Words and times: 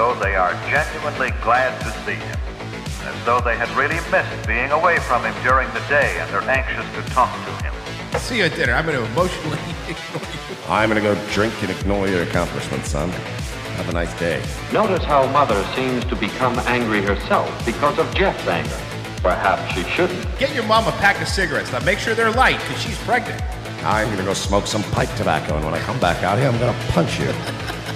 though 0.00 0.14
they 0.14 0.34
are 0.34 0.54
genuinely 0.70 1.30
glad 1.42 1.78
to 1.78 1.90
see 2.06 2.14
him, 2.14 2.38
as 3.04 3.26
though 3.26 3.38
they 3.38 3.54
had 3.54 3.68
really 3.76 4.00
missed 4.10 4.48
being 4.48 4.70
away 4.70 4.98
from 5.00 5.22
him 5.22 5.34
during 5.44 5.68
the 5.74 5.84
day 5.90 6.16
and 6.18 6.26
they're 6.32 6.48
anxious 6.48 6.88
to 6.96 7.02
talk 7.12 7.30
to 7.44 7.52
him. 7.62 7.74
See 8.18 8.38
you 8.38 8.44
at 8.44 8.54
dinner. 8.56 8.72
I'm 8.72 8.86
going 8.86 8.96
to 8.96 9.04
emotionally 9.12 9.58
ignore 9.92 10.22
you. 10.22 10.56
I'm 10.70 10.88
gonna 10.88 11.02
go 11.02 11.14
drink 11.32 11.52
and 11.60 11.70
ignore 11.70 12.08
your 12.08 12.22
accomplishments, 12.22 12.88
son. 12.88 13.10
Have 13.76 13.90
a 13.90 13.92
nice 13.92 14.18
day. 14.18 14.42
Notice 14.72 15.04
how 15.04 15.26
Mother 15.32 15.62
seems 15.76 16.02
to 16.06 16.16
become 16.16 16.58
angry 16.60 17.02
herself 17.02 17.50
because 17.66 17.98
of 17.98 18.06
Jeff's 18.14 18.46
anger. 18.46 18.80
Perhaps 19.22 19.74
she 19.74 19.82
shouldn't. 19.90 20.26
Get 20.38 20.54
your 20.54 20.64
mom 20.64 20.86
a 20.86 20.92
pack 20.92 21.20
of 21.20 21.28
cigarettes. 21.28 21.72
Now 21.72 21.80
make 21.80 21.98
sure 21.98 22.14
they're 22.14 22.32
light 22.32 22.58
because 22.60 22.80
she's 22.80 22.98
pregnant. 23.00 23.42
I'm 23.84 24.08
gonna 24.08 24.24
go 24.24 24.32
smoke 24.32 24.66
some 24.66 24.82
pipe 24.94 25.14
tobacco, 25.16 25.56
and 25.56 25.64
when 25.64 25.74
I 25.74 25.80
come 25.80 26.00
back 26.00 26.22
out 26.22 26.38
here, 26.38 26.48
I'm 26.48 26.58
gonna 26.58 26.78
punch 26.88 27.20
you 27.20 27.26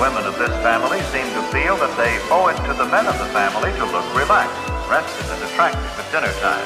The 0.00 0.06
women 0.08 0.24
of 0.24 0.38
this 0.38 0.48
family 0.62 0.98
seem 1.12 1.26
to 1.34 1.42
feel 1.52 1.76
that 1.76 1.94
they 1.98 2.18
owe 2.32 2.48
it 2.48 2.56
to 2.66 2.72
the 2.72 2.86
men 2.86 3.04
of 3.04 3.18
the 3.18 3.26
family 3.36 3.70
to 3.72 3.84
look 3.84 4.16
relaxed, 4.16 4.56
rested, 4.88 5.30
and 5.30 5.44
attractive 5.44 5.84
at 5.84 6.10
dinner 6.10 6.32
time. 6.40 6.64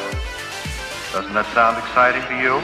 Doesn't 1.12 1.34
that 1.34 1.52
sound 1.52 1.76
exciting 1.78 2.22
to 2.28 2.40
you? 2.40 2.62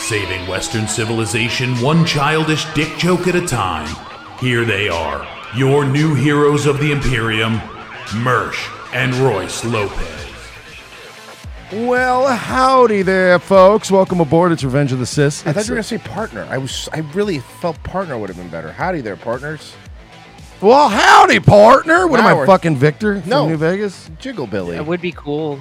Saving 0.00 0.44
Western 0.48 0.88
civilization 0.88 1.76
one 1.76 2.04
childish 2.04 2.64
dick 2.74 2.98
joke 2.98 3.28
at 3.28 3.36
a 3.36 3.46
time. 3.46 3.86
Here 4.40 4.64
they 4.64 4.88
are, 4.88 5.24
your 5.56 5.84
new 5.84 6.16
heroes 6.16 6.66
of 6.66 6.80
the 6.80 6.90
Imperium, 6.90 7.60
Merch 8.16 8.68
and 8.92 9.14
Royce 9.14 9.64
Lopez. 9.64 10.26
Well, 11.70 12.26
howdy 12.26 13.02
there, 13.02 13.38
folks. 13.38 13.88
Welcome 13.88 14.20
aboard. 14.20 14.50
It's 14.50 14.64
Revenge 14.64 14.90
of 14.90 14.98
the 14.98 15.06
Cis. 15.06 15.46
I 15.46 15.52
thought 15.52 15.68
you 15.68 15.70
were 15.70 15.76
going 15.76 15.84
to 15.84 15.88
say 15.88 15.98
partner. 15.98 16.44
I 16.50 16.58
was. 16.58 16.88
I 16.92 16.98
really 17.14 17.38
felt 17.38 17.80
partner 17.84 18.18
would 18.18 18.28
have 18.28 18.36
been 18.36 18.50
better. 18.50 18.72
Howdy 18.72 19.00
there, 19.00 19.16
partners. 19.16 19.74
Well, 20.62 20.88
howdy, 20.88 21.40
partner. 21.40 22.06
What 22.06 22.20
am 22.20 22.26
I, 22.26 22.34
we're- 22.34 22.46
fucking 22.46 22.76
Victor 22.76 23.20
from 23.20 23.28
No. 23.30 23.48
New 23.48 23.56
Vegas? 23.56 24.10
Jiggle 24.18 24.46
Billy. 24.46 24.76
It 24.76 24.86
would 24.86 25.00
be 25.00 25.12
cool. 25.12 25.60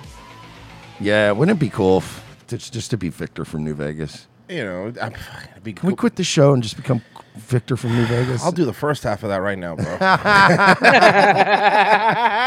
Yeah, 1.00 1.31
wouldn't 1.31 1.57
it 1.57 1.59
be 1.59 1.69
cool 1.69 1.97
if, 1.97 2.23
just, 2.47 2.72
just 2.73 2.91
to 2.91 2.97
be 2.97 3.09
Victor 3.09 3.44
from 3.45 3.63
New 3.63 3.73
Vegas? 3.73 4.28
You 4.47 4.63
know, 4.66 4.94
I'm, 5.01 5.13
it'd 5.51 5.63
be 5.63 5.73
cool. 5.73 5.81
Can 5.81 5.88
we 5.88 5.91
cool. 5.94 5.97
quit 5.97 6.16
the 6.17 6.23
show 6.23 6.53
and 6.53 6.61
just 6.61 6.75
become 6.75 7.01
Victor 7.35 7.78
from 7.78 7.95
New 7.95 8.06
Vegas? 8.06 8.44
I'll 8.44 8.51
do 8.51 8.66
the 8.66 8.73
first 8.73 9.01
half 9.03 9.23
of 9.23 9.29
that 9.29 9.38
right 9.38 9.57
now, 9.57 9.75
bro. 9.75 9.97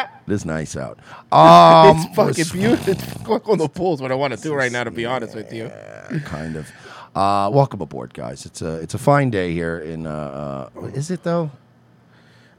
It 0.27 0.33
is 0.33 0.47
nice 0.47 0.75
out. 0.77 0.99
Um, 1.33 1.97
it's 1.99 2.07
fucking 2.17 2.27
was- 2.39 2.53
beautiful. 2.53 2.93
It's 2.93 3.05
fuck 3.25 3.49
on 3.49 3.59
the 3.59 3.69
pools. 3.69 4.01
What 4.01 4.11
I 4.13 4.15
want 4.15 4.35
to 4.35 4.41
do 4.41 4.55
right 4.55 4.71
now, 4.73 4.85
to 4.85 4.91
be 4.91 5.05
honest 5.05 5.35
with 5.35 5.53
you. 5.53 5.71
kind 6.25 6.57
of. 6.57 6.71
Uh, 7.15 7.51
welcome 7.53 7.81
aboard, 7.83 8.13
guys. 8.15 8.45
It's 8.47 8.61
a 8.63 8.77
it's 8.77 8.95
a 8.95 8.99
fine 8.99 9.31
day 9.31 9.53
here 9.53 9.79
in. 9.79 10.07
Uh, 10.07 10.69
uh, 10.77 10.85
is 10.87 11.11
it 11.11 11.23
though? 11.25 11.51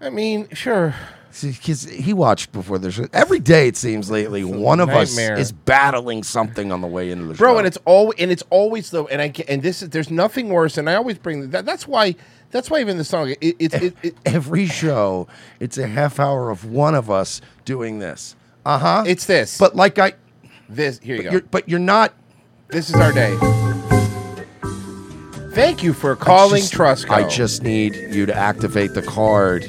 I 0.02 0.10
mean, 0.10 0.48
sure. 0.54 0.94
Because 1.42 1.84
he 1.84 2.14
watched 2.14 2.54
before 2.54 2.80
the 2.80 2.92
show. 2.92 3.08
Every 3.12 3.40
day 3.42 3.68
it 3.68 3.76
seems 3.76 4.10
lately, 4.10 4.46
one 4.46 4.80
of 4.80 4.88
nightmare. 4.88 5.34
us 5.34 5.40
is 5.40 5.52
battling 5.52 6.24
something 6.24 6.72
on 6.72 6.80
the 6.80 6.88
way 6.88 7.12
into 7.12 7.26
the 7.26 7.34
show. 7.34 7.40
bro 7.40 7.58
and 7.58 7.68
it's 7.68 7.78
all 7.84 8.14
and 8.18 8.32
it's 8.32 8.44
always 8.50 8.90
though 8.90 9.08
and 9.08 9.22
i 9.22 9.34
and 9.50 9.62
this 9.62 9.82
is 9.82 9.90
there's 9.90 10.10
nothing 10.10 10.48
worse 10.48 10.78
and 10.78 10.90
i 10.90 10.96
always 10.96 11.18
bring 11.18 11.50
that 11.50 11.66
that's 11.66 11.86
why 11.86 12.16
that's 12.52 12.72
why 12.72 12.80
even 12.80 12.98
the 12.98 13.04
song 13.04 13.32
it, 13.42 13.56
it's 13.60 13.76
it, 13.76 13.96
it, 14.02 14.16
every 14.26 14.66
show. 14.66 15.28
It's 15.60 15.78
a 15.78 15.88
half 15.88 16.22
hour 16.22 16.52
of 16.52 16.64
one 16.64 16.96
of 16.96 17.12
us 17.12 17.42
doing 17.66 18.00
this. 18.00 18.38
Uh 18.66 18.78
huh. 18.80 19.04
it's 19.06 19.26
this 19.26 19.58
But 19.58 19.76
like 19.76 20.00
I, 20.00 20.14
this 20.70 21.00
here 21.00 21.18
you 21.18 21.24
but 21.24 21.26
go 21.26 21.32
you're, 21.32 21.42
but 21.52 21.70
you're 21.70 21.80
not. 21.80 22.14
this 22.70 22.90
is 22.90 22.96
our 22.96 23.12
day 23.12 23.36
thank 25.52 25.84
you 25.84 25.92
for 25.94 26.16
calling 26.16 26.62
just- 26.62 27.10
I 27.10 27.28
just 27.28 27.62
need 27.62 27.94
you 27.96 28.26
to 28.26 28.34
activate 28.34 28.94
the 28.94 29.02
card. 29.02 29.64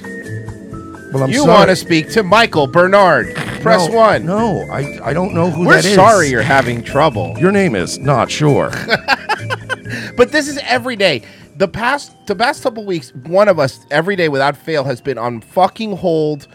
Well, 1.17 1.25
I'm 1.25 1.31
you 1.31 1.39
sorry. 1.41 1.51
want 1.51 1.71
to 1.71 1.77
speak 1.77 2.11
to 2.11 2.23
michael 2.23 2.67
bernard 2.67 3.35
press 3.63 3.89
No, 3.89 3.95
one 3.95 4.27
No, 4.27 4.67
I 4.71 5.01
I 5.03 5.13
don't 5.13 5.35
know 5.35 5.51
who 5.51 5.65
that 5.65 5.79
is. 5.79 5.87
we're 5.87 5.95
sorry 5.95 6.29
you're 6.29 6.43
having 6.43 6.83
trouble 6.83 7.35
Your 7.39 7.51
name 7.53 7.75
is 7.75 7.99
not 7.99 8.31
sure. 8.31 8.71
but 10.17 10.31
this 10.33 10.49
is 10.49 10.59
every 10.65 10.97
day 10.97 11.23
the 11.57 11.69
past 11.69 12.13
the 12.27 12.37
past 12.37 12.63
couple 12.63 12.85
weeks 12.85 13.15
one 13.15 13.49
of 13.49 13.59
us 13.59 13.81
every 13.91 14.15
day 14.15 14.29
without 14.29 14.57
fail 14.57 14.85
has 14.85 15.01
been 15.01 15.17
on 15.19 15.41
fucking 15.41 15.97
hold 15.97 16.49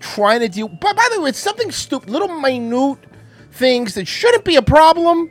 trying 0.00 0.40
to 0.40 0.48
deal 0.48 0.68
but 0.68 0.94
by 0.94 1.08
the 1.14 1.20
way 1.20 1.30
it's 1.30 1.38
something 1.38 1.70
stupid 1.70 2.08
little 2.08 2.28
minute 2.28 2.98
things 3.52 3.94
that 3.94 4.06
shouldn't 4.06 4.44
be 4.44 4.56
a 4.56 4.62
problem 4.62 5.28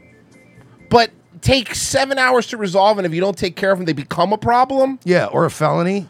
but 0.89 1.09
take 1.41 1.73
seven 1.73 2.17
hours 2.17 2.47
to 2.47 2.57
resolve 2.57 2.97
and 2.97 3.05
if 3.07 3.13
you 3.13 3.21
don't 3.21 3.37
take 3.37 3.55
care 3.55 3.71
of 3.71 3.79
them 3.79 3.85
they 3.85 3.93
become 3.93 4.33
a 4.33 4.37
problem 4.37 4.99
yeah, 5.05 5.25
or 5.25 5.45
a 5.45 5.49
felony. 5.51 6.07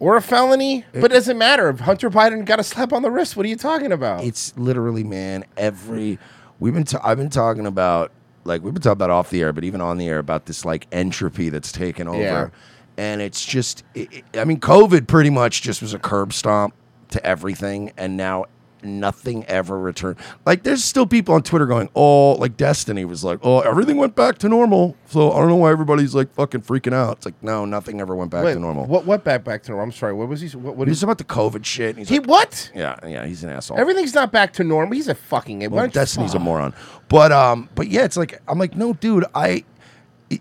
Or 0.00 0.16
a 0.16 0.22
felony 0.22 0.84
but 0.92 1.04
it 1.04 1.14
doesn't 1.14 1.38
matter 1.38 1.68
if 1.68 1.78
hunter 1.80 2.10
biden 2.10 2.44
got 2.44 2.58
a 2.58 2.64
slap 2.64 2.92
on 2.92 3.02
the 3.02 3.10
wrist 3.10 3.36
what 3.36 3.46
are 3.46 3.48
you 3.48 3.54
talking 3.56 3.92
about 3.92 4.24
It's 4.24 4.52
literally, 4.56 5.04
man. 5.04 5.44
Every 5.56 6.18
we've 6.58 6.74
been. 6.74 6.84
I've 7.04 7.16
been 7.18 7.30
talking 7.30 7.66
about 7.66 8.10
like 8.44 8.62
we've 8.62 8.74
been 8.74 8.82
talking 8.82 8.92
about 8.94 9.10
off 9.10 9.30
the 9.30 9.40
air, 9.42 9.52
but 9.52 9.62
even 9.64 9.80
on 9.80 9.98
the 9.98 10.08
air 10.08 10.18
about 10.18 10.46
this 10.46 10.64
like 10.64 10.86
entropy 10.90 11.48
that's 11.50 11.70
taken 11.70 12.08
over, 12.08 12.18
Yeah. 12.20 12.48
and 12.96 13.20
it's 13.20 13.44
just. 13.44 13.84
It, 13.94 14.12
it- 14.12 14.38
I 14.38 14.44
mean, 14.44 14.58
COVID 14.60 15.06
pretty 15.06 15.30
much 15.30 15.62
just 15.62 15.80
was 15.82 15.92
a 15.94 15.98
curb 15.98 16.32
stomp 16.32 16.74
to 17.10 17.24
everything, 17.24 17.92
and 17.98 18.16
now 18.16 18.46
nothing 18.82 19.44
ever 19.46 19.78
returned. 19.78 20.16
Like, 20.46 20.62
there's 20.62 20.82
still 20.84 21.06
people 21.06 21.34
on 21.34 21.42
Twitter 21.42 21.66
going, 21.66 21.88
"Oh, 21.94 22.32
like 22.32 22.56
Destiny 22.56 23.04
was 23.04 23.24
like, 23.24 23.38
oh, 23.42 23.60
everything 23.60 23.96
went 23.96 24.14
back 24.14 24.38
to 24.38 24.48
normal." 24.48 24.96
So 25.06 25.32
I 25.32 25.38
don't 25.40 25.48
know 25.48 25.56
why 25.56 25.70
everybody's 25.70 26.14
like 26.14 26.32
fucking 26.34 26.62
freaking 26.62 26.94
out. 26.94 27.18
It's 27.18 27.26
like, 27.26 27.42
no, 27.42 27.64
nothing 27.64 28.00
ever 28.00 28.14
went 28.14 28.30
back 28.30 28.44
Wait, 28.44 28.54
to 28.54 28.60
normal. 28.60 28.86
what 28.86 29.04
what 29.06 29.24
back 29.24 29.44
back 29.44 29.62
to 29.64 29.70
normal 29.72 29.84
i'm 29.86 29.92
sorry 29.92 30.12
what 30.12 30.28
was 30.28 30.40
he 30.40 30.48
what, 30.56 30.76
what 30.76 30.86
He's 30.88 30.98
is 30.98 31.02
about 31.02 31.18
the 31.18 31.24
COVID 31.24 31.64
shit. 31.64 31.96
he 31.98 32.18
like, 32.18 32.28
what 32.28 32.70
yeah, 32.74 32.96
yeah, 33.06 33.26
he's 33.26 33.42
an 33.42 33.50
asshole. 33.50 33.78
everything's 33.78 34.14
not 34.14 34.30
back 34.30 34.52
to 34.54 34.64
normal 34.64 34.94
he's 34.94 35.08
a 35.08 35.14
fucking 35.14 35.68
Well, 35.70 35.88
Destiny's 35.88 36.34
a 36.34 36.38
moron. 36.38 36.74
But 37.08 37.32
um, 37.32 37.68
but 37.74 37.88
yeah, 37.88 38.04
it's 38.04 38.16
like 38.16 38.40
I'm 38.46 38.58
like, 38.58 38.76
no, 38.76 38.92
dude. 38.92 39.24
I 39.34 39.64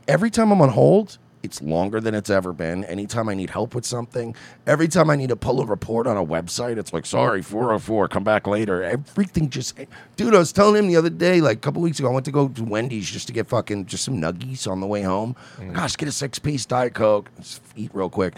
every 0.08 0.30
time 0.30 0.52
I'm 0.52 0.62
on 0.62 0.70
hold, 0.70 1.18
it's 1.42 1.62
longer 1.62 2.02
than 2.02 2.14
it's 2.14 2.30
ever 2.30 2.52
been. 2.54 2.84
Anytime 2.86 3.30
I 3.30 3.34
need 3.34 3.50
help 3.50 3.74
with 3.74 3.86
something, 3.86 4.36
every 4.68 4.88
time 4.88 5.10
I 5.10 5.16
need 5.16 5.30
to 5.30 5.36
pull 5.36 5.62
a 5.62 5.66
report 5.66 6.08
on 6.08 6.18
a 6.18 6.26
website, 6.26 6.78
it's 6.78 6.92
like, 6.94 7.06
sorry, 7.06 7.42
404, 7.42 8.08
come 8.10 8.24
back 8.24 8.46
later. 8.48 8.84
Everything 8.84 9.50
just, 9.50 9.78
dude. 10.16 10.36
I 10.36 10.40
was 10.40 10.52
telling 10.52 10.76
him 10.76 10.88
the 10.88 10.98
other 10.98 11.10
day, 11.10 11.42
like 11.42 11.58
a 11.58 11.62
couple 11.62 11.82
weeks 11.82 12.00
ago, 12.00 12.10
I 12.10 12.14
went 12.14 12.26
to 12.26 12.32
go 12.32 12.50
to 12.50 12.64
Wendy's 12.64 13.10
just 13.10 13.28
to 13.28 13.34
get 13.34 13.48
fucking 13.48 13.86
just 13.86 14.04
some 14.04 14.20
nuggies 14.20 14.70
on 14.70 14.82
the 14.82 14.88
way 14.88 15.02
home. 15.02 15.36
Mm. 15.58 15.74
Gosh, 15.74 15.96
get 15.96 16.10
a 16.10 16.12
six 16.12 16.40
piece 16.40 16.66
diet 16.66 16.94
coke, 16.94 17.30
just 17.38 17.62
eat 17.76 17.92
real 17.94 18.10
quick. 18.10 18.36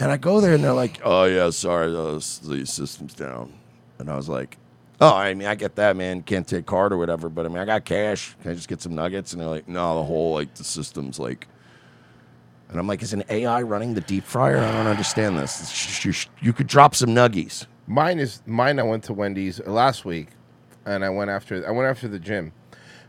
And 0.00 0.10
I 0.10 0.16
go 0.16 0.40
there 0.40 0.54
and 0.54 0.62
they're 0.62 0.72
like, 0.72 1.00
oh 1.04 1.24
yeah, 1.24 1.50
sorry, 1.50 1.90
the 1.90 2.20
system's 2.20 3.14
down. 3.14 3.52
And 3.98 4.08
I 4.08 4.16
was 4.16 4.28
like, 4.28 4.56
Oh, 5.00 5.14
I 5.14 5.32
mean, 5.34 5.46
I 5.46 5.54
get 5.54 5.76
that, 5.76 5.96
man. 5.96 6.22
Can't 6.22 6.46
take 6.46 6.66
card 6.66 6.92
or 6.92 6.96
whatever, 6.96 7.28
but 7.28 7.46
I 7.46 7.48
mean, 7.48 7.58
I 7.58 7.64
got 7.64 7.84
cash. 7.84 8.34
Can 8.42 8.50
I 8.50 8.54
just 8.54 8.68
get 8.68 8.82
some 8.82 8.96
nuggets? 8.96 9.32
And 9.32 9.40
they're 9.40 9.48
like, 9.48 9.68
no, 9.68 9.94
the 9.96 10.02
whole 10.04 10.34
like 10.34 10.54
the 10.54 10.64
system's 10.64 11.18
like. 11.18 11.46
And 12.68 12.78
I'm 12.78 12.86
like, 12.86 13.02
is 13.02 13.12
an 13.14 13.24
AI 13.30 13.62
running 13.62 13.94
the 13.94 14.02
deep 14.02 14.24
fryer? 14.24 14.58
I 14.58 14.72
don't 14.72 14.86
understand 14.86 15.38
this. 15.38 16.04
You, 16.04 16.12
you 16.40 16.52
could 16.52 16.66
drop 16.66 16.94
some 16.94 17.10
nuggies. 17.10 17.66
Mine 17.86 18.18
is 18.18 18.42
mine. 18.46 18.78
I 18.78 18.82
went 18.82 19.04
to 19.04 19.14
Wendy's 19.14 19.58
last 19.66 20.04
week, 20.04 20.28
and 20.84 21.04
I 21.04 21.08
went 21.08 21.30
after 21.30 21.66
I 21.66 21.70
went 21.70 21.88
after 21.88 22.08
the 22.08 22.18
gym. 22.18 22.52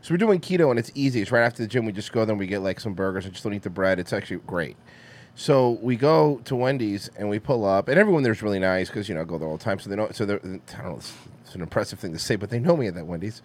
So 0.00 0.14
we're 0.14 0.18
doing 0.18 0.40
keto, 0.40 0.70
and 0.70 0.78
it's 0.78 0.90
easy. 0.94 1.20
It's 1.20 1.30
right 1.30 1.42
after 1.44 1.62
the 1.62 1.68
gym. 1.68 1.84
We 1.84 1.92
just 1.92 2.10
go 2.12 2.24
there 2.24 2.32
and 2.32 2.40
we 2.40 2.46
get 2.46 2.60
like 2.60 2.80
some 2.80 2.94
burgers. 2.94 3.26
I 3.26 3.28
just 3.28 3.44
don't 3.44 3.52
eat 3.52 3.62
the 3.62 3.68
bread. 3.70 3.98
It's 3.98 4.14
actually 4.14 4.40
great. 4.46 4.78
So 5.34 5.78
we 5.82 5.96
go 5.96 6.40
to 6.46 6.56
Wendy's 6.56 7.10
and 7.18 7.28
we 7.28 7.38
pull 7.38 7.66
up, 7.66 7.88
and 7.88 7.98
everyone 7.98 8.22
there's 8.22 8.42
really 8.42 8.58
nice 8.58 8.88
because 8.88 9.08
you 9.10 9.14
know 9.14 9.20
I 9.20 9.24
go 9.24 9.36
there 9.36 9.48
all 9.48 9.58
the 9.58 9.64
time. 9.64 9.78
So 9.78 9.90
they 9.90 9.96
know. 9.96 10.08
So 10.12 10.24
they're 10.24 10.40
I 10.42 10.48
don't 10.82 10.84
know. 10.84 10.96
It's, 10.96 11.12
it's 11.44 11.54
an 11.54 11.60
impressive 11.60 11.98
thing 11.98 12.12
to 12.14 12.18
say, 12.18 12.36
but 12.36 12.48
they 12.48 12.58
know 12.58 12.76
me 12.76 12.86
at 12.86 12.94
that 12.94 13.06
Wendy's, 13.06 13.42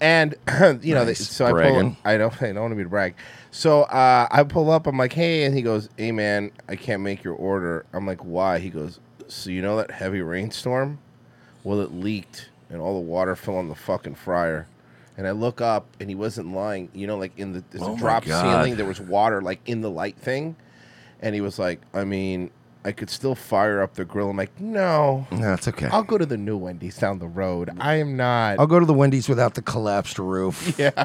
and 0.00 0.34
you 0.82 0.94
know. 0.94 1.04
They, 1.06 1.12
Nice. 1.12 1.28
so 1.30 1.46
I 1.46 1.50
pull. 1.50 1.60
Bragging. 1.60 1.96
I 2.04 2.18
don't. 2.18 2.34
I 2.42 2.52
don't 2.52 2.60
want 2.60 2.72
to 2.72 2.76
be 2.76 2.82
to 2.82 2.88
brag. 2.90 3.14
So 3.54 3.82
uh, 3.82 4.26
I 4.32 4.42
pull 4.42 4.68
up. 4.68 4.88
I'm 4.88 4.98
like, 4.98 5.12
hey, 5.12 5.44
and 5.44 5.54
he 5.54 5.62
goes, 5.62 5.88
hey 5.96 6.10
man, 6.10 6.50
I 6.68 6.74
can't 6.74 7.02
make 7.02 7.22
your 7.22 7.34
order. 7.34 7.86
I'm 7.92 8.04
like, 8.04 8.24
why? 8.24 8.58
He 8.58 8.68
goes, 8.68 8.98
so 9.28 9.48
you 9.48 9.62
know 9.62 9.76
that 9.76 9.92
heavy 9.92 10.22
rainstorm? 10.22 10.98
Well, 11.62 11.80
it 11.80 11.92
leaked 11.92 12.48
and 12.68 12.80
all 12.80 12.94
the 12.94 13.06
water 13.06 13.36
fell 13.36 13.56
on 13.58 13.68
the 13.68 13.76
fucking 13.76 14.16
fryer. 14.16 14.66
And 15.16 15.28
I 15.28 15.30
look 15.30 15.60
up 15.60 15.86
and 16.00 16.08
he 16.08 16.16
wasn't 16.16 16.52
lying. 16.52 16.88
You 16.92 17.06
know, 17.06 17.16
like 17.16 17.38
in 17.38 17.52
the, 17.52 17.62
there's 17.70 17.84
Oh 17.84 17.94
a 17.94 17.96
drop 17.96 18.24
ceiling, 18.24 18.74
there 18.74 18.86
was 18.86 19.00
water 19.00 19.40
like 19.40 19.60
in 19.66 19.82
the 19.82 19.90
light 19.90 20.16
thing. 20.16 20.56
And 21.22 21.32
he 21.32 21.40
was 21.40 21.56
like, 21.56 21.80
I 21.94 22.02
mean, 22.02 22.50
I 22.84 22.90
could 22.90 23.08
still 23.08 23.36
fire 23.36 23.80
up 23.80 23.94
the 23.94 24.04
grill. 24.04 24.30
I'm 24.30 24.36
like, 24.36 24.60
no, 24.60 25.28
No, 25.30 25.52
it's 25.52 25.68
okay. 25.68 25.86
I'll 25.86 26.02
go 26.02 26.18
to 26.18 26.26
the 26.26 26.36
new 26.36 26.56
Wendy's 26.56 26.96
down 26.98 27.20
the 27.20 27.28
road. 27.28 27.70
I 27.78 27.94
am 27.94 28.16
not. 28.16 28.58
I'll 28.58 28.66
go 28.66 28.80
to 28.80 28.86
the 28.86 28.92
Wendy's 28.92 29.28
without 29.28 29.54
the 29.54 29.62
collapsed 29.62 30.18
roof. 30.18 30.76
Yeah. 30.80 31.04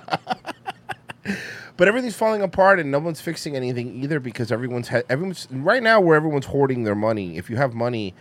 But 1.79 1.87
everything's 1.87 2.15
falling 2.15 2.41
apart 2.41 2.77
and 2.77 2.91
no 2.91 2.99
one's 2.99 3.21
fixing 3.21 3.55
anything 3.55 4.03
either 4.03 4.19
because 4.19 4.51
everyone's 4.51 4.89
ha- 4.89 5.03
everyone's 5.07 5.47
right 5.49 5.81
now 5.81 6.01
where 6.01 6.17
everyone's 6.17 6.47
hoarding 6.47 6.83
their 6.83 6.93
money. 6.93 7.37
If 7.37 7.49
you 7.49 7.55
have 7.55 7.73
money, 7.73 8.13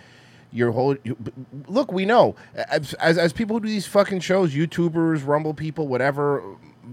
you're 0.53 0.71
hold. 0.71 0.99
You, 1.03 1.17
look, 1.67 1.91
we 1.91 2.07
know 2.07 2.37
as, 2.55 2.95
as 2.95 3.19
as 3.19 3.33
people 3.33 3.57
who 3.57 3.63
do 3.63 3.69
these 3.69 3.85
fucking 3.85 4.21
shows, 4.21 4.55
YouTubers, 4.55 5.27
Rumble 5.27 5.55
people, 5.55 5.89
whatever, 5.89 6.41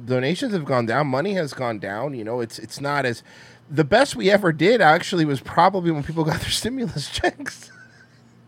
donations 0.05 0.53
have 0.53 0.65
gone 0.65 0.87
down. 0.87 1.05
Money 1.05 1.35
has 1.35 1.53
gone 1.53 1.77
down. 1.77 2.15
You 2.15 2.23
know, 2.23 2.39
it's 2.39 2.57
it's 2.57 2.81
not 2.81 3.05
as 3.05 3.21
the 3.69 3.83
best 3.83 4.15
we 4.15 4.31
ever 4.31 4.51
did. 4.51 4.81
Actually, 4.81 5.23
was 5.23 5.41
probably 5.41 5.91
when 5.91 6.01
people 6.01 6.23
got 6.23 6.41
their 6.41 6.49
stimulus 6.49 7.09
checks. 7.13 7.71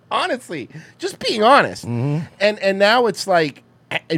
Honestly, 0.10 0.70
just 0.98 1.20
being 1.20 1.44
honest, 1.44 1.86
mm-hmm. 1.86 2.26
and 2.40 2.58
and 2.60 2.80
now 2.80 3.06
it's 3.06 3.28
like 3.28 3.62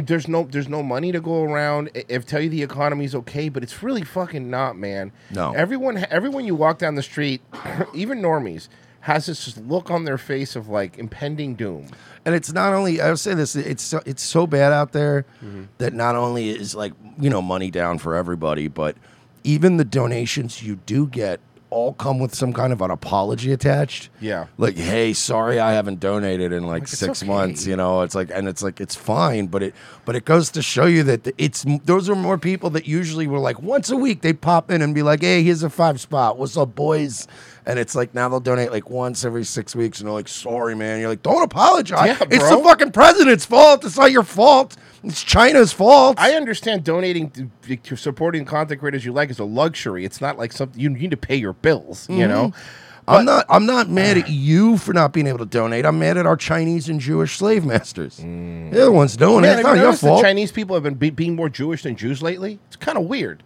there's 0.02 0.26
no 0.28 0.44
there's 0.44 0.68
no 0.68 0.82
money 0.82 1.12
to 1.12 1.20
go 1.20 1.42
around. 1.42 1.90
If 1.94 2.26
tell 2.26 2.40
you 2.40 2.48
the 2.48 2.62
economy's 2.62 3.14
okay, 3.14 3.48
but 3.48 3.62
it's 3.62 3.82
really 3.82 4.02
fucking 4.02 4.50
not, 4.50 4.76
man. 4.76 5.12
No. 5.30 5.52
everyone 5.52 6.04
everyone 6.10 6.44
you 6.44 6.54
walk 6.54 6.78
down 6.78 6.94
the 6.96 7.02
street, 7.02 7.40
even 7.94 8.20
normies, 8.20 8.68
has 9.00 9.26
this 9.26 9.56
look 9.58 9.90
on 9.90 10.04
their 10.04 10.18
face 10.18 10.56
of 10.56 10.68
like 10.68 10.98
impending 10.98 11.54
doom. 11.54 11.86
And 12.24 12.34
it's 12.34 12.52
not 12.52 12.74
only 12.74 13.00
I'll 13.00 13.16
say 13.16 13.34
this, 13.34 13.54
it's 13.56 13.82
so, 13.82 14.02
it's 14.04 14.22
so 14.22 14.46
bad 14.46 14.72
out 14.72 14.92
there 14.92 15.24
Mm-hmm. 15.44 15.64
that 15.78 15.94
not 15.94 16.16
only 16.16 16.50
is 16.50 16.74
like 16.74 16.92
you 17.18 17.30
know 17.30 17.40
money 17.42 17.70
down 17.70 17.98
for 17.98 18.14
everybody, 18.16 18.66
but 18.68 18.96
even 19.44 19.76
the 19.76 19.84
donations 19.84 20.62
you 20.62 20.76
do 20.84 21.06
get 21.06 21.40
all 21.70 21.92
come 21.94 22.18
with 22.18 22.34
some 22.34 22.52
kind 22.52 22.72
of 22.72 22.80
an 22.82 22.90
apology 22.90 23.52
attached. 23.52 24.10
Yeah. 24.20 24.46
Like, 24.58 24.76
hey, 24.76 25.12
sorry 25.12 25.58
I 25.58 25.72
haven't 25.72 26.00
donated 26.00 26.52
in 26.52 26.66
like, 26.66 26.82
it's 26.82 26.98
six 26.98 27.22
okay. 27.22 27.30
months. 27.30 27.66
You 27.66 27.76
know, 27.76 28.02
it's 28.02 28.14
like, 28.14 28.30
and 28.32 28.48
it's 28.48 28.62
like 28.62 28.80
it's 28.80 28.94
fine, 28.94 29.46
but 29.46 29.62
it 29.62 29.74
but 30.04 30.16
it 30.16 30.24
goes 30.24 30.50
to 30.50 30.62
show 30.62 30.86
you 30.86 31.02
that 31.04 31.32
it's 31.38 31.64
those 31.84 32.08
are 32.08 32.16
more 32.16 32.38
people 32.38 32.70
that 32.70 32.86
usually 32.86 33.26
were 33.26 33.38
like 33.38 33.62
once 33.62 33.90
a 33.90 33.96
week 33.96 34.20
they 34.20 34.32
pop 34.32 34.70
in 34.70 34.82
and 34.82 34.94
be 34.94 35.02
like, 35.02 35.22
hey, 35.22 35.42
here's 35.42 35.62
a 35.62 35.70
five 35.70 36.00
spot. 36.00 36.38
What's 36.38 36.56
up, 36.56 36.74
boys? 36.74 37.26
And 37.66 37.78
it's 37.78 37.94
like 37.94 38.14
now 38.14 38.28
they'll 38.28 38.40
donate 38.40 38.70
like 38.70 38.88
once 38.88 39.24
every 39.24 39.44
six 39.44 39.76
weeks, 39.76 40.00
and 40.00 40.06
they're 40.06 40.14
like, 40.14 40.28
"Sorry, 40.28 40.74
man." 40.74 41.00
You're 41.00 41.10
like, 41.10 41.22
"Don't 41.22 41.42
apologize. 41.42 42.06
Yeah, 42.06 42.26
it's 42.30 42.48
the 42.48 42.56
bro. 42.56 42.64
fucking 42.64 42.92
president's 42.92 43.44
fault. 43.44 43.84
It's 43.84 43.98
not 43.98 44.10
your 44.10 44.22
fault. 44.22 44.76
It's 45.04 45.22
China's 45.22 45.72
fault." 45.72 46.18
I 46.18 46.32
understand 46.34 46.84
donating 46.84 47.30
to, 47.30 47.76
to 47.76 47.96
supporting 47.96 48.44
content 48.44 48.80
creators 48.80 49.04
you 49.04 49.12
like 49.12 49.30
is 49.30 49.38
a 49.38 49.44
luxury. 49.44 50.04
It's 50.04 50.20
not 50.20 50.38
like 50.38 50.52
something 50.52 50.80
you 50.80 50.88
need 50.88 51.10
to 51.10 51.16
pay 51.16 51.36
your 51.36 51.52
bills. 51.52 52.08
You 52.08 52.26
know. 52.26 52.48
Mm-hmm. 52.48 52.86
I'm 53.08 53.24
not. 53.24 53.46
I'm 53.48 53.66
not 53.66 53.88
mad 53.88 54.18
at 54.18 54.28
you 54.30 54.78
for 54.78 54.92
not 54.92 55.12
being 55.12 55.26
able 55.26 55.38
to 55.38 55.46
donate. 55.46 55.84
I'm 55.84 55.98
mad 55.98 56.16
at 56.16 56.26
our 56.26 56.36
Chinese 56.36 56.88
and 56.88 57.00
Jewish 57.00 57.36
slave 57.36 57.64
masters. 57.64 58.16
They're 58.18 58.84
the 58.84 58.92
ones 58.92 59.16
doing 59.16 59.42
Man, 59.42 59.58
it. 59.58 59.60
It's 59.60 59.62
not 59.64 59.76
your 59.76 59.92
fault. 59.92 60.20
The 60.20 60.28
Chinese 60.28 60.52
people 60.52 60.74
have 60.76 60.82
been 60.82 60.94
be- 60.94 61.10
being 61.10 61.36
more 61.36 61.48
Jewish 61.48 61.82
than 61.82 61.96
Jews 61.96 62.22
lately. 62.22 62.58
It's 62.68 62.76
kind 62.76 62.96
of 62.96 63.04
weird. 63.04 63.42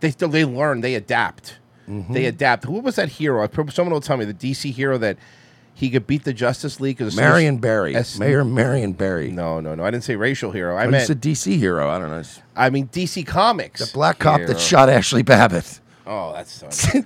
They 0.00 0.10
still 0.10 0.28
they 0.28 0.44
learn, 0.44 0.82
they 0.82 0.94
adapt, 0.94 1.58
Mm-hmm. 1.88 2.12
they 2.12 2.26
adapt. 2.26 2.66
What 2.66 2.82
was 2.82 2.96
that 2.96 3.08
hero? 3.10 3.48
Someone 3.70 3.92
will 3.92 4.00
tell 4.00 4.16
me 4.16 4.24
the 4.24 4.34
DC 4.34 4.72
hero 4.72 4.98
that 4.98 5.16
he 5.74 5.90
could 5.90 6.06
beat 6.06 6.24
the 6.24 6.32
Justice 6.32 6.80
League. 6.80 7.00
as 7.00 7.08
as- 7.08 7.16
Marion 7.16 7.58
Barry, 7.58 7.94
as- 7.94 8.18
Mayor 8.18 8.44
Marion 8.44 8.92
Barry. 8.92 9.30
No, 9.30 9.60
no, 9.60 9.74
no. 9.74 9.84
I 9.84 9.90
didn't 9.90 10.04
say 10.04 10.16
racial 10.16 10.50
hero. 10.50 10.76
I 10.76 10.84
I 10.84 10.86
meant 10.86 11.10
a 11.10 11.14
DC 11.14 11.56
hero. 11.58 11.88
I 11.88 11.98
don't 11.98 12.10
know. 12.10 12.22
I 12.56 12.70
mean 12.70 12.88
DC 12.88 13.26
Comics. 13.26 13.86
The 13.86 13.92
black 13.92 14.18
cop 14.18 14.38
hero. 14.38 14.48
that 14.48 14.60
shot 14.60 14.88
Ashley 14.88 15.22
Babbitt. 15.22 15.80
Oh, 16.06 16.32
that's 16.32 16.52
so. 16.52 17.00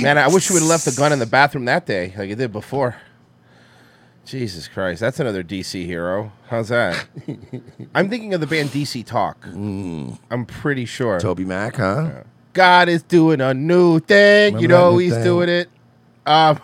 Man, 0.02 0.16
I 0.18 0.28
wish 0.28 0.48
you 0.48 0.54
would 0.54 0.60
have 0.60 0.68
left 0.68 0.84
the 0.84 0.92
gun 0.92 1.12
in 1.12 1.18
the 1.18 1.26
bathroom 1.26 1.64
that 1.64 1.84
day, 1.84 2.14
like 2.16 2.28
you 2.28 2.36
did 2.36 2.52
before. 2.52 2.96
Jesus 4.24 4.68
Christ, 4.68 5.00
that's 5.00 5.18
another 5.18 5.42
DC 5.42 5.84
hero. 5.84 6.30
How's 6.48 6.68
that? 6.68 7.06
I'm 7.94 8.08
thinking 8.08 8.32
of 8.32 8.40
the 8.40 8.46
band 8.46 8.68
DC 8.68 9.04
Talk. 9.04 9.44
I'm 9.46 10.46
pretty 10.46 10.84
sure. 10.84 11.18
Toby 11.18 11.44
Mac, 11.44 11.76
huh? 11.76 12.22
God 12.52 12.88
is 12.88 13.02
doing 13.02 13.40
a 13.40 13.54
new 13.54 14.00
thing. 14.00 14.54
you 14.58 14.68
Remember 14.68 14.76
that 14.76 14.90
know 14.92 14.98
he's 14.98 15.14
thing? 15.14 15.24
doing 15.24 15.48
it. 15.48 15.70
Um, 16.26 16.58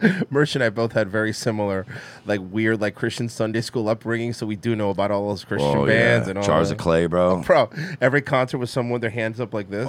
Merch 0.30 0.54
and 0.54 0.64
I 0.64 0.70
both 0.70 0.92
had 0.92 1.08
very 1.10 1.32
similar, 1.32 1.84
like 2.24 2.40
weird, 2.42 2.80
like 2.80 2.94
Christian 2.94 3.28
Sunday 3.28 3.60
school 3.60 3.88
upbringing, 3.88 4.32
so 4.32 4.46
we 4.46 4.56
do 4.56 4.74
know 4.74 4.88
about 4.90 5.10
all 5.10 5.28
those 5.28 5.44
Christian 5.44 5.76
Oh, 5.76 5.86
bands 5.86 6.26
yeah. 6.26 6.30
and 6.30 6.38
all. 6.38 6.44
Jars 6.44 6.70
of 6.70 6.78
Clay, 6.78 7.06
bro. 7.06 7.42
Bro, 7.46 7.70
every 8.00 8.22
concert 8.22 8.58
was 8.58 8.70
someone 8.70 8.92
with 8.92 9.02
their 9.02 9.10
hands 9.10 9.40
up 9.40 9.52
like 9.52 9.68
this, 9.68 9.88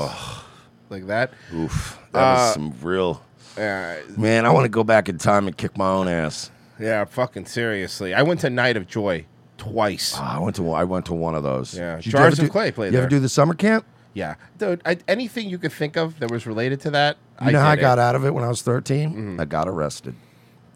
like 0.89 1.07
that. 1.07 1.31
Oof, 1.53 1.97
that 2.11 2.19
Uh, 2.19 2.33
was 2.35 2.53
some 2.53 2.73
real. 2.81 3.21
Yeah, 3.57 3.99
Man, 4.17 4.45
I 4.45 4.49
want 4.51 4.65
to 4.65 4.69
go 4.69 4.83
back 4.83 5.07
in 5.09 5.17
time 5.17 5.47
and 5.47 5.55
kick 5.55 5.77
my 5.77 5.89
own 5.89 6.07
ass. 6.09 6.51
yeah, 6.79 7.05
fucking 7.05 7.45
seriously. 7.45 8.13
I 8.13 8.21
went 8.23 8.41
to 8.41 8.49
Night 8.49 8.75
of 8.77 8.87
Joy 8.87 9.25
twice. 9.57 10.13
Ah, 10.17 10.37
I 10.37 10.39
went 10.39 10.55
to 10.57 10.71
I 10.71 10.83
went 10.83 11.05
to 11.07 11.13
one 11.13 11.35
of 11.35 11.43
those. 11.43 11.77
Yeah, 11.77 11.97
Did 12.01 12.11
Jars 12.11 12.39
of 12.39 12.45
do- 12.45 12.51
Clay 12.51 12.71
played 12.71 12.91
You 12.93 12.99
ever 12.99 13.07
do 13.09 13.19
the 13.19 13.29
summer 13.29 13.53
camp? 13.53 13.85
Yeah, 14.13 14.35
dude. 14.57 14.81
I, 14.85 14.97
anything 15.07 15.49
you 15.49 15.57
could 15.57 15.71
think 15.71 15.95
of 15.97 16.19
that 16.19 16.29
was 16.31 16.45
related 16.45 16.81
to 16.81 16.91
that, 16.91 17.17
You 17.45 17.51
know 17.51 17.59
how 17.61 17.69
I 17.69 17.75
got 17.77 17.97
it. 17.97 18.01
out 18.01 18.15
of 18.15 18.25
it 18.25 18.33
when 18.33 18.43
I 18.43 18.49
was 18.49 18.61
13? 18.61 19.09
Mm-hmm. 19.09 19.39
I 19.41 19.45
got 19.45 19.67
arrested. 19.69 20.15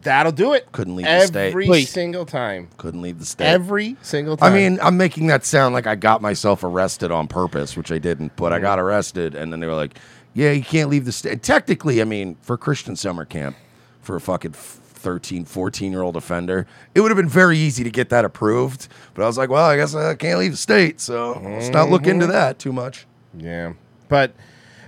That'll 0.03 0.31
do 0.31 0.53
it. 0.53 0.71
Couldn't 0.71 0.95
leave 0.95 1.05
the 1.07 1.25
state. 1.25 1.49
every 1.49 1.67
Wait. 1.67 1.87
single 1.87 2.25
time. 2.25 2.69
Couldn't 2.77 3.01
leave 3.01 3.17
the 3.19 3.25
state. 3.25 3.47
Every 3.47 3.97
single 4.03 4.37
time. 4.37 4.45
I 4.45 4.49
time. 4.49 4.55
mean, 4.57 4.79
I'm 4.81 4.97
making 4.97 5.27
that 5.27 5.43
sound 5.45 5.73
like 5.73 5.87
I 5.87 5.95
got 5.95 6.21
myself 6.21 6.63
arrested 6.63 7.11
on 7.11 7.27
purpose, 7.27 7.75
which 7.75 7.91
I 7.91 7.97
didn't, 7.97 8.35
but 8.35 8.53
I 8.53 8.59
got 8.59 8.77
Mm-hmm. 8.77 8.85
arrested. 8.87 9.35
And 9.35 9.51
then 9.51 9.59
they 9.59 9.67
were 9.67 9.73
like, 9.73 9.97
yeah, 10.35 10.51
you 10.51 10.61
can't 10.63 10.89
leave 10.89 11.05
the 11.05 11.11
state. 11.11 11.41
Technically, 11.43 12.01
I 12.01 12.05
mean, 12.05 12.37
for 12.41 12.55
Christian 12.55 12.95
summer 12.95 13.25
camp, 13.25 13.55
for 14.01 14.15
a 14.15 14.21
fucking 14.21 14.51
13, 14.53 15.43
14 15.45 15.91
year 15.91 16.03
old 16.03 16.15
offender, 16.15 16.67
it 16.93 17.01
would 17.01 17.09
have 17.09 17.17
been 17.17 17.27
very 17.27 17.57
easy 17.57 17.83
to 17.83 17.89
get 17.89 18.09
that 18.09 18.25
approved. 18.25 18.87
But 19.15 19.23
I 19.23 19.25
was 19.27 19.37
like, 19.39 19.49
well, 19.49 19.65
I 19.65 19.75
guess 19.75 19.95
I 19.95 20.13
can't 20.15 20.37
leave 20.39 20.51
the 20.51 20.57
state. 20.57 21.01
So 21.01 21.41
let's 21.43 21.69
not 21.69 21.89
look 21.89 22.03
Mm-hmm. 22.03 22.11
into 22.11 22.27
that 22.27 22.59
too 22.59 22.71
much. 22.71 23.07
Yeah, 23.37 23.73
but 24.09 24.33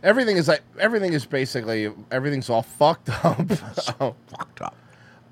everything 0.03 0.37
is 0.37 0.47
like 0.47 0.61
everything 0.79 1.13
is 1.13 1.25
basically 1.25 1.91
everything's 2.11 2.49
all 2.49 2.63
fucked 2.63 3.09
up. 3.23 3.39
Oh, 3.99 4.15
Fucked 4.27 4.61
up. 4.61 4.75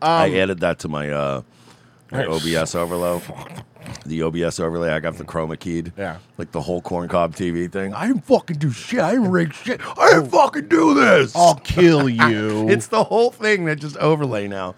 Um, 0.02 0.10
I 0.10 0.38
added 0.40 0.60
that 0.60 0.80
to 0.80 0.88
my, 0.90 1.10
uh, 1.10 1.42
my 2.12 2.26
OBS 2.26 2.76
overlay. 2.76 3.22
The 4.06 4.22
OBS 4.24 4.60
overlay, 4.60 4.90
I 4.90 5.00
got 5.00 5.16
the 5.16 5.24
chroma 5.24 5.58
keyed. 5.60 5.94
Yeah. 5.98 6.18
Like 6.38 6.52
the 6.52 6.62
whole 6.62 6.82
corncob 6.82 7.36
TV 7.36 7.72
thing. 7.72 7.94
I 7.94 8.08
didn't 8.08 8.26
fucking 8.26 8.58
do 8.58 8.72
shit. 8.72 9.00
I 9.00 9.12
didn't 9.12 9.32
rig 9.32 9.54
shit. 9.54 9.80
I 9.98 10.14
didn't 10.14 10.30
fucking 10.30 10.68
do 10.68 10.94
this. 10.94 11.36
I'll 11.36 11.56
kill 11.56 12.10
you. 12.30 12.68
it's 12.70 12.88
the 12.88 13.04
whole 13.04 13.32
thing 13.32 13.66
that 13.66 13.80
just 13.80 13.98
overlay 13.98 14.48
now. 14.48 14.76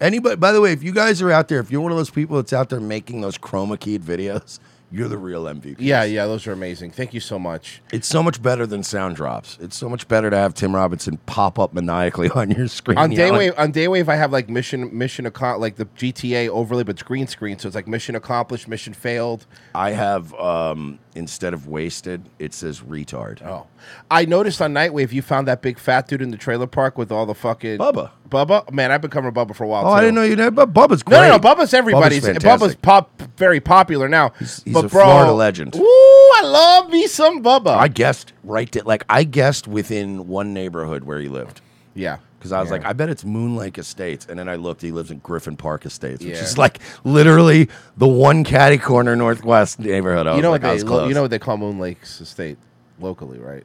Anybody, 0.00 0.36
by 0.36 0.52
the 0.52 0.60
way, 0.60 0.72
if 0.72 0.82
you 0.82 0.92
guys 0.92 1.20
are 1.22 1.30
out 1.32 1.48
there, 1.48 1.58
if 1.60 1.70
you're 1.70 1.80
one 1.80 1.90
of 1.90 1.98
those 1.98 2.10
people 2.10 2.36
that's 2.36 2.52
out 2.52 2.68
there 2.68 2.80
making 2.80 3.20
those 3.20 3.38
chroma 3.38 3.78
keyed 3.80 4.02
videos, 4.02 4.60
you're 4.90 5.08
the 5.08 5.18
real 5.18 5.44
MVP. 5.44 5.76
yeah, 5.78 6.04
yeah, 6.04 6.26
those 6.26 6.46
are 6.46 6.52
amazing. 6.52 6.90
Thank 6.90 7.12
you 7.12 7.20
so 7.20 7.38
much. 7.38 7.82
It's 7.92 8.08
so 8.08 8.22
much 8.22 8.42
better 8.42 8.66
than 8.66 8.82
sound 8.82 9.16
drops. 9.16 9.58
It's 9.60 9.76
so 9.76 9.88
much 9.88 10.08
better 10.08 10.30
to 10.30 10.36
have 10.36 10.54
Tim 10.54 10.74
Robinson 10.74 11.18
pop 11.26 11.58
up 11.58 11.74
maniacally 11.74 12.30
on 12.34 12.50
your 12.50 12.68
screen. 12.68 12.96
On 12.98 13.12
yelling. 13.12 13.50
Daywave, 13.50 13.58
on 13.58 13.72
Daywave, 13.72 14.08
I 14.08 14.16
have 14.16 14.32
like 14.32 14.48
mission, 14.48 14.96
mission 14.96 15.26
account, 15.26 15.60
like 15.60 15.76
the 15.76 15.84
GTA 15.86 16.48
overlay, 16.48 16.84
but 16.84 16.92
it's 16.96 17.02
green 17.02 17.26
screen, 17.26 17.58
so 17.58 17.68
it's 17.68 17.74
like 17.74 17.86
mission 17.86 18.14
accomplished, 18.14 18.66
mission 18.68 18.94
failed. 18.94 19.46
I 19.74 19.90
have 19.90 20.32
um, 20.34 20.98
instead 21.14 21.52
of 21.52 21.66
wasted, 21.66 22.22
it 22.38 22.54
says 22.54 22.80
retard. 22.80 23.44
Oh, 23.44 23.66
I 24.10 24.24
noticed 24.24 24.62
on 24.62 24.72
Nightwave 24.72 25.12
you 25.12 25.22
found 25.22 25.48
that 25.48 25.60
big 25.62 25.78
fat 25.78 26.08
dude 26.08 26.22
in 26.22 26.30
the 26.30 26.36
trailer 26.36 26.66
park 26.66 26.96
with 26.96 27.12
all 27.12 27.26
the 27.26 27.34
fucking 27.34 27.78
Bubba. 27.78 28.10
Bubba, 28.30 28.70
man, 28.72 28.90
I've 28.92 29.00
been 29.00 29.10
covering 29.10 29.32
Bubba 29.34 29.54
for 29.54 29.64
a 29.64 29.68
while. 29.68 29.82
Oh, 29.86 29.90
too. 29.90 29.94
I 29.94 30.00
didn't 30.00 30.14
know 30.16 30.22
you 30.22 30.36
did, 30.36 30.54
but 30.54 30.72
Bubba's 30.72 31.02
great. 31.02 31.16
No, 31.18 31.28
no, 31.28 31.36
no. 31.36 31.38
Bubba's 31.38 31.72
everybody's. 31.72 32.22
Bubba's, 32.24 32.42
fantastic. 32.42 32.82
pop, 32.82 33.20
very 33.36 33.60
popular 33.60 34.08
now. 34.08 34.30
he's 34.38 34.60
but 34.66 34.84
a 34.84 34.88
bro, 34.88 35.04
Florida 35.04 35.32
legend. 35.32 35.76
Ooh, 35.76 35.80
I 35.82 36.42
love 36.44 36.90
me 36.90 37.06
some 37.06 37.42
Bubba. 37.42 37.68
I 37.76 37.88
guessed 37.88 38.32
right, 38.44 38.70
to, 38.72 38.82
like 38.84 39.04
I 39.08 39.24
guessed 39.24 39.66
within 39.66 40.28
one 40.28 40.52
neighborhood 40.52 41.04
where 41.04 41.18
he 41.20 41.28
lived. 41.28 41.60
yeah, 41.94 42.18
Because 42.38 42.52
I 42.52 42.60
was 42.60 42.68
Yeah. 42.68 42.76
like, 42.76 42.84
I 42.84 42.92
bet 42.92 43.08
it's 43.08 43.24
Moon 43.24 43.56
Lake 43.56 43.78
Estates. 43.78 44.26
And 44.28 44.38
then 44.38 44.48
I 44.48 44.56
looked, 44.56 44.82
he 44.82 44.92
lives 44.92 45.10
in 45.10 45.18
Griffin 45.18 45.56
Park 45.56 45.86
Estates, 45.86 46.22
which 46.24 46.34
Yeah. 46.34 46.42
is 46.42 46.58
like 46.58 46.78
literally 47.04 47.68
the 47.96 48.06
one 48.06 48.44
catty 48.44 48.78
corner 48.78 49.16
northwest 49.16 49.78
neighborhood. 49.80 50.26
I 50.26 50.36
you 50.36 50.42
know 50.42 50.50
like, 50.50 50.62
what 50.62 50.68
I 50.68 50.70
they, 50.72 50.74
was 50.74 50.84
lo- 50.84 50.90
close. 50.98 51.08
you 51.08 51.14
know 51.14 51.22
what 51.22 51.30
they 51.30 51.38
call 51.38 51.56
Moon 51.56 51.78
Lake's 51.78 52.20
estate 52.20 52.58
locally, 53.00 53.38
right? 53.38 53.64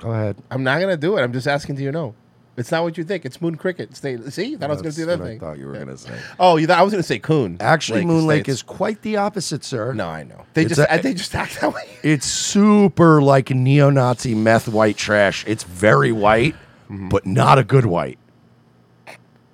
Go 0.00 0.10
ahead. 0.12 0.36
I'm 0.50 0.62
not 0.64 0.80
gonna 0.80 0.96
do 0.96 1.16
it. 1.16 1.22
I'm 1.22 1.32
just 1.32 1.46
asking. 1.48 1.76
Do 1.76 1.82
you 1.82 1.92
know? 1.92 2.14
It's 2.56 2.70
not 2.72 2.82
what 2.84 2.96
you 2.96 3.04
think. 3.04 3.24
It's 3.26 3.40
Moon 3.42 3.56
Cricket 3.56 3.94
State. 3.96 4.24
See, 4.32 4.56
thought 4.56 4.64
I 4.64 4.72
was 4.72 4.78
gonna 4.78 4.84
That's 4.88 4.96
do 4.96 5.06
that 5.06 5.18
what 5.18 5.26
thing. 5.28 5.36
I 5.36 5.40
thought 5.40 5.58
you 5.58 5.66
were 5.66 5.74
Yeah. 5.74 5.84
going 5.84 5.96
to 5.96 6.02
say. 6.02 6.18
Oh, 6.40 6.56
you 6.56 6.66
thought 6.66 6.78
I 6.78 6.82
was 6.82 6.92
gonna 6.92 7.02
say 7.02 7.18
Coon. 7.18 7.58
Actually, 7.60 8.04
Moon 8.06 8.26
Lake 8.26 8.42
Estates. 8.48 8.58
is 8.58 8.62
quite 8.62 9.02
the 9.02 9.16
opposite, 9.18 9.62
sir. 9.64 9.92
No, 9.92 10.08
I 10.08 10.22
know. 10.22 10.44
They 10.54 10.62
It's 10.62 10.76
just 10.76 10.90
a- 10.90 11.00
they 11.02 11.12
just 11.14 11.34
act 11.34 11.60
that 11.60 11.74
way. 11.74 11.82
It's 12.02 12.26
super 12.26 13.20
like 13.20 13.50
neo-Nazi 13.50 14.34
meth 14.34 14.68
white 14.68 14.96
trash. 14.96 15.44
It's 15.46 15.64
very 15.64 16.12
white, 16.12 16.54
Mm-hmm. 16.90 17.08
but 17.08 17.26
not 17.26 17.58
a 17.58 17.64
good 17.64 17.84
white. 17.86 18.18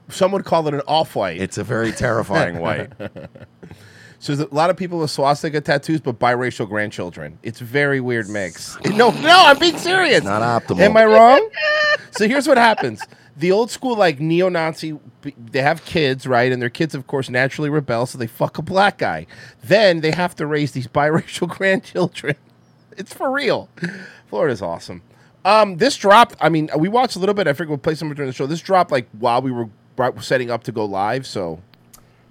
Some 0.09 0.32
would 0.32 0.44
call 0.44 0.68
it 0.68 0.75
an 0.75 0.82
off 0.87 1.16
white. 1.16 1.40
It's 1.40 1.56
a 1.56 1.64
very 1.64 1.90
terrifying 1.92 2.59
white. 2.61 2.90
So 4.23 4.37
there's 4.37 4.49
a 4.49 4.55
lot 4.55 4.71
of 4.71 4.76
people 4.76 5.00
with 5.00 5.11
swastika 5.11 5.61
tattoos, 5.61 6.00
but 6.00 6.21
biracial 6.21 6.69
grandchildren. 6.69 7.41
It's 7.43 7.61
a 7.61 7.64
very 7.64 8.00
weird 8.00 8.29
mix. 8.29 8.79
No, 8.93 9.11
no, 9.11 9.43
I'm 9.47 9.59
being 9.59 9.76
serious. 9.76 10.23
Not 10.23 10.43
optimal. 10.43 10.79
Am 10.79 10.97
I 10.97 11.07
wrong? 11.07 11.50
so 12.12 12.29
here's 12.29 12.47
what 12.47 12.57
happens. 12.57 13.02
the 13.37 13.50
old 13.50 13.73
school 13.73 13.97
like 13.97 14.21
neo-Nazi. 14.21 14.97
They 15.37 15.61
have 15.62 15.85
kids, 15.85 16.25
right? 16.25 16.52
And 16.52 16.62
their 16.62 16.71
kids, 16.71 16.95
of 16.95 17.09
course, 17.09 17.31
naturally 17.31 17.69
rebel, 17.69 18.07
so 18.07 18.17
they 18.17 18.29
fuck 18.29 18.59
a 18.59 18.62
black 18.62 18.99
guy. 18.99 19.26
Then 19.64 20.02
they 20.02 20.12
have 20.12 20.37
to 20.37 20.47
raise 20.47 20.71
these 20.71 20.87
biracial 21.00 21.49
grandchildren. 21.49 22.37
It's 22.97 23.12
for 23.12 23.29
real. 23.29 23.71
Florida's 24.29 24.62
awesome. 24.62 25.02
Um, 25.45 25.79
this 25.79 25.97
dropped. 25.97 26.37
I 26.41 26.49
mean, 26.49 26.71
we 26.79 26.88
watched 26.88 27.17
a 27.17 27.19
little 27.19 27.35
bit. 27.35 27.49
I 27.49 27.55
figured 27.55 27.71
we'll 27.71 27.79
play 27.79 27.97
some 27.97 28.14
during 28.14 28.29
the 28.29 28.35
show. 28.35 28.47
This 28.47 28.61
dropped 28.61 28.93
like 28.93 29.09
while 29.19 29.43
we 29.43 29.50
were 29.50 29.69
setting 30.21 30.49
up 30.49 30.62
to 30.64 30.71
go 30.71 30.85
live. 30.85 31.26
So 31.26 31.61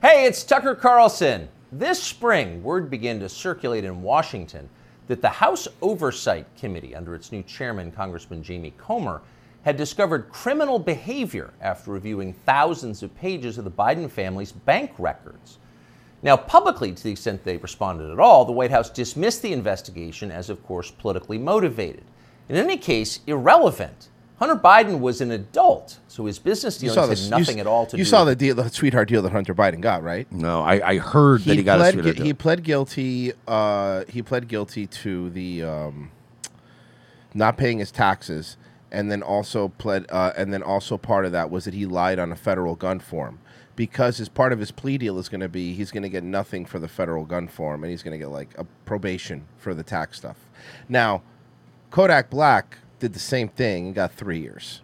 Hey, 0.02 0.26
it's 0.26 0.46
Tucker 0.46 0.74
Carlson. 0.74 1.50
This 1.74 2.04
spring, 2.04 2.62
word 2.64 2.90
began 2.90 3.22
to 3.22 3.30
circulate 3.30 3.86
in 3.86 4.02
Washington 4.02 4.70
that 5.08 5.22
the 5.22 5.30
House 5.30 5.70
Oversight 5.82 6.46
Committee, 6.58 6.94
under 6.94 7.16
its 7.16 7.32
new 7.32 7.44
chairman, 7.44 7.94
Congressman 7.94 8.44
Jamie 8.44 8.74
Comer, 8.78 9.22
had 9.64 9.78
discovered 9.78 10.30
criminal 10.30 10.80
behavior 10.80 11.54
after 11.62 11.92
reviewing 11.92 12.34
thousands 12.34 13.04
of 13.04 13.16
pages 13.16 13.58
of 13.58 13.64
the 13.64 13.72
Biden 13.72 14.12
family's 14.12 14.52
bank 14.52 14.92
records. 14.98 15.60
Now, 16.22 16.36
publicly, 16.36 16.92
to 16.92 17.04
the 17.04 17.12
extent 17.12 17.46
they 17.46 17.56
responded 17.56 18.12
at 18.12 18.20
all, 18.20 18.44
the 18.44 18.52
White 18.52 18.72
House 18.72 18.90
dismissed 18.90 19.42
the 19.42 19.54
investigation 19.54 20.30
as, 20.30 20.50
of 20.50 20.62
course, 20.66 20.92
politically 20.92 21.38
motivated. 21.38 22.04
In 22.50 22.58
any 22.58 22.76
case, 22.76 23.22
irrelevant. 23.28 24.10
Hunter 24.42 24.56
Biden 24.56 25.02
was 25.02 25.22
an 25.22 25.30
adult, 25.30 26.00
so 26.08 26.26
his 26.26 26.40
business 26.40 26.82
you 26.82 26.90
dealings 26.90 27.10
had 27.10 27.12
this. 27.12 27.30
nothing 27.30 27.58
you, 27.58 27.62
at 27.62 27.68
all 27.68 27.86
to 27.86 27.96
you 27.96 28.04
do 28.04 28.10
saw 28.10 28.26
with 28.26 28.40
the 28.40 28.48
deal, 28.48 28.56
the 28.56 28.70
sweetheart 28.70 29.08
deal 29.08 29.22
that 29.22 29.32
Hunter 29.32 29.54
Biden 29.54 29.82
got, 29.82 30.02
right? 30.02 30.30
No, 30.32 30.64
I, 30.64 30.94
I 30.94 30.98
heard 30.98 31.42
that 31.42 31.58
he 31.58 31.62
got 31.62 31.76
a 31.76 31.82
pled, 31.82 31.94
sweetheart 31.94 32.16
gui- 32.16 32.18
deal. 32.18 32.26
He 32.26 32.34
pled 32.34 32.64
guilty. 32.64 33.34
Uh, 33.48 34.04
he 34.10 34.24
pled 34.24 34.48
guilty 34.48 34.88
to 34.88 35.30
the 35.30 35.62
um, 35.62 36.10
not 37.36 37.56
paying 37.56 37.78
his 37.78 37.92
taxes, 37.92 38.58
and 38.92 39.12
then 39.12 39.22
also 39.22 39.68
pled. 39.68 40.08
Uh, 40.10 40.34
and 40.36 40.52
then 40.52 40.64
also 40.64 40.98
part 40.98 41.28
of 41.28 41.32
that 41.34 41.52
was 41.52 41.66
that 41.66 41.76
he 41.76 41.86
lied 41.86 42.18
on 42.18 42.32
a 42.32 42.36
federal 42.36 42.74
gun 42.74 43.00
form 43.00 43.38
because 43.76 44.20
as 44.20 44.28
part 44.28 44.52
of 44.52 44.58
his 44.58 44.72
plea 44.72 44.98
deal 44.98 45.20
is 45.20 45.30
going 45.30 45.42
to 45.42 45.50
be 45.50 45.76
he's 45.76 45.92
going 45.92 46.02
to 46.02 46.10
get 46.10 46.24
nothing 46.24 46.66
for 46.66 46.80
the 46.80 46.88
federal 46.88 47.26
gun 47.26 47.48
form, 47.48 47.84
and 47.84 47.92
he's 47.92 48.02
going 48.02 48.14
to 48.14 48.18
get 48.18 48.32
like 48.32 48.58
a 48.58 48.64
probation 48.86 49.46
for 49.60 49.76
the 49.76 49.84
tax 49.84 50.18
stuff. 50.18 50.38
Now, 50.90 51.22
Kodak 51.92 52.32
Black 52.32 52.80
did 53.02 53.12
the 53.14 53.20
same 53.20 53.50
thing 53.50 53.88
and 53.88 53.96
got 53.96 54.14
three 54.14 54.40
years. 54.40 54.80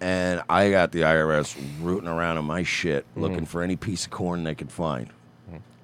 and 0.00 0.42
I 0.50 0.70
got 0.70 0.92
the 0.92 1.00
IRS 1.02 1.56
rooting 1.80 2.08
around 2.08 2.36
in 2.38 2.44
my 2.44 2.62
shit, 2.62 3.06
Mm-hmm. 3.12 3.20
looking 3.22 3.46
for 3.46 3.62
any 3.62 3.76
piece 3.76 4.04
of 4.04 4.10
corn 4.10 4.44
they 4.44 4.54
could 4.54 4.70
find. 4.70 5.08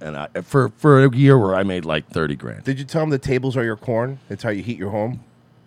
And 0.01 0.17
I, 0.17 0.29
for 0.43 0.69
for 0.77 1.05
a 1.05 1.17
year 1.17 1.37
where 1.37 1.57
I 1.57 1.65
made 1.65 1.85
like 1.85 2.07
thirty 2.09 2.37
grand. 2.37 2.63
Did 2.63 2.79
you 2.79 2.85
tell 2.85 3.01
them 3.03 3.11
the 3.11 3.19
tables 3.19 3.57
are 3.57 3.65
your 3.65 3.77
corn? 3.77 4.21
It's 4.31 4.45
how 4.45 4.51
you 4.51 4.63
heat 4.63 4.79
your 4.79 4.91
home. 4.91 5.25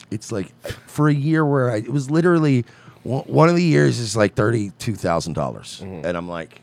It's 0.09 0.31
like 0.31 0.53
for 0.87 1.09
a 1.09 1.13
year 1.13 1.45
where 1.45 1.69
I 1.69 1.77
it 1.77 1.89
was 1.91 2.09
literally 2.09 2.63
one 3.03 3.49
of 3.49 3.55
the 3.57 3.63
years 3.63 3.99
is 3.99 4.15
like 4.15 4.35
thirty 4.35 4.71
two 4.79 4.95
thousand 4.95 5.33
dollars, 5.33 5.81
Mm-hmm. 5.83 6.05
and 6.05 6.15
I'm 6.17 6.29
like, 6.29 6.61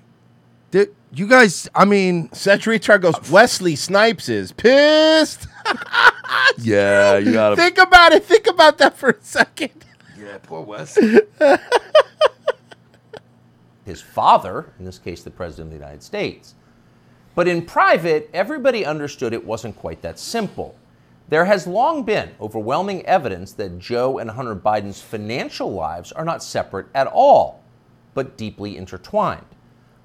"Dude, 0.71 0.95
you 1.13 1.27
guys, 1.27 1.69
I 1.75 1.85
mean, 1.85 2.33
Century 2.33 2.79
Char 2.79 2.99
goes. 2.99 3.31
Wesley 3.31 3.77
Snipes 3.77 4.31
is 4.31 4.53
pissed. 4.53 5.47
yeah, 6.59 7.17
you 7.19 7.33
gotta 7.33 7.57
Think 7.57 7.79
about 7.79 8.13
it. 8.13 8.25
Think 8.25 8.47
about 8.47 8.79
that 8.79 8.97
for 8.97 9.11
a 9.11 9.23
second. 9.23 9.85
yeah, 10.19 10.39
poor 10.43 10.63
Wes. 10.63 10.99
his 13.85 14.01
father, 14.01 14.73
in 14.79 14.85
this 14.85 14.99
case, 14.99 15.23
the 15.23 15.31
President 15.31 15.67
of 15.73 15.79
the 15.79 15.85
United 15.85 16.03
States. 16.03 16.55
But 17.35 17.49
in 17.49 17.65
private, 17.65 18.29
everybody 18.35 18.85
understood 18.85 19.33
it 19.33 19.47
wasn't 19.47 19.77
quite 19.77 20.03
that 20.03 20.19
simple. 20.19 20.77
There 21.29 21.45
has 21.45 21.67
long 21.67 22.05
been 22.05 22.35
overwhelming 22.41 23.05
evidence 23.07 23.53
that 23.53 23.79
Joe 23.79 24.19
and 24.19 24.31
Hunter 24.31 24.57
Biden's 24.57 25.01
financial 25.01 25.73
lives 25.73 26.11
are 26.13 26.25
not 26.25 26.43
separate 26.43 26.87
at 26.95 27.07
all, 27.07 27.63
but 28.15 28.37
deeply 28.37 28.77
intertwined. 28.77 29.45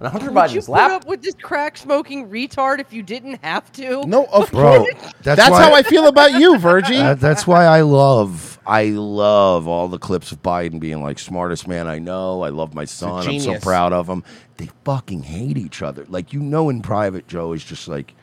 And 0.03 0.11
Hunter 0.11 0.31
Would 0.31 0.51
you 0.51 0.57
Biden's 0.59 0.65
put 0.65 0.71
lap. 0.73 0.91
up 0.91 1.07
with 1.07 1.21
this 1.21 1.33
crack 1.41 1.77
smoking 1.77 2.27
retard 2.29 2.79
if 2.79 2.91
you 2.91 3.01
didn't 3.03 3.41
have 3.43 3.71
to? 3.73 4.05
No, 4.05 4.25
of 4.25 4.51
Bro, 4.51 4.79
course. 4.79 4.93
that's 5.21 5.37
That's, 5.37 5.49
why- 5.49 5.63
how 5.63 5.73
I 5.73 5.81
feel 5.81 6.07
about 6.07 6.33
you, 6.33 6.57
Virgie. 6.57 6.97
That- 6.97 7.21
that's 7.21 7.47
why 7.47 7.63
I 7.63 7.81
love, 7.81 8.59
I 8.67 8.87
love 8.87 9.65
all 9.65 9.87
the 9.87 9.97
clips 9.97 10.33
of 10.33 10.41
Biden 10.43 10.81
being 10.81 11.01
like 11.01 11.19
smartest 11.19 11.69
man 11.69 11.87
I 11.87 11.99
know. 11.99 12.41
I 12.41 12.49
love 12.49 12.73
my 12.73 12.83
son. 12.83 13.11
I'm 13.13 13.23
so 13.23 13.29
genius. 13.31 13.63
proud 13.63 13.93
of 13.93 14.07
him. 14.09 14.25
They 14.57 14.69
fucking 14.83 15.23
hate 15.23 15.57
each 15.57 15.81
other. 15.81 16.05
Like 16.09 16.33
you 16.33 16.41
know, 16.41 16.67
in 16.69 16.81
private, 16.81 17.25
Joe 17.27 17.53
is 17.53 17.63
just 17.63 17.87
like, 17.87 18.13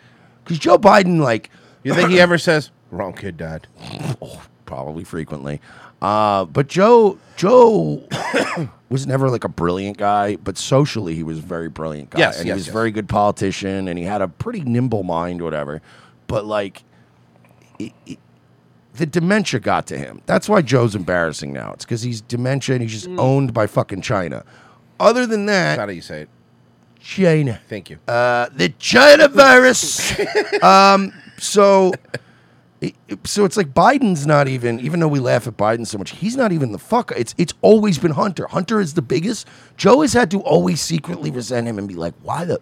because 0.44 0.58
Joe 0.58 0.76
Biden, 0.78 1.18
like, 1.20 1.48
you 1.82 1.94
think 1.94 2.10
he 2.10 2.20
ever 2.20 2.36
says, 2.36 2.70
"Wrong 2.90 3.14
kid, 3.14 3.38
Dad"? 3.38 3.66
oh, 4.20 4.42
probably 4.66 5.02
frequently. 5.04 5.62
Uh, 6.02 6.44
but 6.46 6.66
Joe, 6.68 7.18
Joe 7.36 8.02
was 8.88 9.06
never 9.06 9.28
like 9.28 9.44
a 9.44 9.48
brilliant 9.48 9.98
guy, 9.98 10.36
but 10.36 10.56
socially 10.56 11.14
he 11.14 11.22
was 11.22 11.38
a 11.38 11.42
very 11.42 11.68
brilliant 11.68 12.10
guy, 12.10 12.18
Yes, 12.20 12.38
and 12.38 12.46
yes, 12.46 12.54
he 12.54 12.58
was 12.58 12.66
yes. 12.66 12.70
a 12.70 12.72
very 12.72 12.90
good 12.90 13.08
politician, 13.08 13.86
and 13.88 13.98
he 13.98 14.04
had 14.04 14.22
a 14.22 14.28
pretty 14.28 14.60
nimble 14.62 15.02
mind, 15.02 15.42
whatever. 15.42 15.82
But 16.26 16.44
like, 16.46 16.82
it, 17.78 17.92
it- 18.06 18.18
the 18.94 19.06
dementia 19.06 19.60
got 19.60 19.86
to 19.86 19.96
him. 19.96 20.20
That's 20.26 20.48
why 20.48 20.62
Joe's 20.62 20.94
embarrassing 20.96 21.52
now. 21.52 21.72
It's 21.72 21.84
because 21.84 22.02
he's 22.02 22.20
dementia 22.20 22.74
and 22.74 22.82
he's 22.82 22.92
just 22.92 23.08
owned 23.18 23.54
by 23.54 23.66
fucking 23.68 24.02
China. 24.02 24.44
Other 24.98 25.26
than 25.26 25.46
that, 25.46 25.78
how 25.78 25.86
do 25.86 25.92
you 25.94 26.02
say 26.02 26.22
it. 26.22 26.28
China. 26.98 27.60
Thank 27.68 27.88
you. 27.88 27.98
Uh, 28.08 28.48
the 28.52 28.70
China 28.78 29.28
virus. 29.28 30.12
um, 30.62 31.14
so, 31.38 31.92
so 33.24 33.44
it's 33.44 33.56
like 33.56 33.74
Biden's 33.74 34.26
not 34.26 34.48
even. 34.48 34.80
Even 34.80 35.00
though 35.00 35.08
we 35.08 35.18
laugh 35.18 35.46
at 35.46 35.56
Biden 35.56 35.86
so 35.86 35.98
much, 35.98 36.10
he's 36.12 36.36
not 36.36 36.50
even 36.52 36.72
the 36.72 36.78
fucker. 36.78 37.12
It's 37.16 37.34
it's 37.36 37.52
always 37.62 37.98
been 37.98 38.12
Hunter. 38.12 38.46
Hunter 38.46 38.80
is 38.80 38.94
the 38.94 39.02
biggest. 39.02 39.46
Joe 39.76 40.00
has 40.00 40.12
had 40.14 40.30
to 40.30 40.40
always 40.40 40.80
secretly 40.80 41.30
resent 41.30 41.66
him 41.68 41.78
and 41.78 41.86
be 41.86 41.94
like, 41.94 42.14
"Why 42.22 42.44
the 42.44 42.58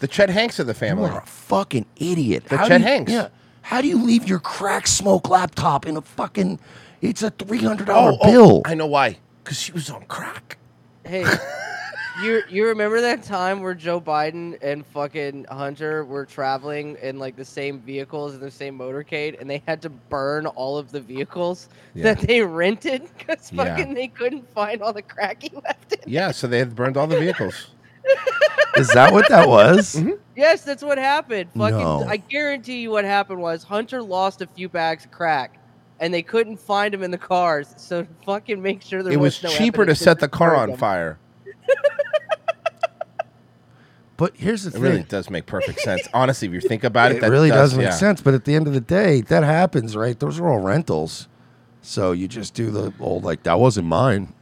The 0.00 0.08
Chet 0.08 0.28
Hanks 0.30 0.58
of 0.58 0.66
the 0.66 0.72
you 0.72 0.78
family. 0.78 1.10
are 1.10 1.20
a 1.22 1.26
fucking 1.26 1.86
idiot." 1.96 2.46
The 2.48 2.56
How 2.56 2.66
Chet 2.68 2.80
you- 2.80 2.86
Hanks. 2.86 3.12
Yeah. 3.12 3.28
How 3.62 3.80
do 3.80 3.86
you 3.88 4.02
leave 4.02 4.28
your 4.28 4.40
crack 4.40 4.86
smoke 4.88 5.28
laptop 5.28 5.86
in 5.86 5.96
a 5.96 6.00
fucking? 6.02 6.58
It's 7.00 7.22
a 7.22 7.30
three 7.30 7.58
hundred 7.58 7.86
dollar 7.86 8.12
Oh, 8.12 8.18
oh 8.20 8.30
bill. 8.30 8.62
I 8.64 8.74
know 8.74 8.86
why. 8.86 9.18
Because 9.44 9.60
she 9.60 9.70
was 9.72 9.88
on 9.90 10.04
crack. 10.06 10.58
Hey, 11.04 11.24
you 12.22 12.42
you 12.48 12.66
remember 12.66 13.00
that 13.00 13.22
time 13.22 13.60
where 13.60 13.74
Joe 13.74 14.00
Biden 14.00 14.58
and 14.62 14.84
fucking 14.86 15.44
Hunter 15.50 16.04
were 16.04 16.24
traveling 16.26 16.96
in 17.02 17.18
like 17.18 17.36
the 17.36 17.44
same 17.44 17.80
vehicles 17.80 18.34
in 18.34 18.40
the 18.40 18.50
same 18.50 18.78
motorcade, 18.78 19.40
and 19.40 19.48
they 19.48 19.62
had 19.66 19.80
to 19.82 19.90
burn 19.90 20.46
all 20.46 20.76
of 20.78 20.90
the 20.92 21.00
vehicles 21.00 21.68
Yeah. 21.94 22.14
that 22.14 22.20
they 22.26 22.42
rented 22.42 23.08
because 23.18 23.52
Yeah. 23.52 23.64
fucking 23.64 23.94
they 23.94 24.08
couldn't 24.08 24.48
find 24.52 24.82
all 24.82 24.92
the 24.92 25.02
crack 25.02 25.42
he 25.42 25.50
left 25.64 25.92
in. 25.92 26.00
Yeah, 26.06 26.30
so 26.32 26.46
they 26.46 26.58
had 26.58 26.74
burned 26.74 26.96
all 26.96 27.06
the 27.06 27.18
vehicles. 27.18 27.68
Is 28.76 28.88
that 28.88 29.12
what 29.12 29.28
that 29.28 29.48
was? 29.48 29.96
Mm-hmm. 29.96 30.12
Yes, 30.36 30.62
that's 30.62 30.82
what 30.82 30.96
happened. 30.96 31.50
Fucking, 31.56 31.76
No. 31.78 32.04
I 32.08 32.16
guarantee 32.16 32.80
you, 32.82 32.90
what 32.90 33.04
happened 33.04 33.40
was 33.40 33.62
Hunter 33.64 34.02
lost 34.02 34.40
a 34.42 34.46
few 34.46 34.68
bags 34.68 35.04
of 35.04 35.10
crack, 35.10 35.58
and 35.98 36.14
they 36.14 36.22
couldn't 36.22 36.56
find 36.58 36.94
him 36.94 37.02
in 37.02 37.10
the 37.10 37.18
cars. 37.18 37.74
So 37.76 38.06
fucking 38.24 38.62
make 38.62 38.80
sure 38.82 39.02
there 39.02 39.12
it 39.12 39.20
was 39.20 39.42
no 39.42 39.50
cheaper 39.50 39.84
to 39.84 39.94
set 39.94 40.18
the 40.20 40.28
car 40.28 40.50
burned 40.50 40.60
on 40.62 40.68
them. 40.70 40.78
fire. 40.78 41.18
But 44.16 44.36
here's 44.36 44.64
the 44.64 44.68
It 44.68 44.72
thing. 44.72 44.82
It 44.82 44.88
really 44.88 45.02
does 45.04 45.30
make 45.30 45.46
perfect 45.46 45.80
sense. 45.80 46.06
Honestly, 46.12 46.46
if 46.46 46.52
you 46.52 46.60
think 46.60 46.84
about 46.84 47.10
it, 47.10 47.16
it 47.16 47.20
that 47.22 47.30
really 47.30 47.48
does, 47.48 47.74
make 47.74 47.84
yeah. 47.84 47.90
sense. 47.92 48.20
But 48.20 48.34
at 48.34 48.44
the 48.44 48.54
end 48.54 48.66
of 48.66 48.74
the 48.74 48.80
day, 48.82 49.22
that 49.22 49.44
happens, 49.44 49.96
right? 49.96 50.18
Those 50.20 50.38
are 50.38 50.46
all 50.46 50.58
rentals. 50.58 51.26
So 51.80 52.12
you 52.12 52.28
just 52.28 52.52
do 52.52 52.70
the 52.70 52.92
old 53.00 53.24
like 53.24 53.44
that 53.44 53.58
wasn't 53.58 53.86
mine. 53.86 54.34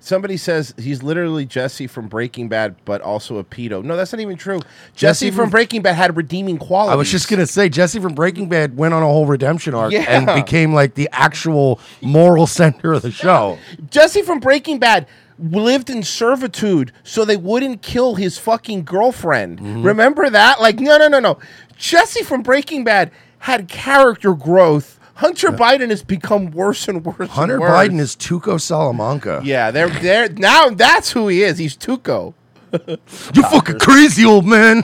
Somebody 0.00 0.36
says 0.36 0.74
he's 0.76 1.04
literally 1.04 1.46
Jesse 1.46 1.86
from 1.86 2.08
Breaking 2.08 2.48
Bad, 2.48 2.74
but 2.84 3.00
also 3.00 3.36
a 3.38 3.44
pedo. 3.44 3.84
No, 3.84 3.96
that's 3.96 4.12
not 4.12 4.18
even 4.18 4.36
true. 4.36 4.58
Jesse 4.96 5.26
Jesse, 5.26 5.30
from 5.30 5.36
from- 5.44 5.50
Breaking 5.50 5.82
Bad 5.82 5.94
had 5.94 6.16
redeeming 6.16 6.58
qualities. 6.58 6.92
I 6.92 6.96
was 6.96 7.08
just 7.08 7.28
gonna 7.30 7.46
say 7.46 7.68
Jesse 7.68 8.00
from 8.00 8.16
Breaking 8.16 8.48
Bad 8.48 8.76
went 8.76 8.92
on 8.92 9.04
a 9.04 9.06
whole 9.06 9.26
redemption 9.26 9.72
arc 9.74 9.92
Yeah. 9.92 10.00
and 10.08 10.26
became 10.26 10.74
like 10.74 10.94
the 10.94 11.08
actual 11.12 11.78
moral 12.00 12.46
center 12.48 12.92
of 12.92 13.02
the 13.02 13.12
show. 13.12 13.56
Jesse 13.88 14.22
from 14.22 14.40
Breaking 14.40 14.80
Bad 14.80 15.06
lived 15.42 15.90
in 15.90 16.02
servitude 16.02 16.92
so 17.02 17.24
they 17.24 17.36
wouldn't 17.36 17.82
kill 17.82 18.14
his 18.14 18.38
fucking 18.38 18.84
girlfriend. 18.84 19.58
Mm-hmm. 19.58 19.82
Remember 19.82 20.30
that? 20.30 20.60
Like, 20.60 20.78
no, 20.78 20.98
no, 20.98 21.08
no, 21.08 21.20
no. 21.20 21.38
Jesse 21.76 22.22
from 22.22 22.42
Breaking 22.42 22.84
Bad 22.84 23.10
had 23.40 23.68
character 23.68 24.34
growth. 24.34 24.98
Hunter 25.14 25.48
Biden 25.48 25.90
has 25.90 26.02
become 26.02 26.50
worse 26.50 26.88
and 26.88 27.04
worse. 27.04 27.28
Hunter 27.30 27.54
and 27.54 27.60
worse. 27.60 27.70
Biden 27.70 28.00
is 28.00 28.16
Tuco 28.16 28.60
Salamanca. 28.60 29.40
Yeah, 29.44 29.70
they're 29.70 29.88
they're 29.88 30.28
now 30.30 30.70
that's 30.70 31.12
who 31.12 31.28
he 31.28 31.42
is. 31.42 31.58
He's 31.58 31.76
Tuco. 31.76 32.34
You 32.72 33.42
fucking 33.42 33.78
crazy 33.78 34.24
old 34.24 34.46
man. 34.46 34.82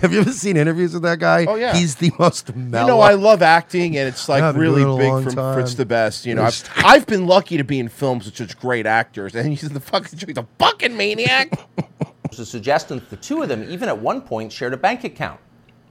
Have 0.00 0.12
you 0.12 0.20
ever 0.20 0.32
seen 0.32 0.56
interviews 0.56 0.94
with 0.94 1.02
that 1.02 1.18
guy? 1.18 1.46
Oh, 1.46 1.54
yeah. 1.54 1.74
He's 1.74 1.96
the 1.96 2.10
most 2.18 2.54
mellow. 2.54 2.86
You 2.86 2.92
know, 2.94 3.00
I 3.00 3.14
love 3.14 3.42
acting, 3.42 3.96
and 3.96 4.08
it's 4.08 4.28
like 4.28 4.56
really 4.56 4.82
it 4.82 4.96
big 4.98 5.08
long 5.08 5.22
from 5.24 5.34
time. 5.34 5.54
Fritz 5.54 5.74
the 5.74 5.86
Best. 5.86 6.26
You 6.26 6.34
know, 6.34 6.42
I've, 6.42 6.68
I've 6.78 7.06
been 7.06 7.26
lucky 7.26 7.56
to 7.56 7.64
be 7.64 7.78
in 7.78 7.88
films 7.88 8.26
with 8.26 8.36
such 8.36 8.58
great 8.58 8.86
actors, 8.86 9.34
and 9.34 9.48
he's 9.48 9.68
the 9.68 9.80
fucking 9.80 10.18
he's 10.26 10.36
a 10.38 10.46
fucking 10.58 10.96
maniac. 10.96 11.58
There's 12.24 12.40
a 12.40 12.46
suggestion 12.46 12.98
that 12.98 13.10
the 13.10 13.16
two 13.16 13.42
of 13.42 13.48
them, 13.48 13.64
even 13.70 13.88
at 13.88 13.98
one 13.98 14.20
point, 14.20 14.52
shared 14.52 14.74
a 14.74 14.76
bank 14.76 15.04
account. 15.04 15.40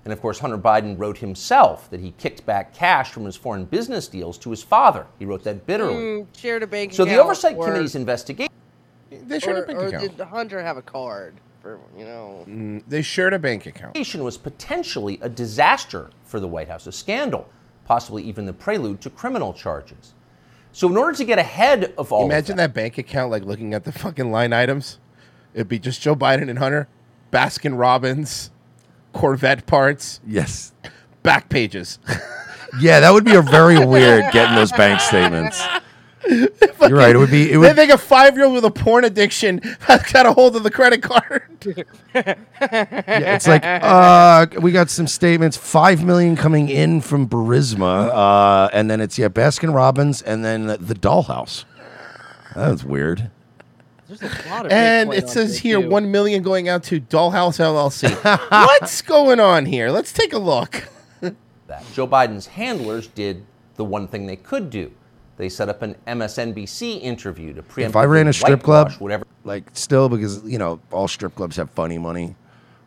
And 0.03 0.13
of 0.13 0.21
course, 0.21 0.37
Hunter 0.37 0.57
Biden 0.57 0.99
wrote 0.99 1.17
himself 1.17 1.89
that 1.89 1.99
he 1.99 2.11
kicked 2.11 2.45
back 2.45 2.75
cash 2.75 3.11
from 3.11 3.25
his 3.25 3.35
foreign 3.35 3.65
business 3.65 4.07
deals 4.07 4.37
to 4.39 4.51
his 4.51 4.61
father. 4.61 5.07
He 5.17 5.25
wrote 5.25 5.43
that 5.45 5.65
bitterly. 5.65 5.95
Mm, 5.95 6.27
shared 6.37 6.61
a 6.61 6.67
bank 6.67 6.93
so 6.93 7.03
account. 7.03 7.15
the 7.17 7.23
Oversight 7.23 7.55
or- 7.55 7.65
Committee's 7.65 7.95
investigation. 7.95 8.51
They 9.09 9.39
shared 9.39 9.57
or, 9.57 9.63
a 9.63 9.67
bank 9.67 9.79
or 9.79 9.87
account. 9.87 10.17
did 10.17 10.27
Hunter 10.27 10.61
have 10.61 10.77
a 10.77 10.81
card 10.81 11.35
for 11.61 11.79
you 11.97 12.05
know? 12.05 12.45
Mm, 12.47 12.83
They 12.87 13.01
shared 13.01 13.33
a 13.33 13.39
bank 13.39 13.65
account. 13.65 13.95
was 14.19 14.37
potentially 14.37 15.19
a 15.21 15.29
disaster 15.29 16.09
for 16.23 16.39
the 16.39 16.47
White 16.47 16.67
House, 16.67 16.87
a 16.87 16.91
scandal, 16.91 17.47
possibly 17.85 18.23
even 18.23 18.45
the 18.45 18.53
prelude 18.53 19.01
to 19.01 19.09
criminal 19.09 19.53
charges. 19.53 20.13
So, 20.71 20.89
in 20.89 20.97
order 20.97 21.17
to 21.17 21.23
get 21.23 21.39
ahead 21.39 21.93
of 21.97 22.11
all 22.11 22.25
of 22.25 22.29
Imagine 22.31 22.57
that. 22.57 22.73
bank 22.73 22.97
account, 22.97 23.31
like 23.31 23.43
looking 23.43 23.73
at 23.73 23.83
the 23.85 23.91
fucking 23.91 24.31
line 24.31 24.51
items. 24.53 24.99
It'd 25.53 25.69
be 25.69 25.79
just 25.79 26.01
Joe 26.01 26.17
Biden 26.17 26.49
and 26.49 26.59
Hunter, 26.59 26.89
Baskin 27.31 27.79
Robbins, 27.79 28.51
Corvette 29.13 29.65
parts. 29.65 30.19
Yes. 30.27 30.73
Back 31.23 31.47
pages. 31.49 31.99
Yeah, 32.81 32.99
that 32.99 33.11
would 33.13 33.23
be 33.23 33.35
a 33.35 33.41
very 33.41 33.85
weird 33.85 34.33
getting 34.33 34.55
those 34.55 34.73
bank 34.73 34.99
statements. 34.99 35.63
You're 36.29 36.97
right. 36.97 37.15
It 37.15 37.17
would 37.17 37.31
be. 37.31 37.43
It 37.43 37.51
they 37.51 37.57
would. 37.57 37.75
think 37.75 37.91
a 37.91 37.97
five 37.97 38.35
year 38.35 38.45
old 38.45 38.55
with 38.55 38.65
a 38.65 38.71
porn 38.71 39.05
addiction 39.05 39.59
has 39.81 40.03
got 40.11 40.25
a 40.25 40.33
hold 40.33 40.55
of 40.55 40.63
the 40.63 40.71
credit 40.71 41.01
card. 41.01 41.43
Yeah, 42.15 43.35
it's 43.35 43.47
like 43.47 43.63
uh, 43.65 44.47
we 44.61 44.71
got 44.71 44.89
some 44.89 45.07
statements. 45.07 45.57
Five 45.57 46.03
million 46.03 46.35
coming 46.35 46.69
in 46.69 47.01
from 47.01 47.27
Burisma, 47.27 48.09
uh, 48.13 48.69
and 48.71 48.89
then 48.89 49.01
it's 49.01 49.17
yeah 49.17 49.27
Baskin 49.27 49.73
Robbins, 49.73 50.21
and 50.21 50.45
then 50.45 50.67
the 50.67 50.95
Dollhouse. 50.95 51.65
That's 52.55 52.83
weird. 52.83 53.29
There's 54.07 54.21
a 54.21 54.49
lot 54.49 54.65
of 54.67 54.71
and 54.71 55.13
it 55.13 55.29
says 55.29 55.57
here, 55.57 55.79
here 55.79 55.87
too. 55.87 55.91
one 55.91 56.11
million 56.11 56.43
going 56.43 56.69
out 56.69 56.83
to 56.85 57.01
Dollhouse 57.01 57.59
LLC. 57.59 58.13
What's 58.49 59.01
going 59.01 59.39
on 59.39 59.65
here? 59.65 59.89
Let's 59.89 60.13
take 60.13 60.31
a 60.31 60.37
look. 60.37 60.87
that. 61.21 61.83
Joe 61.93 62.07
Biden's 62.07 62.47
handlers 62.47 63.07
did 63.07 63.45
the 63.75 63.83
one 63.83 64.07
thing 64.07 64.27
they 64.27 64.35
could 64.35 64.69
do. 64.69 64.91
They 65.37 65.49
set 65.49 65.67
up 65.69 65.81
an 65.81 65.95
MSNBC 66.07 67.01
interview 67.01 67.53
to 67.53 67.61
preemptively 67.61 67.85
If 67.89 67.95
I 67.95 68.05
ran 68.05 68.27
a 68.27 68.33
strip 68.33 68.63
club, 68.63 68.91
whatever. 68.93 69.25
like 69.43 69.65
still 69.73 70.07
because 70.09 70.43
you 70.45 70.57
know 70.57 70.79
all 70.91 71.07
strip 71.07 71.35
clubs 71.35 71.57
have 71.57 71.69
funny 71.71 71.97
money, 71.97 72.35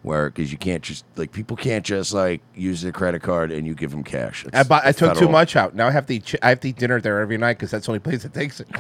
where 0.03 0.31
because 0.31 0.51
you 0.51 0.57
can't 0.57 0.83
just 0.83 1.05
like 1.17 1.31
people 1.33 1.57
can't 1.57 1.85
just 1.85 2.15
like 2.15 2.41
use 2.55 2.81
their 2.81 2.93
credit 2.93 3.21
card 3.23 3.53
and 3.53 3.67
you 3.67 3.75
give 3.75 3.91
them 3.91 4.03
cash. 4.03 4.47
I, 4.55 4.63
bought, 4.63 4.87
I 4.87 4.93
took 4.93 5.15
too 5.19 5.29
much 5.29 5.57
out. 5.57 5.75
Now 5.75 5.89
I 5.89 5.91
have 5.91 6.07
to 6.07 6.15
eat. 6.15 6.27
Chi- 6.27 6.39
I 6.43 6.49
have 6.49 6.61
to 6.61 6.69
eat 6.71 6.77
dinner 6.77 7.01
there 7.01 7.21
every 7.21 7.37
night 7.37 7.59
because 7.59 7.71
that's 7.71 7.85
the 7.85 7.93
only 7.93 8.01
place 8.01 8.23
that 8.23 8.33
takes 8.33 8.61
it. 8.61 8.69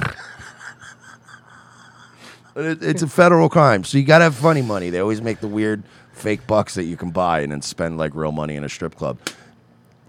It- 2.57 2.83
It's 2.83 3.02
a 3.02 3.07
federal 3.09 3.48
crime, 3.48 3.85
so 3.85 3.98
you 3.98 4.04
gotta 4.04 4.24
have 4.24 4.35
funny 4.35 4.62
money. 4.62 4.90
They 4.90 4.98
always 4.98 5.22
make 5.22 5.38
the 5.40 5.46
weird 5.48 5.85
fake 6.12 6.46
bucks 6.48 6.74
that 6.74 6.85
you 6.85 6.96
can 6.96 7.11
buy 7.11 7.40
and 7.40 7.52
then 7.52 7.62
spend 7.62 7.98
like 7.98 8.14
real 8.14 8.33
money 8.33 8.57
in 8.57 8.64
a 8.64 8.68
strip 8.68 8.96
club. 8.96 9.18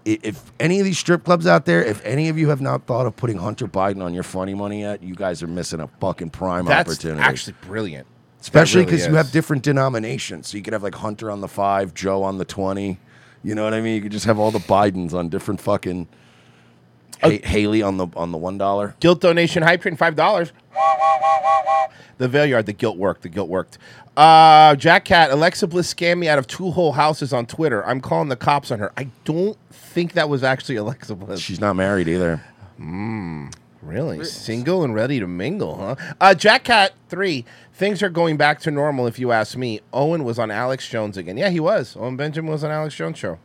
If 0.04 0.52
any 0.58 0.78
of 0.80 0.84
these 0.84 0.98
strip 0.98 1.24
clubs 1.24 1.46
out 1.46 1.66
there, 1.66 1.84
if 1.84 2.04
any 2.04 2.28
of 2.28 2.38
you 2.38 2.48
have 2.48 2.60
not 2.60 2.86
thought 2.86 3.06
of 3.06 3.16
putting 3.16 3.38
Hunter 3.38 3.66
Biden 3.66 4.02
on 4.02 4.14
your 4.14 4.22
funny 4.22 4.54
money 4.54 4.80
yet, 4.80 5.02
you 5.02 5.14
guys 5.14 5.42
are 5.42 5.46
missing 5.46 5.80
a 5.80 5.88
fucking 6.00 6.30
prime 6.30 6.64
That's 6.64 6.90
opportunity. 6.90 7.20
actually 7.20 7.56
brilliant. 7.62 8.06
Especially 8.40 8.82
That 8.82 8.86
really 8.86 8.96
because 8.96 9.06
you 9.10 9.16
have 9.16 9.30
different 9.30 9.62
denominations. 9.62 10.48
So 10.48 10.56
you 10.56 10.62
could 10.62 10.72
have 10.72 10.82
like 10.82 10.94
Hunter 10.94 11.30
on 11.30 11.40
the 11.40 11.48
five, 11.48 11.92
Joe 11.92 12.22
on 12.22 12.38
the 12.38 12.44
20. 12.44 12.98
You 13.42 13.54
know 13.54 13.64
what 13.64 13.74
I 13.74 13.80
mean? 13.80 13.94
You 13.94 14.00
could 14.02 14.12
just 14.12 14.26
have 14.26 14.38
all 14.38 14.50
the 14.50 14.58
Bidens 14.58 15.12
on 15.12 15.28
different 15.28 15.60
fucking. 15.60 16.08
Ha- 17.22 17.40
Haley 17.44 17.82
on 17.82 17.96
the 17.96 18.06
on 18.16 18.32
the 18.32 18.38
one 18.38 18.58
dollar. 18.58 18.94
Guilt 19.00 19.20
donation 19.20 19.62
hype 19.62 19.82
train 19.82 19.96
five 19.96 20.16
dollars. 20.16 20.52
The 22.18 22.28
Veil 22.28 22.44
Yard, 22.44 22.66
the 22.66 22.74
guilt 22.74 22.98
worked. 22.98 23.22
The 23.22 23.28
guilt 23.30 23.48
worked. 23.48 23.78
Uh, 24.16 24.74
Jack 24.76 25.06
Cat, 25.06 25.30
Alexa 25.30 25.66
Bliss 25.66 25.92
scammed 25.94 26.18
me 26.18 26.28
out 26.28 26.38
of 26.38 26.46
two 26.46 26.70
whole 26.70 26.92
houses 26.92 27.32
on 27.32 27.46
Twitter. 27.46 27.84
I'm 27.86 28.02
calling 28.02 28.28
the 28.28 28.36
cops 28.36 28.70
on 28.70 28.78
her. 28.78 28.92
I 28.96 29.08
don't 29.24 29.56
think 29.70 30.12
that 30.12 30.28
was 30.28 30.44
actually 30.44 30.76
Alexa 30.76 31.14
Bliss. 31.14 31.40
She's 31.40 31.60
not 31.60 31.76
married 31.76 32.08
either. 32.08 32.42
Mm, 32.78 33.54
really? 33.80 34.22
Single 34.24 34.84
and 34.84 34.94
ready 34.94 35.18
to 35.18 35.26
mingle, 35.26 35.76
huh? 35.78 35.96
Uh, 36.20 36.34
Jack 36.34 36.64
Cat 36.64 36.92
3. 37.08 37.46
Things 37.72 38.02
are 38.02 38.10
going 38.10 38.36
back 38.36 38.60
to 38.60 38.70
normal, 38.70 39.06
if 39.06 39.18
you 39.18 39.32
ask 39.32 39.56
me. 39.56 39.80
Owen 39.94 40.22
was 40.24 40.38
on 40.38 40.50
Alex 40.50 40.86
Jones 40.86 41.16
again. 41.16 41.38
Yeah, 41.38 41.48
he 41.48 41.60
was. 41.60 41.96
Owen 41.96 42.16
Benjamin 42.18 42.50
was 42.52 42.62
on 42.64 42.70
Alex 42.70 42.94
Jones' 42.94 43.16
show. 43.18 43.38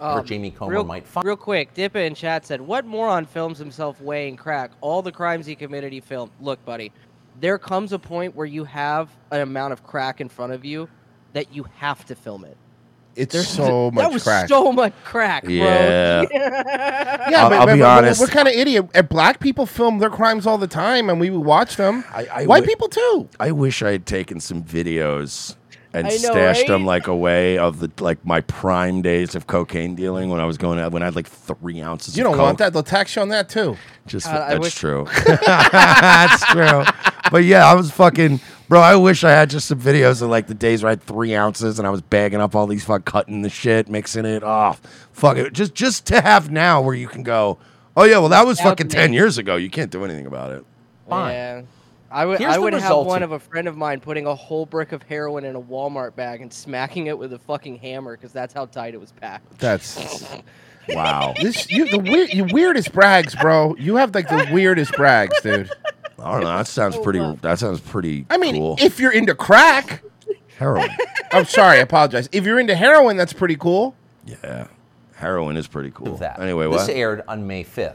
Um, 0.00 0.14
where 0.14 0.22
Jamie 0.22 0.50
Comer 0.50 0.70
real, 0.72 0.84
might 0.84 1.06
find. 1.06 1.26
Real 1.26 1.36
quick, 1.36 1.74
Dippa 1.74 2.06
in 2.06 2.14
chat 2.14 2.46
said, 2.46 2.60
"What 2.60 2.84
moron 2.86 3.24
films 3.26 3.58
himself 3.58 4.00
weighing 4.00 4.36
crack? 4.36 4.70
All 4.80 5.02
the 5.02 5.12
crimes 5.12 5.44
he 5.46 5.54
committed, 5.56 5.92
he 5.92 6.00
filmed." 6.00 6.30
Look, 6.40 6.64
buddy, 6.64 6.92
there 7.40 7.58
comes 7.58 7.92
a 7.92 7.98
point 7.98 8.36
where 8.36 8.46
you 8.46 8.64
have 8.64 9.08
an 9.32 9.40
amount 9.40 9.72
of 9.72 9.82
crack 9.84 10.20
in 10.20 10.28
front 10.28 10.52
of 10.52 10.64
you 10.64 10.88
that 11.32 11.52
you 11.54 11.66
have 11.76 12.04
to 12.06 12.14
film 12.14 12.44
it. 12.44 12.56
It's 13.16 13.32
There's 13.32 13.48
so 13.48 13.90
much 13.92 14.04
that 14.04 14.12
was 14.12 14.22
crack. 14.22 14.48
so 14.48 14.72
much 14.72 14.92
crack, 15.04 15.42
bro. 15.44 15.52
Yeah. 15.52 16.24
Yeah, 17.30 17.42
I'll- 17.42 17.50
but, 17.50 17.58
I'll 17.58 17.66
but- 17.66 17.74
be 17.74 17.80
but 17.80 17.98
honest. 17.98 18.20
What 18.20 18.30
kind 18.30 18.46
of 18.48 18.54
idiot? 18.54 18.86
And 18.94 19.08
black 19.08 19.40
people 19.40 19.66
film 19.66 19.98
their 19.98 20.10
crimes 20.10 20.46
all 20.46 20.56
the 20.58 20.66
time, 20.68 21.10
and 21.10 21.18
we 21.20 21.28
would 21.30 21.44
watch 21.44 21.76
them. 21.76 22.04
I 22.12 22.22
White 22.24 22.60
wi- 22.60 22.60
people 22.66 22.88
too. 22.88 23.28
I 23.40 23.50
wish 23.50 23.82
I 23.82 23.90
had 23.90 24.06
taken 24.06 24.38
some 24.40 24.62
videos 24.62 25.56
and 25.94 26.04
know, 26.06 26.10
stashed 26.10 26.66
them 26.66 26.82
right? 26.82 26.86
like 26.86 27.06
away 27.08 27.58
of 27.58 27.80
the 27.80 27.90
like 28.02 28.24
my 28.24 28.40
prime 28.42 29.02
days 29.02 29.34
of 29.34 29.46
cocaine 29.46 29.94
dealing 29.94 30.28
when 30.30 30.40
I 30.40 30.44
was 30.44 30.58
going 30.58 30.78
out 30.78 30.92
when 30.92 31.02
I 31.02 31.06
had 31.06 31.16
like 31.16 31.26
three 31.28 31.80
ounces. 31.80 32.16
You 32.16 32.24
of 32.26 32.32
don't 32.32 32.38
want 32.42 32.50
coke. 32.52 32.58
that? 32.66 32.72
They'll 32.72 32.82
tax 32.82 33.16
you 33.16 33.22
on 33.22 33.28
that 33.30 33.48
too. 33.48 33.76
Just 34.06 34.26
God, 34.26 34.36
I 34.42 34.48
that's 34.50 34.60
wish- 34.60 34.74
true. 34.74 35.06
that's 35.72 36.44
true. 36.46 36.82
But 37.30 37.44
yeah, 37.44 37.66
I 37.66 37.74
was 37.74 37.90
fucking 37.90 38.40
bro. 38.68 38.80
I 38.80 38.96
wish 38.96 39.24
I 39.24 39.30
had 39.30 39.50
just 39.50 39.66
some 39.68 39.80
videos 39.80 40.22
of 40.22 40.30
like 40.30 40.46
the 40.46 40.54
days 40.54 40.82
where 40.82 40.88
I 40.88 40.92
had 40.92 41.02
three 41.02 41.34
ounces 41.34 41.78
and 41.78 41.86
I 41.86 41.90
was 41.90 42.00
bagging 42.02 42.40
up 42.40 42.54
all 42.54 42.66
these 42.66 42.84
fuck 42.84 43.04
cutting 43.04 43.42
the 43.42 43.50
shit, 43.50 43.88
mixing 43.88 44.24
it. 44.24 44.42
Oh, 44.44 44.76
fuck 45.12 45.36
it. 45.36 45.52
Just 45.52 45.74
just 45.74 46.06
to 46.06 46.20
have 46.20 46.50
now 46.50 46.80
where 46.80 46.94
you 46.94 47.08
can 47.08 47.22
go. 47.22 47.58
Oh 47.96 48.04
yeah, 48.04 48.18
well 48.18 48.28
that 48.30 48.46
was 48.46 48.58
Without 48.58 48.70
fucking 48.70 48.88
ten 48.88 49.12
years 49.12 49.38
ago. 49.38 49.56
You 49.56 49.68
can't 49.70 49.90
do 49.90 50.04
anything 50.04 50.26
about 50.26 50.52
it. 50.52 50.64
Fine. 51.08 51.32
Yeah. 51.32 51.62
I 52.10 52.24
would 52.24 52.38
Here's 52.38 52.52
I 52.52 52.56
the 52.56 52.62
would 52.62 52.72
have 52.74 52.96
one 53.06 53.22
of- 53.22 53.32
of 53.32 53.42
a 53.42 53.44
friend 53.44 53.68
of 53.68 53.76
mine 53.76 54.00
putting 54.00 54.26
a 54.26 54.34
whole 54.34 54.64
brick 54.66 54.92
of 54.92 55.02
heroin 55.02 55.44
in 55.44 55.54
a 55.56 55.60
Walmart 55.60 56.14
bag 56.16 56.40
and 56.40 56.52
smacking 56.52 57.06
it 57.06 57.18
with 57.18 57.32
a 57.34 57.38
fucking 57.38 57.76
hammer 57.78 58.16
because 58.16 58.32
that's 58.32 58.54
how 58.54 58.64
tight 58.66 58.94
it 58.94 59.00
was 59.00 59.12
packed. 59.12 59.58
That's 59.58 60.26
Wow. 60.88 61.34
this. 61.38 61.70
You 61.70 61.86
the 61.90 61.98
weird, 61.98 62.32
you 62.32 62.44
weirdest 62.50 62.92
brags, 62.92 63.34
bro. 63.34 63.76
You 63.76 63.96
have 63.96 64.14
like 64.14 64.28
the 64.28 64.48
weirdest 64.50 64.92
brags, 64.92 65.38
dude. 65.42 65.70
I 66.18 66.32
don't 66.32 66.40
know. 66.40 66.56
That 66.56 66.66
sounds 66.66 66.96
pretty. 66.96 67.20
That 67.42 67.58
sounds 67.58 67.80
pretty. 67.80 68.24
I 68.30 68.38
mean, 68.38 68.54
cool. 68.56 68.76
if 68.80 68.98
you're 68.98 69.12
into 69.12 69.34
crack, 69.34 70.02
heroin. 70.56 70.88
I'm 71.32 71.44
sorry, 71.44 71.76
I 71.76 71.80
apologize. 71.82 72.28
If 72.32 72.46
you're 72.46 72.58
into 72.58 72.74
heroin, 72.74 73.18
that's 73.18 73.34
pretty 73.34 73.56
cool. 73.56 73.94
Yeah, 74.26 74.68
heroin 75.14 75.58
is 75.58 75.66
pretty 75.68 75.90
cool. 75.90 76.14
of 76.14 76.20
that. 76.20 76.40
Anyway, 76.40 76.64
this 76.68 76.86
what? 76.86 76.90
aired 76.90 77.22
on 77.28 77.46
May 77.46 77.64
5th. 77.64 77.94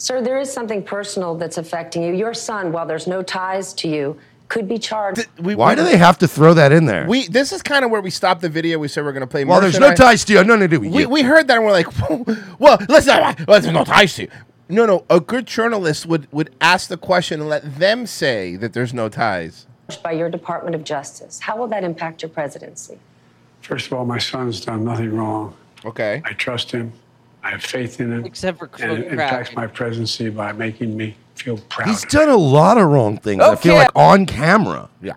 Sir, 0.00 0.22
there 0.22 0.38
is 0.38 0.50
something 0.50 0.82
personal 0.82 1.34
that's 1.34 1.58
affecting 1.58 2.02
you. 2.02 2.14
Your 2.14 2.32
son, 2.32 2.72
while 2.72 2.86
there's 2.86 3.06
no 3.06 3.22
ties 3.22 3.74
to 3.74 3.86
you, 3.88 4.18
could 4.48 4.66
be 4.66 4.78
charged. 4.78 5.26
We, 5.38 5.54
Why 5.54 5.70
we- 5.70 5.76
do 5.76 5.84
they 5.84 5.98
have 5.98 6.16
to 6.18 6.26
throw 6.26 6.54
that 6.54 6.72
in 6.72 6.86
there? 6.86 7.06
We 7.06 7.28
this 7.28 7.52
is 7.52 7.62
kind 7.62 7.84
of 7.84 7.90
where 7.90 8.00
we 8.00 8.08
stopped 8.08 8.40
the 8.40 8.48
video. 8.48 8.78
We 8.78 8.88
said 8.88 9.04
we're 9.04 9.12
going 9.12 9.20
to 9.20 9.26
play. 9.26 9.44
well, 9.44 9.60
Merch 9.60 9.72
there's 9.74 9.78
no 9.80 9.88
I- 9.88 9.94
ties 9.94 10.24
to 10.24 10.32
you. 10.32 10.42
No, 10.42 10.56
no, 10.56 10.66
do 10.66 10.80
We, 10.80 11.04
we 11.04 11.20
heard 11.22 11.48
that 11.48 11.56
and 11.58 11.66
we're 11.66 11.72
like, 11.72 11.86
well, 12.58 12.78
listen, 12.88 13.18
well, 13.46 13.60
there's 13.60 13.66
no 13.66 13.84
ties 13.84 14.14
to 14.14 14.22
you. 14.22 14.28
No, 14.70 14.86
no. 14.86 15.04
A 15.10 15.20
good 15.20 15.44
journalist 15.46 16.06
would 16.06 16.32
would 16.32 16.48
ask 16.62 16.88
the 16.88 16.96
question 16.96 17.40
and 17.40 17.50
let 17.50 17.78
them 17.78 18.06
say 18.06 18.56
that 18.56 18.72
there's 18.72 18.94
no 18.94 19.10
ties. 19.10 19.66
by 20.02 20.12
your 20.12 20.30
Department 20.30 20.74
of 20.74 20.82
Justice. 20.82 21.40
How 21.40 21.56
will 21.58 21.68
that 21.68 21.84
impact 21.84 22.22
your 22.22 22.30
presidency? 22.30 22.98
First 23.60 23.88
of 23.88 23.92
all, 23.92 24.06
my 24.06 24.18
son's 24.18 24.64
done 24.64 24.82
nothing 24.84 25.14
wrong. 25.14 25.54
Okay. 25.84 26.22
I 26.24 26.32
trust 26.32 26.70
him. 26.70 26.92
I 27.42 27.50
have 27.50 27.62
faith 27.62 28.00
in 28.00 28.12
him. 28.12 28.24
Except 28.24 28.58
for 28.58 28.70
and 28.80 28.98
it 28.98 29.08
crack. 29.08 29.32
impacts 29.32 29.56
my 29.56 29.66
presidency 29.66 30.30
by 30.30 30.52
making 30.52 30.96
me 30.96 31.16
feel 31.34 31.58
proud. 31.68 31.88
He's 31.88 32.04
done 32.04 32.28
a 32.28 32.36
lot 32.36 32.78
of 32.78 32.88
wrong 32.88 33.16
things. 33.18 33.42
I 33.42 33.56
feel 33.56 33.74
like 33.74 33.90
on 33.94 34.26
camera. 34.26 34.88
Yeah. 35.00 35.14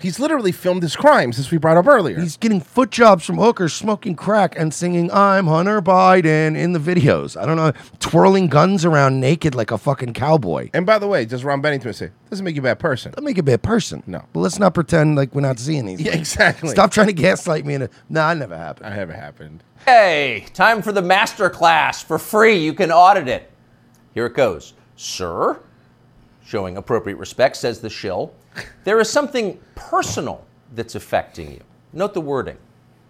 He's 0.00 0.18
literally 0.18 0.52
filmed 0.52 0.82
his 0.82 0.96
crimes, 0.96 1.38
as 1.38 1.50
we 1.50 1.58
brought 1.58 1.76
up 1.76 1.86
earlier. 1.86 2.18
He's 2.18 2.36
getting 2.36 2.60
foot 2.60 2.90
jobs 2.90 3.24
from 3.24 3.36
hookers, 3.36 3.72
smoking 3.74 4.14
crack, 4.16 4.58
and 4.58 4.72
singing 4.72 5.10
"I'm 5.12 5.46
Hunter 5.46 5.82
Biden" 5.82 6.56
in 6.56 6.72
the 6.72 6.78
videos. 6.78 7.40
I 7.40 7.44
don't 7.46 7.56
know, 7.56 7.72
twirling 7.98 8.48
guns 8.48 8.84
around 8.84 9.20
naked 9.20 9.54
like 9.54 9.70
a 9.70 9.78
fucking 9.78 10.14
cowboy. 10.14 10.70
and 10.72 10.86
by 10.86 10.98
the 10.98 11.06
way, 11.06 11.24
does 11.24 11.44
Ron 11.44 11.60
Bennington 11.60 11.92
say 11.92 12.10
doesn't 12.30 12.44
make 12.44 12.54
you 12.56 12.62
a 12.62 12.64
bad 12.64 12.78
person? 12.78 13.12
That 13.12 13.22
make 13.22 13.36
you 13.36 13.40
a 13.40 13.44
bad 13.44 13.62
person. 13.62 14.02
No. 14.06 14.24
but 14.32 14.40
let's 14.40 14.58
not 14.58 14.72
pretend 14.74 15.16
like 15.16 15.34
we're 15.34 15.40
not 15.42 15.58
seeing 15.58 15.84
these. 15.86 16.00
Yeah, 16.10 16.12
things. 16.12 16.32
exactly. 16.32 16.70
Stop 16.70 16.90
trying 16.92 17.08
to 17.08 17.12
gaslight 17.12 17.66
me. 17.66 17.74
In 17.74 17.82
a, 17.82 17.90
nah, 18.08 18.32
it 18.32 18.36
never 18.36 18.56
happened. 18.56 18.86
I 18.86 18.90
haven't 18.94 19.16
happened. 19.16 19.62
Hey, 19.86 20.46
time 20.54 20.82
for 20.82 20.92
the 20.92 21.02
master 21.02 21.50
class 21.50 22.02
for 22.02 22.18
free. 22.18 22.56
You 22.58 22.72
can 22.74 22.90
audit 22.90 23.28
it. 23.28 23.50
Here 24.14 24.26
it 24.26 24.34
goes. 24.34 24.74
Sir, 24.96 25.60
showing 26.44 26.76
appropriate 26.76 27.16
respect, 27.16 27.56
says 27.56 27.80
the 27.80 27.90
shill, 27.90 28.32
there 28.84 29.00
is 29.00 29.10
something 29.10 29.60
personal 29.74 30.44
that's 30.74 30.94
affecting 30.94 31.52
you. 31.52 31.60
Note 31.92 32.14
the 32.14 32.20
wording. 32.20 32.56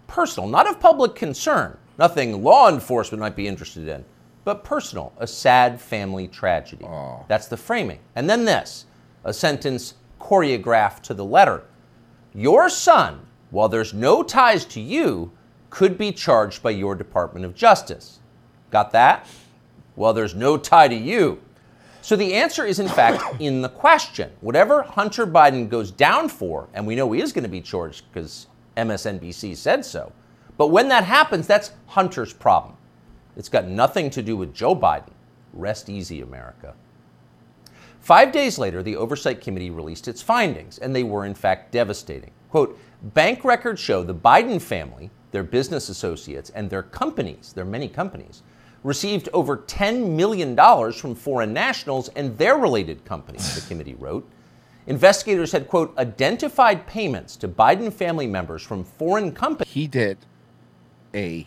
Personal, 0.06 0.48
not 0.48 0.68
of 0.68 0.80
public 0.80 1.14
concern, 1.14 1.76
nothing 1.98 2.42
law 2.42 2.68
enforcement 2.68 3.20
might 3.20 3.36
be 3.36 3.46
interested 3.46 3.86
in, 3.88 4.04
but 4.44 4.64
personal, 4.64 5.12
a 5.18 5.26
sad 5.26 5.80
family 5.80 6.26
tragedy. 6.26 6.84
That's 7.28 7.46
the 7.46 7.56
framing. 7.56 8.00
And 8.16 8.28
then 8.28 8.44
this, 8.44 8.86
a 9.24 9.32
sentence 9.32 9.94
choreographed 10.20 11.02
to 11.02 11.14
the 11.14 11.24
letter. 11.24 11.62
Your 12.34 12.68
son, 12.68 13.20
while 13.50 13.68
there's 13.68 13.94
no 13.94 14.22
ties 14.22 14.64
to 14.66 14.80
you, 14.80 15.30
could 15.68 15.96
be 15.96 16.10
charged 16.10 16.62
by 16.62 16.70
your 16.70 16.94
Department 16.94 17.44
of 17.44 17.54
Justice. 17.54 18.18
Got 18.70 18.90
that? 18.92 19.26
Well, 19.94 20.12
there's 20.12 20.34
no 20.34 20.56
tie 20.56 20.88
to 20.88 20.94
you. 20.94 21.40
So 22.02 22.16
the 22.16 22.34
answer 22.34 22.64
is, 22.64 22.78
in 22.78 22.88
fact, 22.88 23.22
in 23.40 23.60
the 23.60 23.68
question. 23.68 24.30
Whatever 24.40 24.82
Hunter 24.82 25.26
Biden 25.26 25.68
goes 25.68 25.90
down 25.90 26.28
for, 26.28 26.68
and 26.72 26.86
we 26.86 26.94
know 26.94 27.10
he 27.12 27.20
is 27.20 27.32
going 27.32 27.44
to 27.44 27.48
be 27.48 27.60
charged 27.60 28.04
because 28.12 28.46
MSNBC 28.76 29.56
said 29.56 29.84
so, 29.84 30.12
but 30.56 30.68
when 30.68 30.88
that 30.88 31.04
happens, 31.04 31.46
that's 31.46 31.72
Hunter's 31.86 32.32
problem. 32.32 32.76
It's 33.36 33.48
got 33.48 33.66
nothing 33.66 34.10
to 34.10 34.22
do 34.22 34.36
with 34.36 34.54
Joe 34.54 34.74
Biden. 34.74 35.12
Rest 35.52 35.88
easy, 35.88 36.20
America. 36.20 36.74
Five 38.00 38.32
days 38.32 38.58
later, 38.58 38.82
the 38.82 38.96
Oversight 38.96 39.40
Committee 39.40 39.70
released 39.70 40.08
its 40.08 40.22
findings, 40.22 40.78
and 40.78 40.96
they 40.96 41.02
were 41.02 41.26
in 41.26 41.34
fact 41.34 41.70
devastating. 41.72 42.30
Quote 42.50 42.78
Bank 43.14 43.44
records 43.44 43.80
show 43.80 44.02
the 44.02 44.14
Biden 44.14 44.60
family, 44.60 45.10
their 45.30 45.42
business 45.42 45.88
associates, 45.88 46.50
and 46.50 46.68
their 46.68 46.82
companies, 46.82 47.52
their 47.52 47.64
many 47.64 47.88
companies, 47.88 48.42
received 48.82 49.28
over 49.32 49.58
$10 49.58 50.10
million 50.10 50.56
from 50.92 51.14
foreign 51.14 51.52
nationals 51.52 52.08
and 52.10 52.36
their 52.38 52.56
related 52.56 53.04
companies, 53.04 53.54
the 53.54 53.60
committee 53.68 53.94
wrote. 53.94 54.28
Investigators 54.86 55.52
had, 55.52 55.68
quote, 55.68 55.96
identified 55.98 56.86
payments 56.86 57.36
to 57.36 57.48
Biden 57.48 57.92
family 57.92 58.26
members 58.26 58.62
from 58.62 58.82
foreign 58.82 59.32
companies. 59.32 59.72
He 59.72 59.86
did 59.86 60.18
a. 61.14 61.46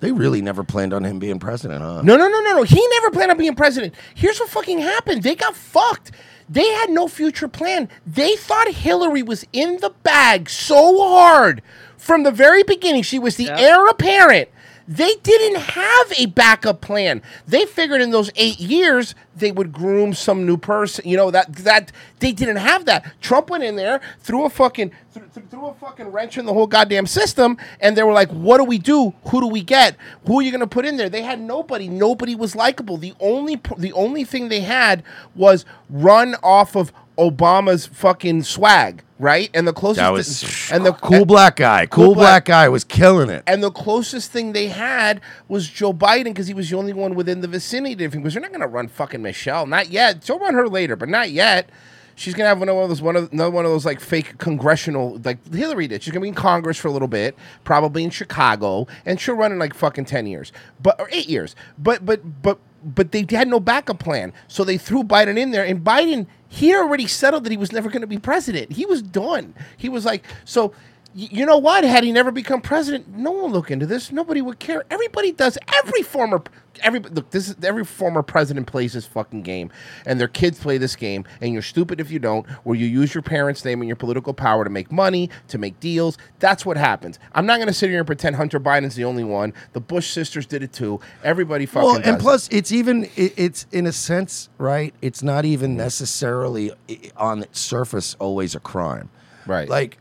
They 0.00 0.12
really 0.12 0.42
never 0.42 0.64
planned 0.64 0.92
on 0.92 1.04
him 1.04 1.18
being 1.18 1.38
president, 1.38 1.82
huh? 1.82 2.02
No, 2.02 2.16
no, 2.16 2.28
no, 2.28 2.40
no, 2.40 2.56
no. 2.56 2.62
He 2.62 2.86
never 2.92 3.10
planned 3.10 3.30
on 3.30 3.38
being 3.38 3.54
president. 3.54 3.94
Here's 4.14 4.38
what 4.38 4.50
fucking 4.50 4.78
happened. 4.80 5.22
They 5.22 5.34
got 5.34 5.56
fucked. 5.56 6.12
They 6.48 6.66
had 6.74 6.90
no 6.90 7.08
future 7.08 7.48
plan. 7.48 7.88
They 8.06 8.36
thought 8.36 8.68
Hillary 8.68 9.22
was 9.22 9.46
in 9.52 9.78
the 9.78 9.90
bag 10.02 10.50
so 10.50 11.08
hard 11.08 11.62
from 11.96 12.22
the 12.22 12.30
very 12.30 12.62
beginning. 12.62 13.02
She 13.02 13.18
was 13.18 13.36
the 13.36 13.50
heir 13.50 13.86
apparent. 13.86 14.50
They 14.86 15.14
didn't 15.22 15.60
have 15.60 16.12
a 16.18 16.26
backup 16.26 16.82
plan. 16.82 17.22
They 17.46 17.64
figured 17.64 18.02
in 18.02 18.10
those 18.10 18.30
eight 18.36 18.60
years 18.60 19.14
they 19.34 19.50
would 19.50 19.72
groom 19.72 20.12
some 20.12 20.44
new 20.44 20.58
person. 20.58 21.08
You 21.08 21.16
know 21.16 21.30
that 21.30 21.54
that 21.56 21.90
they 22.18 22.32
didn't 22.32 22.56
have 22.56 22.84
that. 22.84 23.06
Trump 23.22 23.48
went 23.48 23.64
in 23.64 23.76
there, 23.76 24.00
threw 24.20 24.44
a 24.44 24.50
fucking 24.50 24.92
threw, 25.10 25.22
threw 25.50 25.66
a 25.66 25.74
fucking 25.74 26.08
wrench 26.08 26.36
in 26.36 26.44
the 26.44 26.52
whole 26.52 26.66
goddamn 26.66 27.06
system, 27.06 27.56
and 27.80 27.96
they 27.96 28.02
were 28.02 28.12
like, 28.12 28.30
"What 28.30 28.58
do 28.58 28.64
we 28.64 28.78
do? 28.78 29.14
Who 29.28 29.40
do 29.40 29.46
we 29.46 29.62
get? 29.62 29.96
Who 30.26 30.38
are 30.38 30.42
you 30.42 30.50
going 30.50 30.60
to 30.60 30.66
put 30.66 30.84
in 30.84 30.98
there?" 30.98 31.08
They 31.08 31.22
had 31.22 31.40
nobody. 31.40 31.88
Nobody 31.88 32.34
was 32.34 32.54
likable. 32.54 32.98
The 32.98 33.14
only 33.20 33.60
the 33.78 33.92
only 33.94 34.24
thing 34.24 34.48
they 34.48 34.60
had 34.60 35.02
was 35.34 35.64
run 35.88 36.34
off 36.42 36.76
of 36.76 36.92
Obama's 37.18 37.86
fucking 37.86 38.42
swag, 38.42 39.02
right? 39.18 39.48
And 39.54 39.66
the 39.68 39.72
closest 39.72 40.00
That 40.00 40.12
was 40.12 40.70
and 40.72 40.84
the 40.84 40.92
cool 40.92 41.24
black 41.24 41.56
guy. 41.56 41.86
Cool, 41.86 42.14
black 42.14 42.46
guy 42.46 42.68
was 42.68 42.84
killing 42.84 43.30
it. 43.30 43.42
and 43.46 43.62
the 43.62 43.70
closest 43.70 44.30
thing 44.32 44.52
they 44.52 44.68
had 44.68 45.20
was 45.48 45.68
Joe 45.68 45.92
Biden 45.92 46.24
because 46.24 46.46
he 46.48 46.54
was 46.54 46.70
the 46.70 46.76
only 46.76 46.92
one 46.92 47.14
within 47.14 47.40
the 47.40 47.48
vicinity 47.48 48.04
of 48.04 48.12
him. 48.12 48.22
Because 48.22 48.34
they're 48.34 48.40
not 48.42 48.50
going 48.50 48.60
to 48.62 48.66
run 48.66 48.88
fucking 48.88 49.22
Michelle, 49.22 49.66
not 49.66 49.90
yet. 49.90 50.22
They'll 50.22 50.38
run 50.38 50.54
her 50.54 50.68
later, 50.68 50.96
but 50.96 51.08
not 51.08 51.30
yet. 51.30 51.70
She's 52.16 52.32
gonna 52.34 52.48
have 52.48 52.60
one 52.60 52.68
of 52.68 52.88
those 52.88 53.02
one 53.02 53.16
of 53.16 53.32
another 53.32 53.50
one 53.50 53.64
of 53.64 53.72
those 53.72 53.84
like 53.84 53.98
fake 53.98 54.38
congressional 54.38 55.20
like 55.24 55.52
Hillary 55.52 55.88
did. 55.88 56.00
She's 56.00 56.12
gonna 56.12 56.22
be 56.22 56.28
in 56.28 56.34
Congress 56.34 56.78
for 56.78 56.86
a 56.86 56.92
little 56.92 57.08
bit, 57.08 57.36
probably 57.64 58.04
in 58.04 58.10
Chicago, 58.10 58.86
and 59.04 59.20
she'll 59.20 59.34
run 59.34 59.50
in 59.50 59.58
like 59.58 59.74
fucking 59.74 60.04
ten 60.04 60.24
years, 60.28 60.52
but 60.80 60.94
or 61.00 61.08
eight 61.10 61.28
years. 61.28 61.56
But 61.76 62.06
but 62.06 62.40
but 62.40 62.60
but 62.84 63.10
they 63.10 63.26
had 63.28 63.48
no 63.48 63.58
backup 63.58 63.98
plan, 63.98 64.32
so 64.46 64.62
they 64.62 64.78
threw 64.78 65.02
Biden 65.02 65.36
in 65.36 65.50
there, 65.50 65.64
and 65.64 65.82
Biden 65.82 66.26
he 66.54 66.72
already 66.72 67.08
settled 67.08 67.42
that 67.42 67.50
he 67.50 67.56
was 67.56 67.72
never 67.72 67.90
going 67.90 68.02
to 68.02 68.06
be 68.06 68.16
president. 68.16 68.70
He 68.70 68.86
was 68.86 69.02
done. 69.02 69.54
He 69.76 69.88
was 69.88 70.04
like 70.04 70.24
so. 70.44 70.72
You 71.16 71.46
know 71.46 71.58
what? 71.58 71.84
Had 71.84 72.02
he 72.04 72.12
never 72.12 72.30
become 72.32 72.60
president, 72.60 73.08
no 73.08 73.30
one 73.30 73.42
would 73.44 73.52
look 73.52 73.70
into 73.70 73.86
this. 73.86 74.10
Nobody 74.10 74.40
would 74.40 74.58
care. 74.58 74.84
Everybody 74.90 75.30
does. 75.30 75.56
Every 75.76 76.02
former, 76.02 76.42
every 76.82 77.00
look. 77.00 77.30
This 77.30 77.48
is 77.48 77.56
every 77.62 77.84
former 77.84 78.22
president 78.22 78.66
plays 78.66 78.92
this 78.92 79.06
fucking 79.06 79.42
game, 79.42 79.70
and 80.06 80.20
their 80.20 80.28
kids 80.28 80.58
play 80.58 80.78
this 80.78 80.96
game. 80.96 81.24
And 81.40 81.52
you're 81.52 81.62
stupid 81.62 82.00
if 82.00 82.10
you 82.10 82.18
don't, 82.18 82.48
where 82.64 82.76
you 82.76 82.86
use 82.86 83.14
your 83.14 83.22
parents' 83.22 83.64
name 83.64 83.80
and 83.80 83.88
your 83.88 83.96
political 83.96 84.34
power 84.34 84.64
to 84.64 84.70
make 84.70 84.90
money, 84.90 85.30
to 85.48 85.58
make 85.58 85.78
deals. 85.80 86.18
That's 86.38 86.64
what 86.66 86.76
happens. 86.76 87.18
I'm 87.32 87.46
not 87.46 87.56
going 87.56 87.68
to 87.68 87.74
sit 87.74 87.90
here 87.90 87.98
and 87.98 88.06
pretend 88.06 88.36
Hunter 88.36 88.60
Biden's 88.60 88.94
the 88.94 89.04
only 89.04 89.24
one. 89.24 89.52
The 89.72 89.80
Bush 89.80 90.10
sisters 90.10 90.46
did 90.46 90.62
it 90.62 90.72
too. 90.72 91.00
Everybody 91.22 91.66
fucking. 91.66 91.86
Well, 91.86 91.96
and 91.96 92.04
does 92.04 92.14
it. 92.14 92.20
plus, 92.20 92.48
it's 92.50 92.72
even 92.72 93.04
it, 93.16 93.34
it's 93.36 93.66
in 93.72 93.86
a 93.86 93.92
sense, 93.92 94.48
right? 94.58 94.94
It's 95.02 95.22
not 95.22 95.44
even 95.44 95.76
necessarily 95.76 96.72
eh, 96.88 97.10
on 97.16 97.42
its 97.42 97.60
surface 97.60 98.16
always 98.18 98.54
a 98.54 98.60
crime, 98.60 99.10
right? 99.46 99.68
Like, 99.68 99.98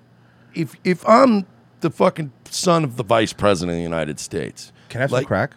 if 0.54 0.76
if 0.84 1.08
I'm 1.08 1.46
the 1.82 1.90
fucking 1.90 2.32
son 2.50 2.84
of 2.84 2.96
the 2.96 3.04
vice 3.04 3.34
president 3.34 3.74
of 3.74 3.78
the 3.78 3.84
United 3.84 4.20
States, 4.20 4.72
Can 4.90 5.00
I 5.00 5.04
have 5.04 5.12
like, 5.12 5.24
some 5.24 5.28
crack? 5.28 5.56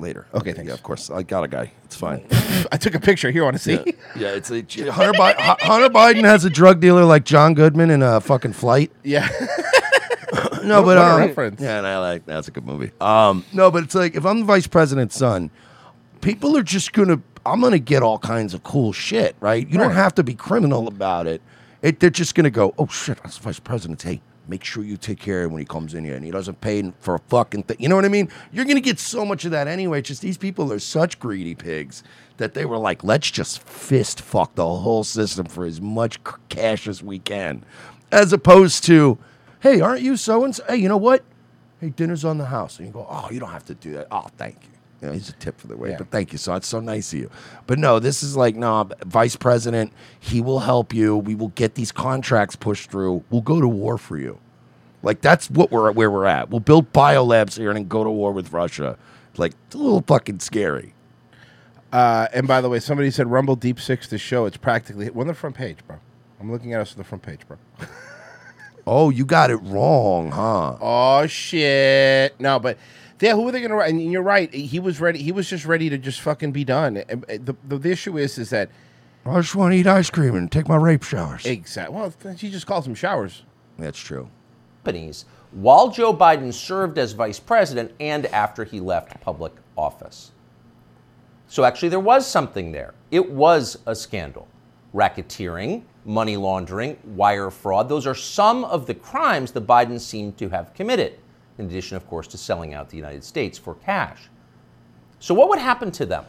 Later? 0.00 0.26
Okay, 0.34 0.54
yeah, 0.64 0.72
of 0.72 0.82
course. 0.82 1.10
I 1.10 1.22
got 1.22 1.44
a 1.44 1.48
guy. 1.48 1.72
It's 1.84 1.96
fine. 1.96 2.26
I 2.72 2.76
took 2.76 2.94
a 2.94 3.00
picture. 3.00 3.30
Here, 3.30 3.44
want 3.44 3.56
to 3.56 3.62
see? 3.62 3.72
Yeah, 3.74 3.92
yeah, 4.16 4.28
it's 4.28 4.50
a 4.50 4.56
Hunter, 4.90 5.12
Bi- 5.16 5.34
Hunter 5.60 5.88
Biden 5.88 6.24
has 6.24 6.44
a 6.44 6.50
drug 6.50 6.80
dealer 6.80 7.04
like 7.04 7.24
John 7.24 7.54
Goodman 7.54 7.90
in 7.90 8.02
a 8.02 8.20
fucking 8.20 8.52
flight. 8.54 8.90
Yeah. 9.04 9.28
no, 10.64 10.82
but 10.82 10.98
um, 10.98 11.18
reference. 11.20 11.60
Yeah, 11.60 11.78
and 11.78 11.86
I 11.86 11.98
like 11.98 12.26
that's 12.26 12.48
a 12.48 12.50
good 12.50 12.64
movie. 12.64 12.90
Um, 13.00 13.44
no, 13.52 13.70
but 13.70 13.84
it's 13.84 13.94
like 13.94 14.14
if 14.14 14.24
I'm 14.26 14.40
the 14.40 14.44
vice 14.46 14.66
president's 14.66 15.16
son, 15.16 15.50
people 16.20 16.56
are 16.56 16.62
just 16.62 16.92
gonna. 16.92 17.20
I'm 17.46 17.60
gonna 17.62 17.78
get 17.78 18.02
all 18.02 18.18
kinds 18.18 18.52
of 18.54 18.62
cool 18.62 18.92
shit, 18.92 19.34
right? 19.40 19.66
You 19.66 19.78
don't 19.78 19.88
Right. 19.88 19.96
have 19.96 20.14
to 20.16 20.22
be 20.22 20.34
criminal 20.34 20.86
about 20.88 21.26
it. 21.26 21.40
It 21.82 21.98
they're 22.00 22.10
just 22.10 22.34
gonna 22.34 22.50
go, 22.50 22.74
oh 22.78 22.86
shit, 22.88 23.18
that's 23.22 23.38
the 23.38 23.42
vice 23.42 23.58
president. 23.58 24.02
Hey, 24.02 24.20
make 24.48 24.64
sure 24.64 24.82
you 24.82 24.96
take 24.96 25.20
care 25.20 25.40
of 25.40 25.46
him 25.46 25.52
when 25.52 25.60
he 25.60 25.66
comes 25.66 25.94
in 25.94 26.04
here 26.04 26.16
and 26.16 26.24
he 26.24 26.30
doesn't 26.30 26.60
pay 26.60 26.92
for 27.00 27.14
a 27.14 27.18
fucking 27.28 27.64
thing. 27.64 27.76
You 27.78 27.88
know 27.88 27.96
what 27.96 28.04
I 28.04 28.08
mean? 28.08 28.28
You're 28.52 28.64
gonna 28.64 28.80
get 28.80 28.98
so 28.98 29.24
much 29.24 29.44
of 29.44 29.50
that 29.52 29.68
anyway. 29.68 30.00
It's 30.00 30.08
just 30.08 30.22
these 30.22 30.38
people 30.38 30.72
are 30.72 30.78
such 30.78 31.18
greedy 31.18 31.54
pigs 31.54 32.02
that 32.38 32.54
they 32.54 32.64
were 32.64 32.78
like, 32.78 33.04
let's 33.04 33.30
just 33.30 33.62
fist 33.62 34.20
fuck 34.20 34.54
the 34.54 34.66
whole 34.66 35.04
system 35.04 35.46
for 35.46 35.64
as 35.64 35.80
much 35.80 36.18
cash 36.48 36.88
as 36.88 37.02
we 37.02 37.18
can, 37.18 37.64
as 38.10 38.32
opposed 38.32 38.84
to, 38.84 39.18
hey, 39.60 39.80
aren't 39.80 40.02
you 40.02 40.16
so 40.16 40.44
and 40.44 40.56
so? 40.56 40.64
Hey, 40.68 40.76
you 40.76 40.88
know 40.88 40.96
what? 40.96 41.22
Hey, 41.80 41.90
dinner's 41.90 42.24
on 42.24 42.38
the 42.38 42.46
house. 42.46 42.78
And 42.78 42.86
you 42.88 42.92
go, 42.92 43.06
oh, 43.08 43.28
you 43.30 43.40
don't 43.40 43.50
have 43.50 43.66
to 43.66 43.74
do 43.74 43.92
that. 43.92 44.08
Oh, 44.10 44.26
thank 44.36 44.56
you. 44.62 44.79
You 45.00 45.08
know, 45.08 45.14
he's 45.14 45.30
a 45.30 45.32
tip 45.34 45.58
for 45.58 45.66
the 45.66 45.76
way, 45.76 45.94
but 45.96 46.10
thank 46.10 46.32
you. 46.32 46.38
So 46.38 46.54
it's 46.54 46.66
so 46.68 46.78
nice 46.80 47.12
of 47.12 47.20
you. 47.20 47.30
But 47.66 47.78
no, 47.78 47.98
this 47.98 48.22
is 48.22 48.36
like, 48.36 48.54
no, 48.54 48.88
vice 49.06 49.34
president, 49.34 49.92
he 50.18 50.40
will 50.42 50.58
help 50.60 50.92
you. 50.92 51.16
We 51.16 51.34
will 51.34 51.48
get 51.48 51.74
these 51.74 51.90
contracts 51.90 52.54
pushed 52.54 52.90
through. 52.90 53.24
We'll 53.30 53.40
go 53.40 53.60
to 53.60 53.68
war 53.68 53.96
for 53.96 54.18
you. 54.18 54.38
Like 55.02 55.22
that's 55.22 55.48
what 55.50 55.70
we're 55.70 55.90
where 55.92 56.10
we're 56.10 56.26
at. 56.26 56.50
We'll 56.50 56.60
build 56.60 56.92
biolabs 56.92 57.56
here 57.56 57.70
and 57.70 57.78
then 57.78 57.88
go 57.88 58.04
to 58.04 58.10
war 58.10 58.32
with 58.32 58.52
Russia. 58.52 58.98
Like 59.36 59.52
it's 59.66 59.74
a 59.74 59.78
little 59.78 60.02
fucking 60.02 60.40
scary. 60.40 60.94
Uh, 61.92 62.28
and 62.32 62.46
by 62.46 62.60
the 62.60 62.68
way, 62.68 62.78
somebody 62.78 63.10
said 63.10 63.30
Rumble 63.30 63.56
Deep 63.56 63.80
Six 63.80 64.06
to 64.08 64.18
show 64.18 64.44
it's 64.44 64.58
practically 64.58 65.08
we're 65.08 65.22
on 65.22 65.28
the 65.28 65.34
front 65.34 65.56
page, 65.56 65.78
bro. 65.86 65.96
I'm 66.38 66.52
looking 66.52 66.74
at 66.74 66.80
us 66.80 66.92
on 66.92 66.98
the 66.98 67.04
front 67.04 67.22
page, 67.22 67.40
bro. 67.48 67.56
Oh, 68.86 69.10
you 69.10 69.24
got 69.24 69.50
it 69.50 69.56
wrong, 69.56 70.30
huh? 70.30 70.76
Oh 70.80 71.26
shit! 71.26 72.38
No, 72.40 72.58
but 72.58 72.78
yeah, 73.20 73.34
who 73.34 73.46
are 73.48 73.52
they 73.52 73.60
gonna? 73.60 73.74
write? 73.74 73.90
And 73.90 74.10
you're 74.12 74.22
right. 74.22 74.52
He 74.52 74.78
was 74.80 75.00
ready. 75.00 75.22
He 75.22 75.32
was 75.32 75.48
just 75.48 75.64
ready 75.64 75.90
to 75.90 75.98
just 75.98 76.20
fucking 76.20 76.52
be 76.52 76.64
done. 76.64 76.96
And, 76.96 77.22
The, 77.22 77.56
the, 77.68 77.78
the 77.78 77.90
issue 77.90 78.16
is, 78.18 78.38
is 78.38 78.50
that 78.50 78.70
I 79.26 79.40
just 79.40 79.54
want 79.54 79.72
to 79.72 79.76
eat 79.76 79.86
ice 79.86 80.10
cream 80.10 80.34
and 80.34 80.50
take 80.50 80.68
my 80.68 80.76
rape 80.76 81.02
showers. 81.02 81.44
exactly. 81.44 81.94
Well, 81.94 82.12
she 82.36 82.50
just 82.50 82.66
calls 82.66 82.84
them 82.84 82.94
showers. 82.94 83.42
That's 83.78 83.98
true. 83.98 84.28
companies 84.84 85.24
while 85.52 85.88
Joe 85.90 86.14
Biden 86.14 86.54
served 86.54 86.96
as 86.96 87.12
vice 87.12 87.40
president 87.40 87.92
and 87.98 88.26
after 88.26 88.64
he 88.64 88.78
left 88.80 89.20
public 89.20 89.52
office. 89.76 90.30
So 91.48 91.64
actually, 91.64 91.88
there 91.88 91.98
was 92.00 92.26
something 92.26 92.70
there. 92.70 92.94
It 93.10 93.30
was 93.30 93.78
a 93.86 93.94
scandal. 93.94 94.46
Racketeering, 94.94 95.82
money 96.04 96.36
laundering, 96.36 96.96
wire 97.04 97.50
fraud, 97.50 97.88
those 97.88 98.06
are 98.06 98.14
some 98.14 98.64
of 98.64 98.86
the 98.86 98.94
crimes 98.94 99.50
the 99.52 99.60
Bidens 99.60 100.00
seem 100.00 100.32
to 100.34 100.48
have 100.48 100.72
committed, 100.74 101.18
in 101.60 101.66
addition, 101.66 101.96
of 101.96 102.08
course, 102.08 102.26
to 102.28 102.38
selling 102.38 102.74
out 102.74 102.88
the 102.88 102.96
United 102.96 103.22
States 103.22 103.58
for 103.58 103.74
cash. 103.76 104.28
So, 105.18 105.34
what 105.34 105.48
would 105.50 105.58
happen 105.58 105.90
to 105.92 106.06
them? 106.06 106.24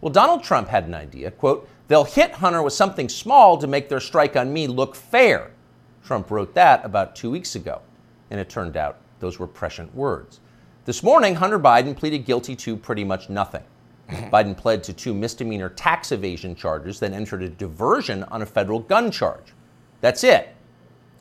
Well, 0.00 0.12
Donald 0.12 0.44
Trump 0.44 0.68
had 0.68 0.84
an 0.84 0.94
idea. 0.94 1.30
Quote, 1.30 1.68
they'll 1.88 2.04
hit 2.04 2.32
Hunter 2.32 2.62
with 2.62 2.74
something 2.74 3.08
small 3.08 3.56
to 3.58 3.66
make 3.66 3.88
their 3.88 4.00
strike 4.00 4.36
on 4.36 4.52
me 4.52 4.66
look 4.66 4.94
fair. 4.94 5.50
Trump 6.04 6.30
wrote 6.30 6.54
that 6.54 6.84
about 6.84 7.16
two 7.16 7.30
weeks 7.30 7.56
ago, 7.56 7.80
and 8.30 8.38
it 8.38 8.48
turned 8.48 8.76
out 8.76 8.98
those 9.18 9.38
were 9.38 9.46
prescient 9.46 9.92
words. 9.94 10.40
This 10.84 11.02
morning, 11.02 11.34
Hunter 11.34 11.58
Biden 11.58 11.96
pleaded 11.96 12.26
guilty 12.26 12.54
to 12.56 12.76
pretty 12.76 13.02
much 13.02 13.30
nothing. 13.30 13.64
Biden 14.08 14.56
pled 14.56 14.84
to 14.84 14.92
two 14.92 15.14
misdemeanor 15.14 15.70
tax 15.70 16.12
evasion 16.12 16.54
charges, 16.54 17.00
then 17.00 17.14
entered 17.14 17.42
a 17.42 17.48
diversion 17.48 18.22
on 18.24 18.42
a 18.42 18.46
federal 18.46 18.80
gun 18.80 19.10
charge. 19.10 19.54
That's 20.00 20.22
it. 20.22 20.55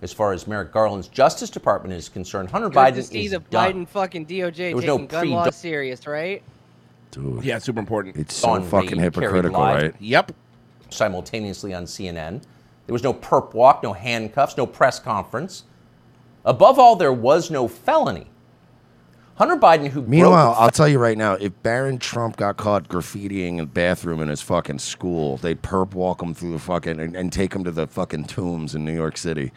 As 0.01 0.12
far 0.12 0.34
as 0.34 0.45
Merrick 0.45 0.71
Garland's 0.71 1.08
Justice 1.08 1.49
Department 1.49 1.93
is 1.93 2.10
concerned, 2.10 2.51
Hunter 2.51 2.69
Good 2.69 2.77
Biden 2.77 2.95
to 2.95 3.03
see 3.03 3.25
is 3.25 3.31
the 3.31 3.39
done. 3.39 3.86
Biden 3.86 3.88
fucking 3.88 4.25
DOJ 4.25 4.55
There 4.55 4.75
was 4.75 4.86
taking 4.86 5.01
no 5.01 5.08
gun 5.08 5.21
pre- 5.21 5.29
law 5.29 5.49
serious, 5.49 6.05
right? 6.05 6.43
Dude. 7.12 7.43
Yeah, 7.43 7.60
super 7.60 7.79
important. 7.79 8.17
It's 8.17 8.36
so 8.36 8.49
on 8.49 8.63
fucking 8.63 8.99
raid, 8.99 9.13
carried 9.13 9.13
hypocritical, 9.13 9.60
live. 9.60 9.81
right? 9.81 9.95
Yep. 9.99 10.34
Simultaneously 10.89 11.73
on 11.73 11.86
CNN. 11.86 12.41
There 12.86 12.93
was 12.93 13.03
no 13.03 13.13
perp 13.13 13.53
walk, 13.53 13.84
no 13.84 13.93
handcuffs, 13.93 14.58
no 14.58 14.67
press 14.67 14.99
conference. 14.99 15.63
Above 16.43 16.77
all, 16.77 16.95
there 16.95 17.13
was 17.13 17.49
no 17.49 17.67
felony. 17.67 18.27
Hunter 19.36 19.58
Biden, 19.58 19.88
who 19.89 20.01
Meanwhile, 20.03 20.51
broke 20.51 20.62
I'll 20.62 20.69
tell 20.71 20.88
you 20.88 20.99
right 20.99 21.17
now, 21.17 21.34
if 21.34 21.51
Barron 21.63 21.97
Trump 21.97 22.38
got 22.38 22.58
caught 22.58 22.88
graffitiing 22.88 23.60
a 23.60 23.65
bathroom 23.65 24.21
in 24.21 24.29
his 24.29 24.41
fucking 24.41 24.79
school, 24.79 25.38
they'd 25.38 25.62
perp 25.62 25.93
walk 25.93 26.21
him 26.21 26.34
through 26.34 26.51
the 26.51 26.60
fucking 26.60 26.99
and, 26.99 27.15
and 27.15 27.34
take 27.34 27.53
him 27.53 27.63
to 27.63 27.71
the 27.71 27.88
fucking 27.88 28.25
tombs 28.25 28.75
in 28.75 28.86
New 28.86 28.93
York 28.93 29.17
City 29.17 29.51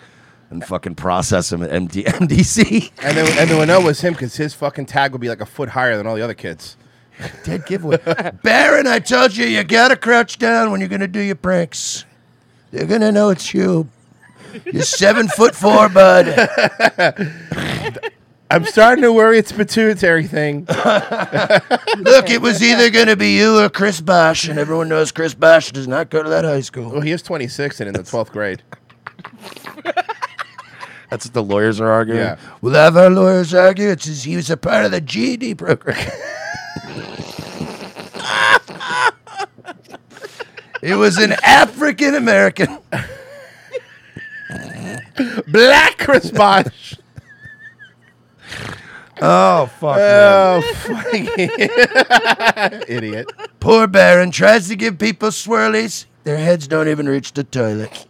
and 0.51 0.65
fucking 0.65 0.95
process 0.95 1.53
him 1.53 1.63
at 1.63 1.71
MD, 1.71 2.05
MDC. 2.07 2.91
And 3.03 3.17
then, 3.17 3.39
and 3.39 3.51
they 3.51 3.57
would 3.59 3.69
know 3.69 3.81
it 3.81 3.85
was 3.85 4.01
him 4.01 4.13
because 4.15 4.37
his 4.37 4.55
fucking 4.55 4.87
tag 4.87 5.13
would 5.13 5.21
be 5.21 5.29
like 5.29 5.41
a 5.41 5.47
foot 5.47 5.71
higher 5.71 5.97
than 5.97 6.07
all 6.07 6.15
the 6.15 6.23
other 6.23 6.35
kids. 6.35 6.77
Dead 7.45 7.67
giveaway. 7.67 7.99
Barron, 8.43 8.87
I 8.87 9.01
told 9.01 9.37
you, 9.37 9.47
you 9.47 9.65
gotta 9.65 9.97
crouch 9.97 10.39
down 10.39 10.71
when 10.71 10.81
you're 10.81 10.89
gonna 10.89 11.09
do 11.09 11.21
your 11.21 11.35
pranks. 11.35 12.05
They're 12.71 12.87
gonna 12.87 13.11
know 13.13 13.31
it's 13.31 13.53
you. 13.53 13.89
You're 14.65 14.83
seven 14.83 15.29
foot 15.37 15.55
four, 15.55 15.89
bud. 15.89 16.29
I'm 18.51 18.65
starting 18.65 19.03
to 19.03 19.13
worry 19.13 19.39
it's 19.39 19.51
a 19.51 19.55
pituitary 19.55 20.27
thing. 20.27 20.61
Look, 20.61 22.31
it 22.31 22.41
was 22.41 22.63
either 22.63 22.89
gonna 22.89 23.17
be 23.17 23.37
you 23.37 23.59
or 23.59 23.69
Chris 23.69 24.01
Bosh, 24.01 24.49
and 24.49 24.59
everyone 24.59 24.89
knows 24.89 25.13
Chris 25.13 25.35
Bosh 25.35 25.73
does 25.73 25.89
not 25.89 26.09
go 26.11 26.23
to 26.23 26.29
that 26.31 26.45
high 26.45 26.61
school. 26.61 26.91
Well, 26.91 27.01
he 27.01 27.11
is 27.11 27.21
26 27.23 27.81
and 27.81 27.89
in 27.89 27.95
the 27.95 28.01
12th 28.01 28.31
grade. 28.31 28.63
That's 31.11 31.25
what 31.27 31.35
the 31.35 31.43
lawyers 31.43 31.81
are 31.81 31.89
arguing. 31.91 32.21
Yeah. 32.21 32.37
We'll 32.61 32.75
have 32.75 32.97
our 32.97 33.09
lawyers 33.11 33.55
argue. 33.55 33.89
It's 33.89 34.25
he 34.25 34.37
was 34.37 34.51
a 34.51 34.57
part 34.57 34.85
of 34.85 34.91
the 34.91 35.01
GED 35.01 35.55
program. 35.55 35.97
it 40.83 40.97
was 40.97 41.17
an 41.19 41.33
African 41.43 42.15
American. 42.15 42.79
Black 45.49 46.07
response. 46.07 46.95
Oh 49.21 49.67
fuck! 49.81 49.99
Oh, 49.99 50.63
fucking 50.77 51.29
idiot. 52.89 53.33
Poor 53.59 53.87
Barron 53.89 54.31
tries 54.31 54.69
to 54.69 54.77
give 54.77 54.99
people 54.99 55.31
swirlies. 55.31 56.07
Their 56.25 56.37
heads 56.39 56.69
don't 56.69 56.89
even 56.89 57.09
reach 57.09 57.33
the 57.33 57.43
toilet. 57.43 58.07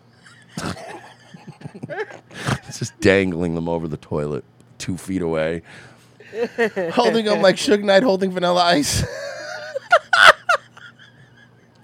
It's 2.68 2.78
just 2.80 2.98
dangling 3.00 3.54
them 3.54 3.68
over 3.68 3.88
the 3.88 3.96
toilet, 3.96 4.44
two 4.76 4.96
feet 4.96 5.22
away. 5.22 5.62
holding 6.92 7.24
them 7.24 7.40
like 7.40 7.56
Suge 7.56 7.82
Knight 7.82 8.02
holding 8.02 8.30
Vanilla 8.30 8.62
Ice. 8.64 9.06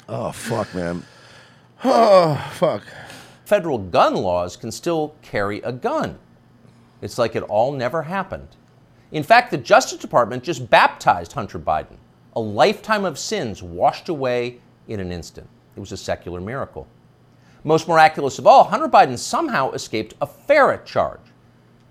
Oh 0.06 0.32
fuck, 0.32 0.74
man. 0.74 1.02
oh, 1.82 2.36
fuck. 2.54 2.82
federal 3.46 3.78
gun 3.78 4.14
laws 4.14 4.54
can 4.56 4.70
still 4.70 5.14
carry 5.22 5.60
a 5.62 5.72
gun. 5.72 6.18
It's 7.00 7.16
like 7.18 7.34
it 7.34 7.42
all 7.44 7.72
never 7.72 8.02
happened. 8.02 8.48
In 9.12 9.22
fact, 9.22 9.50
the 9.50 9.56
Justice 9.58 9.98
Department 9.98 10.42
just 10.42 10.68
baptized 10.68 11.32
Hunter 11.32 11.58
Biden. 11.58 11.96
A 12.36 12.40
lifetime 12.40 13.04
of 13.04 13.18
sins 13.18 13.62
washed 13.62 14.08
away 14.08 14.60
in 14.88 15.00
an 15.00 15.10
instant. 15.12 15.48
It 15.76 15.80
was 15.80 15.92
a 15.92 15.96
secular 15.96 16.40
miracle. 16.40 16.86
Most 17.64 17.88
miraculous 17.88 18.38
of 18.38 18.46
all, 18.46 18.64
Hunter 18.64 18.88
Biden 18.88 19.18
somehow 19.18 19.70
escaped 19.72 20.14
a 20.20 20.26
FARA 20.26 20.82
charge. 20.84 21.20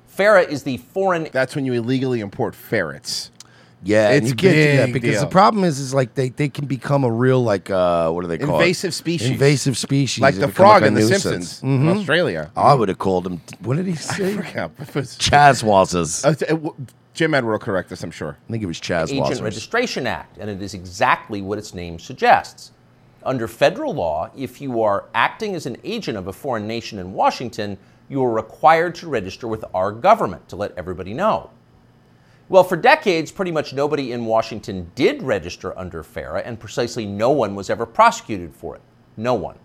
FARA 0.08 0.44
is 0.44 0.64
the 0.64 0.78
foreign. 0.78 1.28
That's 1.32 1.56
when 1.56 1.66
you 1.66 1.74
illegally 1.74 2.20
import 2.20 2.54
ferrets. 2.56 3.32
Yeah, 3.86 4.12
It's 4.12 4.30
you 4.30 4.36
can't 4.36 4.54
do 4.56 4.78
that 4.78 4.86
big 4.94 5.02
because 5.02 5.20
the 5.20 5.28
problem 5.28 5.66
is, 5.66 5.78
is 5.80 5.94
like 5.94 6.14
they, 6.14 6.30
they 6.30 6.48
can 6.48 6.68
become 6.68 7.04
a 7.04 7.12
real 7.12 7.44
like 7.44 7.70
uh 7.70 8.10
what 8.12 8.22
do 8.22 8.28
they 8.30 8.38
call 8.38 8.56
Invasive 8.62 8.90
it? 8.90 8.94
species. 8.94 9.30
Invasive 9.32 9.78
species, 9.78 10.22
Like 10.22 10.36
the 10.36 10.48
frog 10.48 10.84
a 10.84 10.86
in 10.88 10.94
The 10.94 11.02
nuisance. 11.02 11.24
Simpsons 11.24 11.64
in 11.64 11.82
Mhm. 11.84 11.98
Australia. 12.00 12.50
I 12.56 12.76
would 12.76 12.88
have 12.88 13.00
called 13.00 13.28
him. 13.28 13.42
What 13.60 13.76
did 13.76 13.88
he 13.88 13.96
say? 13.96 14.36
forgot. 14.36 14.72
Was- 14.96 15.18
Chazwazzes. 15.18 16.24
Uh, 16.24 16.34
t- 16.34 16.46
uh, 16.46 16.50
w- 16.52 16.76
Jim 17.14 17.34
Ed 17.34 17.44
will 17.44 17.60
correct 17.60 17.92
us, 17.92 18.02
I'm 18.04 18.12
sure. 18.12 18.38
I 18.48 18.52
think 18.52 18.64
it 18.64 18.68
was 18.68 18.78
Agent 18.78 19.10
Chazwazzers. 19.10 19.42
Registration 19.44 20.08
Act, 20.08 20.38
and 20.38 20.50
it 20.50 20.62
is 20.62 20.74
exactly 20.74 21.42
what 21.42 21.58
its 21.58 21.74
name 21.74 22.00
suggests. 22.00 22.72
Under 23.26 23.48
federal 23.48 23.94
law, 23.94 24.30
if 24.36 24.62
you 24.62 24.82
are 24.82 25.06
acting 25.14 25.56
as 25.56 25.66
an 25.66 25.78
agent 25.84 26.18
of 26.18 26.28
a 26.28 26.34
foreign 26.34 26.68
nation 26.68 27.00
in 27.00 27.14
Washington, 27.14 27.78
you 28.10 28.24
are 28.24 28.32
required 28.32 28.96
to 28.96 29.10
register 29.10 29.48
with 29.48 29.64
our 29.74 29.92
government 29.92 30.48
to 30.50 30.56
let 30.56 30.78
everybody 30.78 31.14
know. 31.14 31.50
Well, 32.50 32.64
for 32.64 32.76
decades, 32.76 33.32
pretty 33.32 33.52
much 33.52 33.74
nobody 33.74 34.12
in 34.12 34.26
Washington 34.26 34.92
did 34.96 35.24
register 35.24 35.78
under 35.78 36.04
FARA, 36.04 36.42
and 36.42 36.60
precisely 36.60 37.06
no 37.06 37.32
one 37.32 37.56
was 37.56 37.70
ever 37.70 37.86
prosecuted 37.86 38.54
for 38.54 38.76
it. 38.76 38.82
No 39.16 39.34
one. 39.34 39.58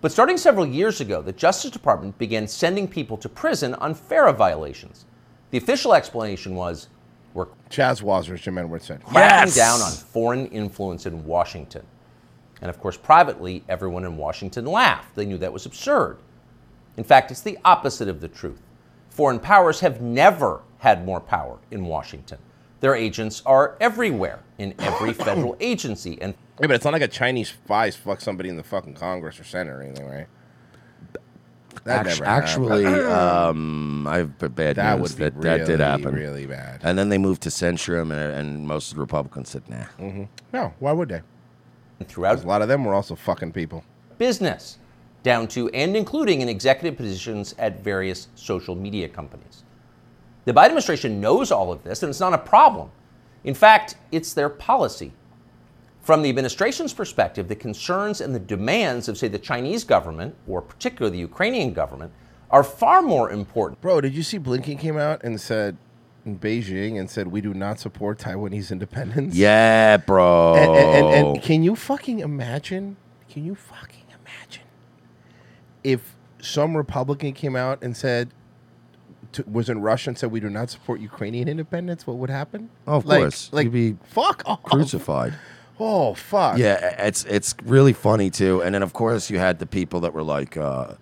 But 0.00 0.12
starting 0.12 0.36
several 0.36 0.66
years 0.66 1.00
ago, 1.00 1.22
the 1.22 1.32
Justice 1.32 1.70
Department 1.70 2.18
began 2.18 2.46
sending 2.46 2.86
people 2.88 3.16
to 3.16 3.28
prison 3.28 3.74
on 3.76 3.94
FARA 3.94 4.32
violations. 4.32 5.06
The 5.50 5.58
official 5.58 5.94
explanation 5.94 6.54
was 6.56 6.88
we're 7.32 7.46
Chaz 7.70 8.02
Chazwazzers, 8.02 8.42
Jim 8.42 8.58
Edwards 8.58 8.86
said. 8.86 9.02
cracking 9.02 9.54
down 9.54 9.80
on 9.80 9.90
foreign 9.90 10.46
influence 10.48 11.06
in 11.06 11.24
Washington. 11.24 11.84
And 12.60 12.70
of 12.70 12.78
course, 12.80 12.96
privately, 12.96 13.62
everyone 13.68 14.04
in 14.04 14.16
Washington 14.16 14.64
laughed. 14.66 15.14
They 15.14 15.26
knew 15.26 15.38
that 15.38 15.52
was 15.52 15.66
absurd. 15.66 16.18
In 16.96 17.04
fact, 17.04 17.30
it's 17.30 17.40
the 17.40 17.58
opposite 17.64 18.08
of 18.08 18.20
the 18.20 18.28
truth. 18.28 18.60
Foreign 19.10 19.38
powers 19.40 19.80
have 19.80 20.00
never 20.00 20.62
had 20.78 21.04
more 21.04 21.20
power 21.20 21.58
in 21.70 21.84
Washington. 21.86 22.38
Their 22.80 22.94
agents 22.94 23.42
are 23.46 23.76
everywhere 23.80 24.40
in 24.58 24.74
every 24.78 25.12
federal 25.28 25.56
agency. 25.60 26.20
And 26.20 26.34
Yeah, 26.60 26.66
but 26.68 26.76
it's 26.76 26.84
not 26.84 26.92
like 26.92 27.02
a 27.02 27.08
Chinese 27.08 27.48
spies 27.48 27.96
fuck 27.96 28.20
somebody 28.20 28.48
in 28.48 28.56
the 28.56 28.62
fucking 28.62 28.94
Congress 28.94 29.38
or 29.40 29.44
Senate 29.44 29.70
or 29.72 29.82
anything, 29.82 30.06
right? 30.06 30.26
That 31.84 32.06
Actu- 32.06 32.10
never 32.20 32.24
actually, 32.24 32.84
happened. 32.84 33.06
um, 33.12 34.06
I've 34.06 34.38
b- 34.38 34.48
bad 34.48 34.76
That 34.76 34.98
news 34.98 35.10
would 35.10 35.18
be 35.18 35.24
that 35.24 35.42
that 35.58 35.66
did 35.66 35.80
happen. 35.80 36.14
really 36.14 36.46
bad. 36.46 36.80
And 36.82 36.96
then 36.98 37.08
they 37.08 37.18
moved 37.18 37.42
to 37.42 37.50
censure 37.50 37.98
him, 37.98 38.10
and, 38.12 38.32
and 38.32 38.66
most 38.66 38.90
of 38.90 38.96
the 38.96 39.00
Republicans 39.02 39.50
said, 39.50 39.68
"Nah." 39.68 39.84
hmm 39.98 40.24
No, 40.52 40.72
why 40.78 40.92
would 40.92 41.08
they? 41.10 41.20
Throughout 42.06 42.42
a 42.42 42.46
lot 42.46 42.62
of 42.62 42.68
them 42.68 42.84
were 42.84 42.94
also 42.94 43.14
fucking 43.14 43.52
people. 43.52 43.84
business, 44.18 44.78
down 45.22 45.48
to 45.48 45.68
and 45.70 45.96
including 45.96 46.40
in 46.40 46.48
executive 46.48 46.96
positions 46.96 47.54
at 47.58 47.82
various 47.82 48.28
social 48.34 48.74
media 48.74 49.08
companies. 49.08 49.64
The 50.44 50.52
Biden 50.52 50.66
administration 50.66 51.20
knows 51.20 51.50
all 51.50 51.72
of 51.72 51.82
this, 51.82 52.02
and 52.02 52.10
it's 52.10 52.20
not 52.20 52.34
a 52.34 52.38
problem. 52.38 52.90
In 53.44 53.54
fact, 53.54 53.96
it's 54.12 54.34
their 54.34 54.48
policy. 54.48 55.12
From 56.02 56.20
the 56.20 56.28
administration's 56.28 56.92
perspective, 56.92 57.48
the 57.48 57.56
concerns 57.56 58.20
and 58.20 58.34
the 58.34 58.38
demands 58.38 59.08
of, 59.08 59.16
say, 59.16 59.28
the 59.28 59.38
Chinese 59.38 59.84
government, 59.84 60.34
or 60.46 60.60
particularly 60.60 61.16
the 61.16 61.20
Ukrainian 61.20 61.72
government, 61.72 62.12
are 62.50 62.62
far 62.62 63.00
more 63.00 63.30
important. 63.30 63.80
Bro, 63.80 64.02
did 64.02 64.14
you 64.14 64.22
see 64.22 64.38
Blinken 64.38 64.78
came 64.78 64.98
out 64.98 65.24
and 65.24 65.40
said 65.40 65.78
in 66.24 66.38
Beijing 66.38 66.98
and 66.98 67.10
said 67.10 67.28
we 67.28 67.40
do 67.40 67.52
not 67.54 67.78
support 67.80 68.18
Taiwanese 68.18 68.70
independence? 68.70 69.34
Yeah, 69.34 69.96
bro. 69.98 70.54
And, 70.54 70.64
and, 70.76 71.06
and, 71.14 71.26
and 71.36 71.42
can 71.42 71.62
you 71.62 71.76
fucking 71.76 72.20
imagine? 72.20 72.96
Can 73.28 73.44
you 73.44 73.54
fucking 73.54 74.04
imagine 74.08 74.62
if 75.82 76.14
some 76.40 76.76
Republican 76.76 77.32
came 77.32 77.56
out 77.56 77.82
and 77.82 77.96
said 77.96 78.30
to, 79.32 79.42
was 79.50 79.68
in 79.68 79.80
Russia 79.80 80.10
and 80.10 80.18
said 80.18 80.30
we 80.30 80.40
do 80.40 80.48
not 80.50 80.70
support 80.70 81.00
Ukrainian 81.00 81.48
independence? 81.48 82.06
What 82.06 82.16
would 82.18 82.30
happen? 82.30 82.70
Oh, 82.86 82.96
of 82.96 83.06
Like- 83.06 83.20
course, 83.22 83.50
like 83.52 83.64
you'd 83.64 83.72
be 83.72 83.96
fuck 84.04 84.42
off. 84.46 84.62
crucified. 84.62 85.34
Oh 85.80 86.14
fuck. 86.14 86.56
Yeah, 86.56 86.94
it's 87.04 87.24
it's 87.24 87.54
really 87.64 87.92
funny 87.92 88.30
too. 88.30 88.62
And 88.62 88.74
then 88.74 88.82
of 88.84 88.92
course 88.92 89.28
you 89.28 89.38
had 89.40 89.58
the 89.58 89.66
people 89.66 90.00
that 90.00 90.14
were 90.14 90.22
like, 90.22 90.56
uh, 90.56 90.94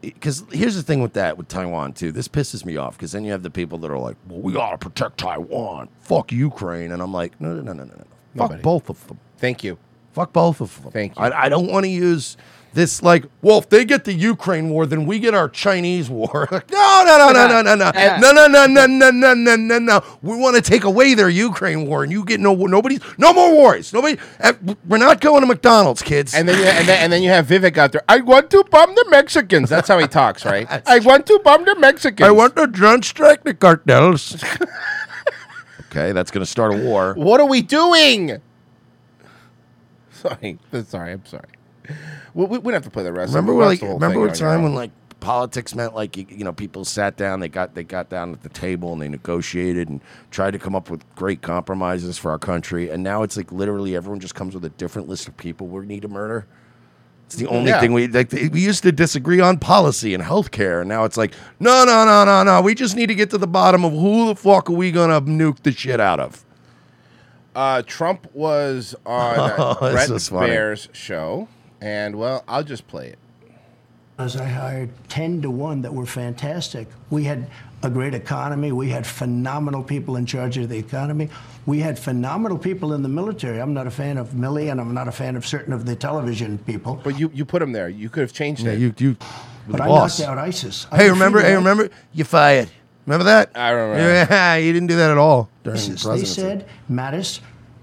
because 0.00 0.44
here's 0.52 0.76
the 0.76 0.82
thing 0.82 1.00
with 1.00 1.14
that 1.14 1.36
with 1.38 1.48
Taiwan 1.48 1.92
too. 1.92 2.12
This 2.12 2.28
pisses 2.28 2.64
me 2.64 2.76
off 2.76 2.96
because 2.96 3.12
then 3.12 3.24
you 3.24 3.32
have 3.32 3.42
the 3.42 3.50
people 3.50 3.78
that 3.78 3.90
are 3.90 3.98
like, 3.98 4.16
well, 4.28 4.40
we 4.40 4.52
gotta 4.52 4.78
protect 4.78 5.18
Taiwan. 5.18 5.88
Fuck 6.00 6.32
Ukraine, 6.32 6.92
and 6.92 7.02
I'm 7.02 7.12
like, 7.12 7.40
no, 7.40 7.54
no, 7.54 7.60
no, 7.60 7.72
no, 7.72 7.84
no, 7.84 7.84
no. 7.84 7.96
Fuck 7.96 8.50
Nobody. 8.50 8.62
both 8.62 8.90
of 8.90 9.06
them. 9.08 9.18
Thank 9.38 9.64
you. 9.64 9.78
Fuck 10.12 10.32
both 10.32 10.60
of 10.60 10.82
them. 10.82 10.92
Thank 10.92 11.16
you. 11.16 11.22
I, 11.22 11.44
I 11.44 11.48
don't 11.48 11.70
want 11.70 11.84
to 11.84 11.90
use 11.90 12.36
this 12.76 13.02
like, 13.02 13.24
well, 13.40 13.56
if 13.58 13.70
they 13.70 13.86
get 13.86 14.04
the 14.04 14.12
Ukraine 14.12 14.68
war, 14.68 14.84
then 14.84 15.06
we 15.06 15.18
get 15.18 15.32
our 15.34 15.48
Chinese 15.48 16.10
war. 16.10 16.46
no, 16.52 16.58
no, 17.06 17.16
no, 17.18 17.32
no, 17.32 17.62
no, 17.62 17.62
no, 17.62 17.74
no, 17.74 17.90
no, 18.20 18.46
no, 18.46 18.46
no, 18.46 18.66
no, 18.66 18.86
no, 18.86 19.10
no, 19.10 19.34
no, 19.34 19.56
no, 19.56 19.78
no. 19.78 20.04
We 20.22 20.36
want 20.36 20.56
to 20.56 20.62
take 20.62 20.84
away 20.84 21.14
their 21.14 21.30
Ukraine 21.30 21.86
war, 21.86 22.02
and 22.04 22.12
you 22.12 22.22
get 22.24 22.38
no 22.38 22.54
nobody, 22.54 22.98
no 23.16 23.32
more 23.32 23.50
wars. 23.52 23.92
Nobody. 23.94 24.18
eh, 24.40 24.52
We're 24.86 24.98
not 24.98 25.22
going 25.22 25.40
to 25.40 25.46
McDonald's, 25.46 26.02
kids. 26.02 26.34
And 26.34 26.46
then, 26.46 26.58
you, 26.58 26.64
and 26.66 26.86
then 26.86 27.02
and 27.02 27.12
then 27.12 27.22
you 27.22 27.30
have 27.30 27.46
Vivek 27.46 27.78
out 27.78 27.92
there. 27.92 28.02
I 28.08 28.20
want 28.20 28.50
to 28.50 28.62
bomb 28.70 28.94
the 28.94 29.06
Mexicans. 29.08 29.70
That's 29.70 29.88
how 29.88 29.98
he 29.98 30.06
talks, 30.06 30.44
right? 30.44 30.66
I 30.86 30.98
want 31.00 31.26
to 31.26 31.40
bomb 31.42 31.64
the 31.64 31.76
Mexicans. 31.76 32.28
I 32.28 32.30
want 32.30 32.56
to 32.56 32.66
drone 32.66 33.02
strike 33.02 33.42
the 33.42 33.54
cartels. 33.54 34.44
okay, 35.90 36.12
that's 36.12 36.30
going 36.30 36.44
to 36.44 36.50
start 36.50 36.74
a 36.74 36.76
war. 36.76 37.14
What 37.14 37.40
are 37.40 37.48
we 37.48 37.62
doing? 37.62 38.42
Sorry, 40.10 40.58
sorry, 40.86 41.12
I'm 41.12 41.24
sorry. 41.24 41.48
We, 42.36 42.44
we, 42.44 42.58
we 42.58 42.64
don't 42.64 42.74
have 42.74 42.84
to 42.84 42.90
play 42.90 43.02
the 43.02 43.12
rest. 43.12 43.34
Remember, 43.34 43.52
of 43.52 43.56
it. 43.56 43.58
when, 43.58 43.68
Watch 43.68 43.82
like, 43.82 43.90
remember 43.94 44.26
a 44.28 44.32
time 44.34 44.62
when 44.62 44.74
like 44.74 44.90
politics 45.18 45.74
meant 45.74 45.94
like 45.94 46.16
you, 46.16 46.26
you 46.28 46.44
know 46.44 46.52
people 46.52 46.84
sat 46.84 47.16
down, 47.16 47.40
they 47.40 47.48
got 47.48 47.74
they 47.74 47.82
got 47.82 48.10
down 48.10 48.32
at 48.32 48.42
the 48.42 48.48
table 48.50 48.92
and 48.92 49.00
they 49.02 49.08
negotiated 49.08 49.88
and 49.88 50.00
tried 50.30 50.50
to 50.52 50.58
come 50.58 50.74
up 50.76 50.90
with 50.90 51.02
great 51.16 51.40
compromises 51.42 52.18
for 52.18 52.30
our 52.30 52.38
country, 52.38 52.90
and 52.90 53.02
now 53.02 53.22
it's 53.22 53.36
like 53.36 53.50
literally 53.50 53.96
everyone 53.96 54.20
just 54.20 54.34
comes 54.34 54.54
with 54.54 54.64
a 54.64 54.68
different 54.70 55.08
list 55.08 55.26
of 55.26 55.36
people 55.36 55.66
we 55.66 55.84
need 55.86 56.02
to 56.02 56.08
murder. 56.08 56.46
It's 57.24 57.34
the 57.34 57.48
only 57.48 57.70
Yeah. 57.70 57.80
thing 57.80 57.92
we 57.92 58.06
like. 58.06 58.30
We 58.30 58.60
used 58.60 58.84
to 58.84 58.92
disagree 58.92 59.40
on 59.40 59.58
policy 59.58 60.14
and 60.14 60.22
healthcare, 60.22 60.80
and 60.80 60.88
now 60.88 61.04
it's 61.04 61.16
like, 61.16 61.32
no, 61.58 61.84
no, 61.84 62.04
no, 62.04 62.24
no, 62.24 62.44
no. 62.44 62.60
We 62.60 62.74
just 62.76 62.94
need 62.94 63.06
to 63.06 63.16
get 63.16 63.30
to 63.30 63.38
the 63.38 63.48
bottom 63.48 63.84
of 63.84 63.92
who 63.92 64.26
the 64.26 64.36
fuck 64.36 64.70
are 64.70 64.74
we 64.74 64.92
gonna 64.92 65.20
nuke 65.22 65.62
the 65.64 65.72
shit 65.72 65.98
out 66.00 66.20
of. 66.20 66.44
Uh, 67.56 67.82
Trump 67.86 68.28
was 68.34 68.94
on 69.06 69.36
Oh, 69.58 69.76
Bret. 69.80 70.08
Baier's 70.30 70.88
show, 70.92 71.48
and 71.86 72.16
well, 72.16 72.42
I'll 72.48 72.64
just 72.64 72.86
play 72.88 73.06
it. 73.08 73.18
As 74.18 74.34
I 74.36 74.46
hired 74.46 74.90
10 75.10 75.42
to 75.42 75.50
1 75.50 75.82
that 75.82 75.92
were 75.92 76.06
fantastic. 76.06 76.88
We 77.10 77.24
had 77.24 77.48
a 77.82 77.90
great 77.90 78.14
economy. 78.14 78.72
We 78.72 78.88
had 78.88 79.06
phenomenal 79.06 79.82
people 79.82 80.16
in 80.16 80.24
charge 80.24 80.56
of 80.56 80.70
the 80.70 80.78
economy. 80.78 81.28
We 81.66 81.80
had 81.80 81.98
phenomenal 81.98 82.56
people 82.58 82.94
in 82.94 83.02
the 83.02 83.10
military. 83.10 83.60
I'm 83.60 83.74
not 83.74 83.86
a 83.86 83.90
fan 83.90 84.16
of 84.16 84.30
Milley, 84.30 84.70
and 84.70 84.80
I'm 84.80 84.94
not 84.94 85.06
a 85.06 85.12
fan 85.12 85.36
of 85.36 85.46
certain 85.46 85.72
of 85.74 85.84
the 85.84 85.94
television 85.94 86.56
people. 86.58 86.98
But 87.04 87.18
you, 87.20 87.30
you 87.34 87.44
put 87.44 87.58
them 87.60 87.72
there. 87.72 87.90
You 87.90 88.08
could 88.08 88.22
have 88.22 88.32
changed 88.32 88.62
Yeah, 88.64 88.72
it. 88.72 88.78
you 88.80 88.94
you. 88.98 89.16
But 89.68 89.82
I 89.82 89.86
boss. 89.88 90.18
knocked 90.18 90.30
out 90.30 90.38
ISIS. 90.38 90.86
I 90.90 90.96
Hey, 90.96 91.10
remember? 91.10 91.40
Hey, 91.42 91.54
remember? 91.54 91.90
You 92.14 92.24
fired. 92.24 92.70
Remember 93.04 93.24
that? 93.24 93.50
I 93.54 93.70
remember. 93.70 94.02
Yeah, 94.02 94.56
you 94.64 94.72
didn't 94.72 94.88
do 94.88 94.96
that 94.96 95.10
at 95.10 95.18
all 95.18 95.50
during 95.62 95.78
ISIS. 95.78 96.02
the 96.02 96.12
They 96.16 96.24
said, 96.24 96.66
Mattis, 96.90 97.40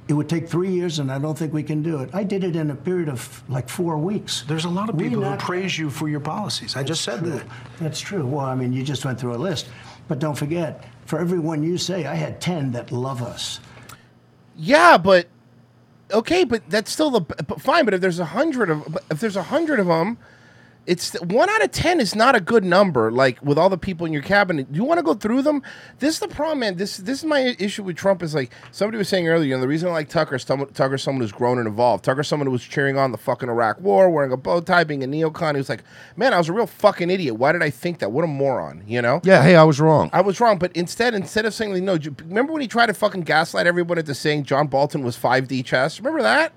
it 0.07 0.13
would 0.13 0.27
take 0.27 0.49
three 0.49 0.71
years, 0.71 0.99
and 0.99 1.11
I 1.11 1.17
don't 1.17 1.37
think 1.37 1.53
we 1.53 1.63
can 1.63 1.81
do 1.81 2.01
it. 2.01 2.09
I 2.13 2.23
did 2.23 2.43
it 2.43 2.55
in 2.55 2.69
a 2.71 2.75
period 2.75 3.07
of 3.07 3.43
like 3.49 3.69
four 3.69 3.97
weeks. 3.97 4.43
There's 4.47 4.65
a 4.65 4.69
lot 4.69 4.89
of 4.89 4.95
We 4.95 5.09
people 5.09 5.23
who 5.23 5.37
praise 5.37 5.77
you 5.77 5.89
for 5.89 6.09
your 6.09 6.19
policies. 6.19 6.75
I 6.75 6.83
just 6.83 7.03
said 7.03 7.19
true. 7.19 7.31
that. 7.31 7.45
That's 7.79 7.99
true. 8.01 8.25
Well, 8.25 8.45
I 8.45 8.55
mean, 8.55 8.73
you 8.73 8.83
just 8.83 9.05
went 9.05 9.19
through 9.19 9.35
a 9.35 9.37
list. 9.37 9.69
But 10.07 10.19
don't 10.19 10.35
forget, 10.35 10.83
for 11.05 11.19
every 11.19 11.39
one 11.39 11.63
you 11.63 11.77
say, 11.77 12.05
I 12.05 12.15
had 12.15 12.41
10 12.41 12.73
that 12.73 12.91
love 12.91 13.21
us. 13.21 13.61
Yeah, 14.55 14.97
but 14.97 15.27
okay, 16.11 16.43
but 16.43 16.69
that's 16.69 16.91
still 16.91 17.09
the 17.09 17.21
but 17.21 17.61
fine. 17.61 17.85
But 17.85 17.93
if 17.93 18.01
there's 18.01 18.19
a 18.19 18.25
hundred 18.25 18.69
of 18.69 18.97
if 19.09 19.19
there's 19.19 19.35
a 19.35 19.43
hundred 19.43 19.79
of 19.79 19.87
them, 19.87 20.17
it's 20.85 21.13
one 21.21 21.49
out 21.49 21.63
of 21.63 21.71
ten 21.71 21.99
is 21.99 22.15
not 22.15 22.35
a 22.35 22.41
good 22.41 22.63
number. 22.63 23.11
Like 23.11 23.41
with 23.41 23.57
all 23.57 23.69
the 23.69 23.77
people 23.77 24.05
in 24.05 24.13
your 24.13 24.21
cabinet, 24.21 24.71
do 24.71 24.77
you 24.77 24.83
want 24.83 24.97
to 24.97 25.03
go 25.03 25.13
through 25.13 25.43
them? 25.43 25.63
This 25.99 26.15
is 26.15 26.19
the 26.19 26.27
problem, 26.27 26.59
man. 26.59 26.75
This 26.75 26.97
this 26.97 27.19
is 27.19 27.25
my 27.25 27.55
issue 27.59 27.83
with 27.83 27.95
Trump. 27.95 28.21
Is 28.21 28.35
like 28.35 28.51
somebody 28.71 28.97
was 28.97 29.07
saying 29.07 29.27
earlier. 29.27 29.49
You 29.49 29.55
know, 29.55 29.61
the 29.61 29.67
reason 29.67 29.89
I 29.89 29.93
like 29.93 30.09
Tucker, 30.09 30.35
is 30.35 30.43
someone, 30.43 30.71
Tucker's 30.73 31.03
someone 31.03 31.21
who's 31.21 31.31
grown 31.31 31.57
and 31.57 31.67
evolved. 31.67 32.03
Tucker's 32.03 32.27
someone 32.27 32.47
who 32.47 32.51
was 32.51 32.63
cheering 32.63 32.97
on 32.97 33.11
the 33.11 33.17
fucking 33.17 33.49
Iraq 33.49 33.79
War, 33.79 34.09
wearing 34.09 34.31
a 34.31 34.37
bow 34.37 34.59
tie, 34.61 34.83
being 34.83 35.03
a 35.03 35.07
neocon. 35.07 35.53
He 35.53 35.57
was 35.57 35.69
like, 35.69 35.83
man, 36.17 36.33
I 36.33 36.37
was 36.37 36.49
a 36.49 36.53
real 36.53 36.67
fucking 36.67 37.09
idiot. 37.09 37.35
Why 37.35 37.51
did 37.51 37.63
I 37.63 37.69
think 37.69 37.99
that? 37.99 38.11
What 38.11 38.23
a 38.23 38.27
moron. 38.27 38.83
You 38.85 39.01
know? 39.01 39.21
Yeah, 39.23 39.41
hey, 39.43 39.55
I 39.55 39.63
was 39.63 39.79
wrong. 39.79 40.09
I 40.13 40.21
was 40.21 40.39
wrong, 40.39 40.57
but 40.57 40.71
instead, 40.73 41.13
instead 41.13 41.45
of 41.45 41.53
saying, 41.53 41.83
no, 41.85 41.97
remember 42.27 42.53
when 42.53 42.61
he 42.61 42.67
tried 42.67 42.87
to 42.87 42.93
fucking 42.93 43.21
gaslight 43.21 43.67
everyone 43.67 43.97
into 43.97 44.13
saying 44.13 44.43
John 44.43 44.67
Bolton 44.67 45.03
was 45.03 45.17
5D 45.17 45.63
chess? 45.65 45.99
Remember 45.99 46.21
that? 46.21 46.53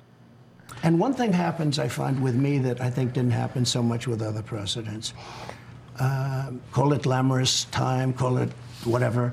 And 0.82 1.00
one 1.00 1.14
thing 1.14 1.32
happens, 1.32 1.78
I 1.78 1.88
find, 1.88 2.22
with 2.22 2.36
me 2.36 2.58
that 2.58 2.80
I 2.80 2.90
think 2.90 3.14
didn't 3.14 3.32
happen 3.32 3.64
so 3.64 3.82
much 3.82 4.06
with 4.06 4.22
other 4.22 4.42
presidents. 4.42 5.14
Um 5.98 6.60
call 6.72 6.92
it 6.92 7.02
glamorous 7.02 7.64
time, 7.64 8.12
call 8.12 8.38
it 8.38 8.50
whatever. 8.84 9.32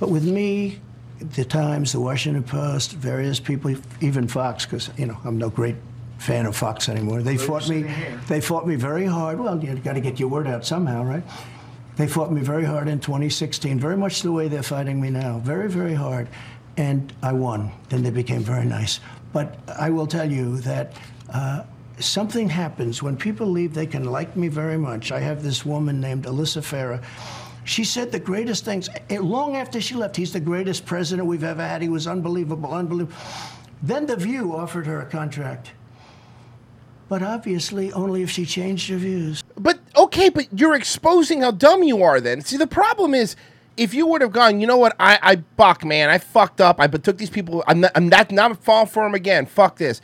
But 0.00 0.10
with 0.10 0.24
me, 0.24 0.80
the 1.20 1.44
Times, 1.44 1.92
the 1.92 2.00
Washington 2.00 2.42
Post, 2.42 2.92
various 2.92 3.38
people, 3.40 3.74
even 4.00 4.28
Fox, 4.28 4.64
because 4.64 4.90
you 4.96 5.06
know 5.06 5.18
I'm 5.24 5.38
no 5.38 5.50
great 5.50 5.76
fan 6.18 6.46
of 6.46 6.56
Fox 6.56 6.88
anymore. 6.88 7.22
They 7.22 7.36
fought 7.36 7.68
me. 7.68 7.84
They 8.28 8.40
fought 8.40 8.66
me 8.66 8.76
very 8.76 9.06
hard. 9.06 9.38
Well, 9.38 9.62
you've 9.62 9.84
got 9.84 9.94
to 9.94 10.00
get 10.00 10.18
your 10.18 10.28
word 10.28 10.46
out 10.46 10.64
somehow, 10.64 11.04
right? 11.04 11.22
They 11.96 12.08
fought 12.08 12.32
me 12.32 12.40
very 12.40 12.64
hard 12.64 12.88
in 12.88 12.98
2016, 12.98 13.78
very 13.78 13.96
much 13.96 14.22
the 14.22 14.32
way 14.32 14.48
they're 14.48 14.64
fighting 14.64 15.00
me 15.00 15.10
now, 15.10 15.38
very, 15.38 15.68
very 15.68 15.94
hard. 15.94 16.28
And 16.76 17.12
I 17.22 17.32
won. 17.32 17.70
Then 17.88 18.02
they 18.02 18.10
became 18.10 18.42
very 18.42 18.64
nice. 18.64 18.98
But 19.34 19.58
I 19.78 19.90
will 19.90 20.06
tell 20.06 20.30
you 20.30 20.58
that 20.58 20.92
uh, 21.28 21.64
something 21.98 22.48
happens 22.48 23.02
when 23.02 23.16
people 23.16 23.48
leave, 23.48 23.74
they 23.74 23.84
can 23.86 24.04
like 24.04 24.36
me 24.36 24.46
very 24.46 24.78
much. 24.78 25.10
I 25.10 25.18
have 25.18 25.42
this 25.42 25.66
woman 25.66 26.00
named 26.00 26.24
Alyssa 26.24 26.62
Farah. 26.62 27.02
She 27.64 27.82
said 27.82 28.12
the 28.12 28.20
greatest 28.20 28.64
things. 28.64 28.88
eh, 29.10 29.18
Long 29.20 29.56
after 29.56 29.80
she 29.80 29.96
left, 29.96 30.14
he's 30.14 30.32
the 30.32 30.38
greatest 30.40 30.86
president 30.86 31.26
we've 31.26 31.42
ever 31.42 31.66
had. 31.66 31.82
He 31.82 31.88
was 31.88 32.06
unbelievable, 32.06 32.72
unbelievable. 32.72 33.16
Then 33.82 34.06
The 34.06 34.16
View 34.16 34.54
offered 34.54 34.86
her 34.86 35.00
a 35.00 35.06
contract. 35.06 35.72
But 37.08 37.22
obviously, 37.22 37.92
only 37.92 38.22
if 38.22 38.30
she 38.30 38.46
changed 38.46 38.88
her 38.88 38.96
views. 38.96 39.42
But 39.56 39.80
okay, 39.96 40.28
but 40.28 40.46
you're 40.58 40.74
exposing 40.76 41.42
how 41.42 41.50
dumb 41.50 41.82
you 41.82 42.02
are. 42.02 42.20
Then 42.20 42.40
see, 42.40 42.56
the 42.56 42.66
problem 42.68 43.14
is. 43.14 43.34
If 43.76 43.92
you 43.92 44.06
would 44.06 44.20
have 44.20 44.32
gone, 44.32 44.60
you 44.60 44.66
know 44.66 44.76
what? 44.76 44.94
I, 45.00 45.18
I 45.20 45.36
buck, 45.36 45.84
man. 45.84 46.08
I 46.08 46.18
fucked 46.18 46.60
up. 46.60 46.78
I 46.78 46.86
took 46.86 47.18
these 47.18 47.30
people. 47.30 47.64
I'm 47.66 47.80
not, 47.80 47.92
I'm 47.94 48.08
not, 48.08 48.30
not 48.30 48.62
fall 48.62 48.86
for 48.86 49.02
them 49.02 49.14
again. 49.14 49.46
Fuck 49.46 49.78
this. 49.78 50.00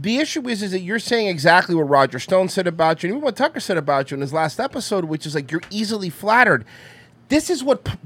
The 0.00 0.18
issue 0.18 0.46
is, 0.48 0.62
is 0.62 0.70
that 0.70 0.80
you're 0.80 1.00
saying 1.00 1.26
exactly 1.26 1.74
what 1.74 1.88
Roger 1.88 2.20
Stone 2.20 2.50
said 2.50 2.66
about 2.68 3.02
you, 3.02 3.08
and 3.08 3.16
even 3.16 3.24
what 3.24 3.34
Tucker 3.36 3.58
said 3.58 3.76
about 3.76 4.10
you 4.10 4.14
in 4.16 4.20
his 4.20 4.32
last 4.32 4.60
episode, 4.60 5.06
which 5.06 5.26
is 5.26 5.34
like 5.34 5.50
you're 5.50 5.62
easily 5.70 6.08
flattered. 6.08 6.64
This 7.28 7.50
is 7.50 7.64
what 7.64 7.84
p- 7.84 7.98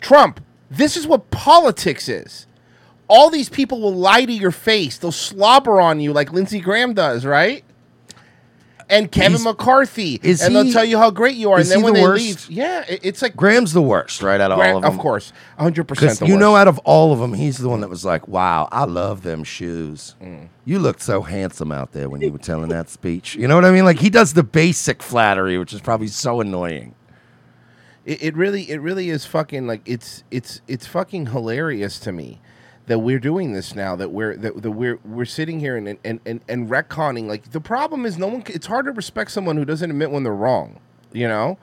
Trump. 0.00 0.40
This 0.70 0.96
is 0.96 1.06
what 1.06 1.30
politics 1.30 2.08
is. 2.08 2.46
All 3.08 3.30
these 3.30 3.48
people 3.48 3.80
will 3.80 3.94
lie 3.94 4.24
to 4.24 4.32
your 4.32 4.52
face. 4.52 4.98
They'll 4.98 5.10
slobber 5.10 5.80
on 5.80 5.98
you 5.98 6.12
like 6.12 6.32
Lindsey 6.32 6.60
Graham 6.60 6.94
does, 6.94 7.24
right? 7.24 7.64
And 8.90 9.12
Kevin 9.12 9.32
He's- 9.32 9.44
McCarthy, 9.44 10.18
is 10.22 10.40
and 10.40 10.56
they'll 10.56 10.72
tell 10.72 10.84
you 10.84 10.96
how 10.96 11.10
great 11.10 11.36
you 11.36 11.50
are, 11.50 11.56
and 11.56 11.62
is 11.62 11.68
then 11.68 11.78
he 11.80 11.84
when 11.84 11.92
the 11.92 12.00
they 12.00 12.06
worst? 12.06 12.48
leave, 12.48 12.56
yeah, 12.58 12.84
it- 12.88 13.00
it's 13.02 13.20
like 13.20 13.36
Graham's 13.36 13.74
the 13.74 13.82
worst, 13.82 14.22
right? 14.22 14.40
Out 14.40 14.50
of 14.50 14.56
Graham- 14.58 14.70
all 14.72 14.76
of 14.78 14.82
them, 14.84 14.92
of 14.94 14.98
course, 14.98 15.32
100% 15.58 15.86
Because 16.00 16.18
the 16.20 16.26
you 16.26 16.38
know, 16.38 16.56
out 16.56 16.68
of 16.68 16.78
all 16.84 17.12
of 17.12 17.18
them, 17.18 17.34
he's 17.34 17.58
the 17.58 17.68
one 17.68 17.82
that 17.82 17.90
was 17.90 18.04
like, 18.06 18.26
"Wow, 18.28 18.66
I 18.72 18.84
love 18.84 19.22
them 19.24 19.44
shoes. 19.44 20.14
Mm. 20.22 20.48
You 20.64 20.78
looked 20.78 21.02
so 21.02 21.20
handsome 21.22 21.70
out 21.70 21.92
there 21.92 22.08
when 22.08 22.22
you 22.22 22.32
were 22.32 22.38
telling 22.38 22.70
that 22.70 22.88
speech." 22.88 23.34
You 23.34 23.46
know 23.46 23.56
what 23.56 23.66
I 23.66 23.70
mean? 23.72 23.84
Like 23.84 23.98
he 23.98 24.08
does 24.08 24.32
the 24.32 24.42
basic 24.42 25.02
flattery, 25.02 25.58
which 25.58 25.74
is 25.74 25.80
probably 25.82 26.08
so 26.08 26.40
annoying. 26.40 26.94
It, 28.06 28.22
it 28.22 28.36
really, 28.36 28.70
it 28.70 28.80
really 28.80 29.10
is 29.10 29.26
fucking 29.26 29.66
like 29.66 29.82
it's 29.84 30.24
it's 30.30 30.62
it's 30.66 30.86
fucking 30.86 31.26
hilarious 31.26 31.98
to 32.00 32.12
me 32.12 32.40
that 32.88 32.98
we're 32.98 33.18
doing 33.18 33.52
this 33.52 33.74
now. 33.74 33.94
That 33.96 34.10
we're 34.10 34.36
that, 34.36 34.62
that 34.62 34.70
we're 34.70 34.98
we're 35.04 35.24
sitting 35.24 35.60
here 35.60 35.76
and 35.76 35.96
and 36.04 36.20
and 36.26 36.40
and 36.48 36.68
retconning. 36.68 37.26
Like 37.26 37.52
the 37.52 37.60
problem 37.60 38.04
is, 38.04 38.18
no 38.18 38.26
one. 38.26 38.42
It's 38.46 38.66
hard 38.66 38.86
to 38.86 38.92
respect 38.92 39.30
someone 39.30 39.56
who 39.56 39.64
doesn't 39.64 39.90
admit 39.90 40.10
when 40.10 40.24
they're 40.24 40.34
wrong. 40.34 40.80
You 41.12 41.28
know, 41.28 41.58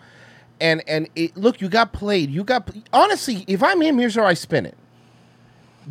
and 0.59 0.83
and 0.87 1.09
it, 1.15 1.35
look, 1.35 1.61
you 1.61 1.69
got 1.69 1.93
played. 1.93 2.29
You 2.29 2.43
got 2.43 2.69
honestly. 2.93 3.43
If 3.47 3.61
I'm 3.61 3.81
him, 3.81 3.97
here's 3.97 4.15
how 4.15 4.25
I 4.25 4.33
spin 4.33 4.65
it. 4.65 4.77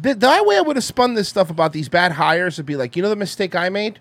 The, 0.01 0.15
the 0.15 0.43
way 0.45 0.57
I 0.57 0.61
would 0.61 0.77
have 0.77 0.85
spun 0.85 1.15
this 1.15 1.29
stuff 1.29 1.51
about 1.51 1.73
these 1.73 1.89
bad 1.89 2.13
hires 2.13 2.57
would 2.57 2.67
be 2.67 2.75
like, 2.75 2.97
you 2.97 3.03
know, 3.03 3.09
the 3.09 3.17
mistake 3.17 3.55
I 3.55 3.69
made. 3.69 4.01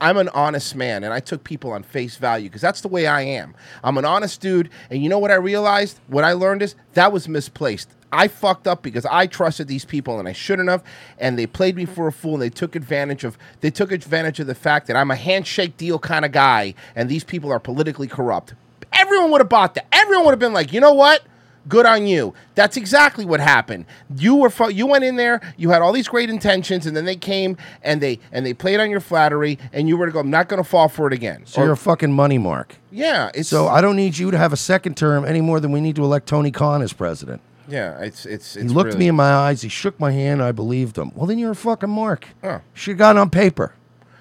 I'm 0.00 0.16
an 0.16 0.28
honest 0.30 0.74
man 0.74 1.04
and 1.04 1.12
I 1.12 1.20
took 1.20 1.44
people 1.44 1.70
on 1.70 1.84
face 1.84 2.16
value 2.16 2.48
because 2.48 2.60
that's 2.60 2.80
the 2.80 2.88
way 2.88 3.06
I 3.06 3.22
am. 3.22 3.54
I'm 3.84 3.96
an 3.98 4.04
honest 4.04 4.40
dude. 4.40 4.68
And 4.90 5.00
you 5.00 5.08
know 5.08 5.20
what 5.20 5.30
I 5.30 5.36
realized? 5.36 6.00
What 6.08 6.24
I 6.24 6.32
learned 6.32 6.62
is 6.62 6.74
that 6.94 7.12
was 7.12 7.28
misplaced. 7.28 7.88
I 8.12 8.28
fucked 8.28 8.68
up 8.68 8.82
because 8.82 9.06
I 9.06 9.26
trusted 9.26 9.66
these 9.66 9.84
people 9.84 10.18
and 10.18 10.28
I 10.28 10.32
shouldn't 10.32 10.68
have. 10.68 10.84
And 11.18 11.38
they 11.38 11.46
played 11.46 11.74
me 11.74 11.84
mm-hmm. 11.84 11.94
for 11.94 12.06
a 12.06 12.12
fool 12.12 12.34
and 12.34 12.42
they 12.42 12.50
took 12.50 12.76
advantage 12.76 13.24
of 13.24 13.38
they 13.60 13.70
took 13.70 13.90
advantage 13.90 14.38
of 14.38 14.46
the 14.46 14.54
fact 14.54 14.86
that 14.86 14.96
I'm 14.96 15.10
a 15.10 15.16
handshake 15.16 15.76
deal 15.76 15.98
kind 15.98 16.24
of 16.24 16.32
guy 16.32 16.74
and 16.94 17.08
these 17.08 17.24
people 17.24 17.50
are 17.50 17.58
politically 17.58 18.06
corrupt. 18.06 18.54
Everyone 18.92 19.30
would 19.30 19.40
have 19.40 19.48
bought 19.48 19.74
that. 19.74 19.86
Everyone 19.90 20.26
would 20.26 20.32
have 20.32 20.38
been 20.38 20.52
like, 20.52 20.72
you 20.72 20.80
know 20.80 20.92
what? 20.92 21.22
Good 21.68 21.86
on 21.86 22.06
you. 22.08 22.34
That's 22.56 22.76
exactly 22.76 23.24
what 23.24 23.38
happened. 23.38 23.86
You 24.16 24.34
were 24.34 24.50
fu- 24.50 24.70
you 24.70 24.86
went 24.86 25.04
in 25.04 25.14
there. 25.14 25.40
You 25.56 25.70
had 25.70 25.80
all 25.80 25.92
these 25.92 26.08
great 26.08 26.28
intentions, 26.28 26.86
and 26.86 26.96
then 26.96 27.04
they 27.04 27.14
came 27.14 27.56
and 27.82 28.00
they 28.00 28.18
and 28.32 28.44
they 28.44 28.52
played 28.52 28.80
on 28.80 28.90
your 28.90 28.98
flattery, 28.98 29.60
and 29.72 29.88
you 29.88 29.96
were 29.96 30.06
to 30.06 30.12
go. 30.12 30.18
I'm 30.18 30.28
not 30.28 30.48
going 30.48 30.60
to 30.60 30.68
fall 30.68 30.88
for 30.88 31.06
it 31.06 31.12
again. 31.12 31.42
So 31.46 31.60
Or- 31.60 31.64
you're 31.66 31.74
a 31.74 31.76
fucking 31.76 32.12
money 32.12 32.36
mark. 32.36 32.78
yeah. 32.90 33.30
It's 33.32 33.48
So 33.48 33.68
I 33.68 33.80
don't 33.80 33.94
need 33.94 34.18
you 34.18 34.32
to 34.32 34.38
have 34.38 34.52
a 34.52 34.56
second 34.56 34.96
term 34.96 35.24
any 35.24 35.40
more 35.40 35.60
than 35.60 35.70
we 35.70 35.80
need 35.80 35.94
to 35.96 36.04
elect 36.04 36.26
Tony 36.26 36.50
Khan 36.50 36.82
as 36.82 36.92
president. 36.92 37.40
Yeah. 37.68 37.98
It's 38.00 38.26
it's. 38.26 38.56
it's 38.56 38.70
he 38.70 38.74
looked 38.74 38.88
really- 38.88 38.98
me 38.98 39.08
in 39.08 39.14
my 39.16 39.32
eyes. 39.32 39.62
He 39.62 39.68
shook 39.68 39.98
my 40.00 40.12
hand. 40.12 40.42
I 40.42 40.52
believed 40.52 40.96
him. 40.98 41.12
Well, 41.14 41.26
then 41.26 41.38
you're 41.38 41.52
a 41.52 41.56
fucking 41.56 41.90
mark. 41.90 42.28
Oh. 42.42 42.60
Should 42.74 42.92
have 42.92 42.98
gotten 42.98 43.20
on 43.20 43.30
paper. 43.30 43.74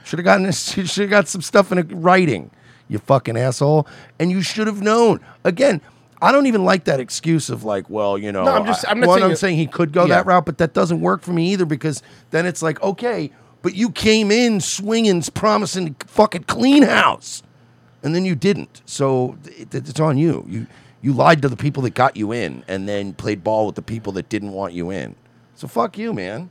Should 0.03 0.19
have 0.19 0.25
gotten 0.25 0.45
this. 0.45 0.71
Should 0.71 0.87
have 0.87 1.09
got 1.09 1.27
some 1.27 1.41
stuff 1.41 1.71
in 1.71 1.77
a 1.77 1.83
writing. 1.83 2.51
You 2.87 2.99
fucking 2.99 3.37
asshole. 3.37 3.87
And 4.19 4.31
you 4.31 4.41
should 4.41 4.67
have 4.67 4.81
known. 4.81 5.21
Again, 5.45 5.79
I 6.21 6.31
don't 6.33 6.45
even 6.47 6.65
like 6.65 6.83
that 6.85 6.99
excuse 6.99 7.49
of 7.49 7.63
like, 7.63 7.89
well, 7.89 8.17
you 8.17 8.31
know. 8.33 8.43
No, 8.43 8.51
I'm 8.51 8.65
just- 8.65 8.85
I- 8.85 8.91
I'm 8.91 8.99
not 8.99 9.07
one, 9.07 9.19
saying 9.19 9.31
I'm 9.31 9.37
saying 9.37 9.57
he 9.57 9.67
could 9.67 9.93
go 9.93 10.01
Yeah. 10.01 10.15
that 10.15 10.25
route, 10.25 10.45
but 10.45 10.57
that 10.57 10.73
doesn't 10.73 10.99
work 10.99 11.21
for 11.21 11.31
me 11.31 11.53
either 11.53 11.65
because 11.65 12.03
then 12.31 12.45
it's 12.45 12.61
like, 12.61 12.81
okay, 12.83 13.31
but 13.61 13.75
you 13.75 13.91
came 13.91 14.29
in 14.29 14.59
swinging, 14.59 15.21
promising 15.33 15.95
fucking 16.05 16.43
clean 16.43 16.83
house, 16.83 17.43
and 18.03 18.13
then 18.13 18.25
you 18.25 18.35
didn't. 18.35 18.81
So 18.85 19.37
it, 19.45 19.73
it's 19.73 19.99
on 19.99 20.17
you. 20.17 20.45
You 20.49 20.67
you 21.01 21.13
lied 21.13 21.41
to 21.43 21.49
the 21.49 21.57
people 21.57 21.83
that 21.83 21.95
got 21.95 22.17
you 22.17 22.31
in, 22.33 22.63
and 22.67 22.87
then 22.89 23.13
played 23.13 23.43
ball 23.43 23.65
with 23.67 23.75
the 23.75 23.81
people 23.83 24.13
that 24.13 24.29
didn't 24.29 24.51
want 24.53 24.73
you 24.73 24.91
in. 24.91 25.15
So 25.55 25.67
fuck 25.67 25.97
you, 25.97 26.13
man. 26.13 26.49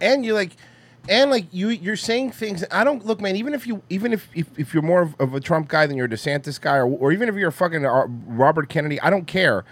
and 0.00 0.24
you're 0.24 0.34
like 0.34 0.52
and 1.08 1.30
like 1.30 1.46
you 1.52 1.70
you're 1.70 1.96
saying 1.96 2.32
things 2.32 2.64
i 2.70 2.84
don't 2.84 3.06
look 3.06 3.20
man 3.20 3.36
even 3.36 3.54
if 3.54 3.66
you 3.66 3.82
even 3.90 4.12
if 4.12 4.28
if, 4.34 4.48
if 4.58 4.74
you're 4.74 4.82
more 4.82 5.02
of, 5.02 5.16
of 5.20 5.34
a 5.34 5.40
trump 5.40 5.68
guy 5.68 5.86
than 5.86 5.96
you're 5.96 6.06
a 6.06 6.10
desantis 6.10 6.60
guy 6.60 6.76
or, 6.76 6.86
or 6.86 7.12
even 7.12 7.28
if 7.28 7.36
you're 7.36 7.50
a 7.50 7.52
fucking 7.52 7.86
uh, 7.86 8.06
robert 8.26 8.68
kennedy 8.68 9.00
i 9.02 9.10
don't 9.10 9.26
care 9.26 9.64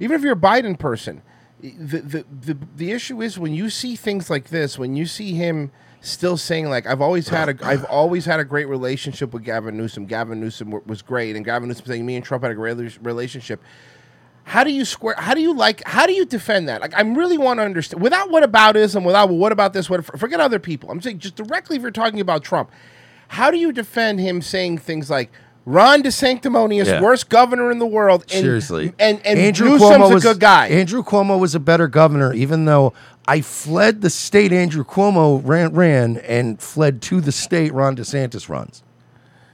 even 0.00 0.16
if 0.16 0.22
you're 0.22 0.34
a 0.34 0.36
biden 0.36 0.78
person 0.78 1.22
the, 1.62 2.00
the 2.00 2.26
the 2.54 2.58
the 2.76 2.92
issue 2.92 3.22
is 3.22 3.38
when 3.38 3.54
you 3.54 3.70
see 3.70 3.96
things 3.96 4.30
like 4.30 4.50
this, 4.50 4.78
when 4.78 4.96
you 4.96 5.06
see 5.06 5.34
him 5.34 5.72
still 6.08 6.36
saying 6.36 6.68
like 6.68 6.86
I've 6.86 7.00
always 7.00 7.28
had 7.28 7.48
a 7.48 7.66
I've 7.66 7.84
always 7.84 8.24
had 8.26 8.40
a 8.40 8.44
great 8.44 8.68
relationship 8.68 9.32
with 9.32 9.42
Gavin 9.44 9.76
Newsom. 9.76 10.06
Gavin 10.06 10.40
Newsom 10.40 10.70
wa- 10.70 10.80
was 10.86 11.02
great, 11.02 11.36
and 11.36 11.44
Gavin 11.44 11.68
Newsom 11.68 11.86
saying 11.86 12.04
me 12.06 12.16
and 12.16 12.24
Trump 12.24 12.42
had 12.42 12.52
a 12.52 12.54
great 12.54 12.76
relationship. 13.02 13.62
How 14.46 14.62
do 14.62 14.70
you 14.70 14.84
square? 14.84 15.14
How 15.16 15.32
do 15.32 15.40
you 15.40 15.54
like? 15.54 15.82
How 15.86 16.06
do 16.06 16.12
you 16.12 16.26
defend 16.26 16.68
that? 16.68 16.82
Like, 16.82 16.94
I 16.94 17.00
really 17.00 17.38
want 17.38 17.58
to 17.60 17.64
understand 17.64 18.02
without 18.02 18.30
what 18.30 18.42
aboutism, 18.50 19.02
without 19.04 19.30
well, 19.30 19.38
what 19.38 19.52
about 19.52 19.72
this? 19.72 19.88
What 19.88 20.04
forget 20.04 20.38
other 20.38 20.58
people. 20.58 20.90
I'm 20.90 21.00
saying 21.00 21.18
just 21.20 21.36
directly 21.36 21.76
if 21.76 21.82
you're 21.82 21.90
talking 21.90 22.20
about 22.20 22.44
Trump, 22.44 22.70
how 23.28 23.50
do 23.50 23.56
you 23.56 23.72
defend 23.72 24.20
him 24.20 24.42
saying 24.42 24.78
things 24.78 25.08
like 25.08 25.32
Ron 25.64 26.02
DeSanctimonious, 26.02 26.84
Yeah. 26.84 27.00
worst 27.00 27.30
governor 27.30 27.70
in 27.70 27.78
the 27.78 27.86
world? 27.86 28.20
And, 28.34 28.42
Seriously, 28.44 28.92
and 28.98 29.18
and 29.24 29.38
Andrew 29.38 29.70
Newsom's 29.70 29.92
Cuomo 29.92 30.16
a 30.18 30.20
good 30.20 30.40
guy. 30.40 30.66
Andrew 30.68 31.02
Cuomo 31.02 31.38
was 31.40 31.54
a 31.54 31.60
better 31.60 31.88
governor, 31.88 32.34
even 32.34 32.66
though 32.66 32.92
I 33.26 33.40
fled 33.40 34.00
the 34.02 34.10
state 34.10 34.52
Andrew 34.52 34.84
Cuomo 34.84 35.40
ran, 35.44 35.72
ran 35.72 36.16
and 36.18 36.60
fled 36.60 37.00
to 37.02 37.20
the 37.20 37.32
state 37.32 37.72
Ron 37.72 37.96
DeSantis 37.96 38.48
runs. 38.48 38.82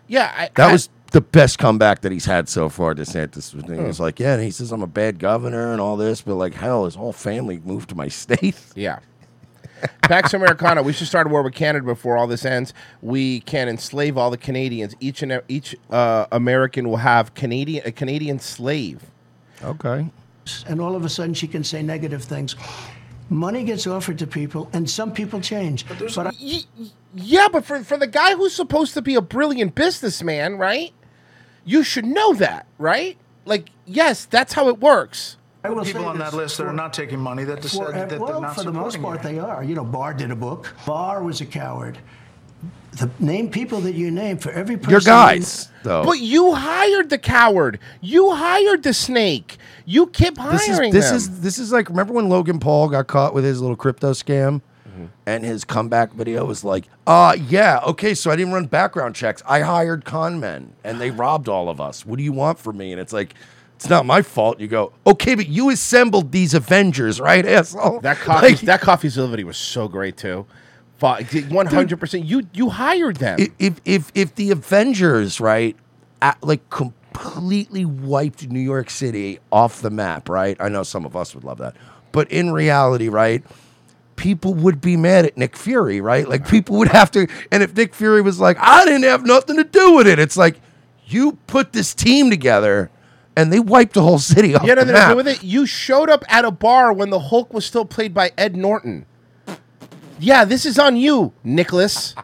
yeah, 0.09 0.33
I, 0.37 0.51
That 0.57 0.71
I- 0.71 0.73
was 0.73 0.89
the 1.13 1.21
best 1.21 1.59
comeback 1.59 2.01
that 2.03 2.13
he's 2.13 2.25
had 2.25 2.49
so 2.49 2.69
far. 2.69 2.95
DeSantis 2.95 3.55
was, 3.55 3.65
he 3.65 3.75
Hmm. 3.75 3.85
was 3.87 3.99
like, 4.01 4.21
yeah, 4.21 4.35
and 4.35 4.43
he 4.43 4.51
says 4.51 4.71
I'm 4.73 4.83
a 4.83 4.87
bad 4.87 5.19
governor 5.19 5.73
and 5.73 5.81
all 5.81 5.97
this, 5.97 6.21
but 6.23 6.35
like 6.37 6.55
hell, 6.55 6.85
his 6.85 6.95
whole 6.95 7.13
family 7.13 7.61
moved 7.65 7.89
to 7.91 7.95
my 7.97 8.09
state. 8.23 8.57
Yeah. 8.75 8.99
Pax 10.03 10.35
Americana. 10.35 10.83
We 10.83 10.93
should 10.93 11.07
start 11.07 11.27
a 11.27 11.31
war 11.31 11.43
with 11.43 11.55
Canada 11.55 11.85
before 11.87 12.19
all 12.19 12.27
this 12.27 12.45
ends. 12.45 12.75
We 13.01 13.41
can 13.41 13.67
enslave 13.69 14.19
all 14.19 14.31
the 14.31 14.37
Canadians. 14.37 14.95
Each 15.01 15.23
and 15.23 15.33
e- 15.33 15.39
each 15.49 15.75
uh, 15.89 16.27
American 16.33 16.89
will 16.91 16.99
have 16.99 17.33
Canadian 17.35 17.87
a 17.87 17.91
Canadian 17.93 18.39
slave. 18.41 19.01
Okay. 19.63 20.11
And 20.67 20.81
all 20.83 20.97
of 20.97 21.05
a 21.05 21.09
sudden, 21.09 21.33
she 21.33 21.47
can 21.49 21.65
say 21.65 21.83
negative 21.83 22.23
things. 22.23 22.57
Money 23.31 23.63
gets 23.63 23.87
offered 23.87 24.19
to 24.19 24.27
people, 24.27 24.69
and 24.73 24.91
some 24.91 25.13
people 25.13 25.41
change. 25.41 25.87
But, 25.89 26.27
I, 26.27 26.33
Yeah, 27.15 27.47
but 27.51 27.65
for 27.65 27.83
for 27.85 27.97
the 27.97 28.09
guy 28.09 28.35
who's 28.35 28.53
supposed 28.53 28.93
to 28.95 29.03
be 29.03 29.15
a 29.15 29.21
brilliant 29.23 29.77
businessman, 29.77 30.59
right? 30.59 30.93
You 31.65 31.85
should 31.85 32.05
know 32.05 32.35
that, 32.35 32.67
right? 32.79 33.17
Like, 33.45 33.71
yes, 33.87 34.25
that's 34.25 34.53
how 34.55 34.69
it 34.69 34.81
works. 34.81 35.37
People 35.63 36.07
on 36.07 36.19
that 36.19 36.33
list 36.35 36.57
that 36.59 36.67
are 36.67 36.73
not 36.73 36.93
taking 36.93 37.21
money 37.21 37.45
that, 37.45 37.63
for, 37.63 37.69
said 37.69 37.93
that 37.95 38.09
they're 38.09 38.19
well, 38.19 38.41
not 38.41 38.57
for 38.57 38.65
the 38.65 38.73
most 38.73 39.01
part, 39.01 39.23
you. 39.23 39.31
they 39.31 39.39
are. 39.39 39.63
You 39.63 39.75
know, 39.75 39.85
Barr 39.85 40.15
did 40.15 40.31
a 40.31 40.37
book. 40.37 40.75
Barr 40.87 41.23
was 41.23 41.41
a 41.41 41.47
coward. 41.47 41.99
The 42.93 43.11
name 43.21 43.51
people 43.51 43.81
that 43.83 43.95
you 43.95 44.11
name 44.11 44.39
for 44.39 44.51
every 44.51 44.77
person. 44.77 44.91
Your 44.91 45.01
you- 45.01 45.07
guys, 45.07 45.69
though. 45.85 46.03
But 46.03 46.19
you 46.19 46.55
hired 46.55 47.11
the 47.11 47.19
coward. 47.19 47.79
You 48.01 48.35
hired 48.35 48.83
the 48.83 48.95
snake. 48.95 49.59
You 49.93 50.07
keep 50.07 50.39
hiring 50.39 50.59
this 50.59 50.69
is 50.69 50.91
this 50.93 51.07
them. 51.09 51.17
is 51.17 51.41
this 51.41 51.59
is 51.59 51.73
like 51.73 51.89
remember 51.89 52.13
when 52.13 52.29
Logan 52.29 52.61
Paul 52.61 52.89
got 52.89 53.07
caught 53.09 53.35
with 53.35 53.45
his 53.45 53.61
little 53.61 53.77
crypto 53.77 54.13
scam 54.13 54.63
Mm-hmm. 54.89 55.05
and 55.27 55.45
his 55.45 55.65
comeback 55.65 56.13
video 56.15 56.45
was 56.45 56.65
like 56.65 56.85
uh 57.07 57.37
yeah 57.49 57.79
okay 57.87 58.13
so 58.13 58.29
I 58.29 58.35
didn't 58.35 58.53
run 58.53 58.67
background 58.67 59.15
checks 59.15 59.41
I 59.47 59.61
hired 59.61 60.05
con 60.05 60.41
men 60.41 60.73
and 60.83 61.01
they 61.01 61.13
robbed 61.13 61.49
all 61.49 61.69
of 61.69 61.81
us 61.81 62.05
what 62.05 62.17
do 62.17 62.25
you 62.25 62.33
want 62.33 62.59
from 62.59 62.77
me 62.79 62.91
and 62.91 63.01
it's 63.01 63.13
like 63.13 63.35
it's 63.77 63.89
not 63.89 64.05
my 64.05 64.21
fault 64.21 64.59
you 64.59 64.67
go 64.67 64.93
okay 65.07 65.37
but 65.37 65.47
you 65.47 65.71
assembled 65.71 66.33
these 66.33 66.55
Avengers 66.55 67.21
right 67.21 67.47
asshole 67.47 68.01
That 68.01 68.17
coffee, 68.19 68.47
Like, 68.49 68.61
that 68.63 68.81
coffee's 68.81 69.15
delivery 69.15 69.45
was 69.45 69.57
so 69.57 69.87
great 69.87 70.17
too. 70.17 70.47
One 71.01 71.67
hundred 71.67 72.01
percent. 72.01 72.25
You 72.27 72.47
you 72.53 72.69
hired 72.71 73.17
them. 73.17 73.39
if 73.59 73.81
if 73.85 74.11
if 74.15 74.35
the 74.35 74.51
Avengers 74.51 75.41
right 75.41 75.77
at, 76.21 76.43
like 76.43 76.69
completely 77.21 77.85
wiped 77.85 78.49
New 78.49 78.61
York 78.61 78.91
City 78.91 79.39
off 79.53 79.81
the 79.83 79.91
map 79.91 80.29
right 80.29 80.57
I 80.61 80.69
know 80.69 80.83
some 80.83 81.05
of 81.05 81.15
us 81.17 81.35
would 81.35 81.45
love 81.45 81.59
that 81.59 81.77
but 82.13 82.31
in 82.31 82.53
reality 82.53 83.09
right 83.09 83.45
people 84.17 84.55
would 84.55 84.81
be 84.81 84.97
mad 84.97 85.25
at 85.27 85.37
Nick 85.37 85.57
Fury 85.57 86.01
right 86.01 86.29
like 86.29 86.49
people 86.49 86.77
would 86.77 86.89
have 86.89 87.11
to 87.13 87.27
and 87.51 87.63
if 87.63 87.75
Nick 87.75 87.95
Fury 87.95 88.23
was 88.23 88.41
like 88.41 88.57
I 88.59 88.85
didn't 88.85 89.05
have 89.05 89.25
nothing 89.25 89.57
to 89.57 89.65
do 89.65 89.95
with 89.95 90.07
it 90.07 90.19
it's 90.19 90.37
like 90.37 90.61
you 91.07 91.33
put 91.47 91.73
this 91.73 91.95
team 91.95 92.31
together 92.31 92.91
and 93.37 93.53
they 93.53 93.61
wiped 93.61 93.95
the 93.95 94.03
whole 94.03 94.19
city 94.19 94.55
off 94.55 94.63
You 94.63 94.71
had 94.71 94.79
the 94.79 94.85
nothing 94.85 94.95
to 94.95 95.01
map 95.01 95.11
do 95.13 95.17
with 95.17 95.29
it. 95.29 95.43
You 95.43 95.67
showed 95.67 96.11
up 96.11 96.25
at 96.29 96.45
a 96.45 96.51
bar 96.51 96.93
when 96.93 97.11
the 97.11 97.19
Hulk 97.19 97.55
was 97.55 97.65
still 97.65 97.85
played 97.85 98.13
by 98.13 98.33
Ed 98.37 98.57
Norton. 98.57 99.07
Yeah, 100.19 100.45
this 100.45 100.67
is 100.67 100.79
on 100.79 100.97
you, 100.97 101.33
Nicholas. 101.43 102.15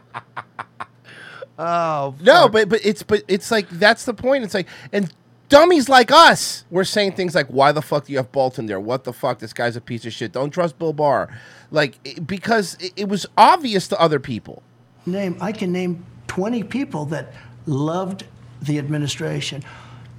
Oh 1.59 2.15
no, 2.21 2.49
but 2.49 2.69
but 2.69 2.81
it's 2.85 3.03
but 3.03 3.23
it's 3.29 3.51
like 3.51 3.69
that's 3.71 4.05
the 4.05 4.15
point. 4.15 4.45
It's 4.45 4.55
like 4.55 4.69
and 4.93 5.13
dummies 5.49 5.89
like 5.89 6.11
us 6.11 6.65
we're 6.71 6.85
saying 6.85 7.13
things 7.13 7.35
like, 7.35 7.47
"Why 7.49 7.73
the 7.73 7.83
fuck 7.83 8.05
do 8.07 8.13
you 8.13 8.19
have 8.19 8.31
Bolton 8.33 8.67
there? 8.67 8.81
What 8.81 9.05
the 9.05 9.13
fuck? 9.13 9.39
This 9.39 9.53
guy's 9.53 9.77
a 9.77 9.81
piece 9.81 10.05
of 10.05 10.13
shit. 10.13 10.33
Don't 10.33 10.51
trust 10.51 10.79
Bill 10.79 10.93
Barr." 10.93 11.29
Like 11.71 11.99
it- 12.05 12.27
because 12.27 12.77
it, 12.81 12.93
it 12.97 13.09
was 13.09 13.27
obvious 13.39 13.89
to 13.89 14.01
other 14.01 14.21
people. 14.21 14.63
name 15.07 15.37
I 15.41 15.53
can 15.53 15.73
name 15.73 16.05
20 16.29 16.63
people 16.65 17.07
that 17.07 17.33
loved 17.67 18.25
the 18.61 18.79
administration. 18.79 19.63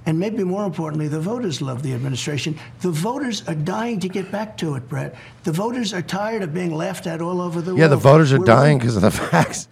And 0.06 0.18
maybe 0.18 0.42
more 0.42 0.64
importantly, 0.64 1.06
the 1.08 1.20
voters 1.20 1.60
love 1.60 1.82
the 1.82 1.92
administration. 1.92 2.58
The 2.80 2.90
voters 2.90 3.46
are 3.46 3.54
dying 3.54 4.00
to 4.00 4.08
get 4.08 4.32
back 4.32 4.56
to 4.58 4.74
it, 4.76 4.88
Bret. 4.88 5.14
The 5.44 5.52
voters 5.52 5.92
are 5.92 6.00
tired 6.00 6.42
of 6.42 6.54
being 6.54 6.74
laughed 6.74 7.06
at 7.06 7.20
all 7.20 7.42
over 7.42 7.60
the 7.60 7.72
world. 7.72 7.80
yeah 7.80 7.88
the 7.88 7.96
voters 7.96 8.32
are 8.32 8.38
We're 8.38 8.46
dying 8.46 8.78
because 8.78 8.96
of 8.96 9.02
the 9.02 9.10
facts 9.30 9.68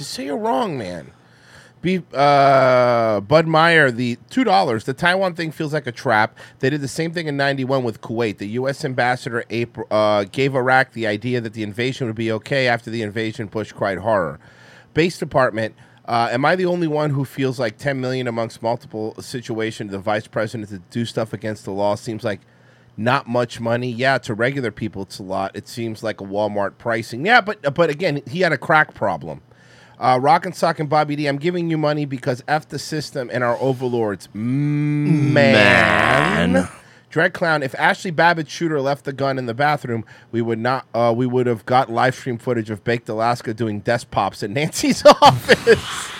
Just 0.00 0.12
say 0.12 0.24
you're 0.24 0.38
wrong, 0.38 0.78
man. 0.78 1.10
Be, 1.82 2.02
uh, 2.14 3.20
Bud 3.20 3.46
Meyer, 3.46 3.90
the 3.90 4.16
two 4.30 4.44
dollars. 4.44 4.84
The 4.84 4.94
Taiwan 4.94 5.34
thing 5.34 5.52
feels 5.52 5.74
like 5.74 5.86
a 5.86 5.92
trap. 5.92 6.38
They 6.60 6.70
did 6.70 6.80
the 6.80 6.88
same 6.88 7.12
thing 7.12 7.26
in 7.26 7.36
'91 7.36 7.84
with 7.84 8.00
Kuwait. 8.00 8.38
The 8.38 8.48
U.S. 8.48 8.82
ambassador 8.82 9.44
April, 9.50 9.86
uh, 9.90 10.24
gave 10.24 10.54
Iraq 10.54 10.94
the 10.94 11.06
idea 11.06 11.42
that 11.42 11.52
the 11.52 11.62
invasion 11.62 12.06
would 12.06 12.16
be 12.16 12.32
okay 12.32 12.66
after 12.66 12.90
the 12.90 13.02
invasion. 13.02 13.48
Bush 13.48 13.72
cried 13.72 13.98
horror. 13.98 14.40
Base 14.94 15.18
Department. 15.18 15.74
Uh, 16.06 16.30
am 16.32 16.46
I 16.46 16.56
the 16.56 16.64
only 16.64 16.86
one 16.86 17.10
who 17.10 17.26
feels 17.26 17.60
like 17.60 17.76
10 17.76 18.00
million 18.00 18.26
amongst 18.26 18.62
multiple 18.62 19.14
situations? 19.20 19.90
The 19.90 19.98
vice 19.98 20.26
president 20.26 20.70
to 20.70 20.78
do 20.78 21.04
stuff 21.04 21.34
against 21.34 21.66
the 21.66 21.72
law 21.72 21.94
seems 21.94 22.24
like 22.24 22.40
not 22.96 23.28
much 23.28 23.60
money. 23.60 23.90
Yeah, 23.90 24.16
to 24.16 24.32
regular 24.32 24.70
people, 24.70 25.02
it's 25.02 25.18
a 25.18 25.22
lot. 25.22 25.54
It 25.54 25.68
seems 25.68 26.02
like 26.02 26.22
a 26.22 26.24
Walmart 26.24 26.78
pricing. 26.78 27.26
Yeah, 27.26 27.42
but 27.42 27.74
but 27.74 27.90
again, 27.90 28.22
he 28.26 28.40
had 28.40 28.52
a 28.52 28.58
crack 28.58 28.94
problem. 28.94 29.42
Uh, 30.00 30.18
Rock 30.18 30.46
and 30.46 30.56
Sock 30.56 30.80
and 30.80 30.88
Bobby 30.88 31.14
D, 31.14 31.26
I'm 31.26 31.36
giving 31.36 31.68
you 31.68 31.76
money 31.76 32.06
because 32.06 32.42
F 32.48 32.66
the 32.66 32.78
system 32.78 33.28
and 33.30 33.44
our 33.44 33.58
overlords. 33.58 34.30
Man. 34.32 35.42
Man. 36.52 36.68
Dread 37.10 37.34
Clown, 37.34 37.62
if 37.62 37.72
Ashli 37.72 38.14
Babbitt 38.14 38.48
shooter 38.48 38.80
left 38.80 39.04
the 39.04 39.12
gun 39.12 39.36
in 39.36 39.44
the 39.46 39.52
bathroom, 39.52 40.04
we 40.30 40.40
would 40.40 40.60
not 40.60 40.86
uh, 40.94 41.12
we 41.14 41.26
would 41.26 41.46
have 41.46 41.66
got 41.66 41.90
live 41.90 42.14
stream 42.14 42.38
footage 42.38 42.70
of 42.70 42.82
Baked 42.82 43.08
Alaska 43.10 43.52
doing 43.52 43.80
desk 43.80 44.10
pops 44.10 44.42
in 44.42 44.52
Nancy's 44.54 45.04
office. 45.20 46.10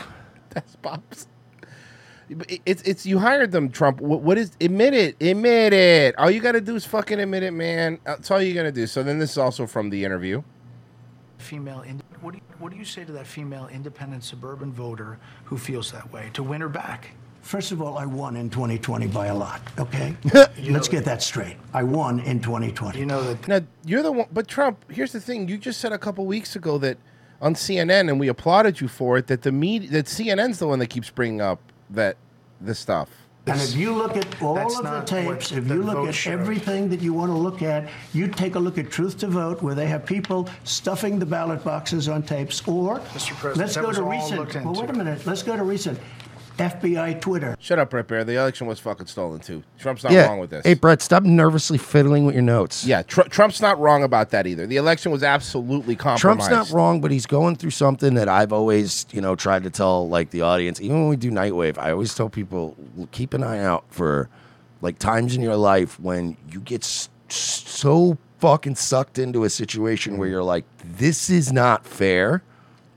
desk 0.51 0.83
pops. 0.83 1.27
It's 2.67 2.83
it's 2.83 3.07
you 3.07 3.19
hired 3.19 3.51
them, 3.51 3.71
Trump. 3.71 4.01
What, 4.01 4.21
what 4.21 4.37
is 4.37 4.53
admit 4.61 4.95
it? 4.95 5.17
Admit 5.23 5.73
it. 5.73 6.19
All 6.19 6.31
you 6.31 6.41
got 6.41 6.53
to 6.53 6.61
do 6.61 6.77
is 6.77 6.85
fucking 6.85 7.19
admit 7.19 7.45
it, 7.45 7.53
man. 7.53 7.99
That's 8.05 8.31
all 8.31 8.43
you 8.43 8.53
got 8.53 8.65
to 8.65 8.73
do. 8.73 8.87
So 8.87 9.03
then 9.03 9.19
this 9.19 9.31
is 9.31 9.39
also 9.39 9.67
from 9.67 9.91
the 9.91 10.05
interview. 10.05 10.43
Female, 11.41 11.81
ind- 11.83 12.03
what 12.21 12.33
do, 12.33 12.39
you, 12.39 12.43
what 12.59 12.71
do 12.71 12.79
you 12.79 12.85
say 12.85 13.05
to 13.05 13.13
that 13.13 13.27
female 13.27 13.69
independent 13.69 14.23
suburban 14.25 14.73
voter 14.73 15.19
who 15.45 15.57
feels 15.57 15.91
that 15.93 16.13
way? 16.13 16.31
To 16.35 16.43
win 16.43 16.61
her 16.61 16.69
back? 16.69 17.11
First 17.43 17.73
of 17.73 17.81
all, 17.81 17.97
I 17.97 18.05
won 18.05 18.37
in 18.37 18.51
2020 18.51 19.07
by 19.09 19.27
a 19.27 19.35
lot, 19.35 19.63
okay? 19.79 20.15
Let's 20.69 20.89
get 20.89 21.05
that 21.07 21.23
straight. 21.23 21.57
I 21.73 21.83
won 21.83 22.21
in 22.21 22.41
2020. 22.41 22.99
You 22.99 23.07
know 23.07 23.23
that 23.23 23.49
Now 23.49 23.61
you're 23.85 24.03
the 24.03 24.13
one, 24.13 24.27
but 24.31 24.47
Trump. 24.47 24.85
Here's 24.91 25.13
the 25.13 25.21
thing: 25.21 25.49
you 25.49 25.57
just 25.57 25.81
said 25.81 25.93
a 25.93 25.99
couple 25.99 26.27
weeks 26.27 26.55
ago 26.55 26.77
that 26.79 26.99
on 27.41 27.55
CNN, 27.55 28.11
and 28.11 28.21
we 28.21 28.29
applauded 28.29 28.81
you 28.81 28.89
for 28.89 29.17
it. 29.17 29.27
That 29.29 29.43
the 29.43 29.53
media, 29.53 29.89
that 29.91 30.05
CNN's 30.05 30.59
the 30.59 30.69
one 30.69 30.79
that 30.81 30.89
keeps 30.89 31.09
bringing 31.09 31.41
up 31.41 31.61
that 31.89 32.19
this 32.61 32.79
stuff. 32.79 33.09
And 33.47 33.61
if 33.61 33.75
you 33.75 33.95
look 33.95 34.17
at 34.17 34.43
all 34.43 34.55
That's 34.55 34.79
of 34.79 34.85
the 34.85 35.01
tapes, 35.01 35.51
if 35.51 35.67
you 35.67 35.83
look 35.83 36.07
at 36.07 36.15
showed. 36.15 36.39
everything 36.39 36.89
that 36.91 37.01
you 37.01 37.13
want 37.13 37.31
to 37.31 37.37
look 37.37 37.63
at, 37.63 37.89
you 38.13 38.29
take 38.29 38.55
a 38.55 38.59
look 38.59 38.77
at 38.77 38.91
True 38.91 39.09
the 39.09 39.27
Vote, 39.27 39.63
where 39.63 39.75
they 39.75 39.87
have 39.87 40.05
people 40.05 40.49
stuffing 40.65 41.19
the 41.19 41.27
ballot 41.27 41.65
boxes 41.65 42.09
on 42.09 42.23
tapes, 42.23 42.67
or 42.69 43.01
Mr. 43.01 43.35
President, 43.35 43.57
let's 43.57 43.77
go 43.77 43.93
to 43.93 44.03
recent. 44.03 44.55
Well, 44.65 44.75
wait 44.75 44.91
a 44.91 44.93
minute. 44.93 45.27
Let's 45.27 45.43
go 45.43 45.57
to 45.57 45.65
recent. 45.65 45.99
FBI 46.61 47.21
Twitter. 47.21 47.57
Shut 47.59 47.79
up, 47.79 47.91
Bret 47.91 48.07
Baier. 48.07 48.25
The 48.25 48.37
election 48.37 48.67
was 48.67 48.79
fucking 48.79 49.07
stolen 49.07 49.41
too. 49.41 49.63
Trump's 49.79 50.05
not 50.05 50.13
yeah 50.13 50.27
wrong 50.27 50.39
with 50.39 50.51
this. 50.51 50.65
hey 50.65 50.75
Bret 50.75 51.03
stop 51.03 51.23
nervously 51.25 51.79
fiddling 51.79 52.25
with 52.27 52.35
your 52.35 52.43
notes 52.43 52.85
yeah, 52.87 53.03
Tr- 53.03 53.23
Trump's 53.23 53.61
not 53.61 53.79
wrong 53.81 54.03
about 54.03 54.31
that 54.31 54.47
either. 54.47 54.67
The 54.67 54.77
election 54.77 55.11
was 55.13 55.23
absolutely 55.23 55.97
compromised. 55.97 56.49
Trump's 56.51 56.71
not 56.71 56.77
wrong, 56.77 57.01
but 57.01 57.11
he's 57.11 57.27
going 57.27 57.57
through 57.57 57.71
something 57.71 58.15
that 58.15 58.29
I've 58.29 58.53
always, 58.53 59.07
you 59.11 59.21
know, 59.21 59.35
tried 59.35 59.65
to 59.65 59.71
tell 59.71 60.09
like 60.09 60.31
the 60.31 60.43
audience. 60.43 60.81
Even 60.81 61.01
when 61.01 61.09
we 61.09 61.17
do 61.17 61.31
Nightwave, 61.31 61.79
I 61.79 61.91
always 61.93 62.15
tell 62.15 62.29
people 62.29 62.77
keep 63.13 63.35
an 63.35 63.43
eye 63.43 63.59
out 63.65 63.85
for 63.91 64.29
like 64.83 64.99
times 64.99 65.35
in 65.35 65.43
your 65.43 65.57
life 65.57 65.99
when 65.99 66.37
you 66.51 66.61
get 66.61 66.83
s- 66.85 67.09
so 67.29 68.19
fucking 68.39 68.75
sucked 68.75 69.19
into 69.19 69.45
a 69.45 69.51
situation 69.51 70.17
where 70.19 70.29
you're 70.29 70.43
like, 70.43 70.65
this 70.85 71.29
is 71.31 71.53
not 71.53 71.85
fair. 71.87 72.43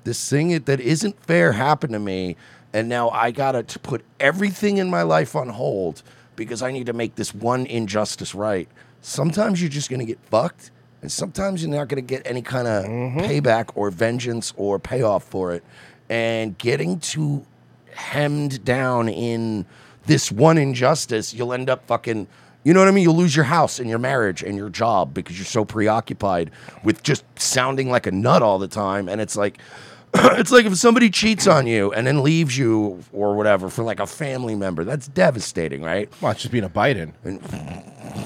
This 0.05 0.29
thing 0.29 0.57
that 0.57 0.79
isn't 0.79 1.21
fair 1.25 1.51
happened 1.53 1.93
to 1.93 1.99
me, 1.99 2.35
and 2.73 2.89
now 2.89 3.09
I 3.09 3.31
gotta 3.31 3.63
t- 3.63 3.79
put 3.81 4.03
everything 4.19 4.77
in 4.77 4.89
my 4.89 5.03
life 5.03 5.35
on 5.35 5.49
hold 5.49 6.01
because 6.35 6.61
I 6.63 6.71
need 6.71 6.87
to 6.87 6.93
make 6.93 7.15
this 7.15 7.33
one 7.33 7.65
injustice 7.67 8.33
right. 8.33 8.67
sometimes 9.01 9.61
you're 9.61 9.69
just 9.69 9.89
gonna 9.89 10.05
get 10.05 10.19
fucked, 10.25 10.71
and 11.01 11.11
sometimes 11.11 11.61
you're 11.61 11.71
not 11.71 11.87
gonna 11.87 12.01
get 12.01 12.23
any 12.25 12.41
kind 12.41 12.67
of 12.67 12.85
mm-hmm. 12.85 13.19
payback 13.19 13.71
or 13.75 13.91
vengeance 13.91 14.53
or 14.57 14.79
payoff 14.79 15.23
for 15.23 15.53
it. 15.53 15.63
And 16.09 16.57
getting 16.57 16.99
too 16.99 17.45
hemmed 17.93 18.63
down 18.65 19.09
in 19.09 19.65
this 20.05 20.31
one 20.31 20.57
injustice, 20.57 21.33
you'll 21.33 21.53
end 21.53 21.69
up 21.69 21.85
fucking. 21.87 22.27
You 22.65 22.73
know 22.73 22.79
what 22.79 22.87
I 22.87 22.91
mean? 22.91 23.03
You'll 23.03 23.17
lose 23.17 23.35
your 23.35 23.43
house 23.43 23.77
and 23.77 23.89
your 23.89 23.99
marriage 23.99 24.41
and 24.41 24.55
your 24.55 24.69
job 24.69 25.13
because 25.13 25.37
you're 25.37 25.45
so 25.45 25.65
preoccupied 25.65 26.49
with 26.81 27.03
just 27.03 27.25
sounding 27.37 27.89
like 27.89 28.07
a 28.07 28.11
nut 28.11 28.41
all 28.41 28.57
the 28.57 28.69
time. 28.69 29.09
And 29.09 29.19
it's 29.19 29.35
like, 29.35 29.57
it's 30.37 30.51
like 30.51 30.65
if 30.65 30.75
somebody 30.77 31.09
cheats 31.09 31.47
on 31.47 31.65
you 31.65 31.91
and 31.93 32.05
then 32.05 32.21
leaves 32.23 32.57
you 32.57 33.03
or 33.11 33.35
whatever 33.35 33.69
for 33.69 33.83
like 33.83 33.99
a 33.99 34.05
family 34.05 34.53
member. 34.55 34.83
That's 34.83 35.07
devastating, 35.07 35.81
right? 35.81 36.09
Well, 36.21 36.31
it's 36.31 36.41
just 36.41 36.51
being 36.51 36.63
a 36.63 36.69
Biden. 36.69 37.13
And, 37.23 37.41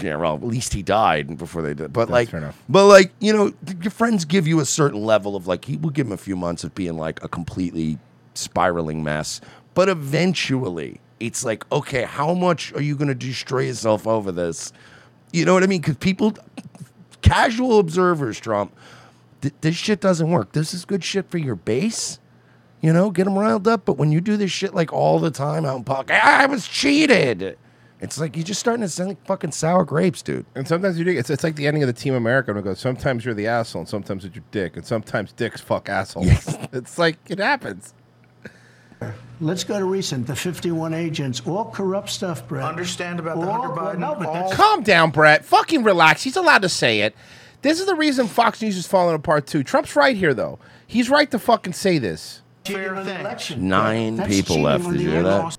yeah, 0.04 0.18
well, 0.18 0.36
at 0.36 0.44
least 0.44 0.74
he 0.74 0.84
died 0.84 1.38
before 1.38 1.62
they 1.62 1.74
did. 1.74 1.94
But 1.94 2.02
That's 2.06 2.12
like, 2.12 2.30
fair 2.30 2.42
enough. 2.42 2.62
but 2.68 2.88
like, 2.88 3.12
you 3.20 3.32
know, 3.32 3.52
th- 3.66 3.78
your 3.82 3.92
friends 3.92 4.26
give 4.26 4.48
you 4.48 4.60
a 4.60 4.66
certain 4.66 5.04
level 5.04 5.36
of 5.36 5.48
like, 5.48 5.66
he 5.66 5.78
will 5.78 5.92
give 5.92 6.08
him 6.08 6.14
a 6.14 6.18
few 6.18 6.36
months 6.36 6.64
of 6.66 6.76
being 6.76 6.98
like 6.98 7.24
a 7.24 7.30
completely 7.30 7.98
spiraling 8.34 9.02
mess. 9.04 9.40
But 9.74 9.88
eventually, 9.88 11.00
it's 11.20 11.46
like, 11.46 11.70
okay, 11.72 12.04
how 12.04 12.34
much 12.34 12.74
are 12.74 12.82
you 12.82 12.96
going 12.96 13.08
to 13.08 13.16
destroy 13.16 13.62
yourself 13.62 14.06
over 14.06 14.32
this? 14.32 14.74
You 15.32 15.46
know 15.46 15.54
what 15.54 15.64
I 15.64 15.68
mean? 15.68 15.82
Because 15.82 15.98
people, 15.98 16.34
casual 17.22 17.80
observers, 17.80 18.40
Trump, 18.40 18.76
th- 19.42 19.54
this 19.62 19.76
shit 19.76 20.00
doesn't 20.02 20.30
work. 20.30 20.52
This 20.54 20.74
is 20.74 20.86
good 20.86 21.04
shit 21.04 21.30
for 21.30 21.38
your 21.38 21.56
base. 21.56 22.20
You 22.82 22.94
know, 22.94 23.10
get 23.10 23.24
them 23.26 23.38
riled 23.38 23.68
up. 23.68 23.86
But 23.86 23.98
when 23.98 24.12
you 24.12 24.22
do 24.22 24.38
this 24.38 24.52
shit 24.52 24.74
like 24.76 24.94
all 24.94 25.20
the 25.20 25.32
time 25.32 25.66
out 25.66 25.78
in 25.78 25.84
public, 25.84 26.12
"Ah, 26.12 26.42
I 26.42 26.46
was 26.46 26.68
cheated. 26.68 27.58
It's 28.00 28.20
like 28.20 28.36
you're 28.36 28.46
just 28.46 28.60
starting 28.60 28.82
to 28.84 28.90
sound 28.90 29.10
like 29.10 29.26
fucking 29.26 29.52
sour 29.54 29.84
grapes, 29.84 30.22
dude. 30.22 30.46
And 30.54 30.68
sometimes 30.68 31.00
you 31.00 31.06
do. 31.06 31.12
It's, 31.18 31.32
it's 31.32 31.44
like 31.44 31.56
the 31.56 31.66
ending 31.66 31.82
of 31.82 31.88
the 31.88 31.94
Team 31.94 32.14
America. 32.14 32.52
And 32.52 32.60
it 32.60 32.64
goes, 32.64 32.80
sometimes 32.80 33.26
you're 33.26 33.34
the 33.34 33.48
asshole, 33.48 33.82
and 33.82 33.90
sometimes 33.90 34.24
it's 34.24 34.36
your 34.36 34.44
dick, 34.52 34.78
and 34.78 34.86
sometimes 34.86 35.32
dicks 35.34 35.60
fuck 35.62 35.90
assholes. 35.90 36.28
Yes. 36.28 36.58
it's 36.74 37.00
like 37.00 37.18
it 37.28 37.40
happens. 37.40 37.96
Let's 39.40 39.64
go 39.64 39.78
to 39.78 39.86
recent. 39.86 40.26
The 40.26 40.36
51 40.36 40.94
agents, 40.96 41.42
all 41.46 41.70
corrupt 41.70 42.10
stuff, 42.10 42.48
Bret. 42.48 42.64
Understand 42.66 43.20
about 43.20 43.40
the 43.40 43.48
All- 43.48 43.62
Hunter 43.62 43.80
Biden. 43.82 44.00
No, 44.00 44.16
but 44.16 44.28
all- 44.28 44.34
that's 44.34 44.54
Calm 44.56 44.82
down, 44.84 45.12
Bret. 45.12 45.46
Fucking 45.46 45.84
relax. 45.84 46.24
He's 46.24 46.36
allowed 46.36 46.64
to 46.64 46.70
say 46.70 47.02
it. 47.02 47.16
This 47.68 47.82
is 47.82 47.86
the 47.86 47.96
reason 47.96 48.28
Fox 48.28 48.62
News 48.62 48.78
is 48.78 48.88
falling 48.88 49.14
apart 49.14 49.46
too. 49.46 49.62
Trump's 49.62 49.94
right 49.98 50.16
here, 50.16 50.34
though. 50.34 50.58
He's 50.88 51.10
right 51.10 51.30
to 51.32 51.38
fucking 51.38 51.74
say 51.74 51.98
this. 51.98 52.42
fair 52.64 53.04
thing. 53.04 53.68
Nine 53.68 54.16
That's 54.16 54.30
people 54.30 54.62
left. 54.62 54.86
on 54.86 54.94
Did 54.94 55.02
you 55.02 55.10
hear 55.10 55.24
that? 55.24 55.58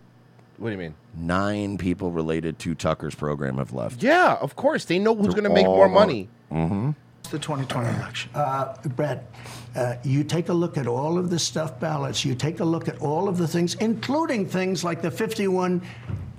What 0.56 0.70
do 0.70 0.72
you 0.72 0.78
mean? 0.78 0.94
Nine 1.14 1.76
people 1.76 2.10
related 2.10 2.58
to 2.60 2.74
Tucker's 2.74 3.14
program 3.14 3.58
have 3.58 3.74
left. 3.74 4.02
Yeah, 4.02 4.38
of 4.40 4.56
course. 4.56 4.86
They 4.86 4.98
know 4.98 5.14
who's 5.14 5.34
going 5.34 5.44
to 5.44 5.50
make 5.50 5.66
more 5.66 5.86
money. 5.86 6.30
Mm-hmm. 6.50 6.92
It's 7.20 7.28
the 7.28 7.38
2020 7.38 7.98
election. 7.98 8.30
Uh, 8.34 8.74
Bret, 8.96 9.30
uh, 9.76 9.96
you 10.02 10.24
take 10.24 10.48
a 10.48 10.54
look 10.54 10.78
at 10.78 10.86
all 10.86 11.18
of 11.18 11.28
the 11.28 11.38
stuff 11.38 11.78
ballots. 11.78 12.24
You 12.24 12.34
take 12.34 12.60
a 12.60 12.64
look 12.64 12.88
at 12.88 13.02
all 13.02 13.28
of 13.28 13.36
the 13.36 13.46
things, 13.46 13.74
including 13.74 14.46
things 14.46 14.82
like 14.82 15.02
the 15.02 15.10
51 15.10 15.82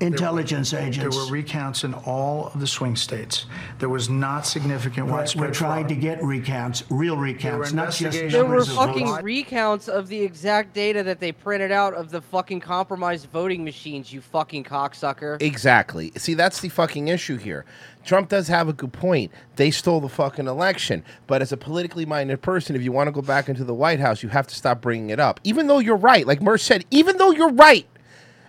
intelligence 0.02 0.72
There 0.72 0.82
agents. 0.82 1.16
There 1.16 1.26
were 1.26 1.32
recounts 1.32 1.84
in 1.84 1.94
all 1.94 2.48
of 2.48 2.60
the 2.60 2.68
swing 2.68 2.96
states. 2.96 3.46
There 3.80 3.90
was 3.90 4.10
not 4.10 4.46
significant 4.46 5.08
We're, 5.08 5.14
widespread 5.14 5.50
we're 5.50 5.54
trying 5.54 5.86
fraud. 5.86 5.90
to 5.90 5.96
get 5.96 6.24
recounts, 6.24 6.84
real 6.90 7.18
recounts, 7.18 7.74
not 7.74 7.92
just. 7.92 8.18
There 8.32 8.46
were 8.46 8.66
fucking 8.66 9.08
votes. 9.08 9.24
recounts 9.24 9.88
of 9.88 10.08
the 10.08 10.22
exact 10.22 10.74
data 10.74 11.04
that 11.04 11.20
they 11.20 11.32
printed 11.32 11.72
out 11.72 11.94
of 11.94 12.12
the 12.12 12.22
fucking 12.22 12.60
compromised 12.62 13.30
voting 13.32 13.64
machines, 13.64 14.12
you 14.12 14.22
fucking 14.22 14.64
cocksucker. 14.64 15.42
Exactly. 15.42 16.12
See, 16.18 16.34
that's 16.34 16.62
the 16.62 16.70
fucking 16.70 17.08
issue 17.08 17.38
here. 17.38 17.66
Trump 18.06 18.30
does 18.30 18.48
have 18.48 18.70
a 18.70 18.74
good 18.74 18.94
point. 18.94 19.32
They 19.58 19.72
stole 19.72 20.00
the 20.00 20.10
fucking 20.10 20.48
election. 20.48 21.04
But 21.28 21.42
as 21.42 21.52
a 21.52 21.58
politically 21.58 22.06
minded 22.06 22.42
person, 22.42 22.76
if 22.76 22.82
you 22.82 22.92
want 22.92 23.08
to 23.08 23.12
go 23.12 23.22
back 23.22 23.50
into 23.50 23.64
the 23.64 23.74
White 23.74 24.00
House, 24.00 24.24
you 24.24 24.30
have 24.30 24.48
to 24.48 24.56
stop 24.56 24.82
bringing 24.82 25.10
it 25.10 25.20
up. 25.20 25.40
Even 25.44 25.68
though 25.68 25.80
you're 25.80 25.98
right, 25.98 26.26
like 26.26 26.42
Merch 26.42 26.62
said, 26.62 26.86
even 26.92 27.18
though 27.18 27.32
you're 27.32 27.52
right, 27.52 27.86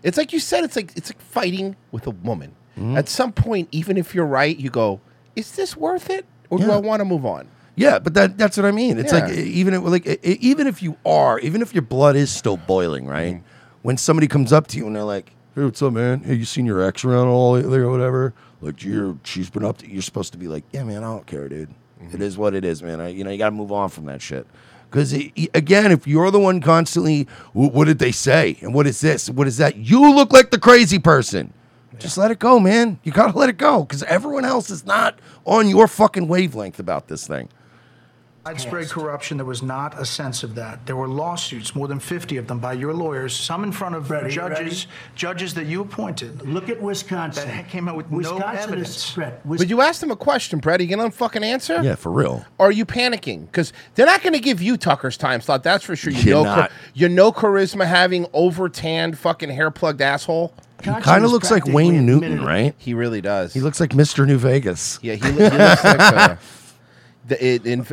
it's 0.03 0.16
like 0.18 0.32
you 0.32 0.38
said, 0.40 0.64
it's 0.64 0.76
like 0.76 0.92
it's 0.96 1.11
like 1.11 1.20
fighting 1.20 1.76
with 1.92 2.07
a 2.07 2.11
woman. 2.11 2.55
At 2.96 3.11
some 3.11 3.32
point, 3.32 3.68
even 3.72 3.98
if 3.98 4.14
you're 4.14 4.24
right, 4.24 4.57
you 4.57 4.70
go, 4.70 5.01
"Is 5.36 5.53
this 5.53 5.76
worth 5.76 6.09
it, 6.09 6.24
or 6.48 6.59
do 6.59 6.70
I 6.70 6.78
want 6.78 7.01
to 7.01 7.05
move 7.05 7.26
on?" 7.26 7.46
Yeah, 7.76 7.98
but 7.98 8.14
that 8.14 8.38
that's 8.38 8.57
what 8.57 8.64
I 8.64 8.70
mean. 8.70 8.98
It's 8.98 9.12
like 9.12 9.28
Yeah. 9.28 9.34
e- 9.40 9.48
even 9.61 9.74
if, 9.74 9.82
like 9.82 10.07
even 10.24 10.66
if 10.66 10.82
you 10.82 10.96
are, 11.05 11.38
even 11.40 11.61
if 11.61 11.74
your 11.74 11.82
blood 11.82 12.16
is 12.16 12.30
still 12.30 12.57
boiling, 12.57 13.07
right? 13.07 13.34
Mm-hmm. 13.34 13.46
When 13.82 13.98
somebody 13.98 14.28
comes 14.28 14.51
up 14.51 14.66
to 14.68 14.78
you 14.78 14.86
and 14.86 14.96
they're 14.96 15.05
like, 15.05 15.32
"Hey, 15.55 15.64
what's 15.64 15.82
up, 15.82 15.92
man? 15.92 16.20
Hey, 16.20 16.34
you 16.36 16.46
seen 16.46 16.64
your 16.64 16.80
ex 16.80 17.05
around 17.05 17.28
all 17.28 17.53
lately 17.53 17.78
or 17.80 17.90
whatever?" 17.90 18.32
Like 18.62 18.82
you're 18.82 19.18
she's 19.24 19.51
been 19.51 19.64
up 19.64 19.76
to. 19.78 19.90
You're 19.90 20.01
supposed 20.01 20.32
to 20.32 20.38
be 20.38 20.48
like, 20.48 20.64
"Yeah, 20.72 20.84
man, 20.84 20.98
I 21.05 21.09
don't 21.09 21.26
care, 21.26 21.51
dude. 21.51 21.68
Mm-hmm. 22.03 22.14
It 22.14 22.22
is 22.22 22.38
what 22.38 22.55
it 22.55 22.64
is, 22.64 22.82
man. 22.82 22.98
I, 23.03 23.09
you 23.09 23.24
know, 23.24 23.30
you 23.30 23.36
got 23.36 23.51
to 23.51 23.55
move 23.57 23.72
on 23.72 23.90
from 23.90 24.07
that 24.07 24.22
shit." 24.22 24.46
Because 24.91 25.12
again, 25.55 25.93
if 25.93 26.07
you're 26.07 26.30
the 26.32 26.41
one 26.41 26.61
constantly, 26.61 27.28
"Wh- 27.53 27.72
what 27.72 27.86
did 27.86 27.99
they 28.01 28.11
say? 28.12 28.59
And 28.61 28.74
what 28.74 28.86
is 28.86 29.01
this? 29.01 29.30
What 29.30 29.47
is 29.47 29.57
that? 29.59 29.76
You 29.76 30.12
look 30.14 30.32
like 30.32 30.51
the 30.51 30.59
crazy 30.59 30.99
person. 30.99 31.53
Just 31.99 32.16
let 32.18 32.30
it 32.30 32.38
go, 32.38 32.59
man. 32.59 32.99
You 33.05 33.12
gotta 33.12 33.36
let 33.38 33.49
it 33.51 33.59
go 33.59 33.84
because 33.84 34.03
everyone 34.05 34.45
else 34.45 34.70
is 34.70 34.86
not 34.86 35.18
on 35.45 35.68
your 35.68 35.86
fucking 35.86 36.28
wavelength 36.28 36.78
about 36.78 37.09
this 37.09 37.26
thing. 37.26 37.49
Widespread 38.51 38.88
corruption, 38.88 39.36
there 39.36 39.46
was 39.46 39.62
not 39.62 39.96
a 40.01 40.05
sense 40.05 40.42
of 40.42 40.57
that. 40.57 40.84
There 40.86 40.96
were 40.96 41.07
lawsuits, 41.07 41.74
more 41.76 41.86
than 41.86 42.01
50 42.01 42.36
of 42.36 42.48
them, 42.48 42.59
by 42.59 42.72
your 42.72 42.92
lawyers, 42.92 43.34
some 43.36 43.62
in 43.62 43.70
front 43.70 43.94
of 43.94 44.09
Freddie, 44.09 44.30
judges, 44.30 44.88
judges 45.14 45.55
that 45.55 45.66
you 45.66 45.80
appointed. 45.82 46.42
Look 46.48 46.68
at 46.68 46.82
Wisconsin. 46.82 47.46
That 47.48 47.68
came 47.68 47.88
out 47.88 47.96
with 47.96 48.11
Wisconsin 48.11 48.40
no 48.51 48.53
is- 48.59 48.64
evidence. 48.66 49.14
Bret, 49.14 49.48
But 49.48 49.68
you 49.68 49.80
asked 49.82 50.03
him 50.03 50.11
a 50.11 50.16
question, 50.16 50.59
Bret. 50.59 50.80
Are 50.80 50.82
you 50.82 50.96
going 50.96 51.09
to 51.11 51.16
fucking 51.16 51.44
answer? 51.44 51.80
Yeah, 51.80 51.94
for 51.94 52.11
real. 52.11 52.44
Or 52.59 52.66
are 52.68 52.72
you 52.72 52.84
panicking? 52.84 53.46
Because 53.46 53.72
they're 53.94 54.07
not 54.07 54.22
going 54.22 54.32
to 54.32 54.40
give 54.40 54.61
you 54.61 54.76
Tucker's 54.76 55.16
time 55.16 55.40
slot. 55.40 55.62
That's 55.62 55.84
for 55.84 55.94
sure. 55.94 56.12
You 56.12 56.20
You're 56.22 56.34
know, 56.44 56.57
not. 56.57 56.72
you 56.92 57.09
know, 57.09 57.30
charisma 57.30 57.86
having 57.86 58.26
over 58.32 58.68
tanned 58.68 59.16
fucking 59.16 59.51
hair 59.51 59.70
plugged 59.70 60.01
asshole. 60.01 60.53
He 60.82 60.90
kind 60.90 61.24
of 61.24 61.30
looks 61.30 61.51
like 61.51 61.66
Wayne 61.66 62.05
Newton, 62.07 62.42
right? 62.42 62.74
He 62.78 62.94
really 62.94 63.20
does. 63.20 63.53
He 63.53 63.61
looks 63.61 63.80
like 63.80 63.90
Mr. 63.90 64.26
New 64.26 64.38
Vegas. 64.38 64.98
Yeah, 65.03 65.14
he, 65.14 65.22
li- 65.30 65.32
he 65.51 65.57
looks 65.59 65.84
like 65.84 66.01
uh, 66.01 66.28
the, 66.28 66.38
in, 67.33 67.62
in, 67.66 67.87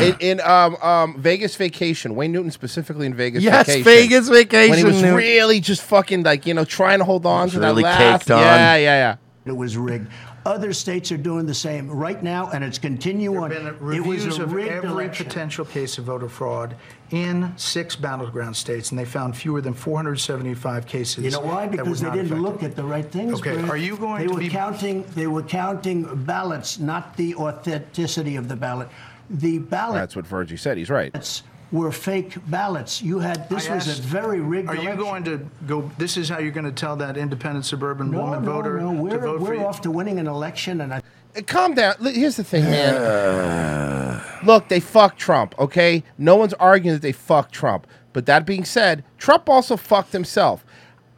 in, 0.00 0.16
in 0.20 0.40
um, 0.40 0.76
um, 0.82 1.20
Vegas 1.20 1.56
Vacation. 1.56 2.14
Wayne 2.14 2.32
Newton 2.32 2.50
specifically 2.50 3.06
in 3.06 3.14
Vegas 3.14 3.42
Yes, 3.42 3.66
Vacation. 3.66 3.84
Vegas 3.84 4.28
Vacation, 4.28 4.70
When 4.70 4.78
he 4.78 4.84
was 4.84 5.02
Newton. 5.02 5.14
really 5.16 5.60
just 5.60 5.82
fucking 5.82 6.22
like 6.22 6.46
you 6.46 6.54
know 6.54 6.64
trying 6.64 6.98
to 6.98 7.04
hold 7.04 7.26
on 7.26 7.48
to 7.50 7.60
really 7.60 7.82
that 7.82 8.00
laugh. 8.00 8.20
caked 8.22 8.30
on. 8.30 8.40
Yeah, 8.40 8.76
yeah, 8.76 8.80
yeah. 8.82 9.16
It 9.46 9.56
was 9.56 9.76
rigged. 9.76 10.08
Other 10.46 10.72
states 10.72 11.12
are 11.12 11.18
doing 11.18 11.44
the 11.44 11.52
same 11.54 11.90
right 11.90 12.22
now, 12.22 12.50
and 12.50 12.64
it's 12.64 12.78
continuing. 12.78 13.50
Been 13.50 13.66
It 13.66 13.72
was 13.80 13.80
reviews 13.80 14.38
a 14.38 14.42
of 14.44 14.50
every 14.56 14.68
election. 14.90 15.26
potential 15.26 15.64
case 15.66 15.98
of 15.98 16.04
voter 16.04 16.30
fraud 16.30 16.76
in 17.10 17.52
six 17.56 17.94
battleground 17.94 18.56
states, 18.56 18.90
and 18.90 18.98
they 18.98 19.04
found 19.04 19.36
fewer 19.36 19.60
than 19.60 19.74
475 19.74 20.86
cases. 20.86 21.24
You 21.24 21.30
know 21.32 21.40
why? 21.40 21.66
Because 21.66 22.00
they 22.00 22.08
didn't 22.10 22.26
affected. 22.32 22.40
look 22.42 22.62
at 22.62 22.74
the 22.74 22.84
right 22.84 23.04
things. 23.10 23.34
Okay, 23.40 23.56
Bret. 23.56 23.68
are 23.68 23.76
you 23.76 23.96
going 23.98 24.22
they 24.22 24.28
to 24.28 24.32
were 24.34 24.40
be- 24.40 24.48
counting? 24.48 25.02
They 25.14 25.26
were 25.26 25.42
counting 25.42 26.24
ballots, 26.24 26.78
not 26.78 27.16
the 27.18 27.34
authenticity 27.34 28.36
of 28.36 28.48
the 28.48 28.56
ballot. 28.56 28.88
The 29.28 29.58
ballots 29.58 29.94
That's 30.00 30.16
what 30.16 30.26
Virgie 30.26 30.56
said. 30.56 30.76
He's 30.78 30.90
right. 30.90 31.42
Were 31.72 31.92
fake 31.92 32.36
ballots. 32.48 33.00
You 33.02 33.20
had 33.20 33.48
this 33.48 33.68
I 33.68 33.74
was 33.76 33.88
asked, 33.88 33.98
a 34.00 34.02
very 34.02 34.40
rigged. 34.40 34.68
Are 34.68 34.74
you 34.74 34.82
election. 34.82 34.98
going 35.04 35.24
to 35.24 35.46
go? 35.66 35.90
This 35.98 36.16
is 36.16 36.28
how 36.28 36.38
you're 36.38 36.50
going 36.50 36.64
to 36.66 36.72
tell 36.72 36.96
that 36.96 37.16
independent 37.16 37.64
suburban 37.64 38.10
No, 38.10 38.20
woman 38.22 38.44
no, 38.44 38.52
voter 38.52 38.80
no. 38.80 38.92
to 38.92 39.00
We're, 39.00 39.18
vote 39.18 39.38
for 39.38 39.44
we're 39.44 39.54
you? 39.54 39.66
off 39.66 39.80
to 39.82 39.90
winning 39.90 40.18
an 40.18 40.26
election, 40.26 40.80
and 40.80 40.94
I. 40.94 41.02
Uh, 41.36 41.42
Calm 41.46 41.74
down. 41.74 41.94
Here's 42.02 42.36
the 42.36 42.44
thing, 42.44 42.64
man. 42.64 44.20
Look, 44.44 44.68
they 44.68 44.80
fucked 44.80 45.18
Trump, 45.18 45.54
okay? 45.58 46.02
No 46.18 46.34
one's 46.36 46.54
arguing 46.54 46.94
that 46.96 47.02
they 47.02 47.12
fucked 47.12 47.52
Trump. 47.52 47.86
But 48.12 48.26
that 48.26 48.44
being 48.44 48.64
said, 48.64 49.04
Trump 49.18 49.48
also 49.48 49.76
fucked 49.76 50.12
himself. 50.12 50.64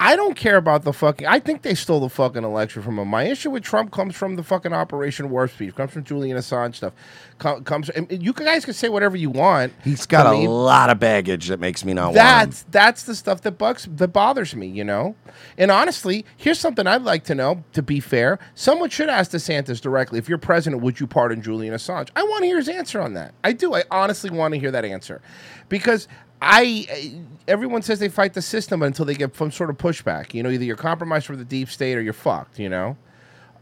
I 0.05 0.17
don't 0.17 0.35
care 0.35 0.57
about 0.57 0.83
the 0.83 0.93
fucking. 0.93 1.29
I 1.29 1.39
think 1.39 1.63
they 1.63 1.77
stole 1.77 2.01
the 2.01 2.09
fucking 2.09 2.43
election 2.43 2.83
from 2.83 2.99
him. 2.99 3.07
My 3.07 3.23
issue 3.23 3.51
with 3.51 3.63
Trump 3.63 3.93
comes 3.93 4.17
from 4.17 4.35
the 4.35 4.43
fucking 4.43 4.73
Operation 4.73 5.31
Warp 5.31 5.53
Speed. 5.53 5.77
Comes 5.77 5.93
from 5.93 6.03
Julian 6.03 6.37
Assange 6.37 6.75
stuff. 6.75 6.93
Com- 7.39 7.63
comes. 7.63 7.89
You 8.11 8.33
guys 8.33 8.65
can 8.65 8.75
say 8.75 8.89
whatever 8.89 9.17
you 9.17 9.31
want. 9.31 9.73
He's 9.85 10.05
got 10.05 10.27
a 10.27 10.37
lot 10.37 10.91
of 10.91 10.99
baggage 10.99 11.47
that 11.49 11.61
makes 11.61 11.85
me 11.85 11.95
not. 11.95 12.15
That's 12.15 12.65
that's 12.73 13.05
the 13.05 13.15
stuff 13.15 13.43
that 13.43 13.59
bugs 13.59 13.87
that 13.89 14.09
bothers 14.09 14.57
me, 14.57 14.67
you 14.67 14.83
know. 14.83 15.15
And 15.57 15.71
honestly, 15.71 16.25
here's 16.37 16.59
something 16.59 16.85
I'd 16.89 17.03
like 17.03 17.23
to 17.25 17.37
know. 17.37 17.63
To 17.75 17.81
be 17.81 18.01
fair, 18.01 18.41
someone 18.57 18.91
should 18.91 19.09
ask 19.09 19.31
DeSantis 19.31 19.81
directly: 19.81 20.19
If 20.19 20.29
you're 20.29 20.37
president, 20.37 20.83
would 20.83 20.99
you 20.99 21.07
pardon 21.07 21.43
Julian 21.43 21.75
Assange? 21.75 22.09
I 22.17 22.25
want 22.25 22.41
to 22.41 22.47
hear 22.47 22.57
his 22.57 22.69
answer 22.69 23.01
on 23.01 23.15
that. 23.15 23.35
I 23.45 23.53
do. 23.53 23.73
I 23.73 23.85
honestly 23.89 24.31
want 24.31 24.53
to 24.55 24.59
hear 24.59 24.73
that 24.73 24.85
answer 24.85 25.23
because 25.69 26.09
I. 26.41 27.23
Everyone 27.49 27.83
says 27.83 27.99
they 27.99 28.09
fight 28.09 28.35
the 28.35 28.43
system 28.43 28.83
until 28.83 29.05
they 29.05 29.15
get 29.15 29.35
some 29.37 29.51
sort 29.51 29.71
of 29.71 29.79
pushback. 29.79 30.33
You 30.35 30.43
know, 30.43 30.51
either 30.51 30.65
you're 30.65 30.77
compromised 30.77 31.27
for 31.27 31.37
the 31.37 31.45
deep 31.45 31.69
state 31.69 31.97
or 31.97 32.01
you're 32.01 32.13
fucked. 32.13 32.59
You 32.59 32.69
know. 32.69 32.97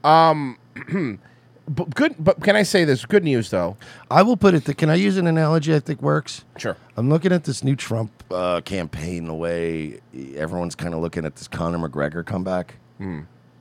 Um. 0.05 0.59
But 1.69 1.95
good, 1.95 2.17
but 2.19 2.43
can 2.43 2.57
I 2.57 2.65
say 2.65 2.85
this? 2.85 3.05
Good 3.07 3.23
news, 3.23 3.51
though. 3.51 3.77
I 4.11 4.23
will 4.23 4.37
put 4.37 4.55
it. 4.55 4.65
That, 4.65 4.77
can 4.77 4.91
I 4.91 4.97
use 4.97 5.17
an 5.19 5.29
analogy 5.29 5.73
I 5.73 5.79
think 5.79 6.03
works? 6.03 6.45
Sure. 6.59 6.77
I'm 6.97 7.09
looking 7.09 7.31
at 7.31 7.45
this 7.45 7.63
new 7.63 7.77
Trump 7.77 8.11
uh, 8.29 8.61
campaign. 8.63 9.27
The 9.27 9.35
way 9.35 10.01
everyone's 10.35 10.75
kind 10.75 10.95
of 10.95 11.01
looking 11.01 11.25
at 11.25 11.37
this 11.37 11.47
Conor 11.47 11.79
McGregor 11.79 12.27
comeback, 12.27 12.75
Hmm. 12.99 13.21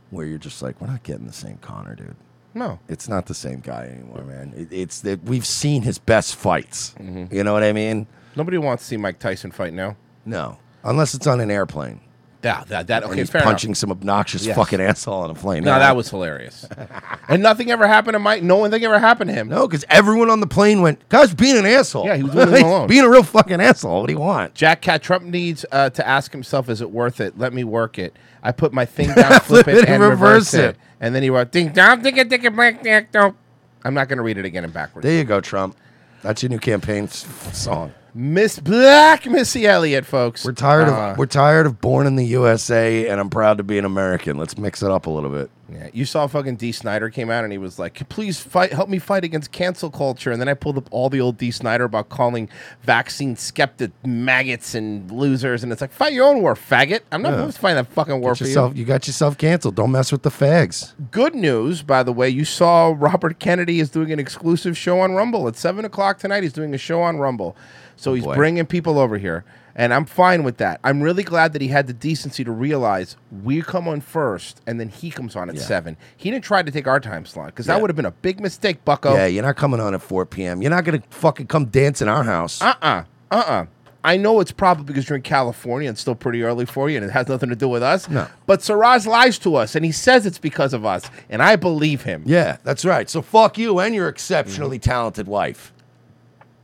where 0.09 0.25
you're 0.25 0.39
just 0.39 0.63
like, 0.63 0.81
we're 0.81 0.87
not 0.87 1.03
getting 1.03 1.27
the 1.27 1.33
same 1.33 1.57
Conor, 1.57 1.93
dude. 1.93 2.15
No. 2.55 2.79
It's 2.87 3.07
not 3.07 3.27
the 3.27 3.35
same 3.35 3.59
guy 3.59 3.83
anymore, 3.85 4.23
man. 4.23 4.53
It, 4.57 4.69
it's 4.73 5.01
that 5.01 5.21
we've 5.25 5.45
seen 5.45 5.83
his 5.83 5.99
best 5.99 6.35
fights. 6.35 6.95
Mm-hmm. 6.99 7.35
You 7.35 7.43
know 7.43 7.53
what 7.53 7.61
I 7.61 7.73
mean? 7.73 8.07
Nobody 8.35 8.57
wants 8.57 8.81
to 8.83 8.87
see 8.87 8.97
Mike 8.97 9.19
Tyson 9.19 9.51
fight 9.51 9.73
now. 9.73 9.95
No, 10.25 10.57
unless 10.83 11.13
it's 11.13 11.27
on 11.27 11.39
an 11.39 11.49
airplane. 11.51 12.01
Yeah, 12.41 12.63
that, 12.69 12.87
that 12.87 13.03
okay, 13.03 13.17
he's 13.17 13.29
fair 13.29 13.41
punching 13.41 13.71
enough. 13.71 13.77
some 13.79 13.91
obnoxious 13.91 14.45
Yes. 14.45 14.55
fucking 14.55 14.79
asshole 14.79 15.23
on 15.23 15.29
a 15.29 15.33
plane. 15.33 15.65
No, 15.65 15.77
that 15.77 15.97
was 15.97 16.09
hilarious. 16.09 16.65
and 17.27 17.43
nothing 17.43 17.69
ever 17.69 17.85
happened 17.85 18.13
to 18.15 18.19
Mike. 18.19 18.43
No 18.43 18.55
one 18.55 18.71
thing 18.71 18.81
ever 18.85 18.97
happened 18.97 19.27
to 19.29 19.33
him. 19.33 19.49
No, 19.49 19.67
because 19.67 19.83
everyone 19.89 20.29
on 20.29 20.39
the 20.39 20.47
plane 20.47 20.81
went, 20.81 21.07
"Guy's 21.09 21.33
being 21.33 21.57
an 21.57 21.65
asshole." 21.65 22.05
Yeah, 22.05 22.15
he 22.15 22.23
was 22.23 22.33
alone. 22.35 22.87
being 22.87 23.03
a 23.03 23.09
real 23.09 23.23
fucking 23.23 23.59
asshole. 23.59 23.99
What 23.99 24.07
do 24.07 24.13
you 24.13 24.19
want? 24.19 24.53
Jack 24.53 24.81
Cat 24.81 25.03
Trump 25.03 25.25
needs 25.25 25.65
uh, 25.73 25.89
to 25.89 26.07
ask 26.07 26.31
himself, 26.31 26.69
"Is 26.69 26.79
it 26.79 26.89
worth 26.91 27.19
it? 27.19 27.37
Let 27.37 27.51
me 27.51 27.65
work 27.65 27.99
it." 27.99 28.15
I 28.41 28.53
put 28.53 28.71
my 28.71 28.85
thing 28.85 29.13
down, 29.13 29.37
flip, 29.41 29.67
it, 29.67 29.89
and 29.89 30.01
reverse 30.01 30.53
it. 30.53 30.77
And 31.01 31.13
then 31.13 31.23
he 31.23 31.29
wrote, 31.29 31.51
"Ding 31.51 31.73
dong, 31.73 32.01
ding 32.03 32.15
ding 32.15 32.29
ding 32.29 32.41
ding 32.41 32.77
ding 32.81 33.07
dong." 33.11 33.35
I'm 33.83 33.93
not 33.93 34.07
going 34.07 34.15
to 34.17 34.23
read 34.23 34.37
it 34.37 34.45
again 34.45 34.63
in 34.63 34.71
backwards. 34.71 35.03
There 35.03 35.13
you 35.17 35.25
go, 35.25 35.41
Trump. 35.41 35.75
That's 36.21 36.41
your 36.41 36.49
new 36.51 36.59
campaign 36.59 37.09
song. 37.09 37.91
Miss 38.21 38.59
Black 38.59 39.25
Missy 39.27 39.65
Elliott, 39.65 40.05
folks. 40.05 40.43
We're 40.43 40.51
tired 40.51 40.89
Uh, 40.89 41.11
of 41.11 41.17
we're 41.17 41.25
tired 41.25 41.65
of 41.65 41.79
born 41.79 42.05
in 42.05 42.17
the 42.17 42.25
USA, 42.25 43.07
and 43.07 43.17
I'm 43.17 43.29
proud 43.29 43.57
to 43.59 43.63
be 43.63 43.77
an 43.77 43.85
American. 43.85 44.35
Let's 44.37 44.57
mix 44.57 44.83
it 44.83 44.91
up 44.91 45.05
a 45.05 45.09
little 45.09 45.29
bit. 45.29 45.49
Yeah, 45.71 45.87
you 45.93 46.03
saw 46.03 46.27
fucking 46.27 46.57
Dee 46.57 46.73
Snider 46.73 47.09
came 47.11 47.29
out 47.29 47.43
and 47.45 47.53
he 47.53 47.57
was 47.57 47.79
like, 47.79 48.09
"Please 48.09 48.37
fight, 48.37 48.73
help 48.73 48.89
me 48.89 48.99
fight 48.99 49.23
against 49.23 49.53
cancel 49.53 49.89
culture." 49.89 50.31
And 50.33 50.41
then 50.41 50.49
I 50.49 50.53
pulled 50.53 50.77
up 50.77 50.89
all 50.91 51.09
the 51.09 51.21
old 51.21 51.37
Dee 51.37 51.51
Snider 51.51 51.85
about 51.85 52.09
calling 52.09 52.49
vaccine 52.83 53.37
skeptic 53.37 53.91
maggots 54.05 54.75
and 54.75 55.09
losers, 55.09 55.63
and 55.63 55.71
it's 55.71 55.79
like, 55.79 55.93
fight 55.93 56.11
your 56.11 56.27
own 56.27 56.41
war, 56.41 56.55
faggot. 56.55 57.01
I'm 57.13 57.21
not 57.21 57.29
Yeah. 57.33 57.37
going 57.37 57.51
to 57.53 57.57
fight 57.57 57.75
that 57.75 57.87
fucking 57.87 58.19
war 58.19 58.31
Get 58.33 58.39
for 58.39 58.43
yourself, 58.47 58.73
you. 58.75 58.81
you 58.81 58.85
got 58.85 59.07
yourself 59.07 59.37
canceled. 59.37 59.75
Don't 59.75 59.91
mess 59.91 60.11
with 60.11 60.23
the 60.23 60.31
fags. 60.31 60.91
Good 61.11 61.35
news, 61.35 61.83
by 61.83 62.03
the 62.03 62.11
way, 62.11 62.27
you 62.27 62.43
saw 62.43 62.93
Robert 62.97 63.39
Kennedy 63.39 63.79
is 63.79 63.89
doing 63.89 64.11
an 64.11 64.19
exclusive 64.19 64.75
show 64.77 64.99
on 64.99 65.13
Rumble 65.13 65.47
at 65.47 65.55
seven 65.55 65.85
o'clock 65.85 66.19
tonight. 66.19 66.43
He's 66.43 66.51
doing 66.51 66.73
a 66.73 66.77
show 66.79 67.01
on 67.01 67.17
Rumble, 67.19 67.55
so 67.99 68.13
he's 68.13 68.23
boy. 68.23 68.35
bringing 68.35 68.65
people 68.65 68.97
over 68.99 69.17
here, 69.17 69.43
and 69.75 69.93
I'm 69.93 70.05
fine 70.05 70.43
with 70.43 70.57
that. 70.57 70.79
I'm 70.83 71.01
really 71.01 71.23
glad 71.23 71.53
that 71.53 71.61
he 71.61 71.67
had 71.67 71.87
the 71.87 71.93
decency 71.93 72.43
to 72.43 72.51
realize 72.51 73.15
we 73.43 73.61
come 73.61 73.87
on 73.87 74.01
first, 74.01 74.61
and 74.65 74.79
then 74.79 74.89
he 74.89 75.11
comes 75.11 75.35
on 75.35 75.49
at 75.49 75.55
Yeah. 75.55 75.61
seven. 75.61 75.97
He 76.17 76.31
didn't 76.31 76.43
try 76.45 76.63
to 76.63 76.71
take 76.71 76.87
our 76.87 76.99
time 76.99 77.25
slot 77.25 77.47
because 77.47 77.67
Yeah. 77.67 77.75
that 77.75 77.81
would 77.81 77.89
have 77.89 77.95
been 77.95 78.05
a 78.05 78.11
big 78.11 78.39
mistake, 78.39 78.83
Bucko. 78.85 79.13
Yeah, 79.15 79.25
you're 79.27 79.43
not 79.43 79.55
coming 79.57 79.79
on 79.79 79.93
at 79.93 80.01
4 80.01 80.25
p.m. 80.25 80.61
You're 80.61 80.71
not 80.71 80.83
gonna 80.85 81.03
fucking 81.09 81.47
come 81.47 81.65
dance 81.65 82.01
in 82.01 82.07
our 82.07 82.23
house. 82.23 82.61
Uh 82.61 82.73
uh-uh, 82.81 83.03
uh. 83.31 83.35
Uh 83.35 83.65
I 84.01 84.15
know 84.15 84.39
it's 84.39 84.53
probably 84.53 84.85
because 84.85 85.09
you're 85.09 85.17
in 85.17 85.21
California 85.23 85.89
and 85.89 85.93
it's 85.95 85.99
still 85.99 86.15
pretty 86.15 86.41
early 86.41 86.65
for 86.65 86.89
you 86.89 86.95
and 86.95 87.05
it 87.05 87.11
has 87.11 87.27
nothing 87.27 87.49
to 87.49 87.55
do 87.55 87.67
with 87.67 87.83
us. 87.83 88.09
No. 88.09 88.27
But 88.45 88.61
Saraz 88.61 89.05
lies 89.05 89.37
to 89.39 89.55
us 89.55 89.75
and 89.75 89.83
he 89.83 89.91
says 89.91 90.25
it's 90.25 90.37
because 90.39 90.73
of 90.73 90.85
us. 90.85 91.03
And 91.29 91.43
I 91.43 91.57
believe 91.57 92.03
him. 92.03 92.23
Yeah, 92.25 92.57
that's 92.63 92.85
right. 92.85 93.09
So 93.09 93.21
fuck 93.21 93.57
you 93.57 93.77
and 93.79 93.93
your 93.93 94.07
exceptionally 94.07 94.79
talented 94.79 95.27
wife. 95.27 95.73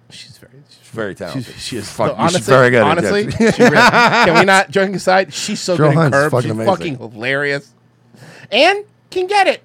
She's 0.09 0.37
very, 0.37 0.54
very 0.95 1.13
talented. 1.15 1.45
She's, 1.45 1.61
she 1.63 1.77
is 1.77 1.91
Fuck, 1.91 2.07
no, 2.07 2.13
honestly, 2.15 2.39
she's 2.39 2.47
very 2.47 2.69
good. 2.71 2.81
Honestly, 2.81 3.29
she 3.31 3.63
really- 3.63 3.75
can 3.75 4.39
we 4.39 4.45
not 4.45 4.71
joking 4.71 4.95
aside? 4.95 5.33
She's 5.33 5.59
so 5.59 5.75
Joe 5.77 5.83
good 5.85 5.91
in 5.91 5.97
Hunt's 5.97 6.17
curb. 6.17 6.31
fucking 6.31 6.41
She's 6.43 6.51
amazing. 6.51 6.75
fucking 6.97 6.97
hilarious, 6.97 7.73
and 8.51 8.85
can 9.09 9.27
get 9.27 9.47
it. 9.47 9.61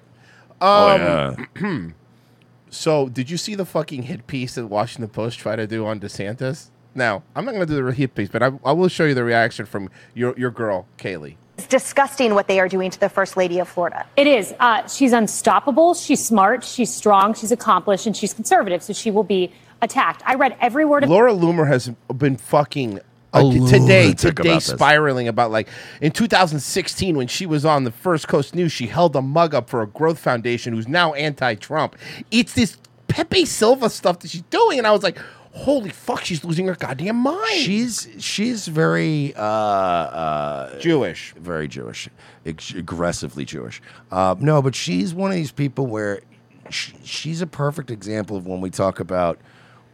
Oh, 0.61 1.35
Um, 1.63 1.95
so, 2.69 3.09
did 3.09 3.29
you 3.29 3.37
see 3.37 3.55
the 3.55 3.65
fucking 3.65 4.03
hit 4.03 4.27
piece 4.27 4.55
that 4.55 4.67
Washington 4.67 5.09
Post 5.09 5.39
tried 5.39 5.57
to 5.57 5.67
do 5.67 5.85
on 5.85 5.99
DeSantis? 5.99 6.67
Now, 6.93 7.23
I'm 7.35 7.45
not 7.45 7.53
going 7.53 7.65
to 7.65 7.73
do 7.73 7.83
the 7.83 7.91
hit 7.93 8.15
piece, 8.15 8.29
but 8.29 8.43
I, 8.43 8.51
I 8.65 8.73
will 8.73 8.89
show 8.89 9.05
you 9.05 9.13
the 9.13 9.23
reaction 9.23 9.65
from 9.65 9.89
your 10.13 10.33
your 10.37 10.51
girl 10.51 10.87
Kaylee. 10.97 11.35
It's 11.57 11.67
disgusting 11.67 12.33
what 12.33 12.47
they 12.47 12.59
are 12.59 12.67
doing 12.67 12.89
to 12.91 12.99
the 12.99 13.07
First 13.07 13.37
Lady 13.37 13.59
of 13.59 13.69
Florida. 13.69 14.05
It 14.17 14.25
is. 14.27 14.53
Uh, 14.59 14.85
she's 14.87 15.13
unstoppable. 15.13 15.93
She's 15.93 16.23
smart. 16.23 16.63
She's 16.63 16.91
strong. 16.93 17.33
She's 17.33 17.51
accomplished, 17.51 18.07
and 18.07 18.17
she's 18.17 18.33
conservative. 18.33 18.81
So 18.83 18.93
she 18.93 19.09
will 19.11 19.23
be 19.23 19.51
attacked. 19.81 20.21
I 20.25 20.35
read 20.35 20.55
every 20.59 20.85
word 20.85 21.03
of. 21.03 21.09
Laura 21.09 21.33
Loomer 21.33 21.67
has 21.67 21.89
been 22.15 22.37
fucking 22.37 22.99
uh, 23.33 23.41
today 23.67 24.13
today 24.13 24.29
about 24.29 24.43
this. 24.43 24.65
spiraling 24.65 25.27
about 25.27 25.51
like 25.51 25.67
in 26.01 26.11
2016 26.11 27.15
when 27.15 27.27
she 27.27 27.45
was 27.45 27.65
on 27.65 27.83
the 27.83 27.91
First 27.91 28.27
Coast 28.27 28.55
News, 28.55 28.71
she 28.71 28.87
held 28.87 29.15
a 29.15 29.21
mug 29.21 29.53
up 29.55 29.69
for 29.69 29.81
a 29.81 29.87
growth 29.87 30.19
foundation 30.19 30.73
who's 30.73 30.87
now 30.87 31.13
anti-Trump. 31.13 31.95
It's 32.29 32.53
this 32.53 32.77
Pepe 33.07 33.45
Silvia 33.45 33.89
stuff 33.89 34.19
that 34.19 34.31
she's 34.31 34.41
doing, 34.43 34.77
and 34.77 34.87
I 34.87 34.91
was 34.91 35.03
like, 35.03 35.17
holy 35.53 35.89
fuck, 35.89 36.23
she's 36.23 36.43
losing 36.43 36.67
her 36.67 36.75
goddamn 36.75 37.17
mind. 37.17 37.51
She's 37.51 38.07
she's 38.19 38.67
very 38.67 39.33
uh, 39.35 39.41
uh, 39.41 40.79
Jewish, 40.79 41.33
very 41.37 41.67
Jewish, 41.67 42.09
ex- 42.45 42.73
aggressively 42.73 43.45
Jewish. 43.45 43.81
Uh, 44.11 44.35
no, 44.39 44.61
but 44.61 44.75
she's 44.75 45.13
one 45.13 45.31
of 45.31 45.35
these 45.35 45.51
people 45.51 45.87
where 45.87 46.21
sh 46.69 46.93
she's 47.03 47.41
a 47.41 47.47
perfect 47.47 47.91
example 47.91 48.37
of 48.37 48.47
when 48.47 48.61
we 48.61 48.69
talk 48.69 48.99
about, 48.99 49.39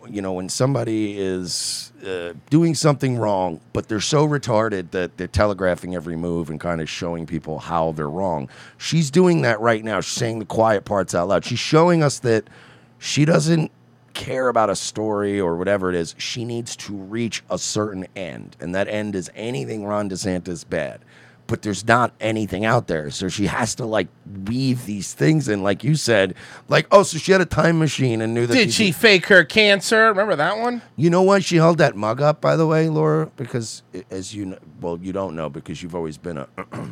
you 0.10 0.22
know, 0.22 0.34
when 0.34 0.50
somebody 0.50 1.18
is 1.18 1.92
uh, 2.06 2.34
doing 2.50 2.76
something 2.76 3.18
wrong, 3.18 3.60
but 3.74 3.88
they're 3.88 4.00
so 4.00 4.28
retarded 4.28 4.92
that 4.92 5.18
they're 5.18 5.28
telegraphing 5.28 5.96
every 5.96 6.16
move 6.16 6.50
and 6.50 6.60
kind 6.60 6.82
of 6.82 6.90
showing 6.90 7.26
people 7.26 7.60
how 7.60 7.92
they're 7.92 8.10
wrong. 8.10 8.50
She's 8.78 9.12
doing 9.12 9.42
that 9.44 9.60
right 9.60 9.84
now. 9.84 10.02
She's 10.02 10.18
saying 10.18 10.40
the 10.40 10.46
quiet 10.46 10.86
parts 10.86 11.16
out 11.16 11.28
loud. 11.28 11.46
She's 11.46 11.60
showing 11.60 12.04
us 12.04 12.20
that 12.20 12.50
she 13.00 13.26
doesn't 13.26 13.72
care 14.14 14.48
about 14.48 14.70
a 14.70 14.76
story 14.76 15.40
or 15.40 15.56
whatever 15.56 15.90
it 15.90 15.96
is. 15.96 16.16
She 16.18 16.44
needs 16.44 16.76
to 16.78 16.94
reach 16.94 17.44
a 17.50 17.58
certain 17.58 18.08
end, 18.16 18.58
and 18.60 18.74
that 18.74 18.88
end 18.88 19.16
is 19.16 19.30
anything 19.36 19.86
Ron 19.86 20.10
DeSantis 20.10 20.68
bad. 20.68 21.02
But 21.48 21.62
there's 21.62 21.88
not 21.88 22.12
anything 22.20 22.66
out 22.66 22.88
there, 22.88 23.10
so 23.10 23.30
she 23.30 23.46
has 23.46 23.74
to 23.76 23.86
like 23.86 24.10
weave 24.46 24.86
these 24.86 25.14
things 25.14 25.48
in, 25.48 25.64
like 25.64 25.82
you 25.82 25.96
said, 25.96 26.36
like 26.68 26.88
oh, 26.92 27.04
so 27.04 27.18
she 27.18 27.32
had 27.32 27.40
a 27.40 27.46
time 27.46 27.80
machine 27.80 28.22
and 28.22 28.34
knew 28.34 28.46
that. 28.46 28.54
Did 28.54 28.74
she 28.74 28.92
fake 28.92 29.28
her 29.28 29.46
cancer? 29.46 30.08
Remember 30.10 30.36
that 30.36 30.58
one? 30.60 30.82
You 30.98 31.10
know 31.10 31.22
why 31.22 31.40
she 31.40 31.56
held 31.56 31.78
that 31.78 31.96
mug 31.96 32.22
up, 32.22 32.42
by 32.42 32.58
the 32.58 32.68
way, 32.68 32.90
Laura? 32.90 33.32
Because 33.38 33.82
as 34.12 34.36
you 34.36 34.48
know, 34.48 34.58
well, 34.82 35.00
you 35.02 35.14
don't 35.14 35.36
know 35.38 35.50
because 35.50 35.82
you've 35.82 35.96
always 35.96 36.18
been 36.18 36.38
a 36.38 36.48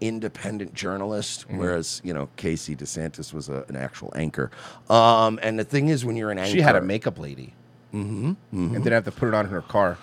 independent 0.00 0.74
journalist, 0.74 1.46
Mm-hmm. 1.46 1.58
whereas 1.58 2.00
you 2.04 2.12
know 2.14 2.28
Casey 2.36 2.74
DeSantis 2.74 3.32
was 3.32 3.48
a, 3.48 3.64
an 3.68 3.76
actual 3.76 4.12
anchor. 4.16 4.50
Um, 4.88 5.38
and 5.42 5.58
the 5.58 5.64
thing 5.64 5.88
is, 5.88 6.04
when 6.04 6.16
you're 6.16 6.30
an 6.30 6.38
anchor, 6.38 6.50
She 6.52 6.60
had 6.60 6.74
a 6.76 6.80
makeup 6.80 7.18
lady, 7.18 7.54
mm-hmm, 7.94 8.32
and 8.52 8.72
didn't 8.72 8.92
have 8.92 9.04
to 9.04 9.12
put 9.12 9.28
it 9.28 9.34
on 9.34 9.44
in 9.46 9.50
her 9.52 9.62
car. 9.62 9.98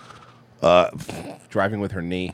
Uh, 0.61 0.89
driving 1.49 1.79
with 1.79 1.91
her 1.91 2.01
knee. 2.01 2.33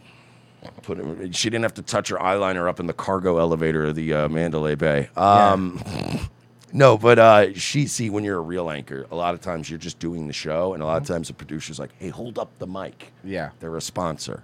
Put 0.82 1.00
it, 1.00 1.36
she 1.36 1.50
didn't 1.50 1.64
have 1.64 1.74
to 1.76 1.82
touch 1.82 2.10
her 2.10 2.18
eyeliner 2.18 2.68
up 2.68 2.80
in 2.80 2.88
the 2.88 2.94
cargo 2.94 3.38
elevator 3.38 3.86
of 3.86 3.96
the 3.96 4.14
uh, 4.14 4.30
Mandalay 4.30 4.76
Bay. 4.76 5.10
Um, 5.16 5.82
No, 6.76 6.98
but 6.98 7.20
uh, 7.20 7.54
she 7.54 7.86
see 7.86 8.10
when 8.10 8.24
you're 8.24 8.40
a 8.40 8.42
real 8.42 8.72
anchor, 8.72 9.06
a 9.12 9.16
lot 9.16 9.36
of 9.36 9.42
times 9.42 9.70
you're 9.70 9.78
just 9.78 10.00
doing 10.00 10.26
the 10.26 10.34
show, 10.34 10.74
and 10.74 10.82
a 10.82 10.86
lot 10.88 11.00
of 11.00 11.08
times 11.08 11.28
the 11.28 11.36
producer's 11.36 11.78
like, 11.78 11.92
"Hey, 12.00 12.10
hold 12.10 12.40
up 12.40 12.58
the 12.58 12.66
mic." 12.66 13.14
Yeah, 13.24 13.52
they're 13.60 13.78
a 13.78 13.82
sponsor. 13.82 14.44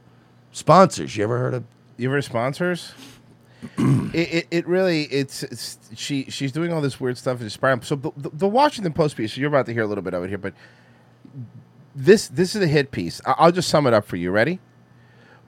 Sponsors. 0.52 1.18
You 1.18 1.24
ever 1.24 1.40
heard 1.40 1.56
of? 1.56 1.64
You 1.98 2.10
ever 2.10 2.22
sponsors? 2.22 2.94
it, 3.78 4.34
it, 4.34 4.48
it 4.52 4.68
really 4.68 5.04
it's, 5.06 5.42
it's 5.44 5.80
she 5.96 6.26
she's 6.30 6.52
doing 6.52 6.72
all 6.72 6.82
this 6.82 7.00
weird 7.00 7.18
stuff 7.18 7.38
and 7.38 7.46
inspiring. 7.46 7.82
So 7.82 7.96
the, 7.96 8.12
the, 8.16 8.30
the 8.30 8.48
Washington 8.48 8.94
Post 8.94 9.18
piece. 9.18 9.34
So 9.34 9.42
You're 9.42 9.50
about 9.50 9.66
to 9.66 9.74
hear 9.74 9.84
a 9.84 9.88
little 9.88 10.04
bit 10.04 10.14
of 10.14 10.24
it 10.24 10.30
here, 10.30 10.38
but 10.38 10.54
this 11.96 12.28
this 12.28 12.56
is 12.56 12.62
a 12.62 12.68
hit 12.68 12.92
piece. 12.92 13.22
I'll 13.26 13.52
just 13.52 13.70
sum 13.70 13.88
it 13.88 13.94
up 13.96 14.06
for 14.06 14.18
you. 14.18 14.30
Ready? 14.30 14.60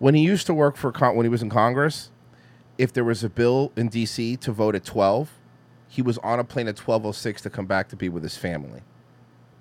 When 0.01 0.15
he 0.15 0.23
used 0.23 0.47
to 0.47 0.53
work 0.55 0.77
for 0.77 0.91
con- 0.91 1.15
when 1.15 1.25
he 1.25 1.29
was 1.29 1.43
in 1.43 1.51
Congress, 1.51 2.09
if 2.79 2.91
there 2.91 3.03
was 3.03 3.23
a 3.23 3.29
bill 3.29 3.71
in 3.75 3.87
D.C. 3.87 4.35
to 4.37 4.51
vote 4.51 4.73
at 4.73 4.83
twelve, 4.83 5.37
he 5.87 6.01
was 6.01 6.17
on 6.17 6.39
a 6.39 6.43
plane 6.43 6.67
at 6.67 6.75
twelve 6.75 7.05
oh 7.05 7.11
six 7.11 7.39
to 7.43 7.51
come 7.51 7.67
back 7.67 7.87
to 7.89 7.95
be 7.95 8.09
with 8.09 8.23
his 8.23 8.35
family. 8.35 8.81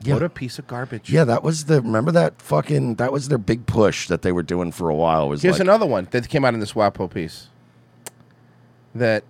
Yeah. 0.03 0.15
What 0.15 0.23
a 0.23 0.31
piece 0.31 0.59
of 0.59 0.67
garbage. 0.67 1.11
Yeah, 1.11 1.25
that 1.25 1.43
was 1.43 1.67
the 1.67 1.83
remember 1.83 2.11
that 2.13 2.41
fucking 2.41 2.95
that 2.95 3.13
was 3.13 3.29
their 3.29 3.37
big 3.37 3.67
push 3.67 4.09
that 4.09 4.23
they 4.23 4.33
were 4.33 4.43
doing 4.43 4.73
for 4.73 4.89
a 4.89 4.95
while. 4.95 5.29
Was 5.29 5.43
Here's 5.43 5.57
like, 5.57 5.61
another 5.61 5.85
one 5.85 6.09
that 6.11 6.27
came 6.31 6.43
out 6.43 6.55
in 6.55 6.61
this 6.61 6.73
WAPO 6.73 7.13
piece. 7.13 7.49
That 8.95 9.25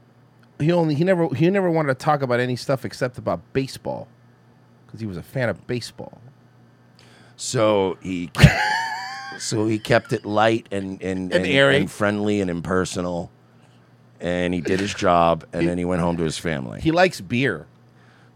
he 0.61 0.70
only 0.70 0.94
he 0.94 1.02
never 1.02 1.34
he 1.34 1.50
never 1.50 1.68
wanted 1.68 1.88
to 1.88 2.04
talk 2.04 2.22
about 2.22 2.38
any 2.38 2.54
stuff 2.54 2.84
except 2.84 3.18
about 3.18 3.40
baseball 3.52 4.06
because 4.86 5.00
he 5.00 5.06
was 5.06 5.16
a 5.16 5.24
fan 5.24 5.48
of 5.48 5.66
baseball. 5.66 6.20
So 7.34 7.98
he 8.00 8.28
kept, 8.28 8.62
so 9.41 9.66
he 9.66 9.78
kept 9.78 10.12
it 10.12 10.24
light 10.24 10.66
and 10.70 11.01
and, 11.03 11.32
And 11.32 11.47
airy. 11.47 11.76
and 11.76 11.91
friendly 11.91 12.41
and 12.41 12.51
impersonal, 12.51 13.30
and 14.20 14.53
he 14.55 14.61
did 14.61 14.80
his 14.80 14.95
job, 14.95 15.45
and 15.53 15.66
then 15.68 15.78
he 15.78 15.84
went 15.84 16.01
home 16.03 16.16
to 16.18 16.24
his 16.24 16.38
family. 16.38 16.80
He 16.80 16.91
likes 16.93 17.20
beer, 17.20 17.66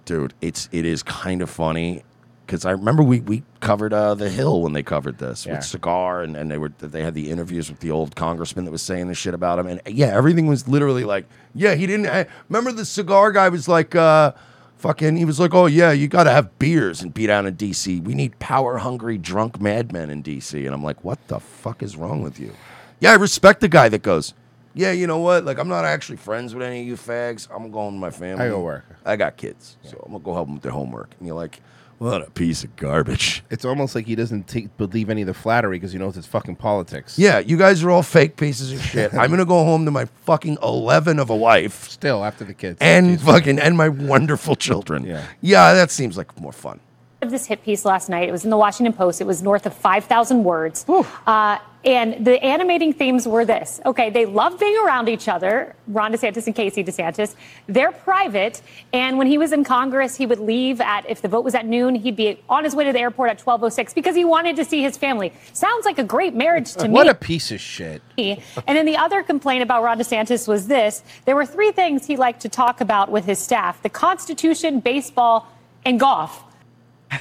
dude. 0.05 0.35
It's 0.41 0.69
it 0.73 0.85
is 0.85 1.03
kind 1.03 1.43
of 1.43 1.51
funny 1.51 2.03
because 2.47 2.65
I 2.65 2.73
remember 2.73 3.03
we 3.03 3.21
we 3.21 3.43
covered 3.61 3.93
uh, 3.93 4.15
the 4.15 4.29
Hill 4.31 4.61
when 4.63 4.73
they 4.73 4.83
covered 4.83 5.19
this 5.19 5.47
Yeah. 5.47 5.57
with 5.57 5.65
Cigar, 5.65 6.23
and, 6.23 6.37
and 6.37 6.51
they 6.51 6.59
were 6.59 6.73
they 6.79 7.03
had 7.03 7.15
the 7.15 7.31
interviews 7.31 7.71
with 7.71 7.81
the 7.81 7.91
old 7.91 8.17
congressman 8.17 8.65
that 8.65 8.71
was 8.71 8.83
saying 8.83 9.09
the 9.09 9.15
shit 9.15 9.35
about 9.35 9.59
him, 9.59 9.67
and 9.67 9.81
yeah, 9.87 10.09
everything 10.17 10.47
was 10.47 10.67
literally 10.69 11.05
like, 11.05 11.27
yeah, 11.55 11.75
he 11.75 11.87
didn't. 11.87 12.07
I, 12.07 12.27
remember 12.49 12.73
the 12.73 12.85
cigar 12.85 13.33
guy 13.33 13.49
was 13.49 13.69
like. 13.69 13.95
uh 13.95 14.33
Fucking, 14.77 15.17
he 15.17 15.25
was 15.25 15.41
like, 15.41 15.55
"Oh 15.55 15.67
yeah, 15.67 15.93
you 15.93 16.09
got 16.09 16.25
to 16.25 16.31
have 16.31 16.59
beers 16.59 17.01
and 17.01 17.15
be 17.15 17.27
down 17.27 17.47
in 17.47 17.55
D.C. 17.55 18.01
We 18.01 18.15
need 18.15 18.39
power 18.39 18.77
hungry 18.79 19.17
drunk 19.17 19.61
madmen 19.61 20.11
in 20.11 20.21
D.C." 20.21 20.67
And 20.67 20.75
I'm 20.75 20.83
like, 20.85 21.03
"What 21.05 21.27
the 21.29 21.41
fuck 21.41 21.83
is 21.83 21.97
wrong 21.97 22.23
with 22.23 22.39
you?" 22.39 22.53
Yeah, 23.01 23.13
I 23.13 23.15
respect 23.15 23.61
the 23.61 23.69
guy 23.69 23.89
that 23.89 24.03
goes, 24.03 24.35
yeah, 24.75 24.91
you 24.91 25.07
know 25.07 25.19
what? 25.19 25.45
Like, 25.45 25.59
I'm 25.59 25.69
not 25.69 25.85
actually 25.85 26.17
friends 26.17 26.55
with 26.55 26.65
any 26.65 26.81
of 26.81 26.87
you 26.87 26.97
fags. 26.97 27.49
I'm 27.55 27.71
going 27.71 27.95
with 27.95 28.01
my 28.01 28.11
family. 28.11 28.45
I 28.45 28.49
go 28.49 28.61
work. 28.61 28.85
I 29.05 29.17
got 29.17 29.37
kids, 29.37 29.77
so 29.85 30.03
I'm 30.05 30.13
gonna 30.13 30.25
go 30.25 30.35
help 30.35 30.49
them 30.49 30.55
with 30.55 30.63
their 30.65 30.73
homework. 30.73 31.11
And 31.19 31.27
you're 31.27 31.37
like, 31.37 31.61
what 32.05 32.21
a 32.21 32.31
piece 32.31 32.65
of 32.65 32.77
garbage. 32.77 33.43
It's 33.51 33.65
almost 33.65 33.95
like 33.95 34.07
he 34.07 34.15
doesn't 34.15 34.47
take, 34.47 34.77
believe 34.77 35.09
any 35.09 35.23
of 35.23 35.27
the 35.27 35.33
flattery 35.35 35.77
because 35.77 35.93
he 35.93 35.99
knows 35.99 36.17
it's 36.19 36.27
fucking 36.27 36.57
politics. 36.57 37.19
Yeah, 37.19 37.39
you 37.39 37.57
guys 37.57 37.83
are 37.83 37.91
all 37.91 38.03
fake 38.03 38.37
pieces 38.37 38.73
of 38.73 38.83
shit. 38.83 39.15
I'm 39.15 39.31
gonna 39.31 39.47
go 39.47 39.65
home 39.65 39.87
to 39.87 39.91
my 39.91 40.05
fucking 40.05 40.59
eleven 40.63 41.19
of 41.19 41.31
a 41.31 41.37
wife. 41.37 41.89
Still 41.89 42.23
after 42.23 42.45
the 42.45 42.53
kids. 42.53 42.79
And 42.81 43.19
fucking 43.21 43.59
and 43.59 43.77
my 43.77 43.89
wonderful 43.89 44.55
children. 44.55 45.05
Yeah. 45.07 45.25
Yeah, 45.41 45.73
that 45.73 45.91
seems 45.91 46.19
like 46.19 46.39
more 46.39 46.53
fun. 46.53 46.81
Of 47.25 47.31
this 47.31 47.47
hit 47.47 47.63
piece 47.63 47.85
last 47.85 48.09
night. 48.09 48.29
It 48.29 48.33
was 48.33 48.45
in 48.45 48.51
the 48.51 48.57
Washington 48.57 48.93
Post. 48.93 49.21
It 49.21 49.27
was 49.27 49.43
north 49.43 49.67
of 49.67 49.75
5,000 49.75 50.45
words. 50.45 50.85
Uh, 51.27 51.59
and 51.85 52.25
the 52.25 52.43
animating 52.43 52.95
themes 52.95 53.29
were 53.29 53.45
this. 53.45 53.81
Okay, 53.85 54.09
they 54.09 54.25
love 54.25 54.59
being 54.59 54.75
around 54.87 55.09
each 55.09 55.29
other, 55.29 55.77
Ron 55.87 56.13
DeSantis 56.13 56.47
and 56.47 56.55
Casey 56.55 56.83
DeSantis. 56.83 57.35
They're 57.67 57.93
private. 57.93 58.63
And 58.93 59.19
when 59.19 59.27
he 59.27 59.37
was 59.37 59.53
in 59.53 59.65
Congress, 59.65 60.17
he 60.17 60.25
would 60.25 60.39
leave 60.39 60.81
at, 60.81 61.09
if 61.09 61.21
the 61.21 61.29
vote 61.29 61.45
was 61.45 61.55
at 61.55 61.67
noon, 61.67 61.95
he'd 61.95 62.17
be 62.17 62.41
on 62.49 62.65
his 62.65 62.75
way 62.75 62.85
to 62.85 62.93
the 62.93 63.01
airport 63.01 63.29
at 63.31 63.41
1206 63.41 63.93
because 63.93 64.17
he 64.17 64.25
wanted 64.25 64.57
to 64.57 64.65
see 64.65 64.83
his 64.83 64.97
family. 64.97 65.33
Sounds 65.53 65.85
like 65.85 65.99
a 65.99 66.05
great 66.05 66.35
marriage 66.35 66.73
to 66.75 66.89
me. 66.89 66.95
What 66.95 67.09
a 67.09 67.15
piece 67.15 67.51
of 67.51 67.61
shit. 67.61 68.01
And 68.67 68.79
then 68.79 68.87
the 68.87 68.97
other 68.97 69.23
complaint 69.23 69.63
about 69.63 69.83
Ron 69.83 69.99
DeSantis 69.99 70.49
was 70.49 70.69
this 70.69 71.03
there 71.25 71.35
were 71.35 71.45
three 71.45 71.73
things 71.73 72.07
he 72.07 72.17
liked 72.17 72.41
to 72.43 72.49
talk 72.49 72.81
about 72.81 73.11
with 73.11 73.25
his 73.27 73.39
staff 73.39 73.83
the 73.83 73.89
Constitution, 73.89 74.81
baseball, 74.81 75.49
and 75.85 76.01
golf. 76.01 76.45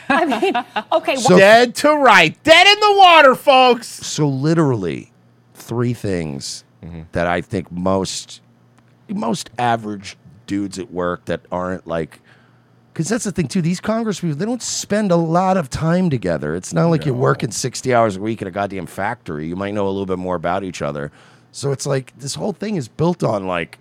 I 0.10 0.26
mean, 0.26 0.54
okay, 0.92 1.16
So- 1.16 1.38
Dead 1.38 1.76
to 1.76 1.96
right. 1.96 2.42
Dead 2.44 2.68
in 2.68 2.80
the 2.80 2.96
water, 2.98 3.36
folks. 3.36 3.88
So 3.88 4.28
literally, 4.28 5.12
three 5.54 5.94
things 5.94 6.64
mm-hmm. 6.84 7.02
that 7.12 7.28
I 7.28 7.42
think 7.42 7.72
most 7.72 8.42
most 9.10 9.50
average 9.60 10.18
dudes 10.48 10.80
at 10.80 10.92
work 10.92 11.26
that 11.26 11.42
aren't 11.52 11.86
like 11.86 12.22
because 12.94 13.10
that's 13.10 13.24
the 13.24 13.32
thing 13.32 13.48
too. 13.48 13.62
These 13.62 13.80
Congress 13.80 14.20
people 14.20 14.36
they 14.36 14.46
don't 14.46 14.62
spend 14.62 15.12
a 15.12 15.16
lot 15.16 15.58
of 15.58 15.70
time 15.70 16.10
together. 16.10 16.56
It's 16.56 16.74
not 16.74 16.88
like 16.88 17.06
you're 17.06 17.16
working 17.16 17.52
sixty 17.52 17.94
hours 17.94 18.18
a 18.18 18.22
week 18.22 18.42
in 18.42 18.48
a 18.48 18.52
goddamn 18.52 18.86
factory. 18.86 19.48
You 19.48 19.56
might 19.56 19.74
know 19.74 19.88
a 19.88 19.90
little 19.90 20.06
bit 20.06 20.20
more 20.20 20.36
about 20.36 20.64
each 20.64 20.82
other. 20.82 21.12
So 21.52 21.72
it's 21.72 21.86
like 21.86 22.18
this 22.18 22.36
whole 22.36 22.54
thing 22.54 22.76
is 22.76 22.88
built 22.88 23.24
on 23.24 23.48
like 23.48 23.80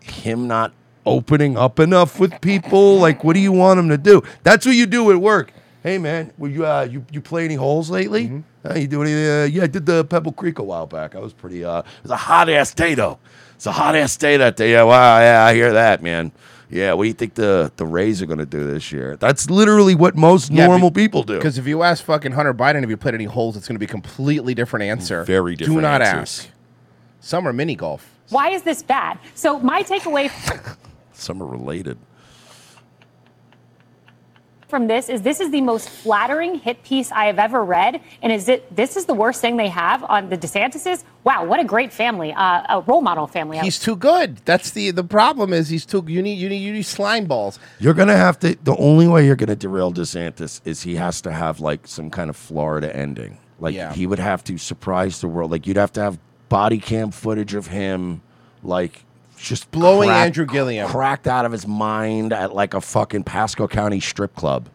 him 0.00 0.48
not 0.48 0.72
opening 1.06 1.56
up 1.56 1.78
enough 1.78 2.18
with 2.20 2.40
people. 2.40 2.98
Like, 2.98 3.24
what 3.24 3.34
do 3.34 3.40
you 3.40 3.52
want 3.52 3.78
him 3.80 3.88
to 3.88 3.98
do? 3.98 4.22
That's 4.42 4.66
what 4.66 4.74
you 4.74 4.86
do 4.86 5.10
at 5.10 5.18
work. 5.18 5.52
Hey 5.82 5.96
man, 5.96 6.32
will 6.36 6.50
you 6.50 6.66
uh, 6.66 6.82
you 6.90 7.04
you 7.10 7.20
play 7.20 7.44
any 7.44 7.54
holes 7.54 7.88
lately? 7.88 8.42
Uh, 8.68 8.74
you 8.74 8.88
do 8.88 9.00
any? 9.02 9.12
Uh, 9.14 9.44
yeah, 9.44 9.62
I 9.62 9.66
did 9.68 9.86
the 9.86 10.04
Pebble 10.04 10.32
Creek 10.32 10.58
a 10.58 10.62
while 10.62 10.86
back. 10.86 11.14
I 11.14 11.20
was 11.20 11.32
pretty. 11.32 11.64
Uh, 11.64 11.78
it 11.78 11.86
was 12.02 12.10
a 12.10 12.16
hot 12.16 12.48
ass 12.50 12.74
day 12.74 12.94
though. 12.94 13.18
It's 13.54 13.66
a 13.66 13.72
hot 13.72 13.94
ass 13.94 14.16
day 14.16 14.36
that 14.36 14.56
day. 14.56 14.72
Yeah, 14.72 14.82
wow, 14.82 15.18
yeah, 15.20 15.44
I 15.44 15.54
hear 15.54 15.72
that, 15.72 16.02
man. 16.02 16.32
Yeah, 16.68 16.92
what 16.92 17.04
do 17.04 17.08
you 17.08 17.14
think 17.14 17.34
the 17.34 17.72
the 17.76 17.86
Rays 17.86 18.20
are 18.20 18.26
going 18.26 18.40
to 18.40 18.44
do 18.46 18.66
this 18.66 18.90
year? 18.92 19.16
That's 19.16 19.48
literally 19.48 19.94
what 19.94 20.16
most 20.16 20.50
normal 20.50 20.90
people 20.90 21.22
do. 21.22 21.36
Because 21.36 21.58
if 21.58 21.66
you 21.66 21.82
ask 21.82 22.04
fucking 22.04 22.32
Hunter 22.32 22.52
Biden 22.52 22.82
if 22.82 22.90
you 22.90 22.96
played 22.96 23.14
any 23.14 23.24
holes, 23.24 23.56
it's 23.56 23.66
going 23.68 23.76
to 23.76 23.80
be 23.80 23.86
a 23.86 23.88
completely 23.88 24.54
different 24.54 24.82
answer. 24.84 25.22
Very 25.24 25.54
different. 25.56 25.76
Do 25.76 25.80
not 25.80 26.02
answers. 26.02 26.46
ask. 26.46 26.48
Some 27.20 27.46
are 27.48 27.52
mini 27.52 27.74
golf. 27.76 28.10
why 28.30 28.50
is 28.50 28.62
this 28.62 28.82
bad? 28.82 29.18
So, 29.34 29.58
my 29.60 29.82
takeaway 29.82 30.28
Some 31.18 31.42
are 31.42 31.46
related. 31.46 31.98
from 34.68 34.86
this 34.86 35.08
is 35.08 35.22
this 35.22 35.40
is 35.40 35.50
the 35.50 35.62
most 35.62 35.88
flattering 35.88 36.56
hit 36.56 36.82
piece 36.84 37.10
I 37.10 37.24
have 37.24 37.38
ever 37.38 37.64
read. 37.64 38.02
And 38.20 38.30
is 38.30 38.50
it 38.50 38.74
this 38.76 38.98
is 38.98 39.06
the 39.06 39.14
worst 39.14 39.40
thing 39.40 39.56
they 39.56 39.70
have 39.70 40.04
on 40.04 40.28
the 40.28 40.36
DeSantis's? 40.36 41.04
Wow, 41.24 41.46
what 41.46 41.58
a 41.58 41.64
great 41.64 41.90
family, 41.90 42.34
uh, 42.34 42.76
a 42.76 42.84
role 42.86 43.00
model 43.00 43.26
family. 43.26 43.56
He's 43.58 43.78
too 43.78 43.96
good. 43.96 44.36
That's 44.44 44.70
the 44.72 44.90
the 44.90 45.04
problem. 45.04 45.54
Is 45.54 45.70
he's 45.70 45.86
too. 45.86 46.04
You 46.06 46.20
need 46.20 46.34
you 46.34 46.50
need 46.50 46.58
you 46.58 46.72
need 46.74 46.82
slime 46.84 47.24
balls. 47.24 47.58
You're 47.78 47.94
gonna 47.94 48.16
have 48.16 48.38
to. 48.40 48.56
The 48.62 48.76
only 48.76 49.08
way 49.08 49.24
you're 49.24 49.36
gonna 49.36 49.56
derail 49.56 49.90
DeSantis 49.90 50.60
is 50.66 50.82
he 50.82 50.96
has 50.96 51.22
to 51.22 51.32
have 51.32 51.60
like 51.60 51.86
some 51.86 52.10
kind 52.10 52.28
of 52.28 52.36
Florida 52.36 52.94
ending. 52.94 53.38
Like 53.58 53.74
Yeah. 53.74 53.94
he 53.94 54.06
would 54.06 54.18
have 54.20 54.44
to 54.44 54.58
surprise 54.58 55.22
the 55.22 55.28
world. 55.28 55.50
Like 55.50 55.66
you'd 55.66 55.78
have 55.78 55.92
to 55.94 56.02
have 56.02 56.18
body 56.50 56.78
cam 56.78 57.10
footage 57.10 57.54
of 57.54 57.68
him, 57.68 58.20
like 58.62 59.04
just 59.38 59.70
Blowing 59.70 60.08
crack- 60.08 60.26
Andrew 60.26 60.46
Gillum. 60.46 60.88
cracked 60.88 61.26
out 61.26 61.44
of 61.44 61.52
his 61.52 61.66
mind 61.66 62.32
at 62.32 62.54
like 62.54 62.74
a 62.74 62.80
fucking 62.80 63.24
Pasco 63.24 63.66
County 63.68 64.00
strip 64.00 64.34
club. 64.34 64.68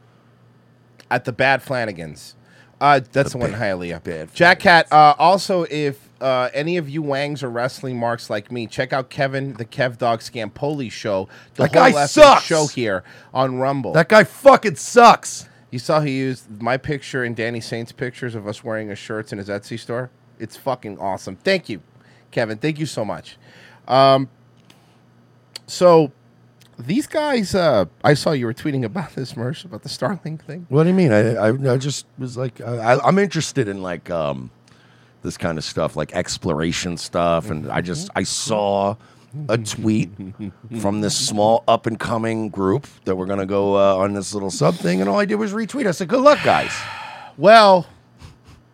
at 1.12 1.26
the 1.26 1.32
Bad 1.32 1.64
Flanagans. 1.64 2.34
Uh, 2.82 3.00
that's 3.12 3.32
the, 3.32 3.38
one 3.38 3.54
in 3.54 3.60
Hialeah. 3.60 4.34
Jack 4.34 4.60
Cat. 4.60 4.92
Uh, 4.92 5.14
also, 5.18 5.64
if 5.70 6.10
uh, 6.20 6.50
any 6.54 6.76
of 6.78 6.90
you 6.90 7.02
wangs 7.02 7.42
are 7.42 7.50
wrestling 7.50 7.98
marks 7.98 8.30
like 8.30 8.52
me, 8.52 8.68
check 8.68 8.92
out 8.92 9.10
Kevin 9.10 9.54
the 9.54 9.64
Kev 9.64 9.98
Dog 9.98 10.20
Scampoli 10.20 10.92
show. 10.92 11.30
The 11.56 11.64
That 11.68 11.74
whole 11.76 11.92
guy 11.94 12.06
sucks. 12.08 12.44
show 12.44 12.68
here 12.68 13.04
on 13.34 13.58
Rumble. 13.58 13.94
That 13.94 14.10
guy 14.10 14.26
fucking 14.26 14.76
sucks. 14.76 15.48
You 15.72 15.80
saw 15.80 16.02
he 16.02 16.18
used 16.18 16.62
my 16.62 16.76
picture 16.78 17.24
and 17.24 17.36
Danny 17.36 17.62
Saint's 17.62 17.92
pictures 17.94 18.36
of 18.36 18.48
us 18.48 18.64
wearing 18.64 18.90
his 18.90 19.00
shirts 19.00 19.32
in 19.32 19.38
his 19.38 19.48
Etsy 19.50 19.80
store. 19.80 20.10
It's 20.38 20.58
fucking 20.58 21.00
awesome. 21.00 21.38
Thank 21.38 21.70
you, 21.70 21.82
Kevin. 22.32 22.58
Thank 22.58 22.80
you 22.80 22.86
so 22.86 23.06
much. 23.06 23.38
Um, 23.88 24.30
so 25.68 26.12
these 26.78 27.08
guys, 27.08 27.54
uh, 27.56 27.86
I 28.04 28.14
saw 28.16 28.32
you 28.32 28.46
were 28.46 28.54
tweeting 28.54 28.84
about 28.84 29.14
this, 29.16 29.36
Merch, 29.38 29.64
about 29.66 29.84
the 29.84 29.90
Starlink 29.90 30.42
thing. 30.42 30.66
What 30.70 30.84
do 30.84 30.90
you 30.90 30.96
mean? 30.96 31.12
I 31.12 31.36
I, 31.36 31.74
I 31.74 31.78
just 31.78 32.06
was 32.18 32.38
like 32.38 32.60
I, 32.62 32.98
I'm 33.04 33.20
interested 33.20 33.68
in 33.68 33.82
like 33.82 34.10
um 34.10 34.50
this 35.22 35.38
kind 35.38 35.58
of 35.58 35.64
stuff, 35.64 35.96
like 35.96 36.14
exploration 36.14 36.98
stuff, 36.98 37.50
and 37.50 37.72
I 37.72 37.82
just 37.82 38.10
I 38.16 38.24
saw 38.24 38.96
a 39.50 39.58
tweet 39.58 40.12
from 40.80 41.02
this 41.02 41.16
small 41.18 41.64
up 41.68 41.88
and 41.88 42.00
coming 42.00 42.50
group 42.50 42.86
that 43.06 43.16
we're 43.16 43.26
gonna 43.26 43.46
go 43.46 43.76
uh, 43.76 43.96
on 43.98 44.14
this 44.14 44.34
little 44.34 44.52
sub 44.52 44.76
thing, 44.76 45.00
and 45.00 45.10
all 45.10 45.20
I 45.20 45.26
did 45.26 45.36
was 45.36 45.54
retweet. 45.54 45.88
I 45.88 45.92
said, 45.92 46.08
"Good 46.08 46.22
luck, 46.22 46.40
guys." 46.44 46.72
Well, 47.38 47.88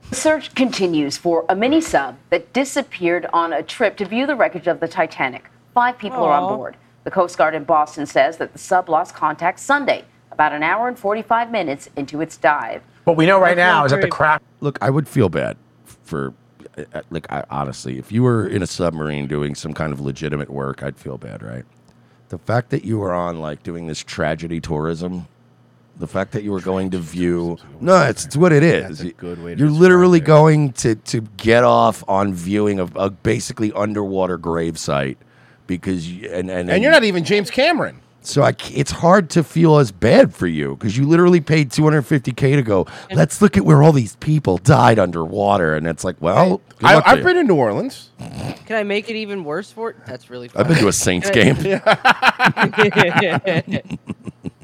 The 0.10 0.16
search 0.16 0.56
continues 0.56 1.18
for 1.18 1.46
a 1.48 1.56
mini 1.56 1.82
sub 1.82 2.18
that 2.30 2.52
disappeared 2.52 3.28
on 3.32 3.54
a 3.54 3.62
trip 3.62 3.96
to 3.98 4.06
view 4.06 4.26
the 4.26 4.36
wreckage 4.36 4.68
of 4.68 4.80
the 4.80 4.88
Titanic. 4.88 5.50
Five 5.80 5.98
people 5.98 6.26
are 6.26 6.34
on 6.34 6.58
board. 6.58 6.76
The 7.06 7.12
Coast 7.12 7.38
Guard 7.38 7.56
in 7.56 7.64
Boston 7.64 8.06
says 8.06 8.36
that 8.36 8.52
the 8.52 8.60
sub 8.60 8.90
lost 8.90 9.16
contact 9.16 9.62
Sunday, 9.62 10.04
about 10.30 10.52
an 10.52 10.62
hour 10.62 10.90
and 10.90 11.00
45 11.00 11.52
minutes 11.52 11.88
into 11.96 12.20
its 12.20 12.36
dive. 12.36 12.82
What 13.06 13.16
we 13.16 13.26
know 13.26 13.40
right 13.40 13.56
now 13.56 13.86
is 13.86 13.94
that 13.94 14.02
the 14.02 14.10
craft. 14.10 14.44
Look, 14.60 14.78
I 14.82 14.90
would 14.90 15.08
feel 15.08 15.30
bad 15.30 15.56
for, 15.86 16.34
uh, 16.78 17.02
like, 17.12 17.32
I, 17.32 17.46
honestly, 17.50 17.98
if 17.98 18.12
you 18.12 18.24
were 18.24 18.46
in 18.46 18.62
a 18.62 18.68
submarine 18.68 19.28
doing 19.28 19.56
some 19.56 19.74
kind 19.74 19.94
of 19.94 20.02
legitimate 20.02 20.50
work, 20.50 20.84
I'd 20.84 20.98
feel 20.98 21.18
bad, 21.18 21.42
right? 21.42 21.64
The 22.28 22.40
fact 22.40 22.72
that 22.72 22.84
you 22.84 23.00
were 23.00 23.14
on, 23.14 23.40
like, 23.40 23.64
doing 23.64 23.88
this 23.88 24.04
tragedy 24.04 24.60
tourism, 24.60 25.30
the 25.96 26.08
fact 26.08 26.34
that 26.34 26.44
you 26.44 26.52
were 26.52 26.60
going 26.60 26.90
to 26.90 27.00
view. 27.00 27.58
No, 27.80 28.02
it's, 28.02 28.26
it's 28.26 28.36
what 28.36 28.52
it 28.52 28.64
is. 28.64 29.00
That's 29.00 29.12
a 29.12 29.14
good 29.14 29.42
way 29.42 29.56
to 29.56 29.60
You're 29.62 29.72
literally 29.72 30.20
going 30.20 30.74
to, 30.74 30.96
to 30.96 31.22
get 31.38 31.64
off 31.64 32.04
on 32.10 32.34
viewing 32.34 32.82
of 32.82 32.94
a 32.98 33.10
basically 33.10 33.72
underwater 33.72 34.38
grave 34.38 34.78
site 34.78 35.18
because 35.78 36.10
you, 36.12 36.30
and, 36.30 36.50
and, 36.50 36.70
And 36.70 36.82
you're 36.84 36.92
not 36.92 37.04
even 37.04 37.24
James 37.24 37.50
Cameron. 37.52 38.02
so 38.22 38.44
I 38.44 38.52
c 38.52 38.74
it's 38.76 38.92
hard 38.92 39.30
to 39.32 39.44
feel 39.44 39.78
as 39.78 39.92
bad 39.92 40.34
for 40.36 40.48
you 40.48 40.76
because 40.76 40.98
you 40.98 41.08
literally 41.08 41.40
paid 41.40 41.70
250k 41.72 42.56
to 42.56 42.62
go. 42.62 42.86
Let's 43.14 43.42
look 43.42 43.56
at 43.56 43.64
where 43.64 43.82
all 43.82 43.94
these 43.94 44.16
people 44.18 44.58
died 44.58 45.00
underwater, 45.00 45.76
and 45.76 45.88
it's 45.88 46.04
like, 46.04 46.18
well, 46.20 46.62
good 46.80 46.90
I, 46.90 46.96
luck 46.96 47.04
to 47.06 47.10
I've 47.12 47.18
you. 47.20 47.24
been 47.24 47.38
in 47.38 47.48
New 47.48 47.56
Orleans. 47.56 48.10
Can 48.66 48.76
I 48.76 48.84
make 48.84 49.10
it 49.10 49.16
even 49.16 49.44
worse 49.46 49.72
for 49.72 49.92
it? 49.92 49.98
That's 50.06 50.30
really. 50.30 50.48
Funny? 50.50 50.62
I've 50.64 50.68
been 50.70 50.80
to 50.80 50.88
a 50.90 50.94
Saints 50.94 51.30
game. 51.30 51.56
I- 51.60 52.70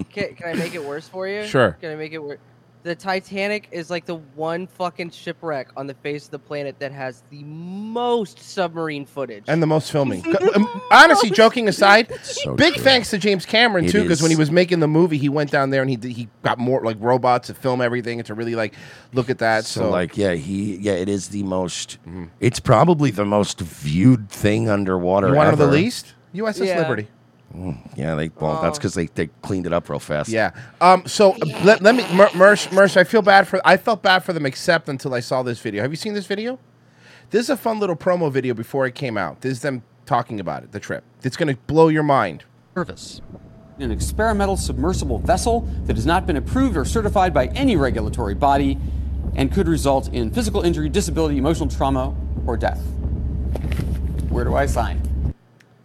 can, 0.12 0.36
can 0.36 0.48
I 0.50 0.54
make 0.54 0.74
it 0.76 0.84
worse 0.84 1.08
for 1.08 1.28
you? 1.28 1.46
Sure. 1.46 1.78
Can 1.82 1.92
I 1.92 1.96
make 1.96 2.12
it 2.14 2.20
worse? 2.20 2.40
The 2.86 2.94
Titanic 2.94 3.68
is 3.72 3.90
like 3.90 4.06
the 4.06 4.18
one 4.36 4.68
fucking 4.68 5.10
shipwreck 5.10 5.70
on 5.76 5.88
the 5.88 5.96
face 5.96 6.26
of 6.26 6.30
the 6.32 6.38
planet 6.38 6.78
that 6.78 6.92
has 6.92 7.24
the 7.32 7.44
most 7.44 8.38
submarine 8.40 9.08
footage. 9.08 9.44
and 9.48 9.60
the 9.60 9.66
most 9.66 9.92
filming. 9.92 10.24
Um, 10.56 10.82
Honestly, 10.92 11.32
joking 11.32 11.68
aside, 11.68 12.14
So 12.24 12.54
big 12.56 12.76
true. 12.76 12.84
thanks 12.84 13.10
to 13.10 13.18
James 13.18 13.44
Cameron 13.44 13.86
It 13.86 13.92
too, 13.92 14.04
because 14.04 14.22
when 14.22 14.30
he 14.30 14.34
is. 14.34 14.40
was 14.40 14.52
making 14.52 14.82
the 14.82 14.88
movie, 14.88 15.18
he 15.18 15.30
went 15.30 15.50
down 15.50 15.72
there 15.72 15.82
and 15.82 15.90
he 15.90 15.96
did, 15.96 16.12
he 16.12 16.30
got 16.44 16.60
more 16.60 16.82
like 16.84 16.98
robots 17.00 17.48
to 17.48 17.56
film 17.56 17.82
everything 17.82 18.20
and 18.20 18.28
to 18.28 18.36
really 18.36 18.54
like 18.56 18.76
look 19.14 19.32
at 19.32 19.40
that. 19.40 19.66
So, 19.66 19.82
So, 19.82 19.90
like, 19.90 20.16
yeah, 20.16 20.34
he, 20.36 20.76
yeah, 20.76 20.94
it 20.94 21.10
is 21.10 21.30
the 21.30 21.42
most. 21.42 21.98
It's 22.40 22.60
probably 22.60 23.10
the 23.10 23.26
most 23.26 23.60
viewed 23.62 24.30
thing 24.30 24.70
underwater. 24.70 25.28
one 25.30 25.38
want 25.38 25.50
to 25.50 25.56
the 25.56 25.64
ever. 25.64 25.72
least? 25.74 26.14
USS 26.36 26.68
Yeah. 26.68 26.78
Liberty. 26.82 27.08
Mm, 27.56 27.78
yeah, 27.96 28.16
they 28.16 28.30
well, 28.40 28.62
that's 28.62 28.78
Oh. 28.78 28.80
because 28.80 28.94
they, 28.96 29.06
they 29.08 29.28
cleaned 29.42 29.66
it 29.66 29.72
up 29.74 29.90
real 29.90 30.00
fast. 30.00 30.30
Yeah. 30.30 30.52
Um. 30.82 31.06
So 31.08 31.32
uh, 31.34 31.46
let, 31.64 31.82
let 31.82 31.96
me, 31.96 32.06
Mer- 32.14 32.30
Merch, 32.36 32.72
Merch. 32.72 32.98
I 32.98 33.04
feel 33.06 33.22
bad 33.22 33.48
for. 33.48 33.62
I 33.66 33.78
felt 33.78 34.02
bad 34.04 34.24
for 34.24 34.34
them, 34.34 34.46
except 34.46 34.90
until 34.90 35.14
I 35.14 35.22
saw 35.22 35.42
this 35.42 35.60
video. 35.60 35.82
Have 35.82 35.92
you 35.92 35.96
seen 35.98 36.14
this 36.14 36.26
video? 36.26 36.60
This 37.30 37.44
is 37.46 37.50
a 37.50 37.58
fun 37.58 37.80
little 37.80 37.96
promo 37.96 38.32
video 38.32 38.54
before 38.54 38.86
it 38.86 38.94
came 38.94 39.18
out. 39.18 39.42
This 39.42 39.54
is 39.54 39.62
them 39.62 39.84
talking 40.06 40.40
about 40.40 40.64
it. 40.64 40.72
The 40.74 40.80
trip. 40.80 41.04
It's 41.24 41.38
gonna 41.38 41.56
blow 41.68 41.88
your 41.88 42.04
mind. 42.04 42.44
Service. 42.76 43.22
An 43.80 43.92
experimental 43.92 44.58
submersible 44.58 45.20
vessel 45.20 45.62
that 45.86 45.96
has 45.96 46.06
not 46.06 46.26
been 46.28 46.38
approved 46.38 46.78
or 46.78 46.86
certified 46.86 47.34
by 47.34 47.48
any 47.48 47.76
regulatory 47.76 48.36
body 48.36 48.78
and 49.36 49.52
could 49.52 49.68
result 49.68 50.08
in 50.14 50.32
physical 50.32 50.62
injury, 50.62 50.88
disability, 50.88 51.38
emotional 51.38 51.68
trauma, 51.70 52.14
or 52.46 52.56
death. 52.58 52.80
Where 54.30 54.44
do 54.46 54.56
I 54.56 54.66
sign? 54.66 55.34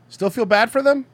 Still 0.09 0.31
feel 0.31 0.45
bad 0.47 0.71
for 0.71 0.83
them? 0.83 1.07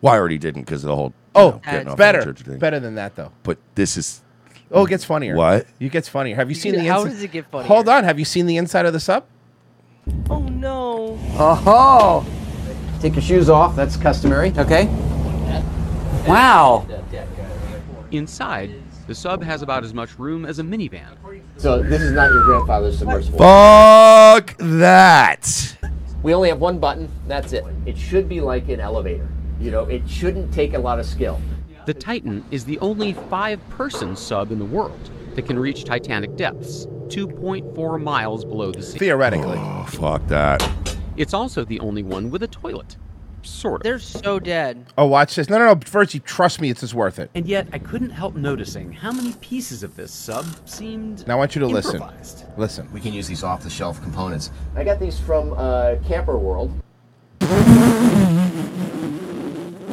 Well, 0.00 0.12
I 0.14 0.18
already 0.18 0.38
didn't 0.38 0.62
because 0.62 0.84
of 0.84 0.88
the 0.88 0.96
whole. 0.96 1.12
Oh, 1.34 1.50
know, 1.50 1.60
getting 1.64 1.88
off 1.88 1.96
the 1.96 2.00
better, 2.00 2.22
church 2.24 2.40
thing. 2.40 2.58
better 2.58 2.80
than 2.80 2.94
that 2.94 3.14
though. 3.16 3.32
But 3.42 3.58
this 3.74 3.96
is. 3.96 4.22
Oh, 4.70 4.84
it 4.84 4.88
gets 4.88 5.04
funnier. 5.04 5.36
What? 5.36 5.66
It 5.78 5.92
gets 5.92 6.08
funnier. 6.08 6.34
Have 6.36 6.48
you 6.48 6.54
seen 6.54 6.74
the? 6.74 6.84
How 6.84 7.04
insi- 7.04 7.10
does 7.10 7.22
it 7.22 7.32
get 7.32 7.46
funnier? 7.46 7.68
Hold 7.68 7.88
on. 7.88 8.04
Have 8.04 8.18
you 8.18 8.24
seen 8.24 8.46
the 8.46 8.56
inside 8.56 8.86
of 8.86 8.92
the 8.92 9.00
sub? 9.00 9.24
Oh 10.30 10.40
no. 10.40 11.18
Oh, 11.38 12.26
take 13.00 13.14
your 13.14 13.22
shoes 13.22 13.48
off. 13.48 13.76
That's 13.76 13.96
customary. 13.96 14.52
Okay. 14.56 14.86
Wow. 16.26 16.86
Inside, 18.10 18.74
the 19.06 19.14
sub 19.14 19.42
has 19.42 19.62
about 19.62 19.84
as 19.84 19.94
much 19.94 20.18
room 20.18 20.44
as 20.44 20.58
a 20.58 20.62
minivan. 20.62 21.16
So 21.56 21.82
this 21.82 22.02
is 22.02 22.12
not 22.12 22.32
your 22.32 22.44
grandfather's 22.44 22.98
submersible. 22.98 23.38
Fuck 23.38 24.56
that. 24.58 25.76
We 26.22 26.34
only 26.34 26.48
have 26.48 26.60
one 26.60 26.78
button. 26.78 27.08
That's 27.28 27.52
it. 27.52 27.64
It 27.84 27.96
should 27.96 28.28
be 28.28 28.40
like 28.40 28.68
an 28.68 28.80
elevator. 28.80 29.28
You 29.58 29.70
know, 29.70 29.84
it 29.84 30.08
shouldn't 30.08 30.52
take 30.52 30.74
a 30.74 30.78
lot 30.78 30.98
of 30.98 31.06
skill. 31.06 31.40
The 31.86 31.94
Titan 31.94 32.44
is 32.50 32.64
the 32.64 32.78
only 32.80 33.14
five 33.14 33.66
person 33.70 34.16
sub 34.16 34.50
in 34.50 34.58
the 34.58 34.64
world 34.64 35.10
that 35.34 35.46
can 35.46 35.58
reach 35.58 35.84
Titanic 35.84 36.36
depths, 36.36 36.86
2.4 37.08 38.02
miles 38.02 38.44
below 38.44 38.72
the 38.72 38.82
sea. 38.82 38.98
Theoretically. 38.98 39.58
Oh, 39.58 39.84
fuck 39.88 40.26
that. 40.26 40.68
It's 41.16 41.32
also 41.32 41.64
the 41.64 41.80
only 41.80 42.02
one 42.02 42.30
with 42.30 42.42
a 42.42 42.48
toilet. 42.48 42.96
Sort 43.42 43.80
of. 43.80 43.84
They're 43.84 44.00
so 44.00 44.40
dead. 44.40 44.84
Oh, 44.98 45.06
watch 45.06 45.36
this. 45.36 45.48
No, 45.48 45.58
no, 45.58 45.72
no. 45.74 45.80
First, 45.84 46.14
you 46.14 46.20
trust 46.20 46.60
me. 46.60 46.68
It's 46.68 46.80
just 46.80 46.94
worth 46.94 47.20
it. 47.20 47.30
And 47.36 47.46
yet, 47.46 47.68
I 47.72 47.78
couldn't 47.78 48.10
help 48.10 48.34
noticing 48.34 48.90
how 48.90 49.12
many 49.12 49.34
pieces 49.34 49.84
of 49.84 49.94
this 49.94 50.12
sub 50.12 50.44
seemed. 50.68 51.24
Now 51.28 51.34
I 51.34 51.36
want 51.36 51.54
you 51.54 51.60
to 51.60 51.66
listen. 51.68 52.02
Listen. 52.56 52.92
We 52.92 53.00
can 53.00 53.12
use 53.12 53.28
these 53.28 53.44
off-the-shelf 53.44 54.02
components. 54.02 54.50
I 54.74 54.82
got 54.82 54.98
these 54.98 55.20
from 55.20 55.54
uh, 55.56 55.94
Camping 56.04 56.42
World. 56.42 56.72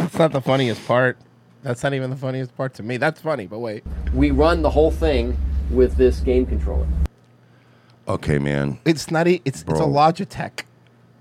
That's 0.03 0.19
not 0.19 0.33
the 0.33 0.41
funniest 0.41 0.85
part. 0.85 1.17
That's 1.61 1.81
not 1.81 1.93
even 1.93 2.09
the 2.09 2.17
funniest 2.17 2.55
part 2.57 2.73
to 2.75 2.83
me. 2.83 2.97
That's 2.97 3.21
funny, 3.21 3.47
but 3.47 3.59
wait. 3.59 3.85
We 4.13 4.31
run 4.31 4.61
the 4.61 4.69
whole 4.69 4.91
thing 4.91 5.37
with 5.71 5.95
this 5.95 6.19
game 6.19 6.45
controller. 6.45 6.85
Okay, 8.05 8.37
man. 8.37 8.79
It's 8.83 9.09
not. 9.09 9.29
E- 9.29 9.41
it's 9.45 9.61
it's 9.61 9.79
a 9.79 9.83
Logitech. 9.83 10.63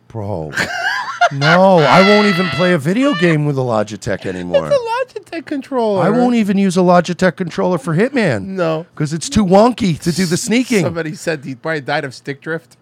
Bro. 0.09 0.51
no, 1.33 1.79
I 1.79 2.01
won't 2.01 2.27
even 2.27 2.49
play 2.49 2.73
a 2.73 2.79
video 2.79 3.15
game 3.15 3.47
with 3.47 3.57
a 3.57 3.63
Logitech 3.63 4.27
anymore. 4.27 4.67
It's 4.67 4.77
a 4.77 5.21
Logitech 5.21 5.47
controller. 5.47 6.03
I 6.03 6.11
won't 6.11 6.35
even 6.35 6.59
use 6.59 6.77
a 6.77 6.81
Logitech 6.81 7.37
controller 7.37 7.79
for 7.79 7.95
Hitman. 7.95 8.47
No. 8.47 8.85
Because 8.93 9.13
it's 9.13 9.29
too 9.29 9.45
wonky 9.45 9.97
to 10.01 10.11
do 10.11 10.27
the 10.27 10.37
sneaking. 10.37 10.83
Somebody 10.83 11.15
said 11.15 11.45
he 11.45 11.55
probably 11.55 11.83
died 11.83 12.05
of 12.05 12.15
stick 12.15 12.41
drift. 12.41 12.77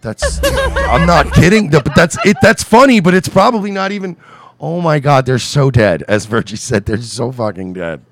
That's 0.00 0.40
I'm 0.42 1.06
not 1.06 1.32
kidding. 1.32 1.70
But 1.70 1.94
that's 1.94 2.18
it. 2.26 2.36
That's 2.42 2.64
funny, 2.64 2.98
but 2.98 3.14
it's 3.14 3.28
probably 3.28 3.70
not 3.70 3.92
even. 3.92 4.16
Oh 4.62 4.80
my 4.80 5.00
god, 5.00 5.26
they're 5.26 5.40
so 5.40 5.72
dead. 5.72 6.04
As 6.06 6.26
Virgie 6.26 6.54
said, 6.54 6.86
they're 6.86 7.02
so 7.02 7.32
fucking 7.32 7.72
dead. 7.72 8.04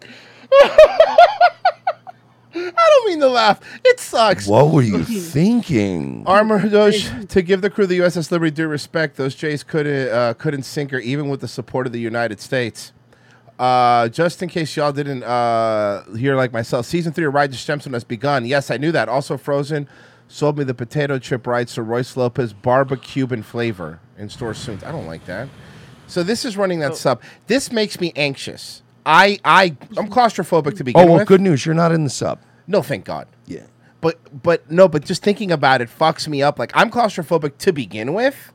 I 2.54 2.54
don't 2.54 3.06
mean 3.08 3.18
to 3.18 3.28
laugh. 3.28 3.60
It 3.84 3.98
sucks. 3.98 4.46
What 4.46 4.70
were 4.70 4.82
you 4.82 5.02
thinking? 5.02 6.22
Armor 6.26 6.68
those 6.68 7.10
to 7.26 7.42
give 7.42 7.60
the 7.60 7.70
crew 7.70 7.84
of 7.84 7.90
the 7.90 7.98
USS 7.98 8.30
Liberty 8.30 8.52
due 8.52 8.68
respect. 8.68 9.16
Those 9.16 9.34
Jays 9.34 9.64
couldn't 9.64 10.08
uh, 10.10 10.34
couldn't 10.34 10.62
sink 10.62 10.92
her 10.92 11.00
even 11.00 11.28
with 11.28 11.40
the 11.40 11.48
support 11.48 11.88
of 11.88 11.92
the 11.92 12.00
United 12.00 12.40
States. 12.40 12.92
Uh, 13.58 14.08
just 14.08 14.40
in 14.40 14.48
case 14.48 14.76
y'all 14.76 14.92
didn't 14.92 15.24
uh, 15.24 16.04
hear 16.14 16.36
like 16.36 16.52
myself, 16.52 16.86
season 16.86 17.12
three 17.12 17.24
of 17.24 17.34
Ride 17.34 17.50
the 17.50 17.56
Stemstone 17.56 17.94
has 17.94 18.04
begun. 18.04 18.46
Yes, 18.46 18.70
I 18.70 18.76
knew 18.76 18.92
that. 18.92 19.08
Also, 19.08 19.36
Frozen 19.36 19.88
sold 20.28 20.56
me 20.56 20.62
the 20.62 20.74
potato 20.74 21.18
chip 21.18 21.48
rights 21.48 21.74
to 21.74 21.82
Royce 21.82 22.16
Lopez 22.16 22.52
barbecue 22.52 23.26
and 23.26 23.44
flavor 23.44 23.98
in 24.18 24.28
store 24.28 24.54
soon. 24.54 24.78
I 24.84 24.92
don't 24.92 25.06
like 25.06 25.24
that. 25.26 25.48
So 26.06 26.22
this 26.22 26.44
is 26.44 26.56
running 26.56 26.80
that 26.80 26.96
sub. 26.96 27.22
This 27.46 27.70
makes 27.70 28.00
me 28.00 28.12
anxious. 28.16 28.82
I 29.06 29.38
I 29.44 29.76
I'm 29.96 30.08
claustrophobic 30.08 30.76
to 30.78 30.84
begin 30.84 31.02
Oh 31.02 31.06
well, 31.06 31.18
with. 31.18 31.28
good 31.28 31.40
news. 31.40 31.64
You're 31.64 31.74
not 31.74 31.92
in 31.92 32.04
the 32.04 32.10
sub. 32.10 32.40
No, 32.66 32.82
thank 32.82 33.04
God. 33.04 33.26
Yeah. 33.46 33.60
But 34.00 34.18
but 34.42 34.70
no, 34.70 34.88
but 34.88 35.04
just 35.04 35.22
thinking 35.22 35.50
about 35.50 35.80
it 35.80 35.88
fucks 35.88 36.28
me 36.28 36.42
up. 36.42 36.58
Like 36.58 36.70
I'm 36.74 36.90
claustrophobic 36.90 37.58
to 37.58 37.72
begin 37.72 38.14
with. 38.14 38.52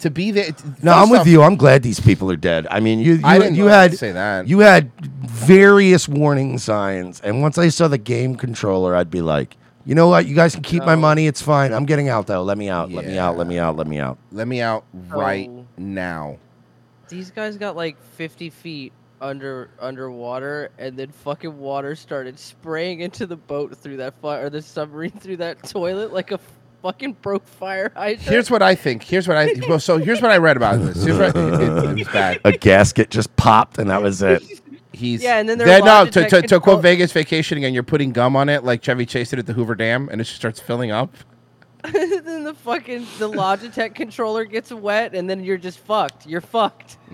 To 0.00 0.10
be 0.10 0.30
there. 0.30 0.50
No, 0.82 0.92
I'm 0.92 1.10
with 1.10 1.26
you. 1.26 1.42
I'm 1.42 1.56
glad 1.56 1.82
these 1.82 2.00
people 2.00 2.30
are 2.30 2.36
dead. 2.36 2.66
I 2.70 2.80
mean, 2.80 3.00
you 3.00 3.14
you, 3.16 3.20
I 3.22 3.38
didn't 3.38 3.56
you 3.56 3.64
know 3.64 3.70
had 3.70 3.90
you'd 3.90 3.98
say 3.98 4.12
that. 4.12 4.48
you 4.48 4.60
had 4.60 4.90
various 5.26 6.08
warning 6.08 6.56
signs, 6.56 7.20
and 7.20 7.42
once 7.42 7.58
I 7.58 7.68
saw 7.68 7.86
the 7.86 7.98
game 7.98 8.34
controller, 8.36 8.96
I'd 8.96 9.10
be 9.10 9.20
like, 9.20 9.58
you 9.86 9.94
know 9.94 10.08
what? 10.08 10.26
You 10.26 10.34
guys 10.34 10.54
can 10.54 10.62
keep 10.62 10.84
my 10.84 10.96
money. 10.96 11.26
It's 11.26 11.42
fine. 11.42 11.72
I'm 11.72 11.86
getting 11.86 12.08
out 12.08 12.26
though. 12.26 12.42
Let 12.42 12.58
me 12.58 12.68
out. 12.68 12.90
Let 12.90 13.06
me 13.06 13.18
out. 13.18 13.36
Let 13.36 13.46
me 13.46 13.58
out. 13.58 13.76
Let 13.76 13.86
me 13.86 13.98
out. 13.98 14.18
Let 14.32 14.48
me 14.48 14.60
out 14.60 14.84
right 15.08 15.48
Oh. 15.50 15.66
now. 15.78 16.36
These 17.08 17.30
guys 17.30 17.56
got 17.56 17.74
like 17.76 18.00
50 18.14 18.50
feet 18.50 18.92
under 19.20 19.68
underwater, 19.80 20.70
and 20.78 20.96
then 20.96 21.10
fucking 21.10 21.58
water 21.58 21.94
started 21.94 22.38
spraying 22.38 23.00
into 23.00 23.26
the 23.26 23.36
boat 23.36 23.76
through 23.76 23.98
that 23.98 24.14
fire, 24.20 24.46
or 24.46 24.50
the 24.50 24.62
submarine 24.62 25.10
through 25.10 25.38
that 25.38 25.62
toilet 25.68 26.12
like 26.12 26.30
a 26.32 26.38
fucking 26.82 27.12
broke 27.20 27.46
fire 27.46 27.92
hydrant. 27.94 28.22
Here's 28.22 28.50
what 28.50 28.62
I 28.62 28.74
think. 28.74 29.02
Here's 29.02 29.28
what 29.28 29.36
I. 29.36 29.54
Well, 29.68 29.80
so 29.80 29.98
here's 29.98 30.22
what 30.22 30.30
I 30.30 30.38
read 30.38 30.56
about 30.56 30.80
this. 30.80 31.02
Here's 31.04 31.18
what, 31.18 31.36
it, 31.36 31.60
it 31.60 31.98
was 31.98 32.08
bad. 32.08 32.40
A 32.44 32.52
gasket 32.52 33.10
just 33.10 33.34
popped, 33.36 33.76
and 33.78 33.90
that 33.90 34.00
was 34.02 34.22
it. 34.22 34.59
He's 35.00 35.22
Yeah, 35.22 35.38
and 35.38 35.48
then 35.48 35.58
they're 35.58 35.66
There- 35.66 35.82
no 35.82 36.06
to, 36.06 36.28
to, 36.28 36.42
to 36.42 36.60
quote 36.60 36.82
Vegas 36.82 37.10
Vacation 37.12 37.58
again. 37.58 37.74
You're 37.74 37.82
putting 37.82 38.12
gum 38.12 38.36
on 38.36 38.48
it 38.48 38.62
like 38.64 38.82
Chevy 38.82 39.06
Chase 39.06 39.30
did 39.30 39.38
at 39.38 39.46
the 39.46 39.54
Hoover 39.54 39.74
Dam, 39.74 40.08
and 40.10 40.20
it 40.20 40.24
just 40.24 40.36
starts 40.36 40.60
filling 40.60 40.90
up. 40.90 41.14
then 41.92 42.44
the 42.44 42.52
fucking 42.52 43.06
the 43.18 43.30
Logitech 43.30 43.94
controller 43.94 44.44
gets 44.44 44.70
wet, 44.70 45.14
and 45.14 45.30
then 45.30 45.42
you're 45.42 45.56
just 45.56 45.78
fucked. 45.78 46.26
You're 46.26 46.42
fucked. 46.42 46.98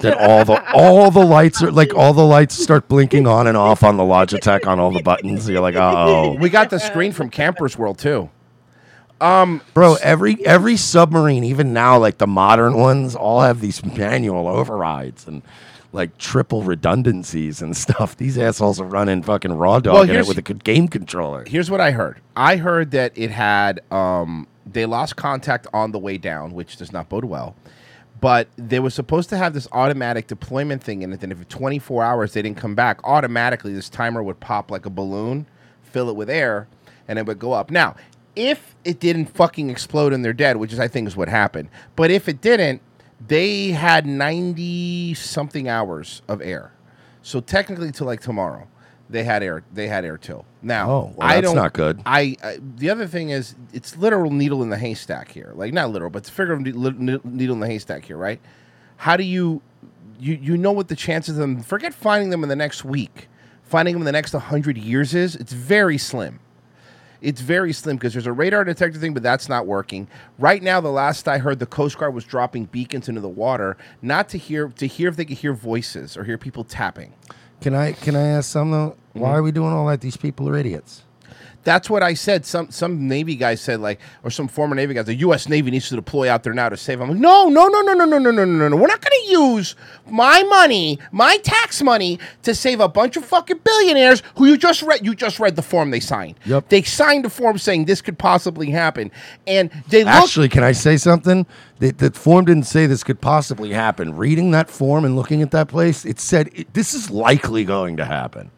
Then 0.00 0.14
all 0.18 0.44
the 0.44 0.60
all 0.74 1.12
the 1.12 1.24
lights 1.24 1.62
are 1.62 1.70
like 1.70 1.94
all 1.94 2.12
the 2.12 2.24
lights 2.24 2.60
start 2.60 2.88
blinking 2.88 3.26
on 3.26 3.46
and 3.46 3.56
off 3.56 3.84
on 3.84 3.96
the 3.96 4.02
Logitech 4.02 4.66
on 4.66 4.80
all 4.80 4.90
the 4.90 5.02
buttons. 5.02 5.48
You're 5.48 5.60
like, 5.60 5.76
oh, 5.76 6.36
We 6.40 6.50
got 6.50 6.70
the 6.70 6.80
screen 6.80 7.12
from 7.12 7.30
Campers 7.30 7.78
World 7.78 7.98
too. 7.98 8.30
Um, 9.20 9.60
bro. 9.74 9.94
Every 10.02 10.44
every 10.44 10.76
submarine, 10.76 11.44
even 11.44 11.72
now, 11.72 11.98
like 11.98 12.18
the 12.18 12.26
modern 12.26 12.76
ones, 12.76 13.14
all 13.14 13.42
have 13.42 13.60
these 13.60 13.84
manual 13.84 14.48
overrides 14.48 15.28
and 15.28 15.42
like 15.92 16.16
triple 16.18 16.62
redundancies 16.62 17.62
and 17.62 17.76
stuff. 17.76 18.16
These 18.18 18.38
assholes 18.38 18.80
are 18.80 18.86
running 18.86 19.22
fucking 19.22 19.52
raw 19.52 19.78
dog 19.80 19.94
Well, 19.94 20.02
in 20.10 20.16
it 20.16 20.26
with 20.26 20.38
a 20.38 20.42
good 20.42 20.64
game 20.64 20.88
controller. 20.88 21.44
Here's 21.46 21.70
what 21.70 21.80
I 21.80 21.90
heard. 21.90 22.20
I 22.34 22.56
heard 22.56 22.90
that 22.92 23.12
it 23.16 23.30
had 23.30 23.80
um 23.92 24.46
they 24.64 24.86
lost 24.86 25.16
contact 25.16 25.66
on 25.72 25.92
the 25.92 25.98
way 25.98 26.18
down, 26.18 26.52
which 26.52 26.76
does 26.76 26.92
not 26.92 27.08
bode 27.08 27.24
well. 27.24 27.54
But 28.20 28.48
they 28.56 28.78
were 28.78 28.90
supposed 28.90 29.28
to 29.30 29.36
have 29.36 29.52
this 29.52 29.66
automatic 29.72 30.28
deployment 30.28 30.82
thing 30.82 31.02
in 31.02 31.12
it, 31.12 31.22
and 31.24 31.32
if 31.32 31.38
in 31.38 31.44
24 31.46 32.04
hours 32.04 32.32
they 32.32 32.42
didn't 32.42 32.56
come 32.56 32.76
back, 32.76 33.00
automatically 33.02 33.74
this 33.74 33.88
timer 33.88 34.22
would 34.22 34.38
pop 34.38 34.70
like 34.70 34.86
a 34.86 34.90
balloon, 34.90 35.46
fill 35.82 36.08
it 36.08 36.14
with 36.14 36.30
air, 36.30 36.68
and 37.08 37.18
it 37.18 37.26
would 37.26 37.40
go 37.40 37.52
up. 37.52 37.72
Now, 37.72 37.96
if 38.36 38.76
it 38.84 39.00
didn't 39.00 39.26
fucking 39.26 39.70
explode 39.70 40.12
and 40.12 40.24
they're 40.24 40.32
dead, 40.32 40.56
which 40.56 40.72
is 40.72 40.78
I 40.78 40.86
think 40.86 41.08
is 41.08 41.16
what 41.16 41.28
happened, 41.28 41.68
but 41.96 42.12
if 42.12 42.28
it 42.28 42.40
didn't, 42.40 42.80
they 43.26 43.68
had 43.68 44.06
90 44.06 45.14
something 45.14 45.68
hours 45.68 46.22
of 46.28 46.40
air. 46.40 46.72
So 47.22 47.40
technically, 47.40 47.92
to 47.92 48.04
like 48.04 48.20
tomorrow, 48.20 48.66
they 49.08 49.24
had 49.24 49.42
air. 49.42 49.62
They 49.72 49.86
had 49.88 50.04
air 50.04 50.18
till 50.18 50.44
now. 50.62 50.90
Oh, 50.90 51.14
well, 51.16 51.28
I 51.28 51.34
that's 51.34 51.46
don't, 51.46 51.56
not 51.56 51.72
good. 51.72 52.00
I, 52.04 52.36
I 52.42 52.58
the 52.76 52.90
other 52.90 53.06
thing 53.06 53.30
is 53.30 53.54
it's 53.72 53.96
literal 53.96 54.30
needle 54.30 54.62
in 54.62 54.70
the 54.70 54.78
haystack 54.78 55.30
here. 55.30 55.52
Like 55.54 55.72
not 55.72 55.90
literal, 55.90 56.10
but 56.10 56.18
it's 56.20 56.30
figurative 56.30 56.74
ne- 56.98 57.20
needle 57.24 57.54
in 57.54 57.60
the 57.60 57.66
haystack 57.66 58.04
here, 58.04 58.16
right? 58.16 58.40
How 58.96 59.16
do 59.16 59.24
you 59.24 59.62
you 60.18 60.34
you 60.40 60.56
know 60.56 60.72
what 60.72 60.88
the 60.88 60.96
chances 60.96 61.36
of 61.36 61.40
them 61.40 61.62
forget 61.62 61.94
finding 61.94 62.30
them 62.30 62.42
in 62.42 62.48
the 62.48 62.56
next 62.56 62.84
week, 62.84 63.28
finding 63.62 63.94
them 63.94 64.02
in 64.02 64.06
the 64.06 64.12
next 64.12 64.32
100 64.32 64.76
years 64.76 65.14
is? 65.14 65.36
It's 65.36 65.52
very 65.52 65.98
slim. 65.98 66.40
It's 67.22 67.40
very 67.40 67.72
slim 67.72 67.96
because 67.96 68.12
there's 68.12 68.26
a 68.26 68.32
radar 68.32 68.64
detector 68.64 68.98
thing, 68.98 69.14
but 69.14 69.22
that's 69.22 69.48
not 69.48 69.66
working. 69.66 70.08
Right 70.38 70.62
now, 70.62 70.80
the 70.80 70.90
last 70.90 71.28
I 71.28 71.38
heard, 71.38 71.60
the 71.60 71.66
Coast 71.66 71.96
Guard 71.96 72.14
was 72.14 72.24
dropping 72.24 72.64
beacons 72.66 73.08
into 73.08 73.20
the 73.20 73.28
water, 73.28 73.76
not 74.02 74.28
to 74.30 74.38
hear 74.38 74.68
to 74.68 74.86
hear 74.86 75.08
if 75.08 75.16
they 75.16 75.24
could 75.24 75.38
hear 75.38 75.54
voices 75.54 76.16
or 76.16 76.24
hear 76.24 76.36
people 76.36 76.64
tapping. 76.64 77.14
Can 77.60 77.74
I 77.74 77.92
can 77.92 78.16
I 78.16 78.26
ask 78.26 78.50
something? 78.50 78.72
though? 78.72 78.96
Why 79.12 79.30
Mhm. 79.30 79.34
are 79.34 79.42
we 79.42 79.52
doing 79.52 79.72
all 79.72 79.86
that? 79.86 80.00
These 80.00 80.16
people 80.16 80.48
are 80.48 80.56
idiots. 80.56 81.04
That's 81.64 81.88
what 81.88 82.02
I 82.02 82.14
said. 82.14 82.44
Some 82.44 82.70
some 82.70 83.06
Navy 83.08 83.36
guy 83.36 83.54
said 83.54 83.80
like, 83.80 84.00
or 84.24 84.30
some 84.30 84.48
former 84.48 84.74
Navy 84.74 84.94
guys, 84.94 85.06
the 85.06 85.14
U.S. 85.16 85.48
Navy 85.48 85.70
needs 85.70 85.88
to 85.90 85.96
deploy 85.96 86.30
out 86.30 86.42
there 86.42 86.54
now 86.54 86.68
to 86.68 86.76
save. 86.76 87.00
I'm 87.00 87.10
like, 87.10 87.18
no, 87.18 87.48
no, 87.48 87.68
no, 87.68 87.80
no, 87.82 87.94
no, 87.94 88.04
no, 88.04 88.18
no, 88.18 88.30
no, 88.30 88.44
no, 88.44 88.68
no. 88.68 88.76
We're 88.76 88.88
not 88.88 89.00
going 89.00 89.24
to 89.24 89.30
use 89.30 89.76
my 90.08 90.42
money, 90.44 90.98
my 91.12 91.36
tax 91.38 91.82
money, 91.82 92.18
to 92.42 92.54
save 92.54 92.80
a 92.80 92.88
bunch 92.88 93.16
of 93.16 93.24
fucking 93.24 93.60
billionaires 93.62 94.22
who 94.36 94.46
you 94.46 94.56
just 94.56 94.82
read. 94.82 95.04
You 95.04 95.14
just 95.14 95.38
read 95.38 95.56
the 95.56 95.62
form 95.62 95.90
they 95.90 96.00
signed. 96.00 96.34
Yep. 96.46 96.68
They 96.68 96.82
signed 96.82 97.24
a 97.26 97.30
form 97.30 97.58
saying 97.58 97.84
this 97.84 98.02
could 98.02 98.18
possibly 98.18 98.70
happen, 98.70 99.10
and 99.46 99.70
they. 99.88 100.02
Actually, 100.02 100.48
can 100.48 100.64
I 100.64 100.72
say 100.72 100.96
something? 100.96 101.46
The, 101.78 101.90
the 101.90 102.10
form 102.12 102.44
didn't 102.44 102.66
say 102.66 102.86
this 102.86 103.02
could 103.04 103.20
possibly 103.20 103.70
happen. 103.70 104.16
Reading 104.16 104.50
that 104.52 104.70
form 104.70 105.04
and 105.04 105.16
looking 105.16 105.42
at 105.42 105.50
that 105.52 105.68
place, 105.68 106.04
it 106.04 106.20
said 106.20 106.50
it, 106.54 106.72
this 106.74 106.94
is 106.94 107.10
likely 107.10 107.64
going 107.64 107.96
to 107.96 108.04
happen. 108.04 108.50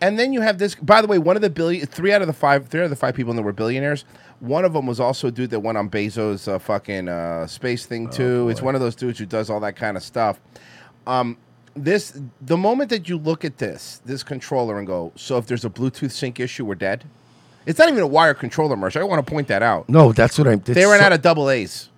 And 0.00 0.18
then 0.18 0.32
you 0.32 0.40
have 0.40 0.58
this. 0.58 0.74
By 0.76 1.02
the 1.02 1.06
way, 1.08 1.18
one 1.18 1.36
of 1.36 1.42
the 1.42 1.50
billion, 1.50 1.86
three 1.86 2.12
out 2.12 2.22
of 2.22 2.26
the 2.26 2.32
five, 2.32 2.68
three 2.68 2.80
out 2.80 2.84
of 2.84 2.90
the 2.90 2.96
five 2.96 3.14
people 3.14 3.34
that 3.34 3.42
were 3.42 3.52
billionaires. 3.52 4.04
One 4.40 4.64
of 4.64 4.72
them 4.72 4.86
was 4.86 4.98
also 4.98 5.28
a 5.28 5.30
dude 5.30 5.50
that 5.50 5.60
went 5.60 5.76
on 5.76 5.90
Bezos' 5.90 6.48
uh, 6.48 6.58
fucking 6.58 7.08
uh, 7.08 7.46
space 7.46 7.84
thing 7.84 8.08
too. 8.08 8.48
it's 8.48 8.62
one 8.62 8.74
of 8.74 8.80
those 8.80 8.94
dudes 8.94 9.18
who 9.18 9.26
does 9.26 9.50
all 9.50 9.60
that 9.60 9.76
kind 9.76 9.96
of 9.98 10.02
stuff. 10.02 10.40
Um, 11.06 11.36
this 11.74 12.18
the 12.40 12.56
moment 12.56 12.90
that 12.90 13.08
you 13.08 13.16
look 13.16 13.44
at 13.44 13.58
this 13.58 14.00
this 14.04 14.22
controller 14.22 14.78
and 14.78 14.86
go, 14.86 15.12
so 15.16 15.36
if 15.36 15.46
there's 15.46 15.64
a 15.64 15.70
Bluetooth 15.70 16.10
sync 16.10 16.40
issue, 16.40 16.64
we're 16.64 16.74
dead. 16.74 17.04
It's 17.66 17.78
not 17.78 17.88
even 17.88 18.02
a 18.02 18.06
wire 18.06 18.34
controller, 18.34 18.76
Merch. 18.76 18.96
I 18.96 19.02
want 19.04 19.24
to 19.24 19.30
point 19.30 19.48
that 19.48 19.62
out. 19.62 19.88
No, 19.88 20.12
that's 20.12 20.38
what 20.38 20.48
I'm. 20.48 20.60
They 20.60 20.86
ran 20.86 21.00
out 21.00 21.12
of 21.12 21.20
double 21.20 21.50
A's. 21.50 21.89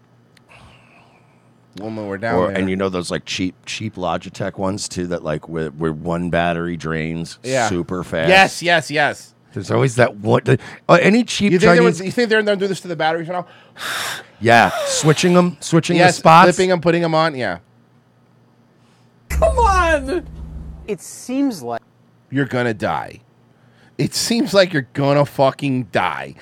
Woman, 1.79 2.07
we're 2.07 2.18
down 2.18 2.35
Or, 2.35 2.49
there. 2.49 2.57
and 2.59 2.68
you 2.68 2.77
know 2.77 2.89
those 2.89 3.11
like 3.11 3.25
cheap 3.25 3.55
cheap 3.64 3.95
Logitech 3.97 4.59
ones 4.59 4.89
too 4.89 5.07
that 5.09 5.23
like 5.25 5.49
where, 5.49 5.70
where 5.70 5.93
one 5.93 6.29
battery 6.31 6.77
drains 6.77 7.39
Yeah. 7.43 7.68
super 7.68 8.05
fast. 8.05 8.29
Yes, 8.29 8.62
yes, 8.62 8.91
yes. 8.91 9.35
There's 9.55 9.70
always 9.70 9.97
that 9.97 10.16
one. 10.16 10.43
the- 10.45 10.59
uh, 10.89 10.99
any 11.01 11.25
cheap 11.25 11.53
You 11.53 11.59
think, 11.59 11.73
they 11.73 11.79
Chinese. 11.79 11.99
would, 12.01 12.07
you 12.07 12.12
think 12.12 12.29
they're 12.31 12.43
going 12.43 12.59
to 12.59 12.64
do 12.64 12.68
this 12.68 12.81
to 12.81 12.89
the 12.89 12.97
batteries 12.97 13.29
right 13.29 13.45
now? 13.45 13.47
yeah, 14.41 14.70
switching 14.87 15.35
them, 15.35 15.57
switching 15.61 15.97
yes, 15.97 16.16
the 16.16 16.20
spots. 16.20 16.51
flipping 16.57 16.70
them, 16.70 16.81
putting 16.81 17.03
them 17.03 17.14
on. 17.14 17.35
Yeah, 17.35 17.59
Come 19.29 19.59
on! 19.59 20.27
It 20.87 21.01
seems 21.01 21.62
like. 21.62 21.81
you're 22.31 22.45
gonna 22.47 22.75
die. 22.75 23.20
It 23.99 24.14
seems 24.14 24.53
like 24.55 24.73
you're 24.73 24.89
gonna 24.95 25.25
fucking 25.27 25.85
die. 25.85 26.35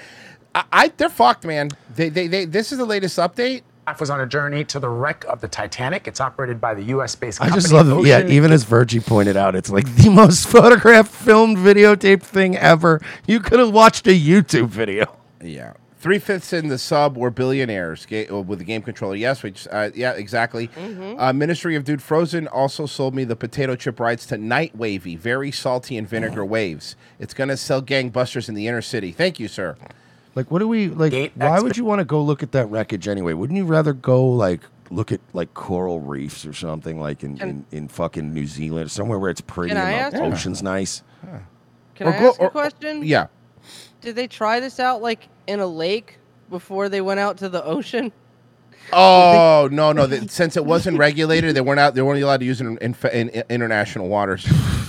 I, 0.55 0.65
I 0.73 0.89
they're 0.97 1.09
fucked, 1.09 1.45
man. 1.45 1.71
They, 1.95 2.09
they, 2.09 2.27
they. 2.27 2.45
This 2.47 2.73
is 2.73 2.79
the 2.79 2.85
latest 2.85 3.19
update. 3.19 3.63
Was 3.99 4.11
on 4.11 4.21
a 4.21 4.27
journey 4.27 4.65
to 4.67 4.79
the 4.79 4.89
wreck 4.89 5.25
of 5.25 5.41
the 5.41 5.49
Titanic. 5.49 6.07
It's 6.07 6.21
operated 6.21 6.61
by 6.61 6.75
the 6.75 6.83
U.S. 6.85 7.15
based 7.17 7.41
I 7.41 7.47
company. 7.49 7.61
just 7.63 7.73
love 7.73 7.89
it. 7.89 8.07
Yeah, 8.07 8.27
even 8.27 8.53
as 8.53 8.65
Virgie 8.65 9.01
pointed 9.01 9.37
out, 9.37 9.55
it's 9.57 9.71
like 9.71 9.97
the 9.97 10.11
most 10.11 10.47
photographed, 10.49 11.11
filmed, 11.11 11.59
videotaped 11.59 12.23
thing 12.23 12.57
ever. 12.57 13.01
You 13.27 13.41
could 13.41 13.59
have 13.59 13.73
watched 13.73 14.07
a 14.07 14.19
YouTube 14.19 14.69
video. 14.69 15.17
Yeah. 15.43 15.73
Three 15.99 16.19
fifths 16.19 16.55
in 16.55 16.69
the 16.69 16.79
sub 16.79 17.19
were 17.19 17.31
billionaires 17.31 18.07
ga- 18.07 18.27
uh, 18.29 18.41
with 18.41 18.59
the 18.59 18.65
game 18.65 18.81
controller. 18.81 19.17
Yes, 19.17 19.43
which 19.43 19.69
uh, 19.71 19.91
yeah, 19.95 20.13
exactly. 20.13 20.69
Mm-hmm. 20.69 21.21
Uh, 21.21 21.33
Ministry 21.35 21.77
of 21.77 21.85
Dude 21.85 22.01
Frozen 22.01 22.49
also 22.49 22.87
sold 22.87 23.15
me 23.15 23.25
the 23.25 23.37
potato 23.37 23.77
chip 23.77 24.01
rights 24.01 24.25
to 24.27 24.39
Night 24.39 24.75
Wavy, 24.75 25.15
very 25.17 25.51
salty 25.51 25.99
and 25.99 26.09
vinegar 26.09 26.43
waves. 26.43 26.97
It's 27.19 27.35
gonna 27.35 27.59
sell 27.59 27.83
gangbusters 27.83 28.49
in 28.49 28.55
the 28.55 28.67
inner 28.67 28.81
city. 28.81 29.13
Thank 29.13 29.39
you, 29.39 29.47
sir. 29.47 29.77
Like, 30.35 30.51
what 30.51 30.61
do 30.61 30.69
we 30.69 30.89
like? 30.89 31.33
why 31.35 31.61
would 31.61 31.77
you 31.77 31.85
want 31.85 31.99
to 32.01 32.05
go 32.05 32.23
look 32.23 32.43
at 32.43 32.53
that 32.53 32.67
wreckage 32.67 33.09
anyway? 33.09 33.33
Wouldn't 33.33 33.57
you 33.57 33.65
rather 33.65 33.93
go 33.93 34.25
like 34.27 34.61
look 34.91 35.13
at 35.13 35.21
like 35.33 35.55
coral 35.55 36.01
reefs 36.01 36.45
or 36.47 36.53
something 36.53 37.01
like 37.01 37.23
in, 37.23 37.41
in, 37.41 37.65
in 37.73 37.89
fucking 37.89 38.33
New 38.35 38.47
Zealand, 38.47 38.87
or 38.87 38.89
somewhere 38.89 39.19
where 39.19 39.31
it's 39.31 39.41
pretty 39.41 39.71
Can 39.75 39.79
I 39.79 39.91
and 39.93 40.13
the 40.15 40.23
ask- 40.23 40.35
ocean's 40.35 40.63
nice? 40.63 41.03
Can 41.97 42.07
Or 42.09 42.13
I 42.15 42.19
go- 42.19 42.29
ask 42.31 42.41
a 42.41 42.45
or- 42.45 42.51
question? 42.51 43.03
Yeah. 43.05 43.27
Did 44.01 44.17
they 44.17 44.27
try 44.27 44.61
this 44.61 44.81
out 44.81 45.03
like 45.03 45.29
in 45.47 45.61
a 45.61 45.67
lake 45.67 46.19
before 46.49 46.89
they 46.89 47.01
went 47.01 47.21
out 47.21 47.37
to 47.39 47.49
the 47.49 47.65
ocean? 47.65 48.13
Oh 48.93 49.69
no, 49.71 49.93
no! 49.93 50.07
That, 50.09 50.33
since 50.33 50.57
it 50.57 50.65
wasn't 50.65 50.99
regulated, 50.99 51.55
they 51.55 51.61
weren't 51.61 51.79
out. 51.79 51.95
They 51.95 52.03
weren't 52.03 52.21
allowed 52.21 52.41
to 52.41 52.47
use 52.47 52.61
it 52.61 52.67
in, 52.67 52.77
in, 52.79 52.97
in, 53.13 53.29
in 53.29 53.45
international 53.49 54.09
waters. 54.09 54.43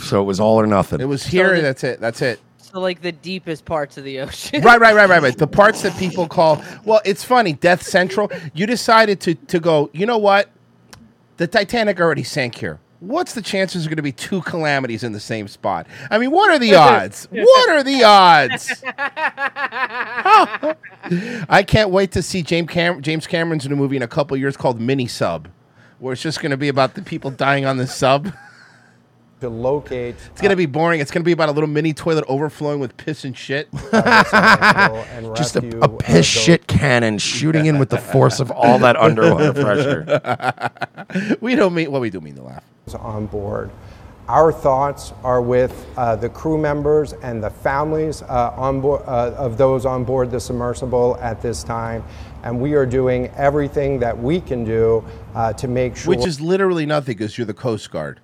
So 0.08 0.20
it 0.22 0.26
was 0.26 0.40
all 0.40 0.60
or 0.60 0.66
nothing. 0.66 1.02
It 1.02 1.06
was 1.06 1.24
here. 1.24 1.56
the- 1.56 1.62
that's 1.62 1.84
it. 1.84 2.00
That's 2.00 2.20
it. 2.24 2.40
So 2.62 2.80
like 2.80 3.02
the 3.02 3.12
deepest 3.12 3.66
parts 3.66 3.98
of 3.98 4.04
the 4.04 4.20
ocean. 4.20 4.62
right, 4.62 4.80
right, 4.80 4.96
right, 4.96 5.10
right, 5.10 5.22
right. 5.22 5.38
The 5.38 5.48
parts 5.48 5.82
that 5.82 5.98
people 5.98 6.28
call 6.28 6.64
well, 6.86 7.02
it's 7.04 7.24
funny. 7.24 7.54
Death 7.54 7.84
Central. 7.84 8.32
You 8.54 8.66
decided 8.66 9.20
to 9.22 9.36
to 9.36 9.60
go. 9.60 9.90
You 9.94 10.06
know 10.06 10.18
what? 10.18 10.50
The 11.38 11.48
Titanic 11.48 12.00
already 12.00 12.24
sank 12.24 12.56
here. 12.56 12.80
What's 13.00 13.34
the 13.34 13.42
chances 13.42 13.88
are 13.88 13.90
going 13.90 13.98
to 13.98 14.04
be 14.04 14.12
two 14.12 14.44
calamities 14.44 15.04
in 15.04 15.12
the 15.12 15.20
same 15.20 15.48
spot? 15.48 15.88
I 16.12 16.20
mean, 16.20 16.30
what 16.30 16.52
are 16.52 16.60
the 16.60 16.76
odds? 16.76 17.28
what 17.32 17.70
are 17.72 17.82
the 17.82 18.04
odds? 18.04 18.72
I 21.50 21.64
can't 21.66 21.90
wait 21.90 22.12
to 22.12 22.22
see 22.22 22.44
James 22.44 22.70
Cam- 22.70 23.02
James 23.02 23.26
Cameron's 23.26 23.68
new 23.68 23.76
movie 23.76 23.96
in 23.96 24.04
a 24.04 24.08
couple 24.08 24.38
years 24.38 24.56
called 24.56 24.80
Mini 24.80 25.08
Sub, 25.08 25.48
where 25.98 26.14
it's 26.14 26.22
just 26.22 26.42
going 26.42 26.52
to 26.52 26.58
be 26.58 26.68
about 26.68 26.94
the 26.94 27.02
people 27.02 27.32
dying 27.32 27.66
on 27.66 27.78
the 27.78 27.88
sub. 27.88 28.32
To 29.42 29.50
locate. 29.50 30.16
It's 30.32 30.40
going 30.40 30.52
to 30.52 30.56
be 30.56 30.68
boring. 30.68 31.00
It's 31.00 31.10
going 31.10 31.24
to 31.24 31.26
be 31.26 31.32
about 31.32 31.50
a 31.50 31.52
little 31.52 31.68
mini 31.68 31.94
toilet 31.94 32.26
overflowing 32.28 32.80
with 32.80 32.96
piss 32.96 33.26
and 33.26 33.36
shit. 33.36 33.68
and 33.92 35.36
Just 35.36 35.56
a, 35.56 35.78
a 35.80 35.82
uh, 35.82 35.88
piss 35.88 36.28
shit 36.28 36.68
cannon 36.68 37.18
shooting 37.18 37.66
in 37.66 37.80
with 37.80 37.90
the 37.90 37.98
force 37.98 38.40
of 38.40 38.52
all 38.52 38.78
that 38.78 38.96
underwater 39.02 39.52
pressure. 39.52 41.38
we 41.42 41.56
don't 41.56 41.74
mean 41.74 41.92
well, 41.92 42.02
we 42.02 42.12
do 42.12 42.22
mean 42.22 42.36
to 42.36 42.44
laugh. 42.44 42.64
on 43.00 43.26
board. 43.26 43.72
Our 44.28 44.52
thoughts 44.52 45.12
are 45.24 45.42
with 45.42 45.88
uh, 45.98 46.16
the 46.16 46.30
crew 46.30 46.58
members 46.58 47.14
and 47.14 47.44
the 47.44 47.50
families 47.50 48.22
uh, 48.22 48.54
on 48.56 48.80
board, 48.80 49.02
uh, 49.08 49.34
of 49.36 49.58
those 49.58 49.86
on 49.86 50.04
board 50.04 50.32
the 50.32 50.40
submersible 50.40 51.18
at 51.20 51.42
this 51.42 51.64
time, 51.64 52.04
and 52.44 52.62
we 52.62 52.74
are 52.76 52.86
doing 52.86 53.28
everything 53.36 54.00
that 54.00 54.18
we 54.18 54.40
can 54.40 54.64
do 54.64 55.04
uh, 55.34 55.52
to 55.54 55.68
make 55.68 55.98
sure 55.98 56.12
Which 56.12 56.26
is 56.26 56.40
literally 56.40 56.86
nothing 56.86 57.18
because 57.18 57.38
you're 57.38 57.48
the 57.48 57.54
Coast 57.54 57.90
Guard. 57.92 58.20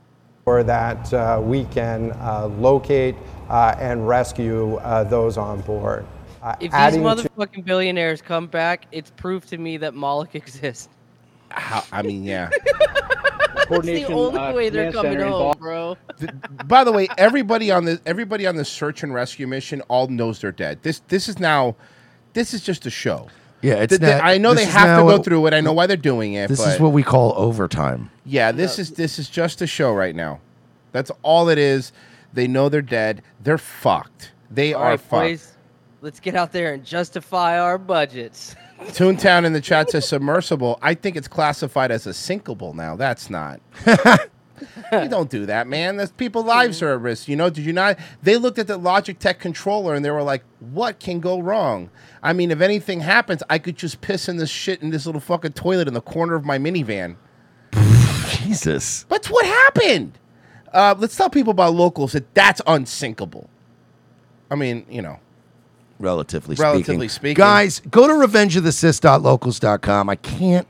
That 0.47 1.13
uh, 1.13 1.41
we 1.43 1.65
can 1.65 2.11
uh, 2.13 2.47
locate 2.57 3.15
uh, 3.49 3.75
and 3.79 4.07
rescue 4.07 4.75
uh, 4.77 5.03
those 5.03 5.37
on 5.37 5.59
board. 5.61 6.05
Uh, 6.41 6.53
If 6.53 6.71
these 6.71 6.73
adding 6.73 7.03
to- 7.03 7.07
motherfucking 7.07 7.65
billionaires 7.65 8.21
come 8.21 8.47
back, 8.47 8.85
it's 8.93 9.11
proof 9.11 9.45
to 9.47 9.57
me 9.57 9.75
that 9.77 9.93
Moloch 9.93 10.35
exists. 10.41 10.89
How, 11.49 11.83
I 11.91 12.01
mean, 12.01 12.23
yeah. 12.23 12.49
That's 13.69 13.85
the 13.85 14.05
only 14.05 14.39
uh, 14.39 14.53
way 14.53 14.69
they're 14.69 14.91
coming 14.93 15.17
home, 15.19 15.27
involved. 15.27 15.59
bro. 15.59 15.97
By 16.65 16.83
the 16.85 16.91
way, 16.91 17.07
everybody 17.17 17.69
on 17.71 17.83
the 17.83 17.99
everybody 18.05 18.47
on 18.47 18.55
the 18.55 18.63
search 18.63 19.03
and 19.03 19.13
rescue 19.13 19.45
mission 19.47 19.81
all 19.89 20.07
knows 20.07 20.39
they're 20.39 20.51
dead. 20.53 20.79
This 20.83 20.99
this 21.09 21.27
is 21.27 21.37
now, 21.39 21.75
this 22.33 22.53
is 22.53 22.61
just 22.61 22.85
a 22.85 22.89
show. 22.89 23.27
Yeah, 23.62 23.76
it's 23.76 23.91
Th- 23.91 23.99
th- 24.01 24.18
not- 24.22 24.24
I 24.24 24.38
know 24.38 24.53
this 24.53 24.64
they 24.64 24.68
is 24.70 24.74
have 24.76 24.99
to 24.99 25.03
now- 25.03 25.18
go 25.18 25.24
through 25.24 25.47
it. 25.47 25.53
I 25.53 25.62
know 25.62 25.74
why 25.74 25.88
they're 25.88 25.97
doing 25.97 26.34
it. 26.34 26.47
This 26.47 26.64
but 26.64 26.76
is 26.76 26.80
what 26.80 26.91
we 26.93 27.03
call 27.03 27.34
overtime. 27.38 28.10
Yeah, 28.26 28.51
this 28.51 28.78
is 28.80 28.91
this 28.91 29.18
is 29.20 29.30
just 29.30 29.62
a 29.62 29.68
show 29.68 29.91
right 29.93 30.16
now. 30.16 30.39
That's 30.91 31.12
all 31.24 31.49
it 31.49 31.58
is. 31.58 31.91
They 32.34 32.47
know 32.47 32.70
they're 32.70 32.82
dead. 32.82 33.24
They're 33.43 33.58
fucked. 33.58 34.32
They 34.51 34.74
All 34.74 34.84
are 34.84 34.89
right, 34.91 34.99
fucked. 34.99 35.12
boys, 35.12 35.53
let's 36.01 36.20
get 36.20 36.36
out 36.36 36.51
there 36.51 36.74
and 36.74 36.84
justify 36.86 37.58
our 37.60 37.78
budgets. 37.78 38.55
Toontown 38.89 39.43
in 39.43 39.53
the 39.53 39.62
chat 39.62 39.89
says 39.89 40.08
submersible. 40.08 40.78
I 40.82 40.93
think 40.93 41.16
it's 41.16 41.28
classified 41.28 41.89
as 41.89 42.05
a 42.05 42.12
sinkable 42.12 42.76
now. 42.76 42.95
That's 42.95 43.30
not. 43.30 43.60
you 44.91 45.08
don't 45.08 45.30
do 45.30 45.45
that, 45.45 45.68
man. 45.68 45.97
There's 45.97 46.12
people 46.12 46.43
lives 46.43 46.82
are 46.82 46.93
at 46.93 47.01
risk. 47.01 47.28
You 47.28 47.36
know, 47.36 47.49
did 47.49 47.66
you 47.66 47.74
not? 47.74 47.97
They 48.24 48.38
looked 48.38 48.60
at 48.60 48.68
the 48.68 48.80
Logitech 48.80 49.39
controller 49.39 49.95
and 49.95 50.03
they 50.03 50.12
were 50.12 50.24
like, 50.24 50.43
"What 50.60 50.99
can 50.99 51.20
go 51.20 51.39
wrong?" 51.39 51.89
I 52.24 52.34
mean, 52.34 52.51
if 52.51 52.62
anything 52.62 53.01
happens, 53.01 53.43
I 53.49 53.60
could 53.60 53.78
just 53.78 54.01
piss 54.01 54.28
in 54.28 54.38
this 54.38 54.49
shit 54.49 54.82
in 54.82 54.89
this 54.89 55.05
little 55.05 55.22
fucking 55.22 55.53
toilet 55.53 55.88
in 55.88 55.93
the 55.93 56.01
corner 56.01 56.36
of 56.36 56.45
my 56.45 56.58
minivan. 56.58 57.16
Jesus. 58.30 59.03
That's 59.10 59.30
what 59.30 59.45
happened. 59.45 60.18
Uh, 60.74 60.95
let's 60.97 61.16
tell 61.16 61.30
people 61.30 61.51
about 61.51 61.74
locals 61.74 62.14
that 62.14 62.34
that's 62.34 62.62
unsinkable. 62.68 63.49
I 64.49 64.55
mean, 64.55 64.86
you 64.89 65.01
know, 65.01 65.20
relatively 65.99 66.55
speaking. 66.55 66.72
Relatively 66.72 67.08
speaking. 67.08 67.36
Guys, 67.36 67.82
go 67.91 68.08
to 68.08 68.14
revengeofthecis.locals.com. 68.14 70.10
I 70.10 70.16
can't 70.16 70.68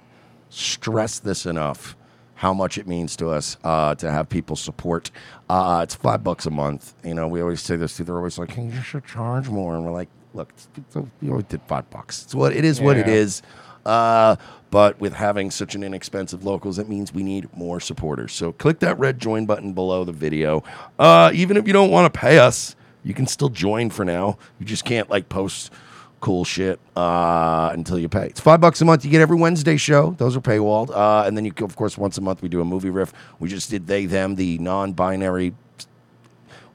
stress 0.50 1.20
this 1.20 1.46
enough 1.46 1.96
how 2.38 2.54
much 2.54 2.78
it 2.78 2.88
means 2.88 3.16
to 3.18 3.30
us 3.30 3.58
uh, 3.64 3.96
to 3.96 4.12
have 4.12 4.30
people 4.30 4.56
support. 4.56 5.12
Uh, 5.50 5.82
it's 5.84 5.96
five 5.96 6.24
bucks 6.24 6.46
a 6.46 6.52
month. 6.52 6.94
You 7.04 7.14
know, 7.16 7.28
we 7.28 7.42
always 7.42 7.62
say 7.62 7.76
this. 7.76 7.98
To 7.98 8.04
they're 8.04 8.16
always 8.18 8.38
like, 8.38 8.52
hey, 8.52 8.66
you 8.68 8.82
should 8.82 9.06
charge 9.06 9.50
more. 9.50 9.76
And 9.76 9.84
we're 9.84 9.92
like, 9.92 10.10
look, 10.34 10.50
it's, 10.52 10.68
it's, 10.78 10.96
we 11.22 11.30
always 11.30 11.46
did 11.46 11.62
five 11.64 11.90
bucks. 11.90 12.24
It's 12.24 12.36
what 12.36 12.54
it 12.56 12.64
is. 12.64 12.80
What 12.80 12.96
it 12.98 13.08
Yeah. 13.08 13.14
is. 13.14 13.42
Uh, 13.88 14.36
but 14.70 15.00
with 15.00 15.14
having 15.14 15.50
such 15.50 15.74
an 15.74 15.82
inexpensive 15.84 16.44
locals, 16.44 16.78
it 16.78 16.88
means 16.90 17.14
we 17.14 17.24
need 17.24 17.48
more 17.56 17.80
supporters. 17.80 18.34
So 18.34 18.52
click 18.52 18.80
that 18.80 19.00
red 19.00 19.18
join 19.18 19.46
button 19.46 19.74
below 19.74 20.04
the 20.04 20.12
video. 20.12 20.64
Uh, 21.00 21.32
even 21.34 21.58
if 21.58 21.66
you 21.66 21.74
don't 21.74 21.90
want 21.90 22.14
to 22.14 22.20
pay 22.20 22.38
us, 22.38 22.76
you 23.04 23.14
can 23.14 23.26
still 23.26 23.50
join 23.50 23.90
for 23.90 24.04
now. 24.06 24.38
You 24.60 24.66
just 24.66 24.84
can't 24.86 25.10
like 25.10 25.30
post 25.30 25.72
cool 26.20 26.44
shit 26.44 26.80
uh, 26.96 27.70
until 27.74 28.00
you 28.00 28.10
pay. 28.10 28.26
It's 28.28 28.40
five 28.40 28.62
bucks 28.62 28.82
a 28.82 28.86
month. 28.86 29.06
You 29.06 29.12
get 29.12 29.22
every 29.22 29.38
Wednesday 29.38 29.78
show. 29.78 30.12
Those 30.18 30.36
are 30.36 30.42
paywalled. 30.42 30.90
Uh, 30.90 31.26
and 31.26 31.38
then 31.38 31.46
you, 31.46 31.54
of 31.62 31.76
course, 31.76 31.98
once 31.98 32.18
a 32.18 32.22
month 32.22 32.42
we 32.42 32.50
do 32.50 32.62
a 32.62 32.66
movie 32.66 32.90
riff. 32.90 33.14
We 33.40 33.50
just 33.50 33.70
did 33.70 33.88
they 33.88 34.06
them 34.06 34.36
the 34.36 34.58
non-binary. 34.60 35.54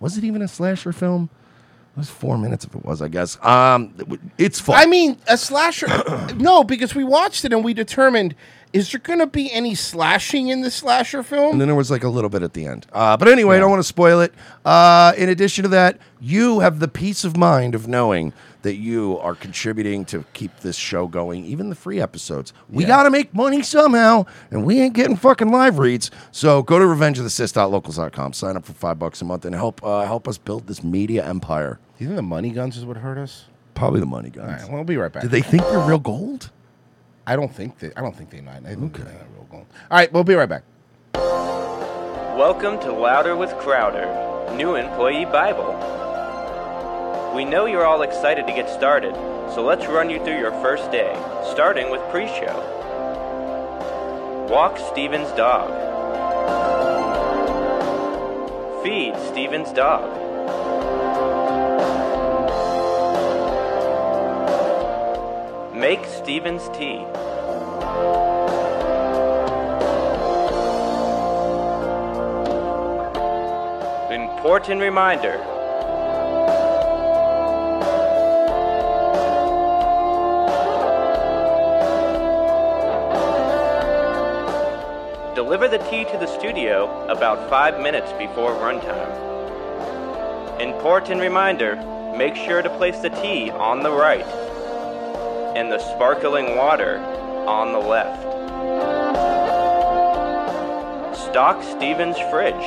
Was 0.01 0.19
it 0.19 0.25
even 0.25 0.43
a 0.43 0.49
slasher 0.49 0.93
film? 0.93 1.31
It 1.95 1.99
was 1.99 2.09
four 2.09 2.39
minutes 2.39 2.65
if 2.65 2.75
it 2.75 2.85
was, 2.85 3.03
I 3.03 3.09
guess. 3.09 3.43
Um, 3.45 3.95
it's 4.39 4.59
fun. 4.59 4.77
I 4.77 4.87
mean, 4.87 5.19
a 5.29 5.37
slasher. 5.37 5.89
no, 6.37 6.65
because 6.65 6.95
we 6.95 7.05
watched 7.05 7.45
it 7.45 7.53
and 7.53 7.63
we 7.63 7.75
determined 7.75 8.35
is 8.73 8.91
there 8.91 9.01
going 9.01 9.19
to 9.19 9.27
be 9.27 9.53
any 9.53 9.75
slashing 9.75 10.49
in 10.49 10.63
the 10.63 10.71
slasher 10.71 11.23
film? 11.23 11.53
And 11.53 11.61
then 11.61 11.69
there 11.69 11.75
was 11.75 11.91
like 11.91 12.05
a 12.05 12.09
little 12.09 12.31
bit 12.31 12.43
at 12.43 12.55
the 12.55 12.67
end. 12.67 12.87
Uh, 12.93 13.17
but 13.17 13.29
anyway, 13.29 13.57
I 13.57 13.61
don't 13.61 13.71
want 13.71 13.81
to 13.81 13.89
spoil 13.89 14.21
it. 14.21 14.33
Uh, 14.65 15.13
in 15.17 15.29
addition 15.29 15.65
to 15.65 15.69
that, 15.71 15.99
you 16.21 16.61
have 16.61 16.79
the 16.79 16.89
peace 16.89 17.25
of 17.25 17.37
mind 17.37 17.75
of 17.75 17.87
knowing 17.87 18.33
that 18.63 18.77
you 18.77 19.19
are 19.19 19.35
contributing 19.35 20.05
to 20.07 20.25
keep 20.33 20.61
this 20.61 20.77
show 20.77 21.07
going, 21.07 21.45
even 21.45 21.69
the 21.69 21.75
free 21.75 22.01
episodes. 22.01 22.53
We 22.69 22.85
got 22.85 23.03
to 23.05 23.11
make 23.11 23.35
money 23.35 23.63
somehow, 23.63 24.25
and 24.51 24.65
we 24.65 24.81
ain't 24.81 24.95
getting 24.95 25.17
fucking 25.17 25.51
live 25.51 25.79
reads. 25.79 26.11
So 26.31 26.63
go 26.63 26.79
to 26.79 26.85
revengeofthecis.locals.com, 26.85 28.33
sign 28.33 28.57
up 28.57 28.65
for 28.65 28.73
five 28.73 28.99
bucks 28.99 29.21
a 29.21 29.25
month, 29.25 29.45
and 29.45 29.55
help 29.55 29.83
uh, 29.85 30.05
help 30.05 30.27
us 30.27 30.39
build 30.39 30.67
this 30.67 30.83
media 30.83 31.25
empire. 31.27 31.79
Do 31.99 32.05
you 32.05 32.09
think 32.09 32.17
the 32.17 32.23
money 32.23 32.51
guns 32.51 32.77
is 32.77 32.85
what 32.85 32.97
hurt 32.97 33.19
us? 33.19 33.45
Probably 33.75 34.01
the 34.01 34.07
money 34.07 34.31
guns. 34.31 34.47
All 34.47 34.53
right, 34.53 34.63
well, 34.69 34.75
we'll 34.77 34.85
be 34.85 34.97
right 34.97 35.13
back. 35.13 35.23
Do 35.23 35.29
they 35.29 35.43
think 35.43 35.63
they're 35.65 35.87
real 35.87 35.99
gold? 35.99 36.51
I 37.27 37.37
don't 37.37 37.55
think 37.55 37.79
they. 37.79 37.93
I 37.97 38.01
don't 38.01 38.17
think 38.17 38.31
they 38.31 38.41
might. 38.41 38.65
I 38.67 38.75
think 38.75 38.97
they're 38.97 39.05
not 39.05 39.33
real 39.35 39.47
gold. 39.51 39.67
All 39.91 39.99
right, 39.99 40.13
we'll 40.13 40.25
be 40.25 40.35
right 40.35 40.49
back. 40.49 40.63
Welcome 41.15 42.81
to 42.81 42.93
Louder 42.93 43.37
with 43.37 43.51
Crowder, 43.59 44.55
new 44.57 44.75
employee 44.75 45.25
Bible. 45.27 46.12
We 47.35 47.47
know 47.47 47.65
you're 47.65 47.87
all 47.87 48.03
excited 48.03 48.47
to 48.47 48.53
get 48.53 48.69
started, 48.69 49.15
so 49.55 49.65
let's 49.65 49.87
run 49.87 50.11
you 50.11 50.23
through 50.23 50.39
your 50.39 50.51
first 50.61 50.91
day, 50.93 51.15
starting 51.51 51.91
with 51.91 52.03
pre 52.11 52.27
show. 52.27 52.69
Walk 54.51 54.77
Steven's 54.93 55.31
dog. 55.33 55.71
Feed 58.85 59.17
Steven's 59.31 59.73
dog. 59.73 60.13
Make 65.75 66.05
Steven's 66.05 66.69
tea. 66.77 67.07
Important 74.15 74.83
reminder. 74.83 75.62
Deliver 85.43 85.67
the 85.67 85.79
tea 85.91 86.05
to 86.05 86.17
the 86.19 86.27
studio 86.29 87.05
about 87.09 87.51
five 87.51 87.81
minutes 87.81 88.13
before 88.13 88.55
runtime. 88.55 89.11
Important 90.61 91.21
reminder 91.21 91.75
make 92.17 92.37
sure 92.37 92.63
to 92.63 92.71
place 92.79 93.01
the 93.01 93.11
tea 93.11 93.51
on 93.51 93.83
the 93.83 93.91
right 93.91 94.25
and 95.57 95.73
the 95.73 95.81
sparkling 95.81 96.57
water 96.57 96.99
on 97.49 97.73
the 97.73 97.81
left. 97.81 98.23
Stock 101.19 101.61
Steven's 101.65 102.19
fridge. 102.31 102.65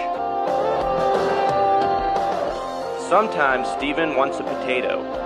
Sometimes 3.07 3.69
Steven 3.69 4.17
wants 4.17 4.41
a 4.41 4.43
potato. 4.43 5.24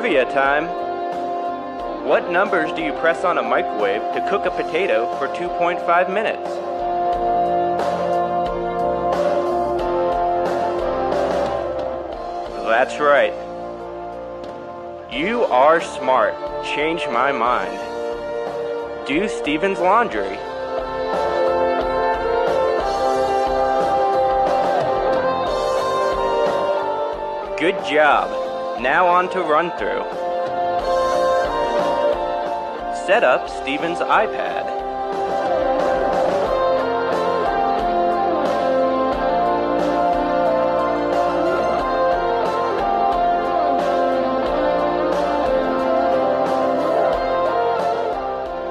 Trivia 0.00 0.24
time. 0.32 0.64
What 2.08 2.30
numbers 2.30 2.72
do 2.72 2.80
you 2.80 2.94
press 2.94 3.22
on 3.22 3.36
a 3.36 3.42
microwave 3.42 4.00
to 4.14 4.26
cook 4.30 4.46
a 4.46 4.50
potato 4.50 5.14
for 5.18 5.28
2.5 5.28 6.08
minutes? 6.08 6.48
That's 12.64 12.98
right. 12.98 13.34
You 15.12 15.42
are 15.42 15.82
smart. 15.82 16.34
Change 16.64 17.06
my 17.08 17.30
mind. 17.30 17.78
Do 19.06 19.28
Steven's 19.28 19.80
laundry. 19.80 20.38
Good 27.58 27.84
job. 27.84 28.49
Now 28.80 29.06
on 29.08 29.28
to 29.32 29.42
run 29.42 29.70
through. 29.72 30.04
Set 33.06 33.22
up 33.22 33.46
Steven's 33.50 33.98
iPad. 33.98 34.64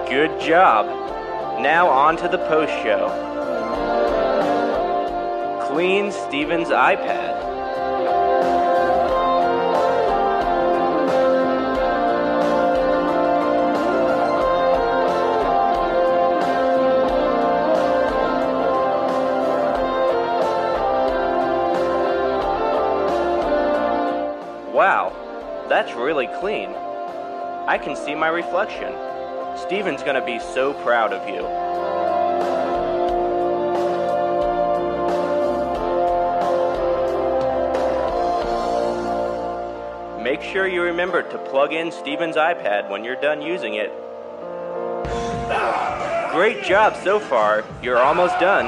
Good 0.10 0.42
job. 0.42 0.88
Now 1.62 1.88
on 1.88 2.18
to 2.18 2.28
the 2.28 2.40
post 2.48 2.74
show. 2.82 3.10
Clean 5.68 6.12
Steven's 6.12 6.70
iPad. 6.70 7.29
That's 25.80 25.96
really 25.96 26.28
clean. 26.42 26.72
I 27.66 27.80
can 27.82 27.96
see 27.96 28.14
my 28.14 28.28
reflection. 28.28 28.94
Steven's 29.58 30.04
gonna 30.04 30.26
be 30.26 30.38
so 30.38 30.74
proud 30.74 31.14
of 31.14 31.26
you. 31.30 31.42
Make 40.22 40.42
sure 40.42 40.68
you 40.68 40.82
remember 40.82 41.24
to 41.24 41.38
plug 41.38 41.72
in 41.72 41.94
Steven's 41.94 42.36
iPad 42.36 42.90
when 42.90 43.06
you're 43.06 43.22
done 43.22 43.42
using 43.42 43.76
it. 43.76 43.94
Great 46.34 46.62
job 46.62 46.98
so 47.06 47.22
far. 47.22 47.64
You're 47.82 48.00
almost 48.00 48.38
done. 48.42 48.66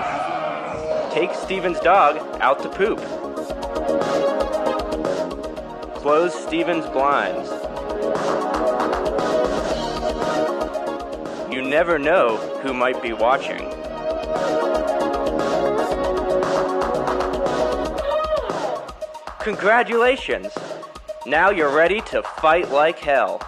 Take 1.11 1.33
Steven's 1.33 1.81
dog 1.81 2.15
out 2.39 2.63
to 2.63 2.69
poop. 2.69 3.20
Close 6.01 6.33
Steven's 6.33 6.87
blinds. 6.87 7.47
You 11.53 11.61
never 11.61 11.99
know 11.99 12.37
who 12.63 12.73
might 12.73 13.03
be 13.03 13.13
watching. 13.13 13.69
Congratulations! 19.41 20.51
Now 21.27 21.51
you're 21.51 21.69
ready 21.69 22.01
to 22.09 22.23
fight 22.23 22.71
like 22.71 22.97
hell. 22.97 23.39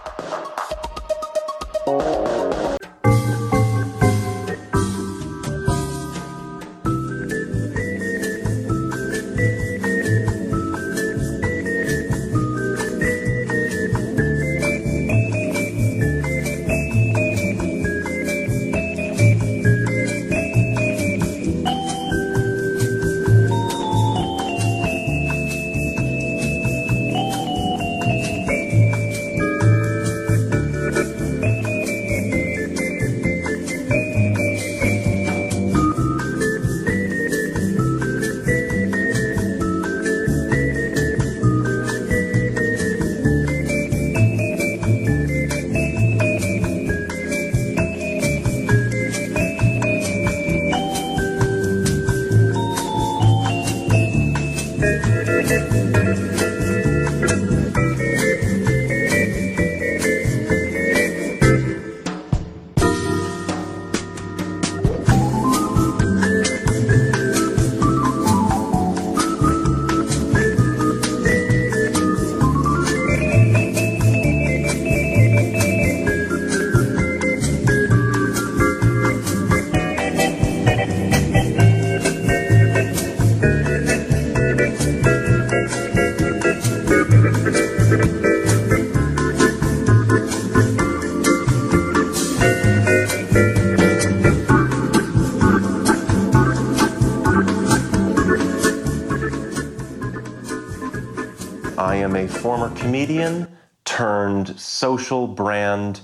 A 102.11 102.27
former 102.27 102.69
comedian 102.75 103.47
turned 103.85 104.59
social 104.59 105.25
brand 105.27 106.01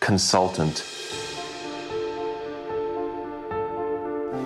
consultant. 0.00 0.84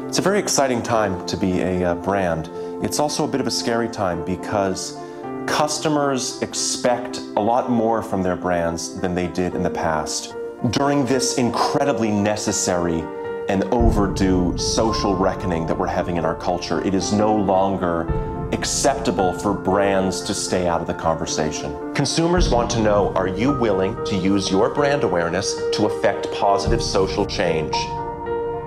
It's 0.09 0.19
a 0.19 0.23
very 0.23 0.39
exciting 0.39 0.83
time 0.83 1.25
to 1.27 1.37
be 1.37 1.61
a 1.61 1.85
uh, 1.85 1.95
brand. 1.97 2.51
It's 2.83 2.99
also 2.99 3.25
a 3.25 3.29
bit 3.29 3.41
of 3.41 3.47
a 3.47 3.51
scary 3.51 3.89
time 3.89 4.25
because 4.25 4.99
customers 5.47 6.41
expect 6.43 7.19
a 7.37 7.41
lot 7.41 7.71
more 7.71 8.03
from 8.03 8.23
their 8.23 8.37
brands 8.37 9.01
than 9.01 9.15
they 9.15 9.29
did 9.29 9.55
in 9.55 9.63
the 9.63 9.71
past. 9.71 10.35
During 10.71 11.05
this 11.07 11.39
incredibly 11.39 12.11
necessary 12.11 13.05
and 13.49 13.65
overdue 13.65 14.57
social 14.59 15.15
reckoning 15.15 15.67
that 15.67 15.79
we're 15.79 15.87
having 15.87 16.17
in 16.17 16.25
our 16.25 16.37
culture, 16.37 16.83
it 16.85 16.95
is 16.95 17.13
no 17.13 17.35
longer 17.35 18.05
acceptable 18.53 19.33
for 19.33 19.53
brands 19.53 20.21
to 20.23 20.35
stay 20.35 20.67
out 20.67 20.81
of 20.81 20.87
the 20.87 20.95
conversation. 20.95 21.95
Consumers 21.95 22.51
want 22.51 22.71
to 22.71 22.81
know 22.81 23.13
are 23.15 23.29
you 23.29 23.53
willing 23.59 23.95
to 24.07 24.17
use 24.17 24.51
your 24.51 24.71
brand 24.75 25.05
awareness 25.05 25.55
to 25.73 25.87
affect 25.87 26.31
positive 26.33 26.83
social 26.83 27.25
change? 27.27 27.75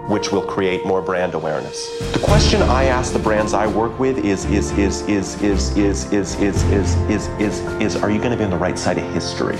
which 0.07 0.31
will 0.31 0.41
create 0.41 0.85
more 0.85 1.01
brand 1.01 1.33
awareness. 1.33 1.97
The 2.11 2.19
question 2.19 2.61
I 2.61 2.85
ask 2.85 3.13
the 3.13 3.19
brands 3.19 3.53
I 3.53 3.67
work 3.67 3.97
with 3.99 4.17
is 4.17 4.43
is 4.45 4.71
is 4.77 5.01
is 5.03 5.41
is 5.41 5.75
is 5.77 6.11
is 6.11 6.35
is 6.35 6.63
is 6.63 6.95
is 7.09 7.27
is 7.39 7.59
is 7.81 7.95
are 7.95 8.11
you 8.11 8.17
going 8.17 8.31
to 8.31 8.37
be 8.37 8.43
on 8.43 8.49
the 8.49 8.57
right 8.57 8.77
side 8.77 8.97
of 8.97 9.13
history? 9.13 9.55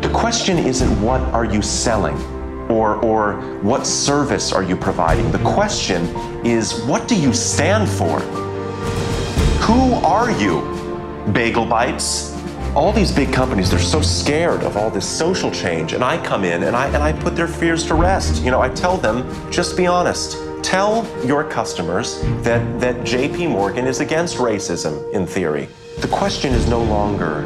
The 0.00 0.10
question 0.14 0.56
isn't 0.56 1.02
what 1.02 1.20
are 1.34 1.44
you 1.44 1.62
selling 1.62 2.16
or 2.70 3.04
or 3.04 3.40
what 3.62 3.86
service 3.86 4.52
are 4.52 4.62
you 4.62 4.76
providing? 4.76 5.32
The 5.32 5.38
question 5.38 6.04
is 6.46 6.80
what 6.84 7.08
do 7.08 7.16
you 7.20 7.34
stand 7.34 7.88
for? 7.88 8.20
Who 9.68 9.92
are 9.96 10.30
you? 10.30 10.62
Bagel 11.34 11.66
Bites. 11.66 12.34
All 12.74 12.90
these 12.90 13.12
big 13.12 13.34
companies, 13.34 13.68
they're 13.68 13.78
so 13.78 14.00
scared 14.00 14.62
of 14.62 14.78
all 14.78 14.88
this 14.88 15.06
social 15.06 15.50
change. 15.50 15.92
And 15.92 16.02
I 16.02 16.16
come 16.24 16.42
in 16.42 16.62
and 16.62 16.74
I 16.74 16.86
and 16.86 17.02
I 17.02 17.12
put 17.12 17.36
their 17.36 17.46
fears 17.46 17.84
to 17.88 17.94
rest. 17.94 18.42
You 18.42 18.50
know, 18.50 18.62
I 18.62 18.70
tell 18.70 18.96
them, 18.96 19.28
just 19.52 19.76
be 19.76 19.86
honest. 19.86 20.38
Tell 20.64 21.06
your 21.22 21.44
customers 21.44 22.22
that, 22.44 22.80
that 22.80 22.96
JP 23.04 23.50
Morgan 23.50 23.86
is 23.86 24.00
against 24.00 24.38
racism 24.38 25.12
in 25.12 25.26
theory. 25.26 25.68
The 25.98 26.08
question 26.08 26.54
is 26.54 26.66
no 26.66 26.82
longer, 26.82 27.42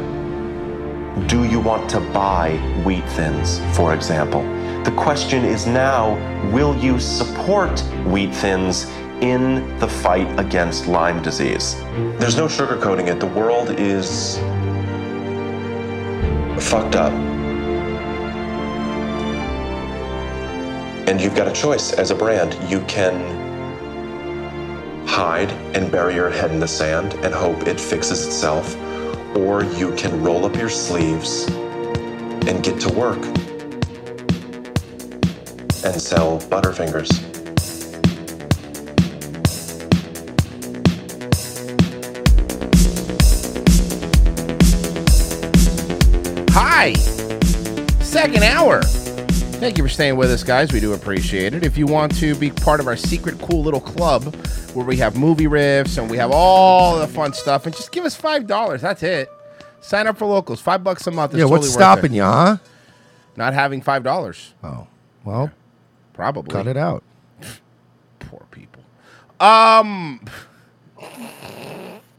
do 1.27 1.43
you 1.43 1.59
want 1.59 1.89
to 1.89 1.99
buy 1.99 2.55
wheat 2.85 3.03
thins, 3.09 3.59
for 3.75 3.93
example? 3.93 4.43
The 4.85 4.93
question 4.95 5.43
is 5.43 5.67
now, 5.67 6.13
will 6.53 6.73
you 6.77 7.01
support 7.01 7.81
wheat 8.05 8.33
thins 8.33 8.85
in 9.23 9.79
the 9.79 9.87
fight 9.87 10.27
against 10.37 10.85
Lyme 10.85 11.21
disease? 11.23 11.75
There's 12.19 12.35
no 12.35 12.47
sugarcoating 12.47 13.07
it. 13.07 13.21
The 13.21 13.27
world 13.27 13.69
is 13.79 14.37
fucked 16.69 16.97
up. 16.97 17.13
And 21.07 21.21
you've 21.21 21.35
got 21.35 21.47
a 21.47 21.53
choice 21.53 21.93
as 21.93 22.11
a 22.11 22.15
brand. 22.15 22.57
You 22.69 22.81
can 22.81 23.15
hide 25.07 25.51
and 25.73 25.89
bury 25.89 26.15
your 26.15 26.29
head 26.29 26.51
in 26.51 26.59
the 26.59 26.67
sand 26.67 27.13
and 27.23 27.33
hope 27.33 27.65
it 27.65 27.79
fixes 27.79 28.27
itself, 28.27 28.75
or 29.37 29.63
you 29.63 29.95
can 29.95 30.21
roll 30.21 30.45
up 30.45 30.57
your 30.57 30.69
sleeves 30.69 31.47
and 31.47 32.61
get 32.61 32.77
to 32.81 32.91
work 32.93 33.23
and 35.85 36.01
sell 36.01 36.39
Butterfingers. 36.49 37.32
Second 48.23 48.43
hour. 48.43 48.81
Thank 48.81 49.77
you 49.77 49.83
for 49.83 49.89
staying 49.89 50.15
with 50.15 50.31
us, 50.31 50.43
guys. 50.45 50.71
We 50.71 50.79
do 50.79 50.93
appreciate 50.93 51.53
it. 51.53 51.65
If 51.65 51.77
you 51.77 51.85
want 51.85 52.15
to 52.19 52.35
be 52.35 52.51
part 52.51 52.79
of 52.79 52.87
our 52.87 52.95
secret, 52.95 53.37
cool 53.41 53.61
little 53.61 53.81
club 53.81 54.33
where 54.73 54.85
we 54.85 54.95
have 54.95 55.17
movie 55.17 55.47
riffs 55.47 55.97
and 55.97 56.09
we 56.09 56.15
have 56.15 56.31
all 56.31 56.97
the 56.97 57.07
fun 57.07 57.33
stuff, 57.33 57.65
and 57.65 57.75
just 57.75 57.91
give 57.91 58.05
us 58.05 58.19
$5. 58.19 58.79
That's 58.79 59.03
it. 59.03 59.27
Sign 59.81 60.07
up 60.07 60.17
for 60.17 60.25
locals. 60.25 60.61
Five 60.61 60.85
bucks 60.85 61.05
a 61.05 61.11
month. 61.11 61.33
is 61.33 61.39
Yeah, 61.39 61.43
what's 61.47 61.65
totally 61.67 61.67
worth 61.67 61.97
stopping 61.97 62.13
it. 62.13 62.15
you, 62.15 62.23
huh? 62.23 62.57
Not 63.35 63.53
having 63.53 63.81
$5. 63.81 64.51
Oh, 64.63 64.87
well, 65.25 65.51
probably. 66.13 66.49
cut 66.49 66.67
it 66.67 66.77
out. 66.77 67.03
Poor 68.19 68.45
people. 68.51 68.83
Um. 69.41 70.21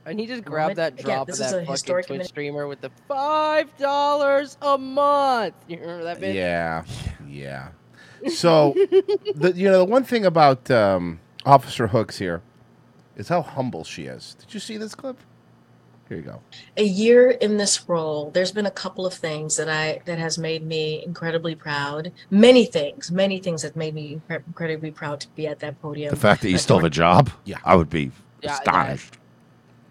And 0.07 0.21
he 0.21 0.27
just 0.27 0.45
grabbed 0.45 0.77
that 0.77 0.97
drop 0.97 1.27
this 1.27 1.41
of 1.41 1.51
that 1.51 1.63
a 1.63 1.67
fucking 1.67 1.85
Twitch 1.95 2.09
min- 2.11 2.25
streamer 2.27 2.67
with 2.67 2.81
the 2.81 2.91
five 3.09 3.75
dollars 3.79 4.57
a 4.63 4.77
month. 4.77 5.55
You 5.67 5.79
remember 5.81 6.05
that 6.05 6.21
bit? 6.21 6.35
Yeah, 6.35 6.85
yeah. 7.29 7.69
So, 8.29 8.75
the 9.35 9.53
you 9.55 9.71
know 9.71 9.79
the 9.79 9.85
one 9.85 10.05
thing 10.05 10.25
about 10.27 10.71
um, 10.71 11.21
Officer 11.47 11.87
Hooks 11.89 12.19
here 12.19 12.43
is 13.17 13.29
how 13.29 13.43
humble 13.43 13.85
she 13.85 14.05
is. 14.05 14.35
Did 14.41 14.55
you 14.55 14.61
see 14.61 14.77
this 14.77 14.95
clip? 14.95 15.19
Here 16.09 16.19
you 16.19 16.23
go. 16.23 16.43
a 16.77 16.85
year 16.85 17.31
in 17.31 17.57
this 17.57 17.89
role 17.89 18.31
there's 18.31 18.53
been 18.53 18.67
a 18.67 18.71
couple 18.71 19.07
of 19.07 19.15
things 19.15 19.57
that 19.57 19.71
i 19.71 20.03
that 20.05 20.19
has 20.19 20.37
made 20.37 20.63
me 20.63 21.03
incredibly 21.03 21.55
proud 21.55 22.13
many 22.31 22.67
things 22.67 23.11
many 23.11 23.39
things 23.39 23.63
that 23.63 23.75
made 23.75 23.95
me 23.95 24.21
incredibly 24.29 24.91
proud 24.91 25.19
to 25.21 25.29
be 25.29 25.47
at 25.47 25.61
that 25.61 25.81
podium 25.81 26.11
The 26.11 26.21
fact 26.21 26.43
that 26.43 26.51
you 26.51 26.59
still 26.59 26.77
have 26.77 26.85
a 26.85 26.91
job, 26.91 27.31
yeah, 27.47 27.57
I 27.65 27.75
would 27.75 27.89
be 27.89 28.11
Yeah, 28.43 28.59
yeah. 28.67 28.97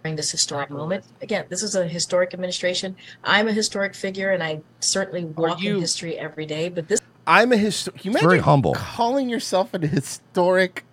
Astonished. 0.03 0.09
during 0.11 0.15
this 0.15 0.31
historic 0.31 0.69
moment 0.69 1.03
again 1.21 1.45
this 1.49 1.63
is 1.63 1.75
a 1.75 1.87
historic 1.87 2.33
administration 2.33 2.95
i'm 3.23 3.47
a 3.47 3.53
historic 3.53 3.95
figure 3.95 4.31
and 4.31 4.43
i 4.43 4.59
certainly 4.79 5.25
walk 5.25 5.63
in 5.63 5.79
history 5.79 6.17
every 6.17 6.45
day 6.45 6.69
but 6.69 6.87
this 6.87 6.99
I'm 7.25 7.53
a 7.53 7.57
historic. 7.57 8.03
You 8.03 8.11
It's 8.11 8.21
very 8.21 8.39
humble. 8.39 8.73
Calling 8.73 9.29
yourself 9.29 9.73
an 9.73 9.81
historic 9.83 10.83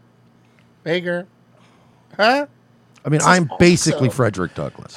figure, 0.85 1.27
huh? 2.16 2.47
I 3.05 3.09
mean, 3.09 3.19
This 3.19 3.27
I'm 3.27 3.51
basically 3.59 4.07
also- 4.07 4.16
Frederick 4.16 4.55
Douglass. 4.55 4.97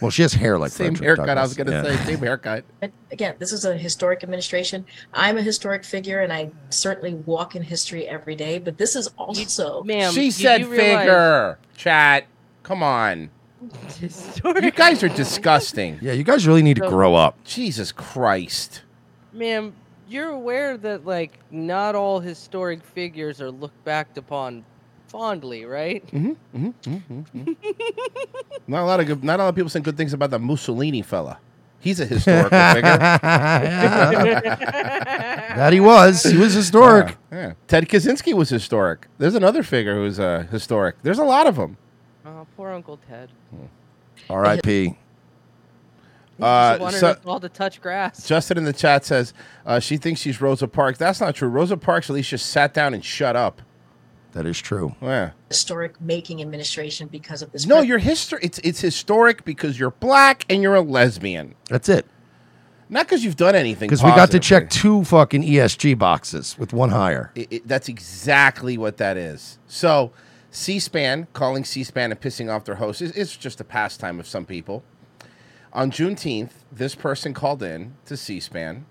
Well, 0.00 0.10
she 0.10 0.22
has 0.22 0.32
hair 0.32 0.58
like 0.58 0.70
Same 0.72 0.94
Frederick 0.94 1.18
haircut. 1.18 1.36
I 1.36 1.42
was 1.42 1.52
gonna 1.52 1.70
Yeah. 1.72 1.82
say 1.82 2.12
same 2.12 2.18
haircut. 2.20 2.64
But 2.80 2.92
again, 3.12 3.34
this 3.38 3.52
is 3.52 3.66
a 3.66 3.76
historic 3.76 4.22
administration. 4.22 4.86
I'm 5.12 5.36
a 5.36 5.42
historic 5.42 5.84
figure, 5.84 6.20
and 6.20 6.32
I 6.32 6.50
certainly 6.70 7.12
walk 7.12 7.54
in 7.54 7.62
history 7.62 8.08
every 8.08 8.36
day. 8.36 8.58
But 8.58 8.78
this 8.78 8.96
is 8.96 9.08
also, 9.18 9.82
ma'am, 9.82 10.14
she 10.14 10.30
said 10.30 10.66
figure. 10.66 11.58
Chat. 11.76 12.24
Come 12.68 12.82
on. 12.82 13.30
You 14.02 14.70
guys 14.70 15.02
are 15.02 15.08
disgusting. 15.08 15.98
Yeah, 16.02 16.12
you 16.12 16.22
guys 16.22 16.46
really 16.46 16.62
need 16.62 16.76
to 16.76 16.82
So- 16.84 16.90
grow 16.90 17.14
up. 17.14 17.42
Jesus 17.44 17.92
Christ. 17.92 18.82
Ma'am, 19.32 19.72
you're 20.06 20.28
aware 20.28 20.76
that 20.76 21.06
like 21.06 21.38
not 21.50 21.94
all 21.94 22.20
historic 22.20 22.84
figures 22.84 23.40
are 23.40 23.50
looked 23.50 23.82
back 23.84 24.14
upon 24.18 24.64
fondly, 25.08 25.64
right? 25.64 26.06
Mm-hmm, 26.08 26.66
mm-hmm, 26.68 27.20
mm-hmm, 27.20 27.52
Not 28.66 28.82
a 28.82 28.86
lot 28.86 29.00
of 29.00 29.06
good. 29.06 29.24
Not 29.24 29.40
a 29.40 29.44
lot 29.44 29.48
of 29.48 29.54
people 29.54 29.70
saying 29.70 29.82
good 29.84 29.96
things 29.96 30.12
about 30.12 30.30
the 30.30 30.38
Mussolini 30.38 31.00
fella. 31.00 31.38
He's 31.80 32.00
a 32.00 32.06
historical 32.06 32.50
figure. 32.74 32.98
That 35.58 35.72
he 35.72 35.80
was. 35.80 36.22
He 36.22 36.36
was 36.36 36.52
historic. 36.54 37.16
Yeah, 37.32 37.38
yeah. 37.38 37.52
Ted 37.66 37.88
Kaczynski 37.88 38.32
was 38.34 38.48
historic. 38.50 39.08
There's 39.18 39.34
another 39.34 39.62
figure 39.62 39.94
who's 39.94 40.20
uh, 40.20 40.46
historic. 40.50 40.96
There's 41.02 41.18
a 41.18 41.24
lot 41.24 41.46
of 41.46 41.56
them. 41.56 41.76
Poor 42.58 42.72
Uncle 42.72 42.98
Ted. 43.08 43.30
R.I.P. 44.28 44.98
Uh, 46.40 46.70
Just 46.72 46.80
wanted 46.80 46.98
so- 46.98 47.06
us 47.10 47.18
all 47.24 47.38
to 47.38 47.48
touch 47.48 47.80
grass. 47.80 48.26
Justin 48.26 48.58
in 48.58 48.64
the 48.64 48.72
chat 48.72 49.04
says 49.04 49.32
uh, 49.64 49.78
she 49.78 49.96
thinks 49.96 50.20
she's 50.20 50.40
Rosa 50.40 50.66
Parks. 50.66 50.98
That's 50.98 51.20
not 51.20 51.36
true. 51.36 51.46
Rosa 51.48 51.76
Parks 51.76 52.10
at 52.10 52.14
least 52.14 52.30
just 52.30 52.46
sat 52.46 52.74
down 52.74 52.94
and 52.94 53.04
shut 53.04 53.36
up. 53.36 53.62
That 54.32 54.44
is 54.44 54.58
true. 54.60 54.96
Yeah. 55.00 55.30
historic 55.48 56.00
making 56.00 56.42
administration 56.42 57.06
because 57.06 57.42
of 57.42 57.52
this. 57.52 57.64
No, 57.64 57.80
you're 57.80 57.98
history. 57.98 58.40
It's 58.42 58.58
it's 58.64 58.80
historic 58.80 59.44
because 59.44 59.78
you're 59.78 59.92
black 59.92 60.44
and 60.50 60.60
you're 60.60 60.74
a 60.74 60.80
lesbian. 60.80 61.54
That's 61.68 61.88
it. 61.88 62.06
Not 62.88 63.06
because 63.06 63.22
you've 63.24 63.36
done 63.36 63.54
anything. 63.54 63.88
Because 63.88 64.02
we 64.02 64.10
got 64.10 64.32
to 64.32 64.40
check 64.40 64.68
two 64.68 65.04
fucking 65.04 65.44
ESG 65.44 65.96
boxes 65.96 66.58
with 66.58 66.72
one 66.72 66.88
hire. 66.90 67.30
It- 67.36 67.52
it- 67.52 67.68
that's 67.68 67.88
exactly 67.88 68.76
what 68.76 68.96
that 68.96 69.16
is. 69.16 69.58
So, 69.68 70.10
C-SPAN 70.50 71.28
calling 71.32 71.64
C-SPAN 71.64 72.10
and 72.10 72.20
pissing 72.20 72.52
off 72.52 72.64
their 72.64 72.76
hosts 72.76 73.02
is 73.02 73.10
it's 73.12 73.36
just 73.36 73.60
a 73.60 73.64
pastime 73.64 74.18
of 74.18 74.26
some 74.26 74.46
people. 74.46 74.82
On 75.72 75.90
Juneteenth, 75.90 76.52
this 76.72 76.94
person 76.94 77.34
called 77.34 77.62
in 77.62 77.94
to 78.06 78.16
C-SPAN 78.16 78.86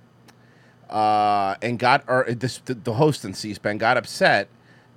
uh, 0.89 1.55
and 1.61 1.79
got 1.79 2.03
or 2.07 2.25
this, 2.29 2.59
the, 2.59 2.75
the 2.75 2.93
host 2.93 3.25
in 3.25 3.33
C-SPAN 3.33 3.77
got 3.77 3.97
upset 3.97 4.49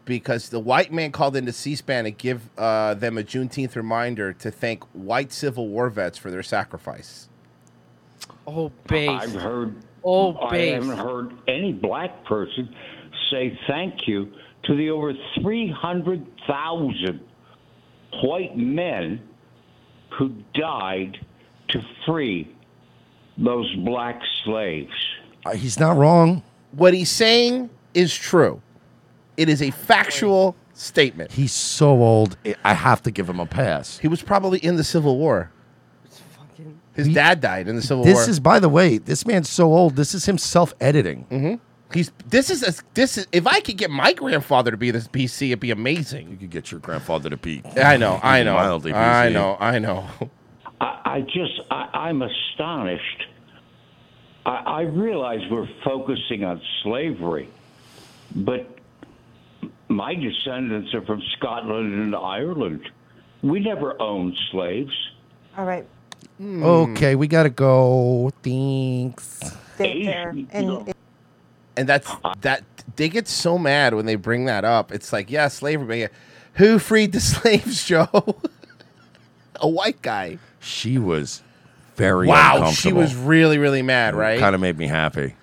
because 0.04 0.48
the 0.48 0.60
white 0.60 0.92
man 0.92 1.12
called 1.12 1.36
into 1.36 1.52
C-SPAN 1.52 2.04
to 2.04 2.10
give 2.10 2.50
uh, 2.58 2.94
them 2.94 3.16
a 3.16 3.22
Juneteenth 3.22 3.74
reminder 3.76 4.32
to 4.34 4.50
thank 4.50 4.84
white 4.92 5.32
Civil 5.32 5.68
War 5.68 5.88
vets 5.88 6.18
for 6.18 6.30
their 6.30 6.42
sacrifice. 6.42 7.28
Oh, 8.46 8.70
base. 8.86 9.08
I've 9.08 9.34
heard. 9.34 9.74
Oh, 10.02 10.36
I 10.36 10.56
haven't 10.56 10.96
heard 10.96 11.32
any 11.46 11.72
black 11.72 12.24
person 12.24 12.74
say 13.30 13.58
thank 13.66 14.08
you 14.08 14.32
to 14.64 14.74
the 14.76 14.90
over 14.90 15.12
300,000 15.40 17.20
white 18.22 18.56
men 18.56 19.20
who 20.18 20.34
died 20.54 21.18
to 21.68 21.80
free 22.06 22.54
those 23.38 23.72
black 23.76 24.20
slaves. 24.44 24.92
Uh, 25.46 25.52
he's 25.52 25.78
not 25.78 25.96
wrong. 25.96 26.42
What 26.72 26.92
he's 26.94 27.10
saying 27.10 27.70
is 27.94 28.14
true. 28.14 28.60
It 29.36 29.48
is 29.48 29.62
a 29.62 29.70
factual 29.70 30.54
statement. 30.74 31.32
He's 31.32 31.52
so 31.52 31.90
old. 32.02 32.36
I- 32.44 32.56
I 32.64 32.74
have 32.74 33.02
to 33.04 33.10
give 33.10 33.28
him 33.28 33.40
a 33.40 33.46
pass. 33.46 33.98
He 33.98 34.08
was 34.08 34.22
probably 34.22 34.58
in 34.58 34.76
the 34.76 34.84
Civil 34.84 35.16
War. 35.16 35.50
His 36.94 37.08
dad 37.08 37.40
died 37.40 37.68
in 37.68 37.76
the 37.76 37.82
Civil 37.82 38.04
War. 38.04 38.12
This 38.12 38.28
is, 38.28 38.40
by 38.40 38.58
the 38.58 38.68
way, 38.68 38.98
this 38.98 39.24
man's 39.24 39.48
so 39.48 39.72
old. 39.72 39.96
This 39.96 40.12
is 40.14 40.26
him 40.28 40.36
self-editing. 40.36 41.26
Mm-hmm. 41.30 41.54
He's 41.92 42.12
this 42.28 42.50
is 42.50 42.62
a, 42.62 42.82
this 42.94 43.18
is 43.18 43.26
if 43.32 43.46
I 43.46 43.60
could 43.60 43.76
get 43.76 43.90
my 43.90 44.12
grandfather 44.12 44.70
to 44.70 44.76
be 44.76 44.90
this 44.90 45.08
PC, 45.08 45.48
it'd 45.48 45.60
be 45.60 45.70
amazing. 45.70 46.30
You 46.30 46.36
could 46.36 46.50
get 46.50 46.70
your 46.70 46.80
grandfather 46.80 47.30
to 47.30 47.36
be. 47.36 47.62
I 47.76 47.96
know, 47.96 48.20
I 48.22 48.42
know, 48.42 48.54
Mildly 48.54 48.92
I 48.92 49.28
know, 49.28 49.56
I 49.58 49.78
know. 49.78 50.08
I, 50.80 51.00
I 51.04 51.20
just, 51.22 51.60
I, 51.70 51.88
I'm 51.92 52.22
astonished. 52.22 53.26
I, 54.46 54.50
I 54.50 54.80
realize 54.82 55.40
we're 55.50 55.68
focusing 55.84 56.44
on 56.44 56.60
slavery, 56.82 57.48
but 58.34 58.78
my 59.88 60.14
descendants 60.14 60.94
are 60.94 61.02
from 61.02 61.20
Scotland 61.36 61.92
and 61.92 62.14
Ireland. 62.14 62.88
We 63.42 63.60
never 63.60 64.00
owned 64.00 64.38
slaves. 64.52 64.92
All 65.56 65.64
right. 65.64 65.86
Hmm. 66.38 66.62
Okay, 66.62 67.16
we 67.16 67.26
gotta 67.26 67.50
go. 67.50 68.30
Thanks. 68.42 69.40
Stay 69.74 70.04
there. 70.04 70.34
And 70.52 70.94
And 71.80 71.88
that's 71.88 72.10
that 72.42 72.62
they 72.96 73.08
get 73.08 73.26
so 73.26 73.56
mad 73.56 73.94
when 73.94 74.04
they 74.04 74.16
bring 74.16 74.44
that 74.44 74.64
up. 74.66 74.92
It's 74.92 75.12
like, 75.14 75.30
yeah, 75.30 75.48
slavery. 75.48 75.86
but 75.86 75.96
yeah, 75.98 76.08
Who 76.54 76.78
freed 76.78 77.12
the 77.12 77.20
slaves, 77.20 77.84
Joe? 77.86 78.06
a 79.56 79.68
white 79.68 80.02
guy. 80.02 80.38
She 80.60 80.98
was 80.98 81.42
very 81.96 82.26
wow. 82.26 82.70
She 82.70 82.92
was 82.92 83.14
really, 83.14 83.56
really 83.56 83.80
mad, 83.80 84.14
right? 84.14 84.38
Kind 84.38 84.54
of 84.54 84.60
made 84.60 84.76
me 84.76 84.86
happy. 84.86 85.36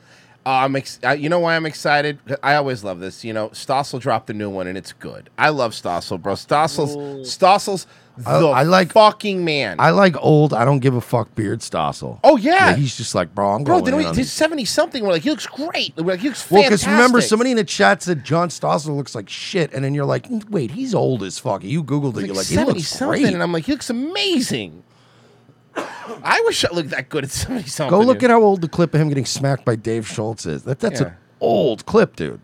Uh, 0.45 0.49
I'm 0.63 0.75
ex- 0.75 0.99
uh, 1.03 1.09
you 1.09 1.27
know 1.27 1.39
why 1.39 1.55
I'm 1.55 1.65
excited? 1.65 2.19
I 2.43 2.55
always 2.55 2.83
love 2.83 2.99
this. 2.99 3.25
You 3.25 3.33
know, 3.33 3.49
Stossel 3.49 3.99
dropped 3.99 4.29
a 4.29 4.33
new 4.33 4.49
one 4.49 4.67
and 4.67 4.77
it's 4.77 4.93
good. 4.93 5.29
I 5.39 5.49
love 5.49 5.71
Stossel, 5.73 6.21
bro. 6.21 6.35
Stossel's 6.35 7.27
Stossel's 7.27 7.87
I- 8.25 8.39
the 8.39 8.47
I 8.47 8.63
like- 8.63 8.91
fucking 8.93 9.45
man. 9.45 9.75
I 9.79 9.91
like 9.91 10.15
old. 10.19 10.53
I 10.53 10.65
don't 10.65 10.79
give 10.79 10.95
a 10.95 11.01
fuck. 11.01 11.33
Beard 11.35 11.59
Stossel. 11.59 12.19
Oh, 12.23 12.37
yeah. 12.37 12.75
he's 12.75 12.95
just 12.97 13.13
like, 13.13 13.35
bro. 13.35 13.51
I'm 13.51 13.63
bro, 13.63 13.75
going 13.75 13.85
didn't 13.85 13.93
in 13.95 13.99
we, 13.99 14.05
on 14.09 14.15
he's 14.15 14.25
these- 14.27 14.33
70 14.33 14.65
something. 14.65 15.03
We're 15.03 15.11
like, 15.11 15.21
he 15.23 15.29
looks 15.29 15.45
great. 15.47 15.93
We're 15.97 16.03
like, 16.13 16.19
he 16.21 16.29
looks 16.29 16.49
Well, 16.49 16.63
fantastic. 16.63 16.87
because 16.87 16.87
remember, 16.97 17.21
somebody 17.21 17.51
in 17.51 17.57
the 17.57 17.63
chat 17.63 18.01
said 18.01 18.23
John 18.23 18.49
Stossel 18.49 18.95
looks 18.95 19.13
like 19.13 19.29
shit, 19.29 19.73
and 19.73 19.83
then 19.83 19.93
you're 19.93 20.05
like, 20.05 20.25
wait, 20.49 20.71
he's 20.71 20.95
old 20.95 21.21
as 21.23 21.37
fuck. 21.37 21.63
You 21.63 21.83
googled 21.83 22.17
it, 22.17 22.21
He's 22.21 22.27
you're 22.27 22.35
like 22.35 22.37
like, 22.37 22.47
he 22.47 22.55
70 22.55 22.73
looks 22.73 22.87
something. 22.89 23.21
great. 23.21 23.33
And 23.33 23.43
I'm 23.43 23.51
like, 23.51 23.65
he 23.65 23.71
looks 23.73 23.89
amazing. 23.89 24.83
I 25.75 26.41
wish 26.45 26.65
I 26.65 26.69
looked 26.73 26.89
that 26.91 27.09
good 27.09 27.23
at 27.25 27.29
70 27.31 27.67
something. 27.69 27.91
Go 27.99 28.03
look 28.05 28.23
at 28.23 28.29
how 28.29 28.41
old 28.41 28.61
the 28.61 28.67
clip 28.67 28.93
of 28.95 29.01
him 29.01 29.09
getting 29.09 29.25
smacked 29.25 29.65
by 29.65 29.75
Dave 29.75 30.07
Schultz 30.07 30.45
is. 30.45 30.63
That 30.63 30.79
that's 30.79 31.01
Yeah. 31.01 31.07
an 31.07 31.13
old 31.39 31.85
clip, 31.85 32.15
dude. 32.15 32.39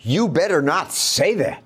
You 0.00 0.28
better 0.28 0.62
not 0.62 0.92
say 0.92 1.34
that. 1.34 1.62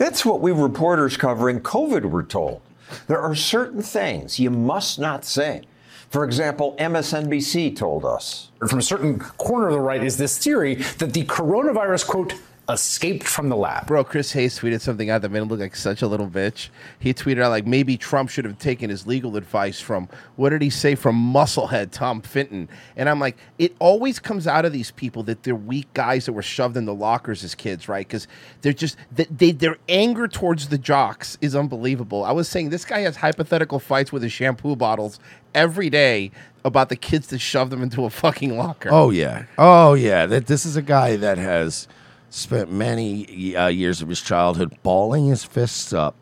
That's 0.00 0.24
what 0.24 0.40
we 0.40 0.50
reporters 0.50 1.18
covering 1.18 1.60
COVID 1.60 2.06
were 2.06 2.22
told. 2.22 2.62
There 3.06 3.20
are 3.20 3.34
certain 3.34 3.82
things 3.82 4.40
you 4.40 4.48
must 4.48 4.98
not 4.98 5.26
say. 5.26 5.64
For 6.08 6.24
example, 6.24 6.74
MSNBC 6.78 7.76
told 7.76 8.06
us. 8.06 8.50
From 8.66 8.78
a 8.78 8.82
certain 8.82 9.18
corner 9.20 9.66
of 9.66 9.74
the 9.74 9.80
right 9.80 10.02
is 10.02 10.16
this 10.16 10.38
theory 10.38 10.76
that 10.76 11.12
the 11.12 11.26
coronavirus, 11.26 12.06
quote, 12.06 12.32
escaped 12.72 13.26
from 13.26 13.48
the 13.48 13.56
lab. 13.56 13.86
Bro, 13.86 14.04
Chris 14.04 14.32
Hayes 14.32 14.58
tweeted 14.58 14.80
something 14.80 15.10
out 15.10 15.22
that 15.22 15.30
made 15.30 15.40
him 15.40 15.48
look 15.48 15.60
like 15.60 15.76
such 15.76 16.02
a 16.02 16.06
little 16.06 16.28
bitch. 16.28 16.68
He 16.98 17.14
tweeted 17.14 17.42
out 17.42 17.50
like 17.50 17.66
maybe 17.66 17.96
Trump 17.96 18.30
should 18.30 18.44
have 18.44 18.58
taken 18.58 18.90
his 18.90 19.06
legal 19.06 19.36
advice 19.36 19.80
from 19.80 20.08
what 20.36 20.50
did 20.50 20.62
he 20.62 20.70
say 20.70 20.94
from 20.94 21.16
musclehead 21.16 21.90
Tom 21.90 22.22
Fitton. 22.22 22.68
And 22.96 23.08
I'm 23.08 23.20
like, 23.20 23.36
it 23.58 23.74
always 23.78 24.18
comes 24.18 24.46
out 24.46 24.64
of 24.64 24.72
these 24.72 24.90
people 24.90 25.22
that 25.24 25.42
they're 25.42 25.54
weak 25.54 25.92
guys 25.94 26.26
that 26.26 26.32
were 26.32 26.42
shoved 26.42 26.76
in 26.76 26.84
the 26.84 26.94
lockers 26.94 27.44
as 27.44 27.54
kids, 27.54 27.88
right? 27.88 28.06
Because 28.06 28.26
they're 28.62 28.72
just 28.72 28.96
they, 29.12 29.24
they 29.24 29.52
their 29.52 29.76
anger 29.88 30.28
towards 30.28 30.68
the 30.68 30.78
jocks 30.78 31.38
is 31.40 31.54
unbelievable. 31.54 32.24
I 32.24 32.32
was 32.32 32.48
saying 32.48 32.70
this 32.70 32.84
guy 32.84 33.00
has 33.00 33.16
hypothetical 33.16 33.78
fights 33.78 34.12
with 34.12 34.22
his 34.22 34.32
shampoo 34.32 34.76
bottles 34.76 35.18
every 35.54 35.90
day 35.90 36.30
about 36.64 36.88
the 36.88 36.96
kids 36.96 37.28
that 37.28 37.38
shoved 37.38 37.70
them 37.70 37.82
into 37.82 38.04
a 38.04 38.10
fucking 38.10 38.56
locker. 38.56 38.90
Oh 38.92 39.10
yeah, 39.10 39.44
oh 39.58 39.94
yeah. 39.94 40.26
That 40.26 40.46
this 40.46 40.66
is 40.66 40.76
a 40.76 40.82
guy 40.82 41.16
that 41.16 41.38
has 41.38 41.88
spent 42.30 42.72
many 42.72 43.54
uh, 43.56 43.66
years 43.68 44.00
of 44.00 44.08
his 44.08 44.20
childhood 44.20 44.76
balling 44.82 45.26
his 45.26 45.44
fists 45.44 45.92
up, 45.92 46.14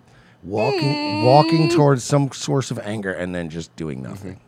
walking 0.43 1.25
walking 1.25 1.69
towards 1.69 2.03
some 2.03 2.33
source 2.33 2.71
of 2.71 2.79
anger, 2.81 3.13
and 3.13 3.35
then 3.35 3.51
just 3.51 3.75
doing 3.77 4.03
nothing. 4.03 4.41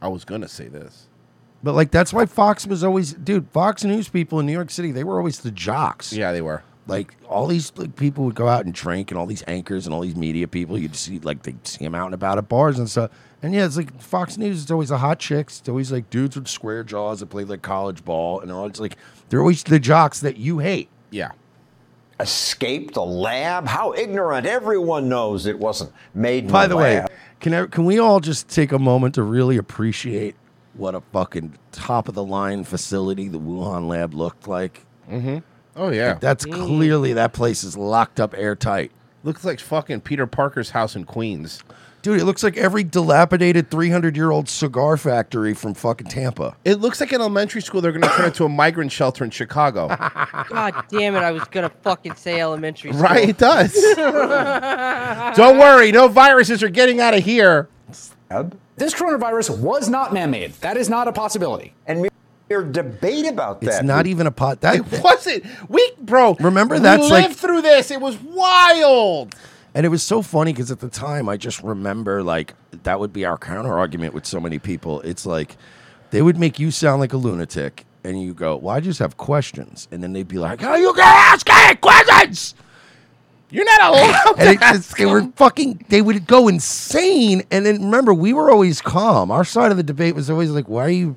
I 0.00 0.08
was 0.08 0.24
gonna 0.24 0.48
say 0.48 0.68
this. 0.68 1.06
But 1.62 1.74
like 1.74 1.90
that's 1.90 2.12
why 2.12 2.26
Fox 2.26 2.66
was 2.66 2.82
always, 2.84 3.12
dude. 3.12 3.48
Fox 3.50 3.84
News 3.84 4.08
people 4.08 4.40
in 4.40 4.46
New 4.46 4.52
York 4.52 4.70
City, 4.70 4.92
they 4.92 5.04
were 5.04 5.18
always 5.18 5.40
the 5.40 5.50
jocks. 5.50 6.12
Yeah, 6.12 6.32
they 6.32 6.42
were. 6.42 6.62
Like 6.88 7.14
all 7.28 7.46
these 7.46 7.70
like, 7.76 7.94
people 7.96 8.24
would 8.24 8.34
go 8.34 8.48
out 8.48 8.64
and 8.64 8.74
drink, 8.74 9.10
and 9.10 9.18
all 9.18 9.26
these 9.26 9.44
anchors 9.46 9.86
and 9.86 9.94
all 9.94 10.00
these 10.00 10.16
media 10.16 10.48
people, 10.48 10.78
you'd 10.78 10.96
see 10.96 11.18
like 11.20 11.42
they'd 11.42 11.64
see 11.66 11.84
them 11.84 11.94
out 11.94 12.06
and 12.06 12.14
about 12.14 12.38
at 12.38 12.48
bars 12.48 12.78
and 12.78 12.88
stuff. 12.90 13.10
And 13.42 13.54
yeah, 13.54 13.66
it's 13.66 13.76
like 13.76 14.00
Fox 14.00 14.36
News. 14.36 14.62
It's 14.62 14.70
always 14.70 14.88
the 14.88 14.98
hot 14.98 15.20
chicks. 15.20 15.60
It's 15.60 15.68
always 15.68 15.92
like 15.92 16.10
dudes 16.10 16.34
with 16.34 16.48
square 16.48 16.82
jaws 16.82 17.20
that 17.20 17.26
play 17.26 17.44
like 17.44 17.62
college 17.62 18.04
ball, 18.04 18.40
and 18.40 18.50
all. 18.50 18.66
It's 18.66 18.80
like 18.80 18.96
they're 19.28 19.40
always 19.40 19.62
the 19.62 19.78
jocks 19.78 20.20
that 20.20 20.38
you 20.38 20.58
hate. 20.58 20.88
Yeah. 21.10 21.32
Escaped 22.18 22.94
the 22.94 23.04
lab? 23.04 23.68
How 23.68 23.92
ignorant. 23.92 24.46
Everyone 24.46 25.08
knows 25.08 25.46
it 25.46 25.58
wasn't 25.58 25.92
made 26.14 26.50
By 26.50 26.66
the 26.66 26.74
the 26.74 26.76
way, 26.78 27.06
can 27.38 27.54
I, 27.54 27.66
can 27.66 27.84
we 27.84 28.00
all 28.00 28.18
just 28.18 28.48
take 28.48 28.72
a 28.72 28.78
moment 28.78 29.14
to 29.14 29.22
really 29.22 29.56
appreciate 29.56 30.34
what 30.74 30.94
a 30.96 31.00
fucking 31.12 31.58
top 31.70 32.08
of 32.08 32.14
the 32.14 32.24
line 32.24 32.64
facility 32.64 33.28
the 33.28 33.38
Wuhan 33.38 33.86
lab 33.86 34.14
looked 34.14 34.48
like? 34.48 34.84
Mm-hmm. 35.08 35.38
Oh 35.78 35.90
yeah. 35.90 36.10
Like, 36.10 36.20
that's 36.20 36.44
mm. 36.44 36.66
clearly 36.66 37.12
that 37.14 37.32
place 37.32 37.62
is 37.62 37.76
locked 37.76 38.18
up 38.20 38.34
airtight. 38.36 38.90
Looks 39.22 39.44
like 39.44 39.60
fucking 39.60 40.02
Peter 40.02 40.26
Parker's 40.26 40.70
house 40.70 40.96
in 40.96 41.04
Queens. 41.04 41.62
Dude, 42.02 42.20
it 42.20 42.24
looks 42.24 42.42
like 42.42 42.56
every 42.56 42.84
dilapidated 42.84 43.70
300 43.70 44.16
year 44.16 44.30
old 44.30 44.48
cigar 44.48 44.96
factory 44.96 45.54
from 45.54 45.74
fucking 45.74 46.08
Tampa. 46.08 46.56
It 46.64 46.76
looks 46.76 47.00
like 47.00 47.12
an 47.12 47.20
elementary 47.20 47.60
school 47.60 47.80
they're 47.80 47.92
going 47.92 48.02
to 48.02 48.08
turn 48.08 48.26
into 48.26 48.44
a 48.44 48.48
migrant 48.48 48.92
shelter 48.92 49.24
in 49.24 49.30
Chicago. 49.30 49.88
God 50.48 50.84
damn 50.88 51.14
it! 51.16 51.18
I 51.18 51.32
was 51.32 51.44
gonna 51.44 51.70
fucking 51.82 52.14
say 52.14 52.40
elementary. 52.40 52.92
School. 52.92 53.02
Right, 53.02 53.28
it 53.28 53.38
does. 53.38 53.72
Don't 55.36 55.58
worry, 55.58 55.92
no 55.92 56.08
viruses 56.08 56.62
are 56.62 56.68
getting 56.68 57.00
out 57.00 57.14
of 57.14 57.24
here. 57.24 57.68
This 58.76 58.94
coronavirus 58.94 59.58
was 59.58 59.88
not 59.88 60.12
man 60.12 60.30
made. 60.30 60.52
That 60.54 60.76
is 60.76 60.88
not 60.88 61.08
a 61.08 61.12
possibility. 61.12 61.74
And 61.86 62.08
mere 62.48 62.62
debate 62.64 63.26
about 63.26 63.60
that. 63.60 63.68
It's 63.68 63.82
not 63.82 64.06
even 64.06 64.26
a 64.26 64.30
pot. 64.30 64.60
That 64.60 64.76
It 64.76 65.00
wasn't. 65.04 65.44
We, 65.68 65.92
bro. 66.00 66.34
Remember 66.40 66.76
we 66.76 66.80
that's 66.80 67.02
lived 67.02 67.10
like- 67.28 67.36
through 67.36 67.62
this. 67.62 67.90
It 67.90 68.00
was 68.00 68.16
wild. 68.18 69.34
And 69.74 69.84
it 69.86 69.90
was 69.90 70.02
so 70.02 70.22
funny 70.22 70.52
because 70.52 70.70
at 70.70 70.80
the 70.80 70.88
time, 70.88 71.28
I 71.28 71.36
just 71.36 71.62
remember 71.62 72.22
like 72.22 72.54
that 72.84 72.98
would 72.98 73.12
be 73.12 73.24
our 73.24 73.38
counter 73.38 73.78
argument 73.78 74.14
with 74.14 74.26
so 74.26 74.40
many 74.40 74.58
people. 74.58 75.00
It's 75.02 75.26
like 75.26 75.56
they 76.10 76.22
would 76.22 76.38
make 76.38 76.58
you 76.58 76.70
sound 76.70 77.00
like 77.00 77.12
a 77.12 77.16
lunatic, 77.18 77.84
and 78.02 78.20
you 78.20 78.32
go, 78.34 78.56
"Well, 78.56 78.74
I 78.74 78.80
just 78.80 78.98
have 78.98 79.16
questions," 79.18 79.86
and 79.92 80.02
then 80.02 80.14
they'd 80.14 80.26
be 80.26 80.38
like, 80.38 80.64
"Oh, 80.64 80.74
you 80.74 80.92
can 80.94 81.04
ask 81.04 81.48
any 81.48 81.76
questions." 81.76 82.54
You're 83.50 83.66
not 83.66 83.80
allowed 83.92 84.38
and 84.40 84.48
it 84.56 84.60
just, 84.60 84.96
they 84.96 85.06
were 85.06 85.22
fucking. 85.36 85.84
They 85.90 86.02
would 86.02 86.26
go 86.26 86.48
insane. 86.48 87.42
And 87.50 87.64
then 87.64 87.82
remember, 87.84 88.12
we 88.14 88.32
were 88.32 88.50
always 88.50 88.80
calm. 88.80 89.30
Our 89.30 89.44
side 89.44 89.70
of 89.70 89.76
the 89.76 89.82
debate 89.82 90.14
was 90.14 90.28
always 90.30 90.50
like, 90.50 90.68
"Why 90.68 90.84
are 90.86 90.90
you 90.90 91.14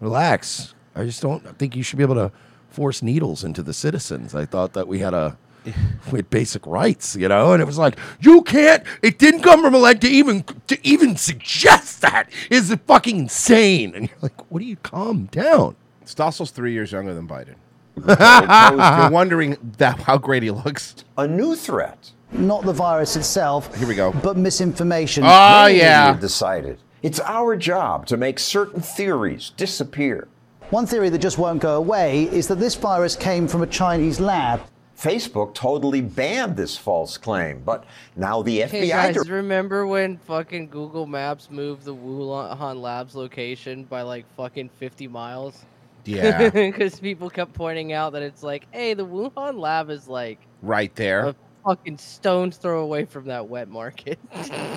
relax?" 0.00 0.74
I 0.94 1.04
just 1.04 1.22
don't 1.22 1.56
think 1.58 1.76
you 1.76 1.82
should 1.82 1.96
be 1.98 2.02
able 2.02 2.16
to 2.16 2.32
force 2.68 3.02
needles 3.02 3.44
into 3.44 3.62
the 3.62 3.72
citizens. 3.72 4.34
I 4.34 4.44
thought 4.44 4.72
that 4.72 4.88
we 4.88 4.98
had 4.98 5.14
a 5.14 5.36
we 6.10 6.18
had 6.18 6.30
basic 6.30 6.66
rights, 6.66 7.16
you 7.16 7.28
know, 7.28 7.52
and 7.52 7.62
it 7.62 7.66
was 7.66 7.78
like 7.78 7.98
you 8.20 8.42
can't. 8.42 8.82
It 9.02 9.18
didn't 9.18 9.42
come 9.42 9.62
from 9.62 9.74
a 9.74 9.78
leg 9.78 10.00
to 10.00 10.08
even 10.08 10.44
to 10.66 10.78
even 10.86 11.16
suggest 11.16 12.00
that 12.00 12.30
is 12.50 12.74
fucking 12.86 13.18
insane. 13.18 13.94
And 13.94 14.08
you're 14.08 14.18
like, 14.22 14.50
what 14.50 14.60
do 14.60 14.64
you 14.64 14.76
calm 14.76 15.26
down? 15.26 15.76
Stossel's 16.04 16.50
three 16.50 16.72
years 16.72 16.92
younger 16.92 17.14
than 17.14 17.28
Biden. 17.28 17.54
You're 19.00 19.10
wondering 19.10 19.56
that 19.78 20.00
how 20.00 20.16
great 20.16 20.42
he 20.42 20.50
looks. 20.50 21.04
A 21.18 21.26
new 21.26 21.54
threat. 21.54 22.10
Not 22.32 22.64
the 22.64 22.72
virus 22.72 23.16
itself. 23.16 23.74
Here 23.76 23.86
we 23.86 23.94
go. 23.94 24.12
But 24.12 24.36
misinformation. 24.36 25.24
Ah, 25.26 25.64
oh 25.64 25.66
Many 25.66 25.78
yeah. 25.78 26.06
have 26.06 26.20
decided 26.20 26.78
it's 27.02 27.20
our 27.20 27.56
job 27.56 28.06
to 28.06 28.16
make 28.16 28.38
certain 28.38 28.80
theories 28.80 29.50
disappear. 29.56 30.28
One 30.70 30.86
theory 30.86 31.08
that 31.08 31.18
just 31.18 31.38
won't 31.38 31.60
go 31.60 31.76
away 31.76 32.24
is 32.24 32.46
that 32.48 32.56
this 32.60 32.74
virus 32.76 33.16
came 33.16 33.48
from 33.48 33.62
a 33.62 33.66
Chinese 33.66 34.20
lab. 34.20 34.60
Facebook 34.96 35.54
totally 35.54 36.02
banned 36.02 36.56
this 36.56 36.76
false 36.76 37.16
claim, 37.16 37.62
but 37.64 37.84
now 38.16 38.42
the 38.42 38.60
Hey 38.60 38.88
FBI. 38.88 39.14
guys, 39.14 39.28
remember 39.30 39.86
when 39.86 40.18
fucking 40.18 40.68
Google 40.68 41.06
Maps 41.06 41.50
moved 41.50 41.84
the 41.84 41.94
Wuhan 41.94 42.80
Labs 42.82 43.14
location 43.16 43.84
by 43.84 44.02
like 44.02 44.26
fucking 44.36 44.68
50 44.78 45.08
miles? 45.08 45.64
Yeah. 46.04 46.50
Because 46.54 47.00
people 47.00 47.30
kept 47.30 47.54
pointing 47.54 47.92
out 47.94 48.12
that 48.12 48.22
it's 48.22 48.42
like, 48.42 48.66
hey, 48.72 48.92
the 48.94 49.06
Wuhan 49.06 49.58
Lab 49.58 49.88
is 49.90 50.06
like 50.06 50.38
Right 50.62 50.94
there. 50.94 51.28
a 51.28 51.34
fucking 51.64 51.98
stone's 51.98 52.56
throw 52.56 52.82
away 52.82 53.04
from 53.04 53.26
that 53.26 53.48
wet 53.48 53.68
market. 53.68 54.18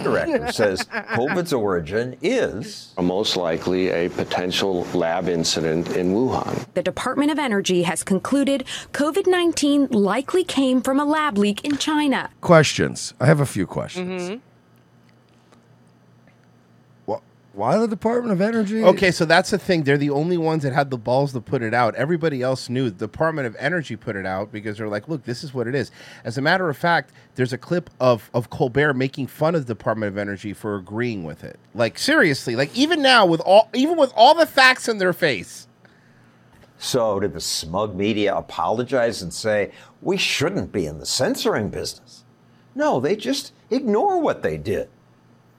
Director 0.03 0.51
says 0.51 0.83
COVID's 0.83 1.53
origin 1.53 2.17
is 2.21 2.93
most 2.99 3.37
likely 3.37 3.89
a 3.89 4.09
potential 4.09 4.85
lab 4.93 5.27
incident 5.27 5.95
in 5.95 6.13
Wuhan. 6.13 6.65
The 6.73 6.83
Department 6.83 7.31
of 7.31 7.39
Energy 7.39 7.83
has 7.83 8.03
concluded 8.03 8.65
COVID 8.91 9.27
19 9.27 9.87
likely 9.87 10.43
came 10.43 10.81
from 10.81 10.99
a 10.99 11.05
lab 11.05 11.37
leak 11.37 11.63
in 11.63 11.77
China. 11.77 12.29
Questions. 12.41 13.13
I 13.19 13.25
have 13.25 13.39
a 13.39 13.45
few 13.45 13.65
questions. 13.65 14.23
Mm-hmm. 14.23 14.52
Why 17.53 17.77
the 17.77 17.87
Department 17.87 18.31
of 18.31 18.41
Energy? 18.41 18.83
Okay, 18.83 19.11
so 19.11 19.25
that's 19.25 19.51
the 19.51 19.59
thing. 19.59 19.83
They're 19.83 19.95
the 19.95 20.09
only 20.09 20.37
ones 20.37 20.63
that 20.63 20.73
had 20.73 20.89
the 20.89 20.97
balls 20.97 21.33
to 21.33 21.41
put 21.41 21.61
it 21.61 21.71
out. 21.71 21.93
Everybody 21.93 22.41
else 22.41 22.67
knew. 22.67 22.89
The 22.89 23.05
Department 23.05 23.45
of 23.45 23.55
Energy 23.59 23.95
put 23.95 24.15
it 24.15 24.25
out 24.25 24.51
because 24.51 24.79
they're 24.79 24.87
like, 24.87 25.07
look, 25.07 25.23
this 25.23 25.43
is 25.43 25.53
what 25.53 25.67
it 25.67 25.75
is. 25.75 25.91
As 26.23 26.39
a 26.39 26.41
matter 26.41 26.67
of 26.67 26.75
fact, 26.75 27.11
there's 27.35 27.53
a 27.53 27.57
clip 27.59 27.91
of, 27.99 28.31
of 28.33 28.49
Colbert 28.49 28.95
making 28.95 29.27
fun 29.27 29.53
of 29.53 29.67
the 29.67 29.75
Department 29.75 30.11
of 30.11 30.17
Energy 30.17 30.51
for 30.51 30.77
agreeing 30.77 31.23
with 31.23 31.43
it. 31.43 31.59
Like 31.75 31.99
seriously, 31.99 32.55
like 32.55 32.75
even 32.75 33.03
now 33.03 33.27
with 33.27 33.41
all 33.41 33.69
even 33.75 33.97
with 33.97 34.11
all 34.15 34.33
the 34.33 34.47
facts 34.47 34.87
in 34.87 34.97
their 34.97 35.13
face. 35.13 35.67
So, 36.79 37.19
did 37.19 37.33
the 37.33 37.39
smug 37.39 37.95
media 37.95 38.35
apologize 38.35 39.21
and 39.21 39.31
say, 39.31 39.71
we 40.01 40.17
shouldn't 40.17 40.71
be 40.71 40.85
in 40.85 40.97
the 40.97 41.05
censoring 41.05 41.69
business? 41.69 42.25
No, 42.75 42.99
they 42.99 43.15
just 43.15 43.53
ignore 43.69 44.19
what 44.19 44.41
they 44.41 44.57
did. 44.57 44.89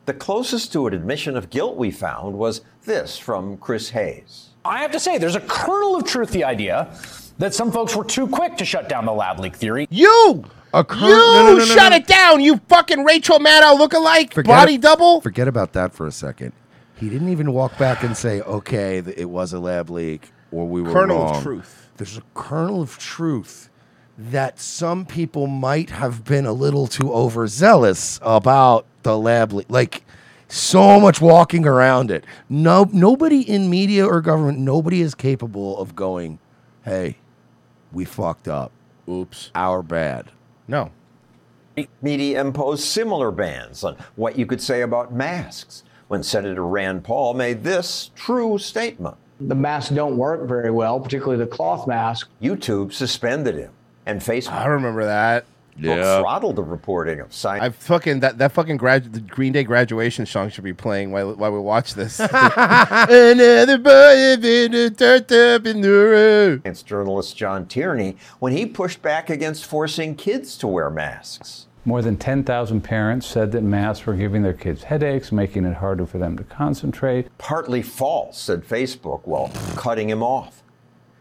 The 0.06 0.14
closest 0.14 0.72
to 0.72 0.86
an 0.86 0.94
admission 0.94 1.36
of 1.36 1.50
guilt 1.50 1.76
we 1.76 1.90
found 1.90 2.36
was 2.38 2.60
this 2.84 3.16
from 3.18 3.56
Chris 3.56 3.90
Hayes. 3.90 4.50
I 4.64 4.80
have 4.82 4.90
to 4.92 5.00
say, 5.00 5.18
there's 5.18 5.36
a 5.36 5.40
kernel 5.40 5.96
of 5.96 6.04
truth 6.04 6.30
the 6.30 6.44
idea 6.44 6.94
that 7.38 7.54
some 7.54 7.72
folks 7.72 7.96
were 7.96 8.04
too 8.04 8.26
quick 8.28 8.56
to 8.58 8.64
shut 8.64 8.88
down 8.88 9.06
the 9.06 9.12
lab 9.12 9.40
leak 9.40 9.56
theory. 9.56 9.86
You! 9.90 10.44
A 10.72 10.84
cur- 10.84 10.96
you 10.96 11.08
no, 11.08 11.42
no, 11.44 11.52
no, 11.52 11.58
no, 11.58 11.64
shut 11.64 11.90
no. 11.90 11.96
it 11.96 12.06
down, 12.06 12.40
you 12.40 12.60
fucking 12.68 13.04
Rachel 13.04 13.38
Maddow 13.38 13.78
lookalike, 13.78 14.32
Forget 14.34 14.48
body 14.48 14.74
it- 14.74 14.80
double. 14.82 15.20
Forget 15.20 15.48
about 15.48 15.72
that 15.74 15.92
for 15.94 16.06
a 16.06 16.12
second. 16.12 16.52
He 16.96 17.08
didn't 17.08 17.28
even 17.30 17.52
walk 17.52 17.76
back 17.78 18.02
and 18.02 18.16
say, 18.16 18.40
"Okay, 18.40 19.00
th- 19.02 19.16
it 19.16 19.26
was 19.26 19.52
a 19.52 19.58
lab 19.58 19.90
leak, 19.90 20.32
or 20.52 20.66
we 20.66 20.80
were 20.82 20.92
Kernel 20.92 21.22
of 21.30 21.42
truth. 21.42 21.90
There's 21.96 22.16
a 22.18 22.22
kernel 22.34 22.82
of 22.82 22.98
truth 22.98 23.68
that 24.16 24.58
some 24.60 25.04
people 25.04 25.46
might 25.46 25.90
have 25.90 26.24
been 26.24 26.46
a 26.46 26.52
little 26.52 26.86
too 26.86 27.12
overzealous 27.12 28.18
about 28.22 28.86
the 29.04 29.16
lab 29.16 29.52
leak. 29.52 29.66
Like 29.68 30.04
so 30.48 31.00
much 31.00 31.20
walking 31.20 31.66
around 31.66 32.10
it. 32.10 32.24
No, 32.48 32.88
nobody 32.92 33.40
in 33.40 33.70
media 33.70 34.06
or 34.06 34.20
government, 34.20 34.58
nobody 34.58 35.00
is 35.00 35.14
capable 35.14 35.78
of 35.78 35.96
going, 35.96 36.38
"Hey, 36.84 37.18
we 37.92 38.04
fucked 38.04 38.48
up. 38.48 38.72
Oops, 39.08 39.50
our 39.54 39.82
bad." 39.82 40.32
No. 40.66 40.90
Media 42.00 42.40
imposed 42.40 42.84
similar 42.84 43.32
bans 43.32 43.82
on 43.82 43.96
what 44.14 44.38
you 44.38 44.46
could 44.46 44.60
say 44.60 44.82
about 44.82 45.12
masks 45.12 45.82
when 46.06 46.22
Senator 46.22 46.64
Rand 46.64 47.02
Paul 47.02 47.34
made 47.34 47.64
this 47.64 48.10
true 48.14 48.58
statement. 48.58 49.16
The 49.40 49.56
masks 49.56 49.90
don't 49.90 50.16
work 50.16 50.46
very 50.46 50.70
well, 50.70 51.00
particularly 51.00 51.44
the 51.44 51.50
cloth 51.50 51.88
mask. 51.88 52.28
YouTube 52.40 52.92
suspended 52.92 53.56
him, 53.56 53.70
and 54.06 54.20
Facebook 54.20 54.52
I 54.52 54.66
remember 54.66 55.04
that. 55.04 55.46
Throttled 55.80 56.56
the 56.56 56.62
reporting 56.62 57.20
of 57.20 57.32
science. 57.32 57.62
I 57.62 57.70
fucking 57.70 58.20
that 58.20 58.38
that 58.38 58.52
fucking 58.52 58.76
grad 58.76 59.12
the 59.12 59.20
Green 59.20 59.52
Day 59.52 59.64
graduation 59.64 60.26
song 60.26 60.50
should 60.50 60.64
be 60.64 60.72
playing 60.72 61.10
while 61.10 61.34
while 61.34 61.52
we 61.52 61.58
watch 61.58 61.94
this. 61.94 62.18
Another 62.20 63.78
boy 63.78 63.90
has 63.90 64.38
been 64.38 64.94
turned 64.94 65.32
up 65.32 65.66
in 65.66 65.80
the 65.80 65.88
room. 65.88 66.62
It's 66.64 66.82
journalist 66.82 67.36
John 67.36 67.66
Tierney 67.66 68.16
when 68.38 68.52
he 68.52 68.66
pushed 68.66 69.02
back 69.02 69.30
against 69.30 69.64
forcing 69.64 70.16
kids 70.16 70.56
to 70.58 70.66
wear 70.66 70.90
masks. 70.90 71.66
More 71.86 72.00
than 72.00 72.16
10,000 72.16 72.80
parents 72.80 73.26
said 73.26 73.52
that 73.52 73.62
masks 73.62 74.06
were 74.06 74.14
giving 74.14 74.42
their 74.42 74.54
kids 74.54 74.84
headaches, 74.84 75.30
making 75.30 75.66
it 75.66 75.76
harder 75.76 76.06
for 76.06 76.16
them 76.16 76.34
to 76.38 76.44
concentrate. 76.44 77.36
Partly 77.36 77.82
false, 77.82 78.38
said 78.38 78.64
Facebook, 78.64 79.20
while 79.24 79.50
cutting 79.76 80.08
him 80.08 80.22
off. 80.22 80.62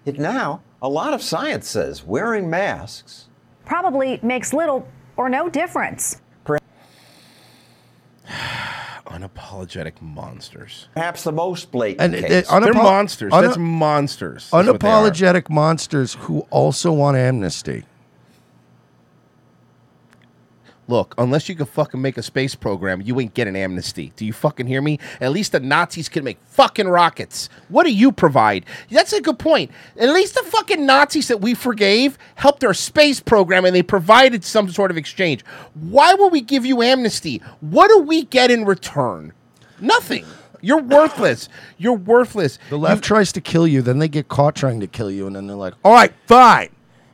Yet 0.06 0.20
now, 0.20 0.62
a 0.82 0.88
lot 0.88 1.14
of 1.14 1.22
science 1.22 1.68
says 1.68 2.06
wearing 2.06 2.50
masks 2.50 3.28
Probably 3.66 4.20
makes 4.24 4.54
little 4.54 4.88
or 5.18 5.30
no 5.30 5.50
difference. 5.50 6.20
Unapologetic 9.06 10.02
monsters. 10.02 10.88
perhaps 10.96 11.24
the 11.24 11.32
most 11.32 11.72
blatant 11.72 12.16
And 12.16 12.26
uh, 12.26 12.28
case. 12.28 12.32
it- 12.32 12.48
unapo- 12.48 12.64
They're 12.64 12.74
monsters. 12.74 13.34
una- 13.34 13.42
That's 13.48 13.58
monsters. 13.58 14.50
That's 14.52 14.68
what 14.68 14.80
they 14.80 14.88
are. 14.90 15.04
Unapologetic 15.10 15.50
monsters 15.50 16.14
who 16.16 16.40
also 16.50 16.92
want 16.92 17.18
amnesty. 17.18 17.84
Look, 20.94 21.16
unless 21.18 21.50
you 21.50 21.56
can 21.56 21.66
fucking 21.66 22.04
make 22.04 22.20
a 22.20 22.22
space 22.22 22.54
program, 22.54 23.02
you 23.02 23.20
ain't 23.20 23.34
getting 23.34 23.56
amnesty. 23.56 24.14
Do 24.16 24.28
you 24.28 24.32
fucking 24.32 24.68
hear 24.68 24.80
me? 24.80 25.00
At 25.20 25.32
least 25.32 25.54
the 25.54 25.60
Nazis 25.60 26.08
can 26.08 26.24
make 26.24 26.38
fucking 26.46 26.88
rockets. 26.88 27.50
What 27.68 27.86
do 27.86 27.92
you 27.92 28.12
provide? 28.12 28.68
That's 28.92 29.12
a 29.12 29.20
good 29.20 29.40
point. 29.40 29.72
At 29.98 30.10
least 30.10 30.36
the 30.36 30.44
fucking 30.44 30.86
Nazis 30.86 31.30
that 31.30 31.42
we 31.42 31.56
forgave 31.56 32.20
helped 32.36 32.64
our 32.64 32.76
space 32.76 33.20
program 33.20 33.66
and 33.66 33.76
they 33.76 33.82
provided 33.82 34.44
some 34.44 34.70
sort 34.70 34.92
of 34.92 34.98
exchange. 34.98 35.44
Why 35.74 36.14
will 36.14 36.30
we 36.30 36.42
give 36.42 36.64
you 36.64 36.84
amnesty? 36.84 37.42
What 37.62 37.88
do 37.88 37.98
we 38.02 38.26
get 38.26 38.52
in 38.52 38.64
return? 38.64 39.34
Nothing. 39.82 40.28
You're 40.62 40.84
worthless. 40.84 41.50
You're 41.80 41.98
worthless. 41.98 42.60
The 42.70 42.78
left 42.78 43.04
tries 43.04 43.32
to 43.32 43.42
kill 43.42 43.66
you, 43.66 43.82
then 43.82 43.98
they 43.98 44.08
get 44.08 44.28
caught 44.28 44.56
trying 44.56 44.80
to 44.82 44.88
kill 44.88 45.10
you, 45.10 45.26
and 45.26 45.36
then 45.36 45.48
they're 45.48 45.56
like, 45.56 45.74
"All 45.84 45.92
right, 45.92 46.14
fine, 46.28 46.70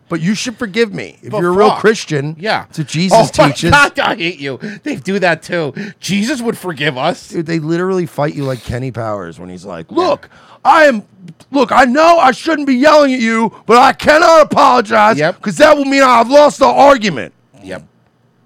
but 0.09 0.19
you 0.21 0.35
should 0.35 0.57
forgive 0.57 0.93
me 0.93 1.17
if 1.21 1.31
But 1.31 1.39
you're 1.41 1.53
a 1.53 1.57
real 1.57 1.69
fuck. 1.69 1.79
Christian." 1.79 2.35
Yeah. 2.37 2.65
that's 2.65 2.79
what 2.79 2.87
Jesus 2.87 3.17
oh 3.17 3.41
my 3.41 3.51
teaches. 3.51 3.71
God, 3.71 3.99
I 3.99 4.15
hate 4.15 4.39
you. 4.39 4.57
They 4.83 4.95
do 4.97 5.19
that 5.19 5.41
too. 5.43 5.73
Jesus 5.99 6.41
would 6.41 6.57
forgive 6.57 6.97
us. 6.97 7.29
Dude, 7.29 7.45
they 7.45 7.59
literally 7.59 8.05
fight 8.05 8.35
you 8.35 8.43
like 8.43 8.63
Kenny 8.63 8.91
Powers 8.91 9.39
when 9.39 9.49
he's 9.49 9.65
like, 9.65 9.91
"Look, 9.91 10.29
I 10.65 10.85
am. 10.85 11.03
Look, 11.51 11.71
I 11.71 11.85
know 11.85 12.17
I 12.17 12.31
shouldn't 12.31 12.67
be 12.67 12.75
yelling 12.75 13.13
at 13.13 13.19
you, 13.21 13.53
but 13.65 13.77
I 13.77 13.93
cannot 13.93 14.41
apologize 14.41 15.15
because 15.17 15.57
that 15.57 15.77
will 15.77 15.85
mean 15.85 16.03
I've 16.03 16.29
lost 16.29 16.59
the 16.59 16.65
argument." 16.65 17.33
Yep. 17.63 17.83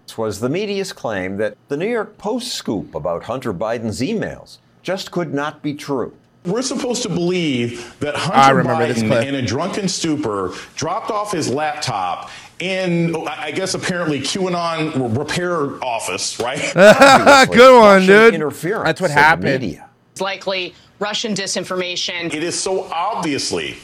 This 0.08 0.18
was 0.18 0.40
the 0.42 0.50
media's 0.50 0.94
claim 0.94 1.38
that 1.38 1.58
the 1.70 1.78
New 1.78 1.88
York 1.90 2.18
Post 2.18 2.54
scoop 2.54 2.94
about 2.94 3.24
Hunter 3.24 3.54
Biden's 3.54 4.02
emails 4.02 4.58
just 4.84 5.12
could 5.12 5.34
not 5.34 5.62
be 5.64 5.74
true. 5.74 6.14
We're 6.46 6.62
supposed 6.62 7.04
to 7.04 7.10
believe 7.10 7.96
that 8.00 8.16
Hunter 8.16 8.64
Biden, 8.64 9.26
in 9.26 9.36
a 9.36 9.42
drunken 9.42 9.88
stupor, 9.88 10.54
dropped 10.76 11.10
off 11.10 11.32
his 11.32 11.50
laptop 11.50 12.30
in, 12.60 13.16
oh, 13.16 13.26
I 13.26 13.52
guess, 13.52 13.74
apparently 13.74 14.20
QAnon 14.20 15.18
repair 15.18 15.82
office, 15.84 16.40
right? 16.40 16.60
Good 17.52 17.80
one, 17.80 18.06
dude. 18.06 18.34
Interference. 18.36 18.86
That's 18.86 19.02
what 19.02 19.12
happened. 19.12 19.62
media. 19.62 19.90
It's 20.12 20.22
likely 20.22 20.76
Russian 21.00 21.34
disinformation. 21.34 22.34
It 22.34 22.44
is 22.44 22.60
so 22.60 22.84
obviously 22.92 23.78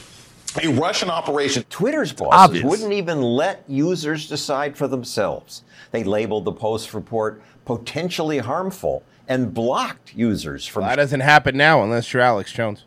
a 0.62 0.68
Russian 0.68 1.10
operation. 1.10 1.64
Twitter's 1.70 2.12
bosses 2.12 2.32
Obvious. 2.32 2.64
wouldn't 2.64 2.92
even 2.92 3.22
let 3.22 3.64
users 3.68 4.28
decide 4.28 4.76
for 4.76 4.86
themselves. 4.86 5.62
They 5.92 6.04
labeled 6.04 6.44
the 6.44 6.52
Post 6.52 6.92
report 6.92 7.42
potentially 7.64 8.38
harmful 8.38 9.02
and 9.30 9.54
blocked 9.54 10.12
users 10.14 10.66
from 10.66 10.82
That 10.82 10.96
doesn't 10.96 11.20
happen 11.20 11.56
now 11.56 11.82
unless 11.82 12.12
you're 12.12 12.20
Alex 12.22 12.52
Jones. 12.52 12.84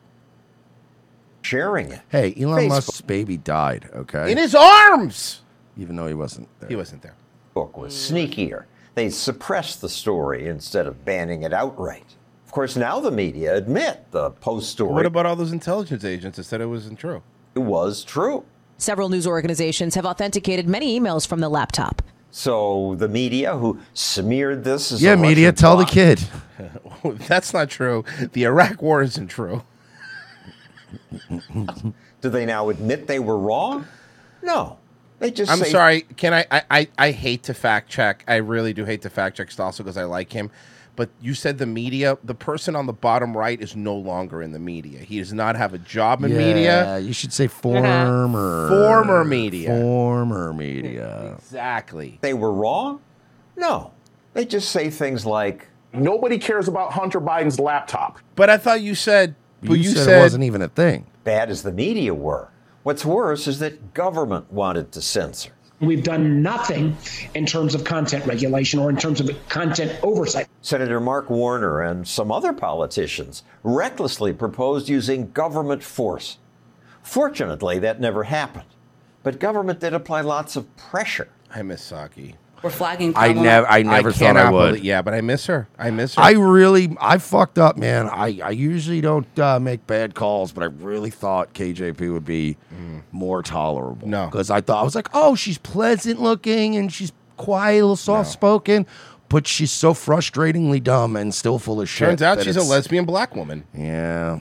sharing 1.42 1.90
it. 1.92 2.02
Hey, 2.10 2.34
Elon 2.40 2.66
Facebook. 2.66 2.70
Musk's 2.70 3.02
baby 3.02 3.38
died. 3.38 3.90
Okay, 3.96 4.32
In 4.32 4.38
his 4.38 4.54
arms. 4.54 5.42
even 5.78 5.96
though 5.96 6.08
he 6.08 6.14
wasn't 6.14 6.48
there. 6.60 6.70
He 6.70 6.76
wasn't 6.76 7.02
there. 7.02 7.16
book 7.54 7.78
was 7.78 7.94
sneakier. 7.94 8.66
They 8.96 9.10
suppressed 9.10 9.82
the 9.82 9.90
story 9.90 10.48
instead 10.48 10.86
of 10.86 11.04
banning 11.04 11.44
it 11.44 11.54
outright. 11.54 12.16
Of 12.46 12.52
course, 12.52 12.76
now 12.76 13.00
the 13.00 13.10
media 13.10 13.56
admit 13.56 14.06
the 14.12 14.30
Post 14.32 14.70
story 14.70 14.94
What 14.94 15.06
about 15.08 15.26
all 15.26 15.36
those 15.36 15.52
intelligence 15.52 16.04
agents 16.04 16.38
that 16.38 16.44
said 16.44 16.62
it 16.62 16.68
wasn't 16.68 17.00
true? 17.00 17.24
It 17.56 17.60
was 17.60 18.04
true. 18.04 18.46
Several 18.78 19.10
news 19.10 19.26
organizations 19.26 19.96
have 19.96 20.06
authenticated 20.06 20.68
many 20.68 21.00
emails 21.00 21.26
from 21.26 21.40
the 21.40 21.50
laptop. 21.50 22.02
So 22.36 22.96
the 22.98 23.08
media 23.08 23.56
who 23.56 23.80
smeared 23.94 24.64
this 24.64 24.92
as 24.92 25.04
Yeah, 25.04 25.14
a 25.14 25.18
media, 25.18 25.50
Russian 25.50 25.56
tell 25.56 25.78
the 25.78 25.86
kid. 25.86 26.20
That's 27.28 27.54
not 27.54 27.70
true. 27.70 28.04
The 28.32 28.46
Iraq 28.46 28.82
War 28.82 29.04
isn't 29.04 29.28
true. 29.28 29.62
Do 31.30 32.30
they 32.30 32.48
now 32.48 32.70
admit 32.70 33.06
they 33.06 33.20
were 33.20 33.38
wrong? 33.38 33.86
No, 34.42 34.80
they 35.20 35.30
just. 35.30 35.52
I'm 35.52 35.60
say- 35.60 35.70
sorry. 35.70 36.02
Can 36.18 36.34
I, 36.34 36.46
I? 36.50 36.62
I 36.72 36.88
I 36.98 37.12
hate 37.12 37.44
to 37.44 37.54
fact 37.54 37.92
check. 37.92 38.24
I 38.28 38.38
really 38.38 38.74
do 38.74 38.84
hate 38.84 39.04
to 39.04 39.12
fact 39.12 39.38
check 39.38 39.50
Stossel 39.50 39.78
because 39.80 39.98
I 39.98 40.06
like 40.06 40.32
him. 40.34 40.50
But 40.96 41.10
you 41.22 41.34
said 41.34 41.58
the 41.58 41.66
media. 41.66 42.18
The 42.24 42.36
person 42.36 42.76
on 42.76 42.86
the 42.86 42.94
bottom 42.94 43.36
right 43.36 43.60
is 43.60 43.76
no 43.76 43.96
longer 43.96 44.42
in 44.42 44.52
the 44.52 44.60
media. 44.60 45.00
He 45.00 45.18
does 45.20 45.34
not 45.34 45.56
have 45.56 45.74
a 45.74 45.80
job 45.80 46.24
in 46.24 46.32
yeah, 46.32 46.38
media. 46.38 47.00
you 47.00 47.14
should 47.14 47.34
say 47.34 47.48
former, 47.48 48.70
Former 48.70 49.24
media. 49.24 49.70
former 49.70 50.54
media. 50.54 51.36
Exactly. 51.40 52.20
They 52.22 52.34
were 52.34 52.52
wrong? 52.54 53.02
No, 53.56 53.92
they 54.34 54.46
just 54.46 54.70
say 54.70 54.90
things 54.90 55.26
like 55.26 55.68
Nobody 55.94 56.40
cares 56.40 56.68
about 56.68 56.94
Hunter 56.94 57.22
Biden's 57.22 57.60
laptop. 57.60 58.18
But 58.36 58.50
I 58.50 58.58
thought 58.58 58.82
you 58.82 58.96
said. 58.96 59.36
But 59.62 59.74
you, 59.74 59.84
you, 59.84 59.90
said, 59.92 60.06
said, 60.06 60.20
it 60.20 60.24
wasn't 60.24 60.44
even 60.44 60.62
a 60.62 60.68
thing. 60.68 61.06
bad 61.24 61.50
as 61.50 61.62
the 61.62 61.72
media 61.72 62.14
were. 62.14 62.50
What's 62.82 63.06
worse 63.06 63.48
is 63.48 63.60
that 63.60 63.94
government 63.94 64.52
wanted 64.52 64.92
to 64.92 65.02
censor. 65.02 65.52
We've 65.86 66.04
done 66.04 66.42
nothing 66.42 66.98
in 67.34 67.46
terms 67.46 67.76
of 67.76 67.84
content 67.84 68.26
regulation 68.26 68.80
or 68.80 68.90
in 68.90 68.98
terms 68.98 69.20
of 69.20 69.30
content 69.50 70.00
oversight. 70.04 70.48
Senator 70.62 71.00
Mark 71.00 71.30
Warner 71.30 71.82
and 71.82 72.08
some 72.08 72.32
other 72.32 72.54
politicians 72.54 73.44
recklessly 73.64 74.34
proposed 74.34 74.90
using 74.90 75.32
government 75.32 75.84
force. 75.84 76.38
Fortunately, 77.02 77.80
that 77.80 78.00
never 78.00 78.24
happened. 78.24 78.66
But 79.24 79.40
government 79.40 79.80
did 79.80 79.94
apply 79.94 80.22
lots 80.22 80.56
of 80.56 80.76
pressure. 80.78 81.30
I 81.54 81.62
miss 81.62 81.92
Psaki. 81.92 82.36
We're 82.64 82.70
flagging. 82.70 83.14
I 83.16 83.28
Kamala- 83.30 83.44
never, 83.46 83.68
I 83.68 83.84
never 83.84 84.12
thought 84.14 84.22
I 84.22 84.26
cannot 84.28 84.54
would. 84.54 84.68
believe- 84.70 84.84
yeah, 84.86 85.02
but 85.02 85.14
I 85.14 85.20
miss 85.22 85.46
her. 85.48 85.68
I 85.78 85.92
miss 85.92 86.16
her. 86.16 86.22
I 86.22 86.32
really, 86.32 86.96
I 87.00 87.18
fucked 87.18 87.60
up, 87.60 87.76
man. 87.78 88.08
I, 88.08 88.40
I 88.44 88.50
usually 88.52 89.02
don't 89.02 89.28
uh, 89.38 89.60
make 89.60 89.86
bad 89.86 90.16
calls, 90.16 90.54
but 90.54 90.64
I 90.64 90.68
really 90.68 91.10
thought 91.10 91.54
KJP 91.54 92.12
would 92.14 92.24
be 92.26 92.58
more 93.12 93.44
tolerable. 93.44 94.08
No, 94.08 94.26
because 94.28 94.50
I 94.50 94.62
thought 94.62 94.80
I 94.80 94.84
was 94.84 94.96
like, 94.96 95.10
oh, 95.14 95.36
she's 95.36 95.58
pleasant 95.58 96.22
looking 96.22 96.76
and 96.78 96.92
she's 96.92 97.12
quiet, 97.38 97.74
a 97.80 97.82
little 97.82 97.96
soft 97.98 98.32
spoken, 98.32 98.86
but 99.28 99.46
she's 99.46 99.72
so 99.72 99.94
frustratingly 99.94 100.82
dumb 100.82 101.16
and 101.18 101.34
still 101.36 101.60
full 101.60 101.82
of 101.82 101.90
shit. 101.90 102.08
Turns 102.08 102.22
out 102.22 102.38
that 102.38 102.46
she's 102.46 102.56
a 102.56 102.60
it's- 102.60 102.70
lesbian 102.72 103.04
black 103.06 103.36
woman. 103.36 103.66
Yeah. 103.76 104.40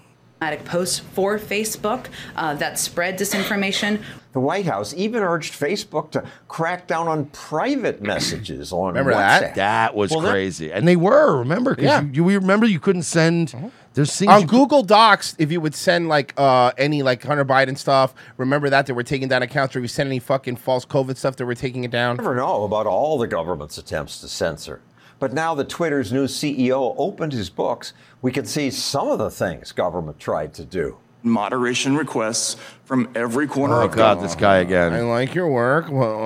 Posts 0.64 0.98
for 0.98 1.38
Facebook 1.38 2.06
uh, 2.36 2.54
that 2.54 2.78
spread 2.78 3.18
disinformation. 3.18 4.02
The 4.32 4.40
White 4.40 4.64
House 4.66 4.94
even 4.94 5.22
urged 5.22 5.52
Facebook 5.52 6.10
to 6.12 6.24
crack 6.48 6.86
down 6.86 7.06
on 7.06 7.26
private 7.26 8.00
messages 8.12 8.72
on 8.72 8.88
Remember 8.88 9.12
WhatsApp. 9.12 9.40
that? 9.40 9.54
That 9.56 9.94
was 9.94 10.10
Well, 10.10 10.20
that- 10.22 10.30
crazy, 10.30 10.72
and 10.72 10.88
they 10.88 10.96
were. 10.96 11.36
Remember? 11.38 11.74
'Cause 11.74 11.84
Yeah. 11.84 12.00
You, 12.02 12.10
you 12.14 12.24
we 12.24 12.36
remember 12.36 12.66
you 12.66 12.80
couldn't 12.80 13.02
send. 13.02 13.54
There's 13.94 14.16
things 14.16 14.30
on 14.32 14.46
Google 14.46 14.82
Docs, 14.82 15.36
if 15.38 15.52
you 15.52 15.60
would 15.60 15.74
send 15.74 16.08
like 16.08 16.32
uh, 16.38 16.72
any 16.78 17.02
like 17.02 17.22
Hunter 17.22 17.44
Biden 17.44 17.76
stuff, 17.76 18.14
remember 18.38 18.70
that 18.70 18.86
they 18.86 18.94
were 18.94 19.02
taking 19.02 19.28
down 19.28 19.42
accounts, 19.42 19.76
or 19.76 19.80
if 19.80 19.82
you 19.82 19.88
send 19.88 20.06
any 20.06 20.18
fucking 20.18 20.56
false 20.56 20.86
COVID 20.86 21.18
stuff, 21.18 21.36
they 21.36 21.44
were 21.44 21.54
taking 21.54 21.84
it 21.84 21.90
down. 21.90 22.16
never 22.16 22.34
know 22.34 22.64
about 22.64 22.86
all 22.86 23.18
the 23.18 23.26
government's 23.26 23.76
attempts 23.76 24.18
to 24.22 24.28
censor. 24.28 24.80
But 25.22 25.32
now 25.32 25.54
that 25.54 25.68
Twitter's 25.68 26.12
new 26.12 26.24
CEO 26.24 26.96
opened 26.98 27.32
his 27.32 27.48
books, 27.48 27.92
we 28.22 28.32
can 28.32 28.44
see 28.44 28.72
some 28.72 29.06
of 29.06 29.20
the 29.20 29.30
things 29.30 29.70
government 29.70 30.18
tried 30.18 30.52
to 30.54 30.64
do. 30.64 30.96
Moderation 31.22 31.96
requests 31.96 32.56
from 32.84 33.08
every 33.14 33.46
corner 33.46 33.82
Oh 33.82 33.84
of 33.84 33.92
God, 33.92 34.20
this 34.20 34.34
guy 34.34 34.56
again. 34.56 34.92
I 34.92 35.02
like 35.02 35.32
your 35.32 35.46
work. 35.46 35.88
Well, 35.92 36.18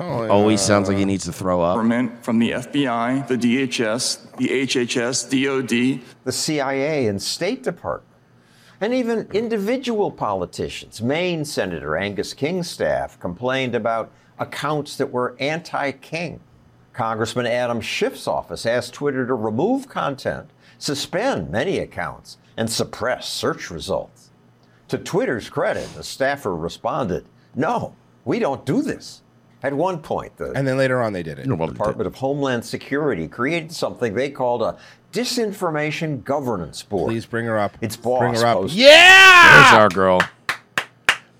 Always 0.00 0.62
oh, 0.62 0.66
sounds 0.66 0.88
like 0.88 0.96
he 0.96 1.04
needs 1.04 1.26
to 1.26 1.32
throw 1.34 1.60
up. 1.60 1.74
government, 1.74 2.24
from 2.24 2.38
the 2.38 2.52
FBI, 2.52 3.28
the 3.28 3.36
DHS, 3.36 4.34
the 4.38 4.48
HHS, 4.48 5.28
DOD, 5.28 6.02
the 6.24 6.32
CIA 6.32 7.08
and 7.08 7.20
State 7.20 7.62
Department, 7.62 8.16
and 8.80 8.94
even 8.94 9.28
individual 9.34 10.10
politicians. 10.10 11.02
Maine 11.02 11.44
Senator 11.44 11.98
Angus 11.98 12.32
King's 12.32 12.70
staff 12.70 13.20
complained 13.20 13.74
about 13.74 14.10
accounts 14.38 14.96
that 14.96 15.12
were 15.12 15.36
anti 15.38 15.90
King. 15.92 16.40
Congressman 16.96 17.46
Adam 17.46 17.80
Schiff's 17.80 18.26
office 18.26 18.64
asked 18.64 18.94
Twitter 18.94 19.26
to 19.26 19.34
remove 19.34 19.86
content, 19.86 20.48
suspend 20.78 21.50
many 21.50 21.78
accounts, 21.78 22.38
and 22.56 22.70
suppress 22.70 23.28
search 23.28 23.70
results. 23.70 24.30
To 24.88 24.96
Twitter's 24.96 25.50
credit, 25.50 25.88
the 25.94 26.02
staffer 26.02 26.56
responded, 26.56 27.26
No, 27.54 27.94
we 28.24 28.38
don't 28.38 28.64
do 28.64 28.80
this. 28.80 29.20
At 29.62 29.74
one 29.74 29.98
point, 30.00 30.36
the 30.38 30.52
And 30.52 30.66
then 30.66 30.78
later 30.78 31.02
on, 31.02 31.12
they 31.12 31.22
did 31.22 31.38
it. 31.38 31.46
Department 31.48 32.06
of 32.06 32.14
Homeland 32.14 32.64
Security 32.64 33.28
created 33.28 33.72
something 33.72 34.14
they 34.14 34.30
called 34.30 34.62
a 34.62 34.78
Disinformation 35.12 36.24
Governance 36.24 36.82
Board. 36.82 37.08
Please 37.10 37.26
bring 37.26 37.44
her 37.46 37.58
up. 37.58 37.76
Its 37.82 37.96
boss 37.96 38.20
Bring 38.20 38.34
her 38.34 38.46
up. 38.46 38.58
posted- 38.58 38.78
Yeah! 38.78 39.70
There's 39.70 39.80
our 39.82 39.88
girl. 39.88 40.20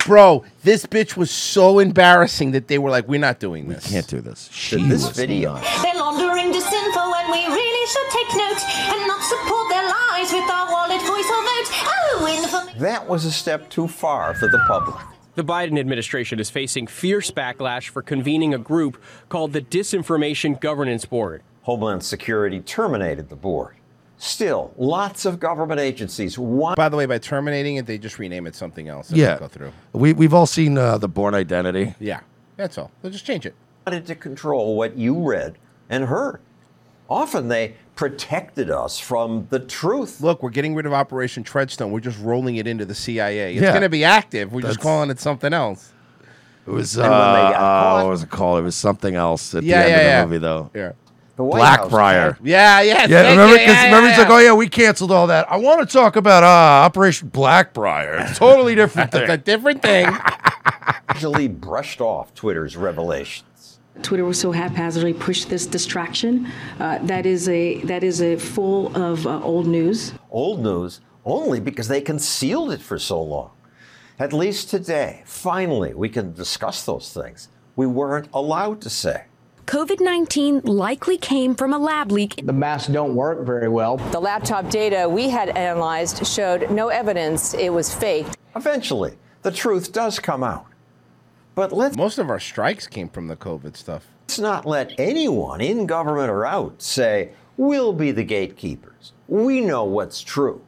Bro, 0.06 0.44
this 0.62 0.86
bitch 0.86 1.16
was 1.16 1.30
so 1.32 1.80
embarrassing 1.80 2.52
that 2.52 2.68
they 2.68 2.78
were 2.78 2.90
like, 2.90 3.08
"We're 3.08 3.18
not 3.18 3.40
doing 3.40 3.68
this. 3.68 3.90
Can't 3.90 4.06
do 4.06 4.20
this." 4.20 4.48
She 4.52 4.80
this 4.82 5.04
was 5.06 5.16
video. 5.16 5.54
not. 5.54 5.82
They're 5.82 5.94
laundering 5.94 6.52
disinfo 6.52 7.12
and 7.12 7.30
we 7.32 7.44
really 7.46 7.86
should 7.88 8.10
take 8.10 8.36
note 8.36 8.62
and 8.94 9.06
not 9.08 9.20
support 9.22 9.68
their 9.68 9.82
lies 9.82 10.32
with 10.32 10.48
our 10.48 10.70
wallet, 10.70 11.00
voice 11.02 11.30
or 11.30 11.42
vote. 11.42 11.68
Oh, 11.84 12.36
information. 12.38 12.80
That 12.80 13.08
was 13.08 13.24
a 13.24 13.32
step 13.32 13.68
too 13.68 13.88
far 13.88 14.34
for 14.34 14.48
the 14.48 14.62
public. 14.68 14.96
The 15.34 15.44
Biden 15.44 15.78
administration 15.78 16.40
is 16.40 16.50
facing 16.50 16.86
fierce 16.86 17.30
backlash 17.30 17.88
for 17.88 18.00
convening 18.00 18.54
a 18.54 18.58
group 18.58 19.02
called 19.28 19.52
the 19.52 19.60
Disinformation 19.60 20.60
Governance 20.60 21.04
Board. 21.04 21.42
Homeland 21.62 22.04
Security 22.04 22.60
terminated 22.60 23.28
the 23.28 23.36
board. 23.36 23.75
Still, 24.18 24.72
lots 24.78 25.26
of 25.26 25.38
government 25.38 25.78
agencies 25.78 26.38
want. 26.38 26.76
By 26.76 26.88
the 26.88 26.96
way, 26.96 27.04
by 27.06 27.18
terminating 27.18 27.76
it, 27.76 27.84
they 27.86 27.98
just 27.98 28.18
rename 28.18 28.46
it 28.46 28.54
something 28.54 28.88
else. 28.88 29.12
as 29.12 29.18
Yeah, 29.18 29.38
Go 29.38 29.46
through. 29.48 29.72
we 29.92 30.14
we've 30.14 30.32
all 30.32 30.46
seen 30.46 30.78
uh, 30.78 30.96
the 30.96 31.08
Bourne 31.08 31.34
Identity. 31.34 31.94
Yeah, 32.00 32.20
that's 32.56 32.78
all. 32.78 32.90
They'll 33.02 33.12
just 33.12 33.26
change 33.26 33.44
it. 33.44 33.54
wanted 33.86 34.06
to 34.06 34.14
control 34.14 34.74
what 34.76 34.96
you 34.96 35.14
read 35.28 35.56
and 35.90 36.04
heard. 36.06 36.40
Often 37.10 37.48
they 37.48 37.74
protected 37.94 38.70
us 38.70 38.98
from 38.98 39.46
the 39.50 39.60
truth. 39.60 40.20
Look, 40.22 40.42
we're 40.42 40.50
getting 40.50 40.74
rid 40.74 40.86
of 40.86 40.92
Operation 40.94 41.44
Treadstone. 41.44 41.90
We're 41.90 42.00
just 42.00 42.18
rolling 42.20 42.56
it 42.56 42.66
into 42.66 42.84
the 42.84 42.94
CIA. 42.94 43.52
It's 43.54 43.62
Yeah. 43.62 43.70
going 43.70 43.82
to 43.82 43.88
be 43.88 44.02
active. 44.02 44.50
We're 44.52 44.62
just 44.62 44.78
That's- 44.78 44.82
calling 44.82 45.10
it 45.10 45.20
something 45.20 45.52
else. 45.52 45.92
It 46.66 46.70
was 46.70 46.98
uh, 46.98 47.02
And 47.02 47.10
when 47.12 47.20
they 47.20 47.52
got 47.52 47.54
uh, 47.54 47.58
caught- 47.58 48.02
what 48.04 48.10
was 48.10 48.22
it 48.24 48.30
called? 48.30 48.58
It 48.58 48.62
was 48.62 48.74
something 48.74 49.14
else 49.14 49.54
at 49.54 49.62
Yeah, 49.62 49.82
the 49.82 49.84
end 49.84 49.90
yeah, 49.90 49.96
of 49.96 50.00
the 50.00 50.08
yeah. 50.10 50.24
movie, 50.24 50.38
though. 50.38 50.70
Yeah. 50.74 50.92
The 51.36 51.44
White 51.44 51.62
House 51.62 51.90
Blackbriar. 51.90 52.38
Yeah, 52.42 52.80
yeah. 52.80 53.06
Yeah, 53.06 53.30
remember? 53.30 53.52
you. 53.52 53.58
Because 53.58 53.74
Yeah, 53.74 53.84
remember, 53.84 54.08
yeah, 54.08 54.14
he's 54.14 54.18
like, 54.18 54.30
"Oh 54.30 54.38
yeah, 54.38 54.54
we 54.54 54.68
canceled 54.68 55.12
all 55.12 55.26
that." 55.26 55.50
I 55.52 55.58
want 55.58 55.86
to 55.86 55.92
talk 55.92 56.16
about 56.16 56.42
uh, 56.42 56.86
Operation 56.86 57.30
Blackbriar. 57.30 58.22
It's 58.22 58.32
a 58.32 58.40
totally 58.40 58.74
different 58.74 59.14
It's 59.14 59.30
a 59.30 59.36
different 59.36 59.82
thing. 59.82 60.08
Usually 61.14 61.48
brushed 61.48 62.00
off 62.00 62.34
Twitter's 62.34 62.76
revelations. 62.76 63.78
Twitter 64.02 64.24
was 64.24 64.40
so 64.40 64.52
haphazardly 64.52 65.12
pushed 65.12 65.48
this 65.50 65.66
distraction. 65.66 66.50
Uh, 66.80 66.98
that 67.02 67.26
is 67.26 67.48
a 67.48 67.80
that 67.82 68.02
is 68.02 68.22
a 68.22 68.36
full 68.36 68.94
of 68.96 69.26
uh, 69.26 69.40
old 69.42 69.66
news. 69.66 70.14
Old 70.30 70.62
news 70.62 71.00
only 71.24 71.60
because 71.60 71.88
they 71.88 72.00
concealed 72.00 72.72
it 72.72 72.80
for 72.80 72.98
so 72.98 73.22
long. 73.22 73.50
At 74.18 74.32
least 74.32 74.70
today, 74.70 75.22
finally, 75.26 75.92
we 75.92 76.08
can 76.08 76.32
discuss 76.32 76.84
those 76.84 77.12
things 77.12 77.48
we 77.74 77.86
weren't 77.86 78.28
allowed 78.32 78.80
to 78.82 78.90
say. 78.90 79.24
COVID 79.66 80.00
19 80.00 80.60
likely 80.60 81.18
came 81.18 81.56
from 81.56 81.72
a 81.72 81.78
lab 81.78 82.12
leak. 82.12 82.40
The 82.46 82.52
masks 82.52 82.86
don't 82.86 83.16
work 83.16 83.44
very 83.44 83.68
well. 83.68 83.96
The 83.96 84.20
laptop 84.20 84.70
data 84.70 85.08
we 85.08 85.28
had 85.28 85.48
analyzed 85.48 86.24
showed 86.24 86.70
no 86.70 86.86
evidence 86.86 87.52
it 87.52 87.70
was 87.70 87.92
faked. 87.92 88.36
Eventually, 88.54 89.18
the 89.42 89.50
truth 89.50 89.90
does 89.90 90.20
come 90.20 90.44
out. 90.44 90.66
But 91.56 91.72
let's 91.72 91.96
Most 91.96 92.18
of 92.18 92.30
our 92.30 92.38
strikes 92.38 92.86
came 92.86 93.08
from 93.08 93.26
the 93.26 93.34
COVID 93.34 93.76
stuff. 93.76 94.06
Let's 94.28 94.38
not 94.38 94.66
let 94.66 94.92
anyone 94.98 95.60
in 95.60 95.86
government 95.86 96.30
or 96.30 96.46
out 96.46 96.80
say, 96.80 97.30
we'll 97.56 97.92
be 97.92 98.12
the 98.12 98.22
gatekeepers. 98.22 99.14
We 99.26 99.60
know 99.60 99.82
what's 99.82 100.20
true. 100.20 100.62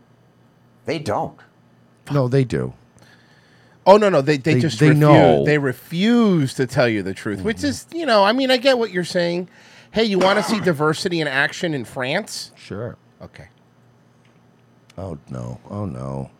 They 0.86 0.98
don't. 0.98 1.38
No, 2.10 2.26
they 2.26 2.42
do. 2.42 2.72
Oh 3.88 3.96
no, 3.96 4.10
no, 4.10 4.20
they 4.20 4.36
they, 4.36 4.54
They- 4.54 4.60
just 4.60 4.78
they 4.80 4.88
refuse, 4.90 5.00
know. 5.00 5.44
they 5.46 5.56
refuse 5.56 6.52
to 6.54 6.66
tell 6.66 6.86
you 6.86 7.02
the 7.02 7.14
truth, 7.14 7.40
which 7.40 7.64
is 7.64 7.86
you 7.90 8.04
know, 8.04 8.22
I 8.22 8.32
mean, 8.32 8.50
I 8.50 8.58
get 8.58 8.78
what 8.78 8.90
you're 8.90 9.02
saying. 9.02 9.48
Hey, 9.92 10.04
you 10.04 10.18
want 10.18 10.38
to 10.38 10.42
see 10.42 10.60
diversity 10.64 11.22
in 11.22 11.26
action 11.26 11.72
in 11.72 11.86
France? 11.86 12.52
Sure. 12.54 12.98
Okay. 13.22 13.48
Oh 14.98 15.16
no! 15.30 15.58
Oh 15.70 15.86
no! 15.86 16.30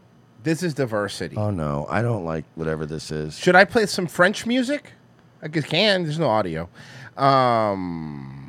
This 0.43 0.63
is 0.63 0.75
diversity. 0.75 1.37
Oh 1.37 1.51
no! 1.51 1.87
I 1.89 2.03
don't 2.03 2.27
like 2.27 2.45
whatever 2.55 2.85
this 2.85 3.11
is. 3.11 3.39
Should 3.39 3.57
I 3.57 3.65
play 3.65 3.87
some 3.87 4.07
French 4.07 4.45
music? 4.45 4.93
I 5.41 5.49
guess 5.49 5.65
can. 5.65 6.03
There's 6.03 6.19
no 6.19 6.29
audio. 6.29 6.69
Um, 7.17 8.45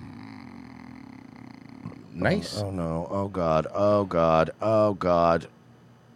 nice. 2.14 2.58
Oh, 2.60 2.66
oh 2.66 2.72
no! 2.72 3.08
Oh 3.10 3.28
god! 3.30 3.66
Oh 3.74 4.04
god! 4.04 4.52
Oh 4.62 4.94
god! 4.96 5.48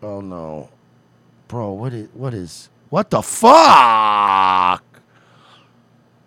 Oh 0.02 0.20
no! 0.20 0.68
Bro, 1.48 1.72
what 1.74 1.94
is 1.94 2.10
what 2.14 2.34
is 2.34 2.70
what 2.94 3.10
the 3.10 3.24
fuck? 3.24 4.84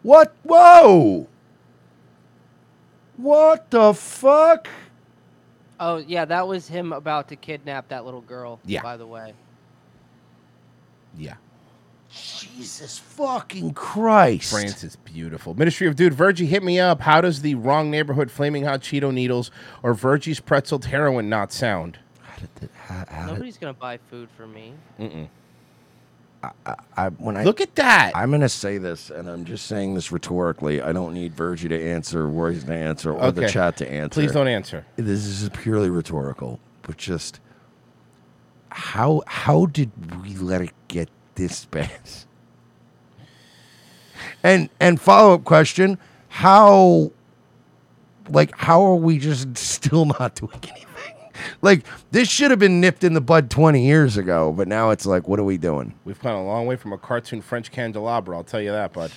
What? 0.03 0.35
Whoa! 0.43 1.29
What 3.17 3.71
the 3.71 3.95
fuck? 3.95 4.67
Oh 5.79 5.99
yeah, 5.99 6.25
that 6.25 6.49
was 6.49 6.67
him 6.67 6.93
about 6.93 7.29
to 7.29 7.37
kidnap 7.37 7.87
that 7.91 8.05
little 8.05 8.21
girl. 8.21 8.59
Yeah. 8.65 8.83
By 8.83 8.97
the 8.97 9.07
way. 9.07 9.35
Yeah. 11.17 11.35
Jesus 12.11 12.99
fucking 12.99 13.73
Christ! 13.75 14.51
France 14.51 14.83
is 14.83 14.97
beautiful. 14.97 15.55
Ministry 15.55 15.87
of 15.87 15.95
Dude, 15.95 16.15
Virgie, 16.15 16.47
hit 16.47 16.65
me 16.65 16.81
up. 16.81 17.01
How 17.01 17.21
does 17.21 17.43
the 17.43 17.55
wrong 17.55 17.93
neighborhood 17.93 18.29
flaming 18.29 18.65
hot 18.65 18.81
Cheeto 18.81 19.15
needles 19.15 19.53
or 19.85 19.95
Virgie's 19.95 20.41
pretzeled 20.41 20.87
heroin 20.87 21.29
not 21.29 21.53
sound? 21.53 22.01
Nobody's 23.25 23.57
gonna 23.57 23.73
buy 23.73 23.99
food 24.11 24.29
for 24.37 24.49
me. 24.49 24.75
Mm-mm. 24.99 25.29
I, 26.65 26.75
I, 26.97 27.09
when 27.09 27.37
I 27.37 27.45
Look 27.45 27.61
at 27.61 27.75
that. 27.77 28.13
I'm 28.17 28.31
gonna 28.31 28.49
say 28.49 28.79
this, 28.79 29.11
and 29.11 29.29
I'm 29.29 29.45
just 29.45 29.67
saying 29.67 29.95
this 29.95 30.11
rhetorically. 30.13 30.83
I 30.83 30.93
don't 30.93 31.15
need 31.15 31.35
Virgie 31.35 31.69
to 31.69 31.83
answer, 31.83 32.27
Roy's 32.27 32.65
to 32.65 32.75
answer, 32.75 33.13
or 33.13 33.31
the 33.33 33.49
chat 33.49 33.77
to 33.79 33.91
answer. 33.91 34.21
Please 34.21 34.33
don't 34.33 34.49
answer. 34.49 34.85
This 34.97 35.25
is 35.27 35.49
purely 35.51 35.91
rhetorical, 35.91 36.61
but 36.83 36.97
just 36.97 37.41
how 38.71 39.23
how 39.27 39.67
did 39.67 39.91
we 40.23 40.35
let 40.37 40.61
it 40.63 40.73
get 40.89 41.09
this 41.35 41.65
bad? 41.67 41.91
And 44.43 44.71
and 44.81 45.01
follow 45.01 45.35
up 45.35 45.45
question: 45.45 45.99
How, 46.29 47.11
like, 48.29 48.57
how 48.57 48.83
are 48.83 48.95
we 48.95 49.19
just 49.19 49.57
still 49.57 50.05
not 50.05 50.35
doing 50.37 50.53
anything? 50.63 50.86
Like, 51.63 51.85
this 52.11 52.29
should 52.29 52.51
have 52.51 52.61
been 52.61 52.81
nipped 52.81 53.05
in 53.05 53.15
the 53.15 53.21
bud 53.21 53.51
twenty 53.51 53.87
years 53.87 54.17
ago, 54.17 54.53
but 54.53 54.69
now 54.69 54.91
it's 54.91 55.07
like, 55.07 55.29
what 55.29 55.39
are 55.39 55.45
we 55.45 55.59
doing? 55.59 55.95
We've 56.05 56.19
come 56.19 56.37
a 56.37 56.45
long 56.45 56.67
way 56.67 56.77
from 56.77 56.93
a 56.93 56.99
cartoon 56.99 57.43
French 57.43 57.71
candelabra. 57.71 58.37
I'll 58.37 58.45
tell 58.45 58.61
you 58.61 58.73
that, 58.73 58.93
bud. 58.93 59.11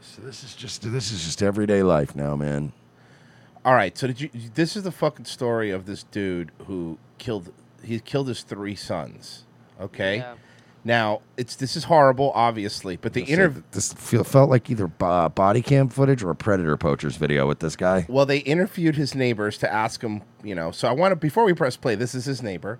So 0.00 0.22
this 0.22 0.44
is 0.44 0.54
just 0.54 0.82
this 0.90 1.10
is 1.10 1.24
just 1.24 1.42
everyday 1.42 1.82
life 1.82 2.14
now, 2.14 2.36
man. 2.36 2.72
All 3.64 3.74
right. 3.74 3.96
So 3.96 4.06
did 4.06 4.20
you? 4.20 4.30
This 4.54 4.76
is 4.76 4.82
the 4.82 4.92
fucking 4.92 5.24
story 5.24 5.70
of 5.70 5.86
this 5.86 6.02
dude 6.04 6.52
who 6.66 6.98
killed. 7.18 7.52
He 7.82 7.98
killed 8.00 8.28
his 8.28 8.42
three 8.42 8.76
sons. 8.76 9.44
Okay. 9.80 10.18
Yeah. 10.18 10.34
Now 10.86 11.22
it's 11.38 11.56
this 11.56 11.76
is 11.76 11.84
horrible, 11.84 12.30
obviously, 12.34 12.96
but 12.96 13.14
the 13.14 13.22
interview. 13.22 13.62
This 13.70 13.92
feel, 13.94 14.22
felt 14.22 14.50
like 14.50 14.68
either 14.70 14.86
bo- 14.86 15.30
body 15.30 15.62
cam 15.62 15.88
footage 15.88 16.22
or 16.22 16.30
a 16.30 16.34
predator 16.36 16.76
poachers 16.76 17.16
video 17.16 17.46
with 17.48 17.60
this 17.60 17.74
guy. 17.74 18.04
Well, 18.08 18.26
they 18.26 18.38
interviewed 18.38 18.94
his 18.96 19.14
neighbors 19.14 19.56
to 19.58 19.72
ask 19.72 20.02
him, 20.02 20.22
you 20.42 20.54
know. 20.54 20.70
So 20.72 20.86
I 20.86 20.92
want 20.92 21.12
to 21.12 21.16
before 21.16 21.44
we 21.44 21.54
press 21.54 21.76
play. 21.76 21.94
This 21.94 22.14
is 22.14 22.26
his 22.26 22.42
neighbor. 22.42 22.78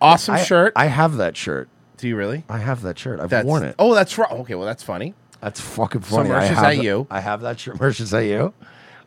Awesome 0.00 0.36
I- 0.36 0.42
shirt. 0.42 0.72
I 0.74 0.86
have 0.86 1.16
that 1.16 1.36
shirt. 1.36 1.68
Do 1.98 2.08
you 2.08 2.16
really? 2.16 2.44
I 2.48 2.58
have 2.58 2.80
that 2.82 2.98
shirt. 2.98 3.20
I've 3.20 3.28
That's- 3.28 3.44
worn 3.46 3.64
it. 3.64 3.74
Oh, 3.78 3.92
that's 3.94 4.16
right. 4.16 4.30
Okay, 4.30 4.54
well 4.54 4.66
that's 4.66 4.82
funny. 4.82 5.14
That's 5.42 5.60
fucking 5.60 6.02
So 6.02 6.16
funny. 6.16 6.30
I 6.30 6.40
Merch 6.40 6.50
is 6.52 6.56
that- 6.56 6.82
you. 6.82 7.06
I 7.10 7.20
have 7.20 7.40
that 7.42 7.60
shirt. 7.60 7.78
Merch 7.80 8.00
is 8.00 8.14
at 8.14 8.20
you. 8.24 8.54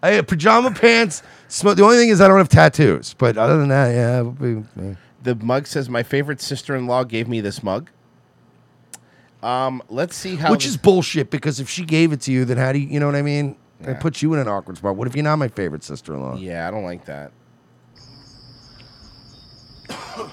I 0.03 0.11
have 0.11 0.27
pajama 0.27 0.72
pants. 0.72 1.23
Smoke. 1.48 1.77
The 1.77 1.84
only 1.84 1.98
thing 1.98 2.10
is 2.10 2.22
I 2.22 2.27
don't 2.27 2.38
have 2.38 2.49
tattoos, 2.49 3.14
but 3.18 3.38
other 3.38 3.57
than 3.57 3.69
that, 3.69 3.89
yeah. 3.93 4.93
The 5.23 5.35
mug 5.35 5.68
says 5.68 5.89
my 5.89 6.03
favorite 6.03 6.41
sister-in-law 6.41 7.03
gave 7.06 7.27
me 7.27 7.39
this 7.41 7.61
mug. 7.64 7.89
Um, 9.43 9.81
let's 9.89 10.15
see 10.15 10.35
how. 10.35 10.51
Which 10.51 10.65
is 10.65 10.77
bullshit 10.77 11.31
because 11.31 11.59
if 11.59 11.69
she 11.69 11.84
gave 11.84 12.11
it 12.11 12.22
to 12.22 12.31
you, 12.31 12.45
then 12.45 12.57
how 12.57 12.72
do 12.72 12.80
you? 12.80 12.88
You 12.88 12.99
know 12.99 13.07
what 13.07 13.15
I 13.15 13.22
mean? 13.22 13.55
Yeah. 13.81 13.91
It 13.91 13.99
puts 13.99 14.22
you 14.22 14.34
in 14.34 14.39
an 14.39 14.47
awkward 14.47 14.77
spot. 14.77 14.95
What 14.95 15.07
if 15.07 15.15
you're 15.15 15.23
not 15.23 15.38
my 15.38 15.47
favorite 15.47 15.84
sister-in-law? 15.84 16.38
Yeah, 16.38 16.68
I 16.68 16.72
don't 16.72 16.84
like 16.84 17.05
that. 17.05 17.31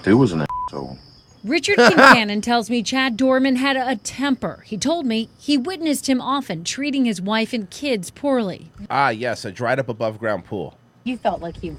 Dude 0.03 0.19
was 0.19 0.31
an 0.31 0.45
asshole. 0.67 0.97
Richard 1.43 1.77
Kincannon 1.77 2.41
tells 2.43 2.69
me 2.69 2.83
Chad 2.83 3.15
Dorman 3.17 3.55
had 3.55 3.77
a 3.77 3.95
temper. 3.95 4.63
He 4.65 4.77
told 4.77 5.05
me 5.05 5.29
he 5.37 5.57
witnessed 5.57 6.07
him 6.07 6.21
often 6.21 6.63
treating 6.63 7.05
his 7.05 7.21
wife 7.21 7.53
and 7.53 7.69
kids 7.69 8.11
poorly. 8.11 8.71
Ah, 8.89 9.09
yes, 9.09 9.45
a 9.45 9.51
dried 9.51 9.79
up 9.79 9.89
above 9.89 10.19
ground 10.19 10.45
pool. 10.45 10.77
You 11.03 11.17
felt 11.17 11.41
like 11.41 11.57
he 11.57 11.75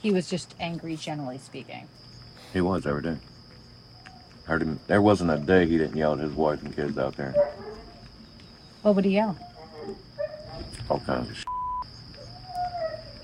he 0.00 0.10
was 0.10 0.28
just 0.28 0.54
angry, 0.60 0.96
generally 0.96 1.38
speaking. 1.38 1.88
He 2.52 2.60
was 2.60 2.86
every 2.86 3.02
day. 3.02 3.16
Heard 4.48 4.62
him. 4.62 4.80
There 4.86 5.02
wasn't 5.02 5.30
a 5.30 5.36
day 5.36 5.66
he 5.66 5.76
didn't 5.76 5.98
yell 5.98 6.14
at 6.14 6.20
his 6.20 6.32
wife 6.32 6.62
and 6.62 6.74
kids 6.74 6.96
out 6.96 7.14
there. 7.16 7.34
What 8.80 8.94
would 8.94 9.04
he 9.04 9.10
yell? 9.10 9.36
All 10.88 11.00
kinds 11.00 11.28
of 11.28 11.36
shit. 11.36 11.46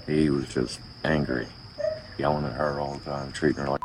He 0.07 0.29
was 0.29 0.47
just 0.53 0.81
angry, 1.03 1.47
yelling 2.19 2.45
at 2.45 2.53
her 2.53 2.79
all 2.79 2.97
the 2.97 3.05
time, 3.07 3.33
treating 3.33 3.63
her 3.63 3.71
like. 3.71 3.81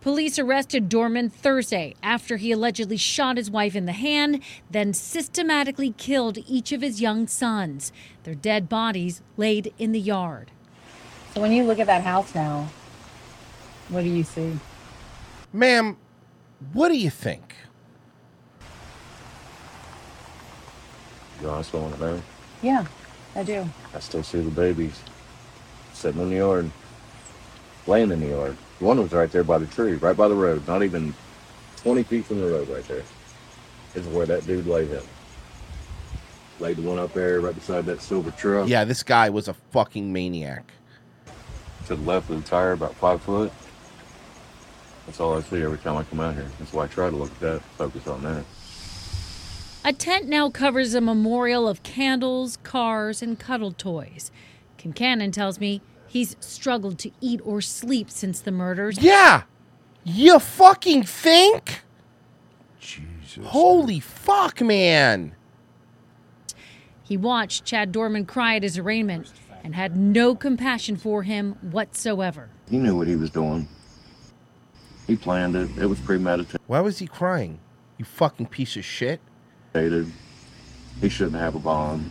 Police 0.00 0.36
arrested 0.36 0.88
Dorman 0.88 1.30
Thursday 1.30 1.94
after 2.02 2.38
he 2.38 2.50
allegedly 2.50 2.96
shot 2.96 3.36
his 3.36 3.48
wife 3.52 3.76
in 3.76 3.86
the 3.86 3.92
hand, 3.92 4.42
then 4.68 4.92
systematically 4.92 5.94
killed 5.96 6.38
each 6.48 6.72
of 6.72 6.82
his 6.82 7.00
young 7.00 7.28
sons. 7.28 7.92
Their 8.24 8.34
dead 8.34 8.68
bodies 8.68 9.22
laid 9.36 9.72
in 9.78 9.92
the 9.92 10.00
yard. 10.00 10.50
So 11.34 11.40
when 11.40 11.52
you 11.52 11.62
look 11.62 11.78
at 11.78 11.86
that 11.86 12.02
house 12.02 12.34
now, 12.34 12.68
what 13.90 14.02
do 14.02 14.08
you 14.10 14.24
see? 14.24 14.58
Ma'am, 15.52 15.96
what 16.72 16.88
do 16.88 16.96
you 16.96 17.10
think? 17.10 17.54
You 21.40 21.46
know, 21.46 21.54
I 21.54 21.62
still 21.62 21.82
want 21.82 21.94
to 21.94 22.00
know. 22.00 22.22
Yeah, 22.62 22.86
I 23.34 23.42
do. 23.42 23.68
I 23.94 23.98
still 23.98 24.22
see 24.22 24.40
the 24.40 24.50
babies 24.50 24.98
sitting 25.92 26.20
in 26.20 26.30
the 26.30 26.36
yard, 26.36 26.70
laying 27.86 28.10
in 28.10 28.20
the 28.20 28.28
yard. 28.28 28.56
One 28.80 28.98
was 29.00 29.12
right 29.12 29.30
there 29.30 29.44
by 29.44 29.58
the 29.58 29.66
tree, 29.66 29.94
right 29.94 30.16
by 30.16 30.28
the 30.28 30.34
road, 30.34 30.66
not 30.66 30.82
even 30.82 31.14
20 31.78 32.02
feet 32.04 32.24
from 32.24 32.40
the 32.40 32.46
road 32.46 32.68
right 32.68 32.86
there. 32.88 33.02
Is 33.94 34.06
where 34.08 34.26
that 34.26 34.46
dude 34.46 34.66
laid 34.66 34.88
him. 34.88 35.02
Laid 36.58 36.78
the 36.78 36.82
one 36.82 36.98
up 36.98 37.12
there 37.12 37.40
right 37.40 37.54
beside 37.54 37.86
that 37.86 38.02
silver 38.02 38.30
truck. 38.32 38.68
Yeah, 38.68 38.84
this 38.84 39.02
guy 39.02 39.30
was 39.30 39.46
a 39.48 39.54
fucking 39.54 40.12
maniac. 40.12 40.72
To 41.86 41.96
the 41.96 42.02
left 42.02 42.30
of 42.30 42.42
the 42.42 42.48
tire, 42.48 42.72
about 42.72 42.94
five 42.94 43.22
foot. 43.22 43.52
That's 45.06 45.20
all 45.20 45.36
I 45.36 45.42
see 45.42 45.62
every 45.62 45.78
time 45.78 45.96
I 45.96 46.04
come 46.04 46.20
out 46.20 46.34
here. 46.34 46.48
That's 46.58 46.72
why 46.72 46.84
I 46.84 46.86
try 46.86 47.10
to 47.10 47.16
look 47.16 47.30
at 47.30 47.40
that, 47.40 47.62
focus 47.76 48.06
on 48.06 48.22
that. 48.22 48.44
A 49.84 49.92
tent 49.92 50.26
now 50.28 50.48
covers 50.48 50.94
a 50.94 51.00
memorial 51.00 51.68
of 51.68 51.82
candles, 51.82 52.56
cars, 52.62 53.22
and 53.22 53.38
cuddle 53.38 53.72
toys. 53.72 54.30
Kincannon 54.78 55.32
tells 55.32 55.60
me 55.60 55.82
he's 56.06 56.36
struggled 56.40 56.98
to 57.00 57.10
eat 57.20 57.40
or 57.44 57.60
sleep 57.60 58.10
since 58.10 58.40
the 58.40 58.50
murders. 58.50 58.98
Yeah. 58.98 59.42
You 60.04 60.38
fucking 60.38 61.02
think? 61.02 61.82
Jesus. 62.80 63.44
Holy 63.46 64.00
fuck, 64.00 64.62
man. 64.62 65.34
He 67.02 67.18
watched 67.18 67.66
Chad 67.66 67.92
Dorman 67.92 68.24
cry 68.24 68.56
at 68.56 68.62
his 68.62 68.78
arraignment 68.78 69.30
and 69.62 69.74
had 69.74 69.96
no 69.96 70.34
compassion 70.34 70.96
for 70.96 71.22
him 71.22 71.52
whatsoever. 71.60 72.48
He 72.70 72.78
knew 72.78 72.96
what 72.96 73.06
he 73.06 73.16
was 73.16 73.30
doing. 73.30 73.68
He 75.06 75.16
planned 75.16 75.54
it. 75.56 75.70
It 75.76 75.86
was 75.86 76.00
premeditated. 76.00 76.60
Why 76.66 76.80
was 76.80 76.98
he 76.98 77.06
crying? 77.06 77.58
You 77.98 78.04
fucking 78.04 78.46
piece 78.46 78.76
of 78.76 78.84
shit. 78.84 79.20
He 79.74 81.08
shouldn't 81.08 81.36
have 81.36 81.54
a 81.54 81.58
bond. 81.58 82.10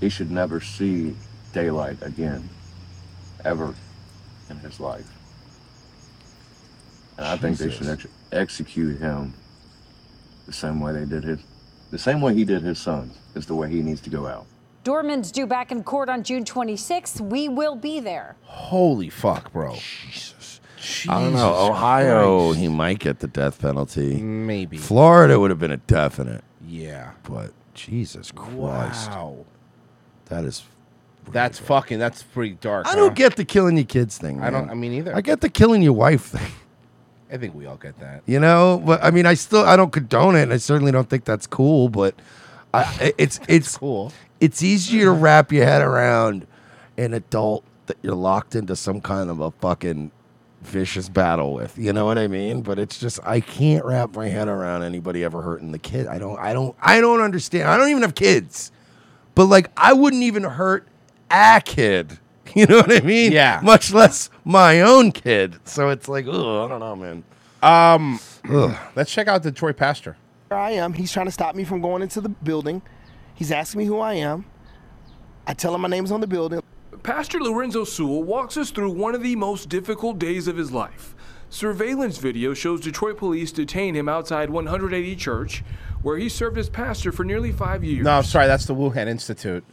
He 0.00 0.08
should 0.08 0.30
never 0.30 0.60
see 0.60 1.16
daylight 1.52 1.98
again, 2.02 2.48
ever 3.44 3.74
in 4.50 4.58
his 4.58 4.80
life. 4.80 5.06
And 7.16 7.26
I 7.26 7.36
think 7.36 7.58
they 7.58 7.70
should 7.70 7.88
ex- 7.88 8.06
execute 8.32 8.98
him 8.98 9.34
the 10.46 10.52
same 10.52 10.80
way 10.80 10.92
they 10.92 11.04
did 11.04 11.22
his, 11.22 11.40
the 11.90 11.98
same 11.98 12.20
way 12.20 12.34
he 12.34 12.44
did 12.44 12.62
his 12.62 12.78
sons 12.78 13.16
is 13.34 13.46
the 13.46 13.54
way 13.54 13.70
he 13.70 13.82
needs 13.82 14.00
to 14.02 14.10
go 14.10 14.26
out. 14.26 14.46
Dorman's 14.82 15.30
due 15.30 15.46
back 15.46 15.70
in 15.70 15.84
court 15.84 16.08
on 16.08 16.24
June 16.24 16.44
26th. 16.44 17.20
We 17.20 17.48
will 17.48 17.76
be 17.76 18.00
there. 18.00 18.36
Holy 18.42 19.08
fuck, 19.08 19.52
bro. 19.52 19.74
Jesus. 19.74 20.51
I 21.08 21.20
don't 21.20 21.32
know. 21.32 21.50
Jesus 21.50 21.70
Ohio, 21.70 22.46
Christ. 22.46 22.60
he 22.60 22.68
might 22.68 22.98
get 22.98 23.20
the 23.20 23.28
death 23.28 23.60
penalty. 23.60 24.20
Maybe. 24.20 24.76
Florida 24.76 25.38
would 25.38 25.50
have 25.50 25.58
been 25.58 25.72
a 25.72 25.76
definite. 25.76 26.42
Yeah. 26.66 27.12
But 27.22 27.52
Jesus 27.74 28.30
Christ. 28.32 29.10
Wow. 29.10 29.44
That 30.26 30.44
is. 30.44 30.64
That's 31.30 31.58
fucking. 31.58 31.98
That's 31.98 32.22
pretty 32.22 32.54
dark. 32.60 32.86
I 32.86 32.90
huh? 32.90 32.96
don't 32.96 33.14
get 33.14 33.36
the 33.36 33.44
killing 33.44 33.76
your 33.76 33.86
kids 33.86 34.18
thing. 34.18 34.40
I 34.40 34.50
don't. 34.50 34.66
man. 34.66 34.70
I 34.70 34.74
mean, 34.74 34.92
either. 34.92 35.14
I 35.14 35.20
get 35.20 35.40
the 35.40 35.48
killing 35.48 35.82
your 35.82 35.92
wife 35.92 36.24
thing. 36.26 36.52
I 37.32 37.38
think 37.38 37.54
we 37.54 37.64
all 37.64 37.76
get 37.76 37.98
that. 38.00 38.22
You 38.26 38.40
know, 38.40 38.82
but 38.84 39.02
I 39.02 39.10
mean, 39.10 39.24
I 39.24 39.34
still 39.34 39.64
I 39.64 39.76
don't 39.76 39.92
condone 39.92 40.36
it, 40.36 40.42
and 40.42 40.52
I 40.52 40.58
certainly 40.58 40.92
don't 40.92 41.08
think 41.08 41.24
that's 41.24 41.46
cool. 41.46 41.88
But 41.88 42.14
I, 42.74 43.14
it's 43.18 43.40
it's 43.48 43.78
cool. 43.78 44.12
It's 44.40 44.62
easier 44.62 45.04
to 45.04 45.12
wrap 45.12 45.52
your 45.52 45.64
head 45.64 45.82
around 45.82 46.46
an 46.98 47.14
adult 47.14 47.64
that 47.86 47.96
you're 48.02 48.14
locked 48.14 48.54
into 48.54 48.76
some 48.76 49.00
kind 49.00 49.30
of 49.30 49.40
a 49.40 49.50
fucking 49.50 50.10
vicious 50.62 51.08
battle 51.08 51.52
with. 51.54 51.76
You 51.76 51.92
know 51.92 52.06
what 52.06 52.18
I 52.18 52.28
mean? 52.28 52.62
But 52.62 52.78
it's 52.78 52.98
just 52.98 53.20
I 53.24 53.40
can't 53.40 53.84
wrap 53.84 54.14
my 54.14 54.28
head 54.28 54.48
around 54.48 54.82
anybody 54.82 55.24
ever 55.24 55.42
hurting 55.42 55.72
the 55.72 55.78
kid. 55.78 56.06
I 56.06 56.18
don't. 56.18 56.38
I 56.38 56.52
don't. 56.52 56.76
I 56.80 57.00
don't 57.00 57.20
understand. 57.20 57.68
I 57.68 57.76
don't 57.76 57.88
even 57.90 58.02
have 58.02 58.14
kids, 58.14 58.72
but 59.34 59.46
like 59.46 59.70
I 59.76 59.92
wouldn't 59.92 60.22
even 60.22 60.44
hurt 60.44 60.86
a 61.30 61.60
kid. 61.64 62.18
You 62.54 62.66
know 62.66 62.78
what 62.78 62.92
I 62.92 63.00
mean? 63.00 63.32
Yeah. 63.32 63.60
Much 63.62 63.94
less 63.94 64.28
my 64.44 64.82
own 64.82 65.10
kid. 65.12 65.58
So 65.64 65.88
it's 65.88 66.06
like, 66.06 66.26
oh, 66.28 66.64
I 66.66 66.68
don't 66.68 66.80
know, 66.80 66.96
man. 66.96 67.24
Um, 67.62 68.20
Ugh. 68.50 68.76
let's 68.94 69.10
check 69.10 69.26
out 69.26 69.42
the 69.42 69.52
Troy 69.52 69.72
Pastor. 69.72 70.18
Here 70.50 70.58
I 70.58 70.72
am. 70.72 70.92
He's 70.92 71.10
trying 71.10 71.26
to 71.26 71.32
stop 71.32 71.54
me 71.54 71.64
from 71.64 71.80
going 71.80 72.02
into 72.02 72.20
the 72.20 72.28
building. 72.28 72.82
He's 73.34 73.50
asking 73.52 73.78
me 73.78 73.84
who 73.86 74.00
I 74.00 74.14
am. 74.14 74.44
I 75.46 75.54
tell 75.54 75.74
him 75.74 75.80
my 75.80 75.88
name's 75.88 76.10
on 76.12 76.20
the 76.20 76.26
building. 76.26 76.60
Pastor 77.02 77.40
Lorenzo 77.40 77.82
Sewell 77.82 78.22
walks 78.22 78.56
us 78.56 78.70
through 78.70 78.92
one 78.92 79.16
of 79.16 79.24
the 79.24 79.34
most 79.34 79.68
difficult 79.68 80.20
days 80.20 80.46
of 80.46 80.56
his 80.56 80.70
life. 80.70 81.16
Surveillance 81.50 82.18
video 82.18 82.54
shows 82.54 82.80
Detroit 82.80 83.16
police 83.18 83.50
detain 83.50 83.96
him 83.96 84.08
outside 84.08 84.50
180 84.50 85.16
Church, 85.16 85.64
where 86.02 86.16
he 86.16 86.28
served 86.28 86.56
as 86.58 86.70
pastor 86.70 87.10
for 87.10 87.24
nearly 87.24 87.50
five 87.50 87.82
years. 87.82 88.04
No, 88.04 88.12
I'm 88.12 88.22
sorry. 88.22 88.46
That's 88.46 88.66
the 88.66 88.74
Wuhan 88.74 89.08
Institute. 89.08 89.64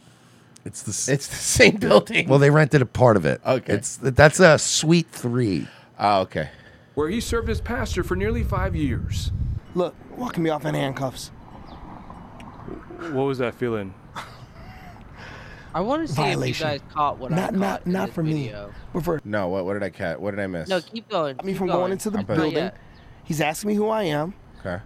It's 0.64 0.82
the 0.82 1.12
it's 1.12 1.28
the 1.28 1.36
same 1.36 1.76
building. 1.80 2.28
Well, 2.28 2.40
they 2.40 2.50
rented 2.50 2.82
a 2.82 2.86
part 2.86 3.16
of 3.16 3.24
it. 3.24 3.40
Okay. 3.46 3.74
It's 3.74 3.96
that's 3.96 4.40
a 4.40 4.58
suite 4.58 5.08
three. 5.10 5.68
Oh, 6.00 6.22
okay. 6.22 6.50
Where 6.94 7.08
he 7.08 7.20
served 7.20 7.48
as 7.48 7.60
pastor 7.60 8.02
for 8.02 8.16
nearly 8.16 8.42
five 8.42 8.74
years. 8.74 9.30
Look, 9.76 9.94
walking 10.16 10.42
me 10.42 10.50
off 10.50 10.64
in 10.64 10.74
handcuffs. 10.74 11.28
What 13.12 13.22
was 13.22 13.38
that 13.38 13.54
feeling? 13.54 13.94
I 15.74 15.80
want 15.80 16.06
to 16.06 16.08
see 16.08 16.16
Violation. 16.20 16.66
if 16.66 16.72
you 16.72 16.78
guys 16.78 16.92
caught 16.92 17.18
what 17.18 17.32
I 17.32 17.36
not 17.36 17.50
caught 17.50 17.58
not 17.58 17.86
not 17.86 18.06
this 18.06 18.14
for 18.14 18.22
me, 18.22 18.52
but 18.92 19.04
for 19.04 19.20
No, 19.24 19.48
what 19.48 19.64
what 19.64 19.74
did 19.74 19.82
I 19.82 19.90
cat? 19.90 20.20
What 20.20 20.32
did 20.32 20.40
I 20.40 20.46
miss? 20.46 20.68
No, 20.68 20.80
keep 20.80 21.08
going. 21.08 21.36
I 21.38 21.42
mean, 21.42 21.54
keep 21.54 21.58
from 21.58 21.68
going. 21.68 21.78
going 21.78 21.92
into 21.92 22.10
the 22.10 22.18
Not 22.18 22.26
building. 22.26 22.70
He's 23.24 23.40
asking 23.40 23.68
me 23.68 23.74
who 23.74 23.88
I 23.88 24.04
am. 24.04 24.34
Okay. 24.60 24.82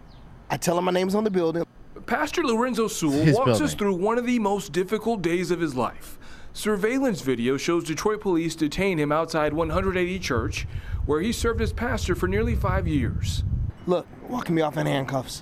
I 0.50 0.56
tell 0.56 0.76
him 0.78 0.84
my 0.84 0.92
name's 0.92 1.14
on 1.14 1.24
the 1.24 1.30
building. 1.30 1.64
Pastor 2.06 2.44
Lorenzo 2.44 2.86
Sewell 2.88 3.24
his 3.24 3.36
walks 3.36 3.60
us 3.60 3.74
through 3.74 3.94
one 3.94 4.18
of 4.18 4.26
the 4.26 4.38
most 4.38 4.72
difficult 4.72 5.22
days 5.22 5.50
of 5.50 5.60
his 5.60 5.74
life. 5.74 6.18
Surveillance 6.52 7.22
video 7.22 7.56
shows 7.56 7.84
Detroit 7.84 8.20
police 8.20 8.54
detain 8.54 8.98
him 8.98 9.10
outside 9.10 9.54
180 9.54 10.18
Church, 10.18 10.66
where 11.06 11.20
he 11.20 11.32
served 11.32 11.60
as 11.60 11.72
pastor 11.72 12.14
for 12.14 12.28
nearly 12.28 12.54
five 12.54 12.86
years. 12.86 13.42
Look, 13.86 14.06
walking 14.28 14.54
me 14.54 14.62
off 14.62 14.76
in 14.76 14.86
handcuffs. 14.86 15.40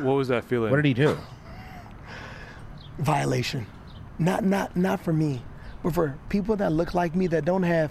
What 0.00 0.14
was 0.14 0.28
that 0.28 0.44
feeling? 0.44 0.70
What 0.70 0.76
did 0.76 0.84
he 0.84 0.94
do? 0.94 1.16
Violation. 3.02 3.66
Not 4.18 4.44
not 4.44 4.76
not 4.76 5.00
for 5.00 5.12
me, 5.12 5.42
but 5.82 5.94
for 5.94 6.16
people 6.28 6.56
that 6.56 6.72
look 6.72 6.94
like 6.94 7.14
me 7.16 7.26
that 7.28 7.44
don't 7.44 7.62
have 7.64 7.90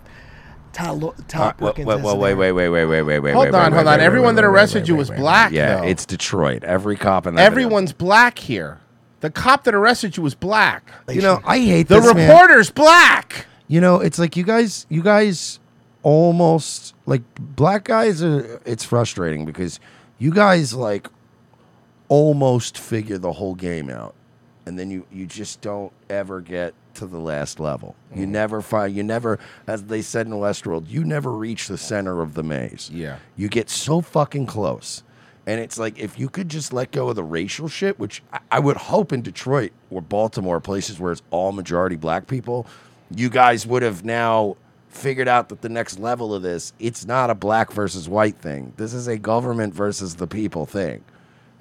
Todd, 0.74 1.02
Lo- 1.02 1.10
Uh, 1.10 1.14
wait, 1.60 1.76
Perkins. 1.76 1.86
wait, 1.88 2.02
wait, 2.02 2.16
wait, 2.18 2.34
wait, 2.34 2.52
wait, 2.54 2.70
wait, 2.70 2.86
wait, 2.86 3.02
wait, 3.04 3.20
wait. 3.20 3.34
Hold 3.34 3.46
wait, 3.48 3.54
on, 3.56 3.72
wait, 3.72 3.76
hold 3.78 3.88
on. 3.88 3.98
wait, 4.00 4.04
Everyone 4.06 4.36
wait, 4.36 4.42
that 4.42 4.48
arrested 4.48 4.84
wait, 4.84 4.88
you 4.88 4.96
was 4.96 5.10
wait, 5.10 5.20
black, 5.20 5.52
Yeah, 5.52 5.78
though. 5.82 5.84
it's 5.88 6.06
Detroit. 6.06 6.64
Every 6.64 6.96
cop 6.96 7.28
in 7.28 7.36
that 7.36 7.42
video- 7.50 7.66
Everyone's 7.66 7.92
black 7.94 8.40
here. 8.40 8.80
The 9.20 9.30
cop 9.30 9.66
that 9.66 9.76
arrested 9.76 10.16
you 10.16 10.24
was 10.24 10.34
black. 10.34 10.90
You 11.10 11.22
know, 11.22 11.42
I 11.46 11.60
hate 11.60 11.90
the 11.90 12.00
this, 12.00 12.14
man. 12.14 12.30
reporter's 12.30 12.72
black. 12.72 13.46
You 13.68 13.82
know, 13.82 14.00
it's 14.00 14.18
like 14.18 14.36
you 14.38 14.44
guys, 14.44 14.86
you 14.90 15.02
guys 15.04 15.60
almost 16.04 16.96
like 17.06 17.22
black 17.38 17.84
guys 17.84 18.24
are. 18.24 18.62
It's 18.66 18.84
frustrating 18.86 19.46
because 19.46 19.80
you 20.20 20.32
guys 20.32 20.74
like 20.74 21.08
almost 22.08 22.78
figure 22.78 23.18
the 23.18 23.34
whole 23.34 23.56
game 23.56 23.90
out, 23.90 24.16
and 24.66 24.78
then 24.78 24.92
you 24.92 25.06
you 25.12 25.26
just 25.26 25.62
don't 25.62 25.92
ever 26.10 26.42
get 26.42 26.74
to 26.96 27.06
the 27.06 27.20
last 27.20 27.60
level. 27.60 27.96
You 28.14 28.26
mm. 28.26 28.30
never 28.30 28.62
find. 28.62 28.96
You 28.96 29.04
never, 29.04 29.40
as 29.68 29.84
they 29.86 30.02
said 30.02 30.28
in 30.28 30.34
Westworld, 30.34 30.90
you 30.90 31.04
never 31.04 31.32
reach 31.32 31.68
the 31.68 31.78
center 31.78 32.22
of 32.22 32.34
the 32.34 32.44
maze. 32.44 32.90
Yeah. 32.94 33.18
You 33.36 33.50
get 33.50 33.70
so 33.70 34.02
fucking 34.02 34.46
close. 34.46 35.04
And 35.48 35.60
it's 35.60 35.80
like 35.80 35.98
if 35.98 36.20
you 36.20 36.30
could 36.30 36.50
just 36.50 36.72
let 36.72 36.92
go 36.92 37.10
of 37.10 37.16
the 37.16 37.24
racial 37.24 37.68
shit, 37.68 38.00
which 38.00 38.22
I, 38.32 38.40
I 38.52 38.60
would 38.60 38.78
hope 38.78 39.12
in 39.12 39.22
Detroit 39.22 39.72
or 39.90 40.02
Baltimore, 40.02 40.60
places 40.60 41.00
where 41.00 41.12
it's 41.12 41.24
all 41.32 41.52
majority 41.52 41.96
black 41.96 42.28
people, 42.28 42.68
you 43.16 43.30
guys 43.30 43.66
would 43.66 43.82
have 43.82 44.06
now 44.06 44.58
figured 44.90 45.28
out 45.28 45.50
that 45.50 45.62
the 45.62 45.70
next 45.70 46.00
level 46.00 46.34
of 46.34 46.42
this, 46.42 46.74
it's 46.80 47.06
not 47.06 47.30
a 47.30 47.36
black 47.36 47.72
versus 47.72 48.08
white 48.08 48.38
thing. 48.38 48.74
This 48.78 48.94
is 48.94 49.08
a 49.08 49.18
government 49.18 49.74
versus 49.74 50.16
the 50.16 50.28
people 50.28 50.66
thing. 50.66 51.04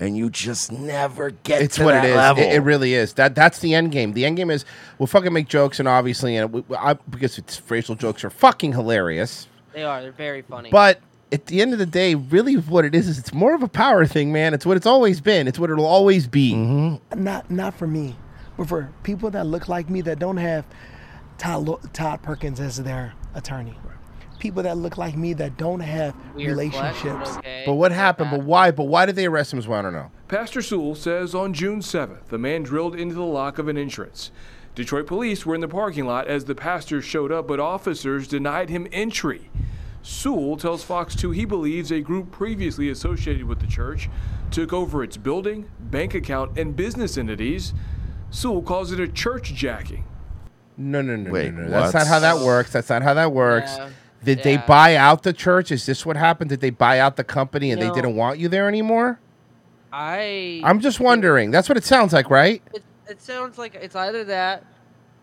And 0.01 0.17
you 0.17 0.31
just 0.31 0.73
never 0.73 1.31
get 1.31 1.61
It's 1.63 1.77
to 1.77 1.85
what 1.85 1.93
that 1.93 2.05
it 2.07 2.11
is. 2.11 2.17
level. 2.17 2.43
It, 2.43 2.55
it 2.55 2.61
really 2.61 2.95
is. 2.95 3.13
That 3.15 3.35
that's 3.35 3.59
the 3.59 3.75
end 3.75 3.93
game. 3.93 4.15
The 4.15 4.25
end 4.25 4.39
game 4.39 4.51
is 4.51 4.65
we'll 4.99 5.07
fucking 5.07 5.33
make 5.33 5.47
jokes 5.47 5.79
and 5.79 5.87
obviously 5.87 6.37
and 6.37 6.53
we, 6.53 6.65
I, 6.77 6.95
because 6.95 7.37
it's 7.39 7.61
racial 7.71 7.95
jokes 7.95 8.25
are 8.25 8.31
fucking 8.31 8.73
hilarious. 8.73 9.47
They 9.75 9.85
are. 9.85 10.01
They're 10.03 10.11
very 10.13 10.43
funny. 10.43 10.71
But 10.71 11.01
at 11.31 11.47
the 11.47 11.61
end 11.61 11.73
of 11.73 11.79
the 11.79 11.87
day, 11.87 12.15
really 12.15 12.55
what 12.55 12.85
it 12.85 12.95
is 12.95 13.07
is 13.07 13.19
it's 13.19 13.33
more 13.33 13.55
of 13.55 13.63
a 13.63 13.69
power 13.69 14.07
thing, 14.07 14.33
man. 14.33 14.55
It's 14.55 14.65
what 14.67 14.77
it's 14.77 14.87
always 14.87 15.21
been. 15.21 15.47
It's 15.47 15.59
what 15.59 15.71
it'll 15.71 15.85
always 15.87 16.27
be. 16.27 16.55
Mm-hmm. 16.55 17.23
Not 17.23 17.51
not 17.51 17.75
for 17.75 17.87
me, 17.87 18.17
but 18.57 18.69
for 18.69 18.91
people 19.03 19.31
that 19.31 19.47
look 19.47 19.69
like 19.69 19.91
me 19.91 20.01
that 20.01 20.19
don't 20.19 20.39
have 20.39 20.65
Todd, 21.39 21.93
Todd 21.93 22.23
Perkins 22.23 22.59
as 22.59 22.79
their 22.83 23.13
attorney. 23.35 23.77
People 24.41 24.65
that 24.65 24.77
look 24.77 24.99
like 24.99 25.17
me 25.17 25.33
that 25.35 25.57
don't 25.57 25.81
have 25.81 26.15
Weird 26.35 26.49
relationships. 26.51 27.37
okay. 27.37 27.63
But 27.65 27.75
what 27.75 27.93
happened? 27.93 28.31
But 28.33 28.43
why? 28.43 28.73
But 28.73 28.85
why 28.85 29.07
did 29.07 29.15
they 29.15 29.27
arrest 29.27 29.53
him? 29.53 29.59
Is 29.61 29.69
what 29.69 29.79
I 29.79 29.83
don't 29.83 29.93
know. 29.93 30.11
Pastor 30.27 30.61
Sewell 30.63 30.95
says 30.97 31.35
on 31.35 31.53
June 31.55 31.81
7th, 31.81 32.27
the 32.29 32.39
man 32.39 32.63
drilled 32.63 32.97
into 32.97 33.15
the 33.15 33.23
lock 33.23 33.59
of 33.59 33.69
an 33.69 33.77
entrance. 33.79 34.33
Detroit 34.75 35.07
police 35.07 35.45
were 35.45 35.55
in 35.55 35.61
the 35.61 35.69
parking 35.69 36.07
lot 36.07 36.27
as 36.27 36.47
the 36.47 36.55
pastor 36.55 37.03
showed 37.03 37.31
up, 37.31 37.47
but 37.47 37.61
officers 37.61 38.27
denied 38.27 38.71
him 38.71 38.87
entry. 38.93 39.51
Sewell 40.03 40.57
tells 40.57 40.83
Fox 40.83 41.15
2 41.15 41.33
he 41.33 41.45
believes 41.45 41.91
a 41.93 42.01
group 42.01 42.31
previously 42.31 42.89
associated 42.89 43.45
with 43.45 43.61
the 43.61 43.67
church 43.67 44.09
took 44.51 44.73
over 44.73 45.05
its 45.05 45.17
building, 45.17 45.71
bank 45.79 46.15
account, 46.15 46.59
and 46.59 46.75
business 46.75 47.17
entities. 47.17 47.73
Sewell 48.31 48.63
calls 48.63 48.93
it 48.93 49.01
a 49.01 49.09
church 49.09 49.55
jacking. 49.55 50.05
No, 50.77 51.03
no, 51.03 51.15
no, 51.17 51.31
Wait, 51.31 51.53
no, 51.53 51.63
no. 51.63 51.71
That's 51.71 51.93
what? 51.93 52.01
not 52.01 52.07
how 52.09 52.21
that 52.21 52.39
works. 52.39 52.73
That's 52.73 52.89
not 52.89 53.03
how 53.03 53.15
that 53.15 53.33
works. 53.33 53.77
Yeah, 53.77 53.91
Did 54.25 54.43
they 54.43 54.59
buy 54.59 54.97
out 54.97 55.23
the 55.23 55.33
church? 55.33 55.71
Is 55.73 55.87
this 55.87 56.05
what 56.05 56.17
happened? 56.17 56.51
Did 56.51 56.61
they 56.61 56.71
buy 56.71 56.99
out 56.99 57.17
the 57.17 57.25
company 57.25 57.71
and 57.71 57.81
No. 57.81 57.89
they 57.89 57.95
didn't 57.95 58.17
want 58.17 58.39
you 58.39 58.49
there 58.49 58.69
anymore? 58.69 59.19
I. 59.93 60.61
I'm 60.65 60.81
just 60.81 61.01
wondering. 61.01 61.51
That's 61.51 61.69
what 61.69 61.77
it 61.79 61.85
sounds 61.85 62.13
like, 62.13 62.31
right? 62.31 62.63
It, 62.75 62.83
it 63.09 63.21
sounds 63.23 63.59
like 63.59 63.75
it's 63.75 63.97
either 63.97 64.25
that 64.25 64.65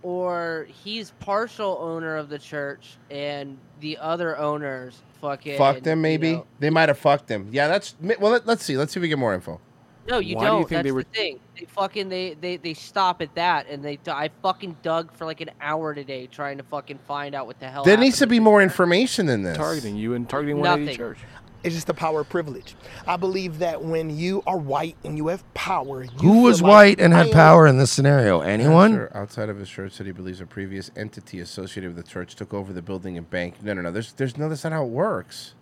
or 0.04 0.68
he's 0.84 1.12
partial 1.20 1.78
owner 1.82 2.16
of 2.18 2.30
the 2.30 2.40
church 2.40 2.98
and 3.10 3.58
the 3.80 3.98
other 3.98 4.38
owners 4.38 5.02
fucking 5.22 5.58
Fucked 5.58 5.84
them, 5.84 6.00
you 6.00 6.04
maybe. 6.04 6.34
know- 6.34 6.46
They 6.60 6.70
might 6.70 6.90
have 6.90 6.98
fucked 7.00 7.30
him. 7.30 7.50
Yeah, 7.52 7.68
that's 7.68 7.96
well. 8.20 8.32
Let, 8.32 8.48
us 8.48 8.64
see. 8.64 8.78
Let's 8.78 8.94
see 8.94 9.00
if 9.00 9.02
we 9.02 9.08
get 9.08 9.18
more 9.20 9.34
info. 9.34 9.60
No, 10.08 10.20
you 10.20 10.36
Why 10.36 10.42
do 10.42 10.46
you 10.46 10.52
don't. 10.52 10.70
think 10.70 10.84
That's 10.84 10.96
they 10.96 11.04
the 11.04 11.04
thing. 11.04 11.40
They 11.60 11.66
fucking 11.66 12.10
they, 12.10 12.34
they 12.36 12.58
they 12.58 12.74
stop 12.74 13.22
at 13.22 13.34
that, 13.36 13.68
and 13.68 13.84
they 13.84 14.00
I 14.08 14.30
fucking 14.42 14.78
dug 14.82 15.12
for 15.12 15.26
like 15.26 15.42
an 15.42 15.52
hour 15.60 15.94
today 15.94 16.28
trying 16.28 16.58
to 16.58 16.64
fucking 16.64 17.00
find 17.08 17.36
out 17.36 17.46
what 17.46 17.60
the 17.60 17.70
hell. 17.70 17.84
There 17.84 17.98
needs 17.98 18.18
to 18.20 18.28
be 18.28 18.40
more 18.40 18.62
information 18.62 19.26
than 19.26 19.44
this. 19.44 19.58
Targeting 19.58 19.96
you 19.98 20.14
and 20.14 20.28
targeting 20.30 20.62
Nothing. 20.62 20.96
Church. 20.96 21.20
It's 21.64 21.76
just 21.76 21.88
the 21.88 21.94
power 21.94 22.22
of 22.22 22.30
privilege. 22.30 22.76
I 23.06 23.18
believe 23.18 23.60
that 23.60 23.84
when 23.84 24.16
you 24.16 24.44
are 24.48 24.58
white 24.58 24.96
and 25.04 25.18
you 25.18 25.28
have 25.28 25.44
power, 25.54 26.04
you 26.04 26.12
Who 26.20 26.44
was 26.44 26.62
like, 26.62 26.72
white 26.72 27.00
and 27.02 27.14
had 27.14 27.32
power 27.32 27.68
in 27.68 27.78
this 27.78 27.92
scenario? 27.92 28.42
Anyone? 28.42 28.92
Pastor 28.92 29.18
outside 29.18 29.50
of 29.50 29.58
his 29.58 29.68
church 29.68 29.94
said 29.94 30.06
he 30.06 30.12
believes 30.14 30.40
a 30.40 30.46
previous 30.46 30.92
entity 30.96 31.40
associated 31.40 31.94
with 31.94 32.06
the 32.06 32.10
church 32.10 32.36
took 32.36 32.54
over 32.54 32.72
the 32.72 32.82
building 32.82 33.18
and 33.18 33.30
bank. 33.30 33.62
No, 33.62 33.74
no, 33.74 33.82
no. 33.82 33.92
There's, 33.92 34.14
there's 34.14 34.38
no. 34.38 34.48
That's 34.48 34.64
not 34.64 34.72
how 34.72 34.84
it 34.84 34.90
works. 34.90 35.56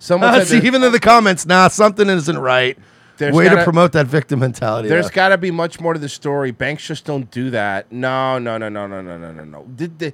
Someone 0.00 0.30
Uh, 0.34 0.38
said 0.44 0.62
see, 0.62 0.66
even 0.66 0.82
in 0.82 0.90
the 0.90 1.00
comments, 1.00 1.46
nah, 1.46 1.68
something 1.68 2.08
isn't 2.08 2.38
right. 2.38 2.76
There's 3.18 3.34
Way 3.34 3.44
to 3.44 3.50
gotta- 3.50 3.64
promote 3.64 3.92
that 3.92 4.06
victim 4.06 4.38
mentality. 4.40 4.88
There's 4.88 5.06
there. 5.06 5.12
got 5.14 5.28
to 5.30 5.38
be 5.38 5.50
much 5.50 5.80
more 5.80 5.92
to 5.92 5.98
the 5.98 6.08
story. 6.08 6.50
Banks 6.52 6.86
just 6.86 7.04
don't 7.04 7.30
do 7.30 7.50
that. 7.50 7.90
No, 7.92 8.38
no, 8.38 8.56
no, 8.58 8.68
no, 8.68 8.86
no, 8.86 9.02
no, 9.02 9.18
no, 9.18 9.32
no, 9.32 9.44
no. 9.44 9.64
Did 9.74 9.98
the 9.98 10.12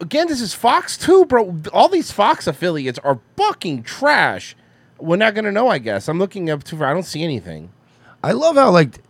again? 0.00 0.28
This 0.28 0.40
is 0.40 0.54
Fox 0.54 0.96
2, 0.98 1.24
bro. 1.24 1.60
All 1.72 1.88
these 1.88 2.12
Fox 2.12 2.46
affiliates 2.46 2.98
are 3.00 3.18
fucking 3.36 3.82
trash. 3.82 4.54
We're 4.98 5.16
not 5.16 5.34
gonna 5.34 5.50
know, 5.52 5.68
I 5.68 5.78
guess. 5.78 6.06
I'm 6.08 6.18
looking 6.18 6.48
up 6.50 6.62
too. 6.64 6.76
Far. 6.76 6.88
I 6.88 6.92
don't 6.94 7.02
see 7.02 7.24
anything. 7.24 7.70
I 8.22 8.32
love 8.32 8.54
how 8.56 8.70
like, 8.70 9.00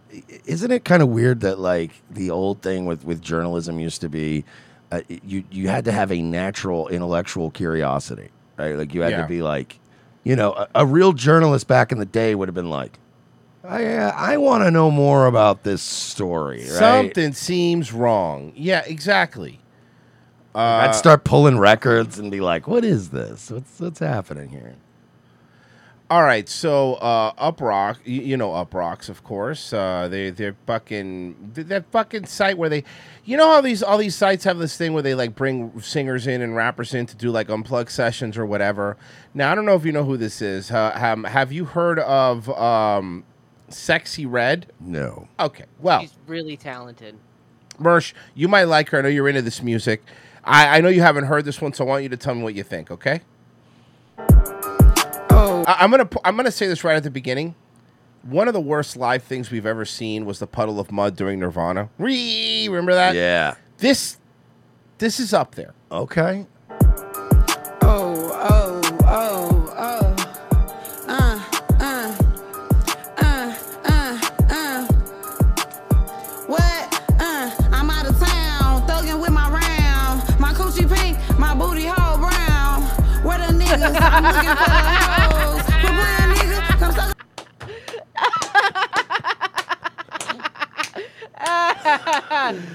isn't 0.46 0.70
it 0.70 0.84
kind 0.84 1.02
of 1.02 1.08
weird 1.08 1.40
that 1.40 1.58
like 1.58 1.90
the 2.10 2.30
old 2.30 2.62
thing 2.62 2.86
with 2.86 3.04
with 3.04 3.20
journalism 3.20 3.78
used 3.78 4.00
to 4.02 4.08
be, 4.08 4.44
uh, 4.90 5.00
you 5.08 5.44
you 5.50 5.68
had 5.68 5.84
to 5.86 5.92
have 5.92 6.10
a 6.12 6.22
natural 6.22 6.88
intellectual 6.88 7.50
curiosity, 7.50 8.30
right? 8.56 8.76
Like 8.76 8.94
you 8.94 9.02
had 9.02 9.10
Yeah. 9.10 9.22
to 9.22 9.28
be 9.28 9.42
like, 9.42 9.78
you 10.24 10.36
know, 10.36 10.52
a, 10.52 10.68
a 10.76 10.86
real 10.86 11.12
journalist 11.12 11.66
back 11.66 11.92
in 11.92 11.98
the 11.98 12.06
day 12.06 12.34
would 12.34 12.48
have 12.48 12.54
been 12.54 12.70
like, 12.70 12.98
I 13.64 13.86
uh, 13.86 14.12
I 14.16 14.36
want 14.38 14.64
to 14.64 14.70
know 14.70 14.90
more 14.90 15.26
about 15.26 15.62
this 15.62 15.82
story, 15.82 16.60
right? 16.60 16.68
Something 16.68 17.32
seems 17.32 17.92
wrong. 17.92 18.52
Yeah, 18.56 18.82
exactly. 18.86 19.60
Uh, 20.54 20.58
I'd 20.58 20.94
start 20.94 21.24
pulling 21.24 21.58
records 21.58 22.18
and 22.18 22.30
be 22.30 22.40
like, 22.40 22.66
what 22.66 22.84
is 22.84 23.10
this? 23.10 23.50
What's 23.50 23.80
what's 23.80 23.98
happening 24.00 24.48
here? 24.50 24.74
All 26.12 26.24
right, 26.24 26.46
so 26.46 26.96
uh, 26.96 27.32
Uprock, 27.52 27.96
you, 28.04 28.20
you 28.20 28.36
know 28.36 28.50
Uproxx, 28.50 29.08
of 29.08 29.24
course. 29.24 29.72
Uh, 29.72 30.08
they 30.10 30.28
they're 30.28 30.54
fucking 30.66 31.52
that 31.54 31.86
fucking 31.90 32.26
site 32.26 32.58
where 32.58 32.68
they, 32.68 32.84
you 33.24 33.38
know 33.38 33.50
how 33.50 33.62
these 33.62 33.82
all 33.82 33.96
these 33.96 34.14
sites 34.14 34.44
have 34.44 34.58
this 34.58 34.76
thing 34.76 34.92
where 34.92 35.02
they 35.02 35.14
like 35.14 35.34
bring 35.34 35.80
singers 35.80 36.26
in 36.26 36.42
and 36.42 36.54
rappers 36.54 36.92
in 36.92 37.06
to 37.06 37.16
do 37.16 37.30
like 37.30 37.48
unplugged 37.48 37.88
sessions 37.88 38.36
or 38.36 38.44
whatever. 38.44 38.98
Now 39.32 39.52
I 39.52 39.54
don't 39.54 39.64
know 39.64 39.74
if 39.74 39.86
you 39.86 39.92
know 39.92 40.04
who 40.04 40.18
this 40.18 40.42
is. 40.42 40.70
Uh, 40.70 40.92
um, 40.94 41.24
have 41.24 41.50
you 41.50 41.64
heard 41.64 41.98
of 42.00 42.46
um, 42.50 43.24
Sexyy 43.70 44.30
Red? 44.30 44.70
No. 44.80 45.28
Okay, 45.40 45.64
well, 45.80 46.02
She's 46.02 46.18
really 46.26 46.58
talented. 46.58 47.16
Merch, 47.78 48.14
you 48.34 48.48
might 48.48 48.64
like 48.64 48.90
her. 48.90 48.98
I 48.98 49.00
know 49.00 49.08
you're 49.08 49.30
into 49.30 49.40
this 49.40 49.62
music. 49.62 50.02
I, 50.44 50.76
I 50.76 50.80
know 50.82 50.90
you 50.90 51.00
haven't 51.00 51.24
heard 51.24 51.46
this 51.46 51.62
one, 51.62 51.72
so 51.72 51.86
I 51.86 51.88
want 51.88 52.02
you 52.02 52.10
to 52.10 52.18
tell 52.18 52.34
me 52.34 52.42
what 52.42 52.54
you 52.54 52.64
think. 52.64 52.90
Okay. 52.90 53.22
I, 55.66 55.76
I'm 55.80 55.90
gonna 55.90 56.08
I'm 56.24 56.36
gonna 56.36 56.50
say 56.50 56.66
this 56.66 56.84
right 56.84 56.96
at 56.96 57.02
the 57.02 57.10
beginning. 57.10 57.54
One 58.22 58.46
of 58.46 58.54
the 58.54 58.60
worst 58.60 58.96
live 58.96 59.22
things 59.24 59.50
we've 59.50 59.66
ever 59.66 59.84
seen 59.84 60.24
was 60.24 60.38
the 60.38 60.46
Puddle 60.46 60.78
of 60.78 60.92
Mudd 60.92 61.16
during 61.16 61.40
Nirvana. 61.40 61.90
Ree, 61.98 62.68
remember 62.68 62.94
that? 62.94 63.14
Yeah. 63.14 63.54
This 63.78 64.18
this 64.98 65.18
is 65.18 65.34
up 65.34 65.54
there. 65.56 65.74
Okay. 65.90 66.46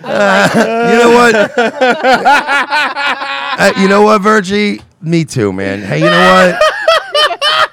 Uh, 0.03 0.89
you 0.91 0.97
know 0.99 1.11
what? 1.11 1.51
Uh, 3.59 3.73
you 3.79 3.87
know 3.87 4.03
what, 4.03 4.21
Virgie? 4.21 4.79
Me 5.01 5.25
too, 5.25 5.51
man. 5.51 5.81
Hey, 5.81 5.97
you 5.97 6.05
know 6.05 6.55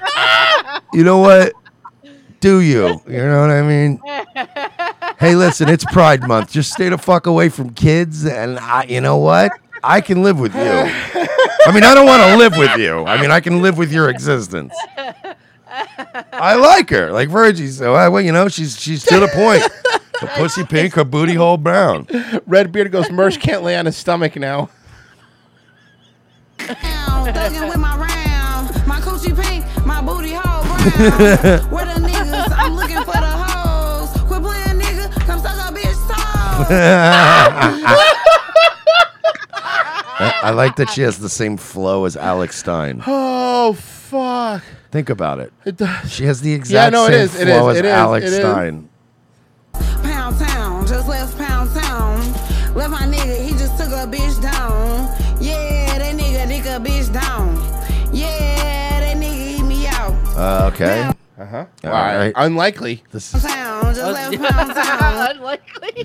what? 0.09 0.87
you 0.95 1.05
know 1.05 1.19
what? 1.19 1.53
do 2.45 2.61
you? 2.61 3.01
You 3.09 3.17
know 3.17 3.41
what 3.41 3.51
I 3.51 3.63
mean? 3.63 3.99
hey, 5.19 5.35
listen, 5.35 5.71
it's 5.71 5.85
Pride 5.87 6.29
Month. 6.29 6.53
Just 6.53 6.73
stay 6.73 6.91
the 6.91 6.99
fuck 6.99 7.27
away 7.27 7.49
from 7.49 7.71
kids, 7.71 8.27
and 8.27 8.59
I, 8.59 8.85
you 8.85 9.01
know 9.01 9.17
what? 9.17 9.51
I 9.83 10.03
can 10.03 10.23
live 10.23 10.39
with 10.39 10.55
you. 10.55 10.61
I 10.61 11.73
mean, 11.73 11.85
I 11.85 11.95
don't 11.95 12.05
want 12.05 12.23
to 12.23 12.37
live 12.37 12.55
with 12.59 12.77
you. 12.77 13.03
I 13.07 13.19
mean, 13.19 13.31
I 13.31 13.41
can 13.41 13.63
live 13.63 13.79
with 13.79 13.91
your 13.91 14.11
existence. 14.11 14.75
I 16.35 16.57
like 16.57 16.91
her, 16.91 17.11
like 17.13 17.31
Virgie. 17.31 17.69
So, 17.69 17.95
I, 17.95 18.11
well, 18.11 18.21
you 18.21 18.33
know, 18.33 18.49
she's 18.49 18.79
she's 18.79 19.03
to 19.05 19.21
the 19.21 19.29
point. 19.29 19.63
Her 20.27 20.37
pussy 20.37 20.65
pink, 20.65 20.95
her 20.95 21.05
booty 21.05 21.35
hole 21.35 21.57
brown. 21.57 22.07
Red 22.13 22.43
Redbeard 22.47 22.93
goes, 22.93 23.11
Merch 23.11 23.39
can't 23.41 23.63
lay 23.63 23.77
on 23.77 23.87
his 23.87 23.97
stomach 23.97 24.37
now. 24.37 24.71
Thugging 26.59 27.69
with 27.69 27.79
my 27.79 27.97
round. 27.97 28.87
My 28.87 29.01
coochie 29.01 29.35
pink, 29.35 29.65
my 29.87 30.01
booty 30.01 30.33
hole 30.33 30.65
brown. 30.65 31.71
Where 31.71 31.85
the 31.85 32.01
niggas? 32.01 32.55
I'm 32.57 32.75
looking 32.75 32.99
for 32.99 33.13
the 33.13 33.31
hoes. 33.31 34.11
Quit 34.23 34.43
playing, 34.43 34.81
nigga. 34.81 35.11
Come 35.27 35.41
suck 35.41 35.71
a 35.71 35.75
bitch 35.75 35.95
I, 40.17 40.41
I 40.45 40.51
like 40.51 40.77
that 40.77 40.91
she 40.91 41.03
has 41.03 41.19
the 41.19 41.29
same 41.29 41.57
flow 41.57 42.05
as 42.05 42.17
Alex 42.17 42.59
Stein. 42.59 43.03
Oh 43.07 43.73
fuck! 43.73 44.63
Think 44.93 45.11
about 45.11 45.41
it. 45.41 45.53
It 45.65 45.77
does. 45.77 46.13
She 46.13 46.25
has 46.25 46.41
the 46.41 46.53
exact 46.55 46.93
no, 46.93 47.07
it 47.07 47.11
same 47.11 47.21
is, 47.21 47.41
it 47.41 47.47
flow 47.47 47.69
is, 47.71 47.75
as 47.75 47.79
it 47.81 47.85
is, 47.87 47.93
Alex 47.93 48.27
it 48.27 48.33
is. 48.33 48.39
Stein. 48.39 48.89
Left 52.75 52.91
my 52.91 53.03
nigga, 53.07 53.41
he 53.45 53.51
just 53.53 53.77
took 53.79 53.89
a 53.91 54.07
bitch 54.07 54.41
down. 54.43 55.09
Yeah, 55.41 55.99
that 55.99 56.15
nigga 56.17 56.49
dick 56.49 56.65
a 56.65 56.81
bitch 56.81 57.13
down. 57.13 57.55
Yeah, 58.13 59.01
that 59.01 59.17
nigga 59.17 59.59
eat 59.59 59.63
me 59.63 59.87
out. 59.87 60.13
Uh, 60.37 60.71
okay. 60.73 61.09
Uh 61.39 61.45
huh. 61.47 61.67
All 61.85 61.91
right. 61.91 62.33
Unlikely. 62.37 63.03
This 63.13 63.33
is 63.35 63.43
Town, 63.45 63.95
just 63.95 64.13
left 64.13 64.39
pound 64.55 64.75
town. 64.75 65.37
Unlikely. 65.37 66.05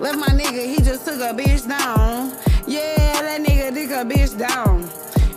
Left 0.00 0.18
my 0.18 0.28
nigga, 0.32 0.66
he 0.74 0.82
just 0.82 1.04
took 1.04 1.16
a 1.20 1.34
bitch 1.34 1.68
down. 1.68 2.32
Yeah, 2.66 3.20
that 3.20 3.40
nigga 3.42 3.74
dick 3.74 3.90
a 3.90 4.04
bitch 4.04 4.38
down. 4.38 4.82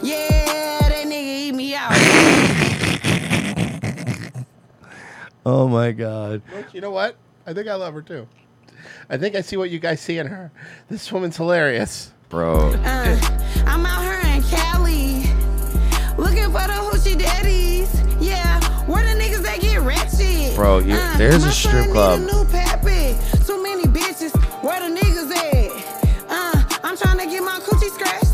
Yeah, 0.02 0.80
that 0.90 1.04
nigga 1.06 1.48
eat 1.48 1.56
me 1.56 1.76
out. 1.76 1.92
Oh 5.46 5.68
my 5.68 5.92
god. 5.92 6.42
You 6.72 6.80
know 6.80 6.92
what? 6.92 7.18
I 7.46 7.54
think 7.54 7.68
I 7.68 7.76
love 7.76 7.94
her 7.96 8.02
too. 8.02 8.30
I 9.10 9.18
think 9.18 9.36
I 9.36 9.42
see 9.42 9.58
what 9.58 9.70
you 9.70 9.80
guys 9.80 10.00
see 10.02 10.18
in 10.18 10.28
her. 10.28 10.52
This 10.90 11.12
woman's 11.12 11.38
hilarious. 11.38 12.12
Bro. 12.30 12.74
Uh, 12.84 13.20
I'm 13.68 13.86
out 13.86 14.02
here 14.02 14.20
in 14.34 14.42
Cali, 14.44 15.26
looking 16.18 16.46
for 16.46 16.66
the 16.66 16.80
hoochie 16.82 17.18
daddies. 17.20 17.94
Yeah, 18.20 18.60
where 18.88 19.04
the 19.04 19.20
niggas 19.22 19.44
that 19.44 19.60
get 19.62 19.82
ratchet? 19.82 20.56
Bro, 20.56 20.80
you, 20.80 20.96
there's 21.18 21.44
my 21.44 21.50
a 21.50 21.52
strip 21.52 21.84
son 21.84 21.92
club. 21.92 22.20
Need 22.22 22.30
a 22.30 22.34
new 22.34 22.46
pappy. 22.46 23.16
Too 23.46 23.62
many 23.62 23.84
bitches. 23.84 24.34
Where 24.64 24.80
the 24.80 24.96
niggas 25.00 25.32
at? 25.32 25.72
Uh, 26.30 26.64
I'm 26.84 26.98
trying 26.98 27.20
to 27.20 27.26
get 27.26 27.44
my 27.44 27.60
coochie 27.60 27.92
scratched. 27.94 28.34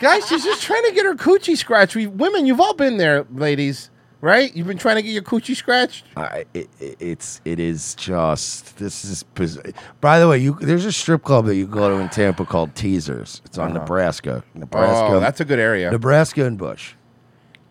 Guys, 0.00 0.26
she's 0.26 0.42
just 0.42 0.62
trying 0.62 0.82
to 0.86 0.92
get 0.92 1.04
her 1.04 1.14
coochie 1.14 1.56
scratched. 1.56 1.94
We 1.94 2.08
women, 2.08 2.46
you've 2.46 2.60
all 2.60 2.74
been 2.74 2.96
there, 2.96 3.24
ladies, 3.32 3.90
right? 4.22 4.56
You've 4.56 4.66
been 4.66 4.78
trying 4.78 4.96
to 4.96 5.02
get 5.02 5.10
your 5.10 5.22
coochie 5.22 5.54
scratched. 5.54 6.06
I, 6.16 6.46
it, 6.54 6.70
it- 6.80 6.96
it's 6.98 7.42
it 7.44 7.60
is 7.60 7.94
just 7.96 8.78
this 8.78 9.04
is 9.04 9.22
biz- 9.22 9.60
by 10.00 10.18
the 10.18 10.26
way 10.28 10.38
you 10.38 10.56
there's 10.60 10.86
a 10.86 10.92
strip 10.92 11.22
club 11.22 11.44
that 11.46 11.56
you 11.56 11.66
go 11.66 11.90
to 11.90 12.02
in 12.02 12.08
Tampa 12.08 12.46
called 12.46 12.74
Teasers 12.74 13.42
it's 13.44 13.58
on 13.58 13.70
Uh-huh. 13.72 13.80
Nebraska 13.80 14.42
Nebraska 14.54 15.16
Oh, 15.16 15.20
that's 15.20 15.40
a 15.40 15.44
good 15.44 15.58
area. 15.58 15.90
Nebraska 15.90 16.46
and 16.46 16.56
Busch 16.56 16.94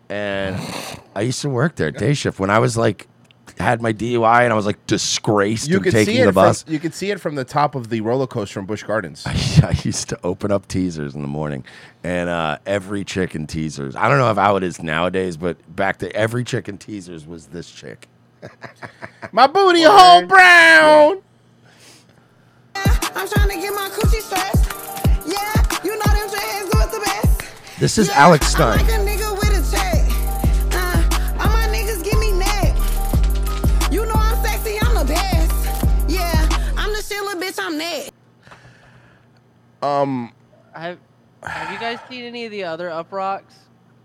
and 0.08 0.56
I 1.16 1.22
used 1.22 1.40
to 1.42 1.48
work 1.48 1.76
there 1.76 1.90
day 1.90 2.14
shift 2.14 2.38
when 2.38 2.50
I 2.50 2.58
was 2.58 2.76
like 2.76 3.08
had 3.62 3.80
my 3.80 3.92
DUI 3.92 4.42
and 4.44 4.52
I 4.52 4.56
was 4.56 4.66
like 4.66 4.84
disgraced 4.86 5.68
You 5.68 5.76
and 5.76 5.84
could 5.84 5.92
taking 5.92 6.16
see 6.16 6.20
it 6.20 6.26
the 6.26 6.32
bus 6.32 6.64
From, 6.64 6.72
you 6.72 6.78
could 6.78 6.94
see 6.94 7.10
it 7.10 7.20
from 7.20 7.34
the 7.36 7.44
top 7.44 7.74
of 7.74 7.88
the 7.88 8.00
roller 8.00 8.26
coaster 8.26 8.60
in 8.60 8.66
Busch 8.66 8.82
Gardens. 8.82 9.24
I 9.26 9.74
used 9.82 10.08
to 10.10 10.18
open 10.24 10.52
up 10.52 10.68
teasers 10.68 11.14
in 11.14 11.22
the 11.22 11.28
morning, 11.28 11.64
and 12.04 12.28
uh, 12.28 12.58
every 12.66 13.04
chick 13.04 13.34
in 13.34 13.46
teasers. 13.46 13.96
I 13.96 14.08
don't 14.08 14.18
know 14.18 14.30
if 14.30 14.36
how 14.36 14.56
it 14.56 14.62
is 14.62 14.82
nowadays, 14.82 15.36
but 15.36 15.56
back 15.74 15.98
to 15.98 16.14
every 16.14 16.44
chick 16.44 16.68
in 16.68 16.78
teasers 16.78 17.26
was 17.26 17.46
this 17.46 17.70
chick. 17.70 18.08
My 19.32 19.46
booty 19.46 19.82
hole 19.84 20.26
brown. 20.26 21.22
I'm 22.74 23.28
trying 23.28 23.50
to 23.50 23.56
get 23.56 23.72
my 23.72 23.88
coochie 23.92 24.20
scratched. 24.20 25.26
Yeah, 25.26 25.84
you 25.84 25.96
know 25.96 26.12
them 26.12 26.28
dreads 26.28 26.70
the 26.92 27.00
best. 27.04 27.78
This 27.78 27.98
is 27.98 28.08
Alex 28.10 28.54
I 28.54 28.68
like 28.68 28.80
Stein. 28.80 29.11
Um, 39.82 40.32
Have 40.74 40.98
Have 41.42 41.72
you 41.72 41.78
guys 41.78 41.98
seen 42.08 42.24
any 42.24 42.44
of 42.44 42.50
the 42.50 42.64
other 42.64 42.88
Uproxx? 42.88 43.42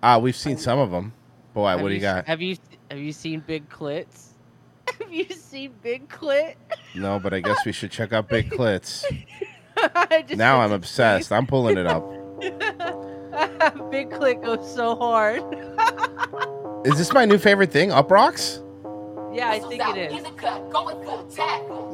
ah, 0.04 0.18
we've 0.18 0.36
seen 0.36 0.58
some 0.58 0.80
of 0.80 0.92
them. 0.92 1.14
Boy, 1.54 1.68
Have 1.70 1.82
what 1.82 1.90
do 1.90 1.94
you 1.96 2.00
s- 2.00 2.16
got? 2.16 2.26
Have 2.28 2.42
you 2.42 2.58
Have 2.90 3.00
you 3.00 3.12
seen 3.14 3.42
big 3.46 3.70
clits? 3.70 4.30
have 5.00 5.12
you 5.14 5.26
seen 5.30 5.74
big 5.84 6.08
clit? 6.10 6.56
No, 6.96 7.20
but 7.20 7.32
I 7.34 7.42
guess 7.42 7.64
we 7.64 7.72
should 7.74 7.92
check 7.92 8.12
out 8.12 8.28
Big 8.28 8.50
Clits. 8.50 9.04
Now 10.36 10.62
I'm 10.62 10.72
obsessed. 10.72 11.32
I'm 11.32 11.46
pulling 11.46 11.78
it 11.78 11.86
up. 11.86 12.04
big 13.92 14.10
clit 14.10 14.44
goes 14.44 14.74
so 14.74 14.96
hard. 14.96 15.44
Is 16.88 16.98
this 16.98 17.14
my 17.14 17.26
new 17.26 17.38
favorite 17.38 17.72
thing? 17.72 17.90
Uproxx? 17.92 18.64
yeah, 19.32 19.52
I 19.52 19.60
think 19.60 19.84
it 19.86 20.12
is. 20.12 20.24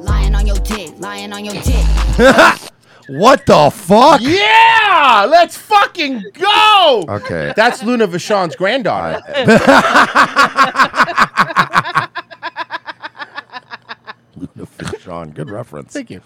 Lying 0.06 0.34
on 0.34 0.46
your 0.46 0.56
dick, 0.60 0.92
lying 0.98 1.34
on 1.34 1.44
your 1.44 1.54
dick. 1.62 2.70
What 3.08 3.46
the 3.46 3.70
fuck? 3.70 4.20
Yeah, 4.20 5.26
let's 5.28 5.56
fucking 5.56 6.24
go. 6.32 7.04
Okay. 7.08 7.52
That's 7.56 7.82
Luna 7.82 8.06
Vachon's 8.06 8.56
granddaughter. 8.56 9.20
Sean, 15.00 15.30
good 15.34 15.50
reference. 15.50 15.92
Thank 15.92 16.10
you. 16.10 16.20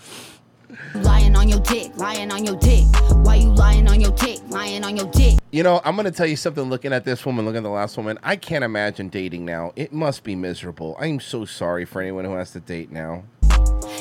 Lying 0.95 1.35
on 1.37 1.49
your 1.49 1.61
dick, 1.61 1.97
lying 1.97 2.31
on 2.31 2.45
your 2.45 2.57
dick. 2.57 2.85
Why 3.25 3.37
you 3.37 3.49
lying 3.49 3.89
on 3.89 4.01
your 4.01 4.13
dick, 4.13 4.39
lying 4.49 4.85
on 4.85 4.97
your 4.97 5.11
dick? 5.11 5.39
You 5.51 5.63
know, 5.63 5.81
I'm 5.85 5.97
going 5.97 6.05
to 6.05 6.11
tell 6.11 6.27
you 6.27 6.37
something 6.37 6.65
looking 6.65 6.93
at 6.93 7.05
this 7.05 7.25
woman, 7.25 7.45
looking 7.45 7.59
at 7.59 7.63
the 7.63 7.71
last 7.71 7.97
woman. 7.97 8.19
I 8.23 8.37
can't 8.37 8.65
imagine 8.65 9.09
dating 9.09 9.45
now. 9.45 9.73
It 9.77 9.93
must 9.93 10.25
be 10.25 10.37
miserable. 10.37 10.97
I'm 11.01 11.21
so 11.21 11.45
sorry 11.45 11.85
for 11.85 12.03
anyone 12.03 12.25
who 12.27 12.35
has 12.35 12.53
to 12.53 12.61
date 12.61 12.93
now. 12.93 13.25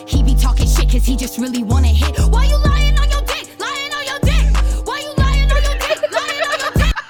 He 0.08 0.24
be 0.24 0.36
talking 0.36 0.68
shit 0.68 0.90
cause 0.90 1.06
he 1.06 1.16
just 1.16 1.38
really 1.38 1.64
wanna 1.64 1.88
hit. 1.90 2.18
Why 2.30 2.46
you 2.46 2.58
lying 2.64 2.98
on 2.98 3.10
your 3.10 3.22
dick, 3.22 3.48
lying 3.60 3.94
on 3.94 4.06
your 4.06 4.20
dick? 4.20 4.88
Why 4.88 5.00
you 5.00 5.14
lying 5.18 5.52
on 5.52 5.62
your 5.64 5.74
dick, 5.78 6.12
lying 6.12 6.42
on 6.44 6.60
your 6.60 6.72
dick? 6.86 6.96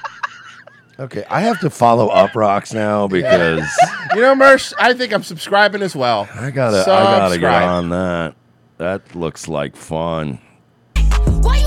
Okay, 0.99 1.23
I 1.29 1.41
have 1.41 1.59
to 1.59 1.69
follow 1.69 2.09
Uproxx 2.09 2.73
now 2.73 3.07
because 3.17 3.63
You 4.15 4.21
know, 4.21 4.33
Merch, 4.35 4.73
I 4.79 4.93
think 4.95 5.13
I'm 5.13 5.21
subscribing 5.23 5.83
as 5.83 5.95
well. 5.95 6.27
I 6.33 6.49
gotta 6.51 6.81
I 6.81 6.85
gotta 6.85 7.37
get 7.37 7.41
Subscribe. 7.51 7.69
on 7.69 7.89
that. 7.89 8.35
That 8.79 9.15
looks 9.15 9.47
like 9.47 9.75
fun. 9.75 10.39
Why 11.41 11.57
you 11.57 11.66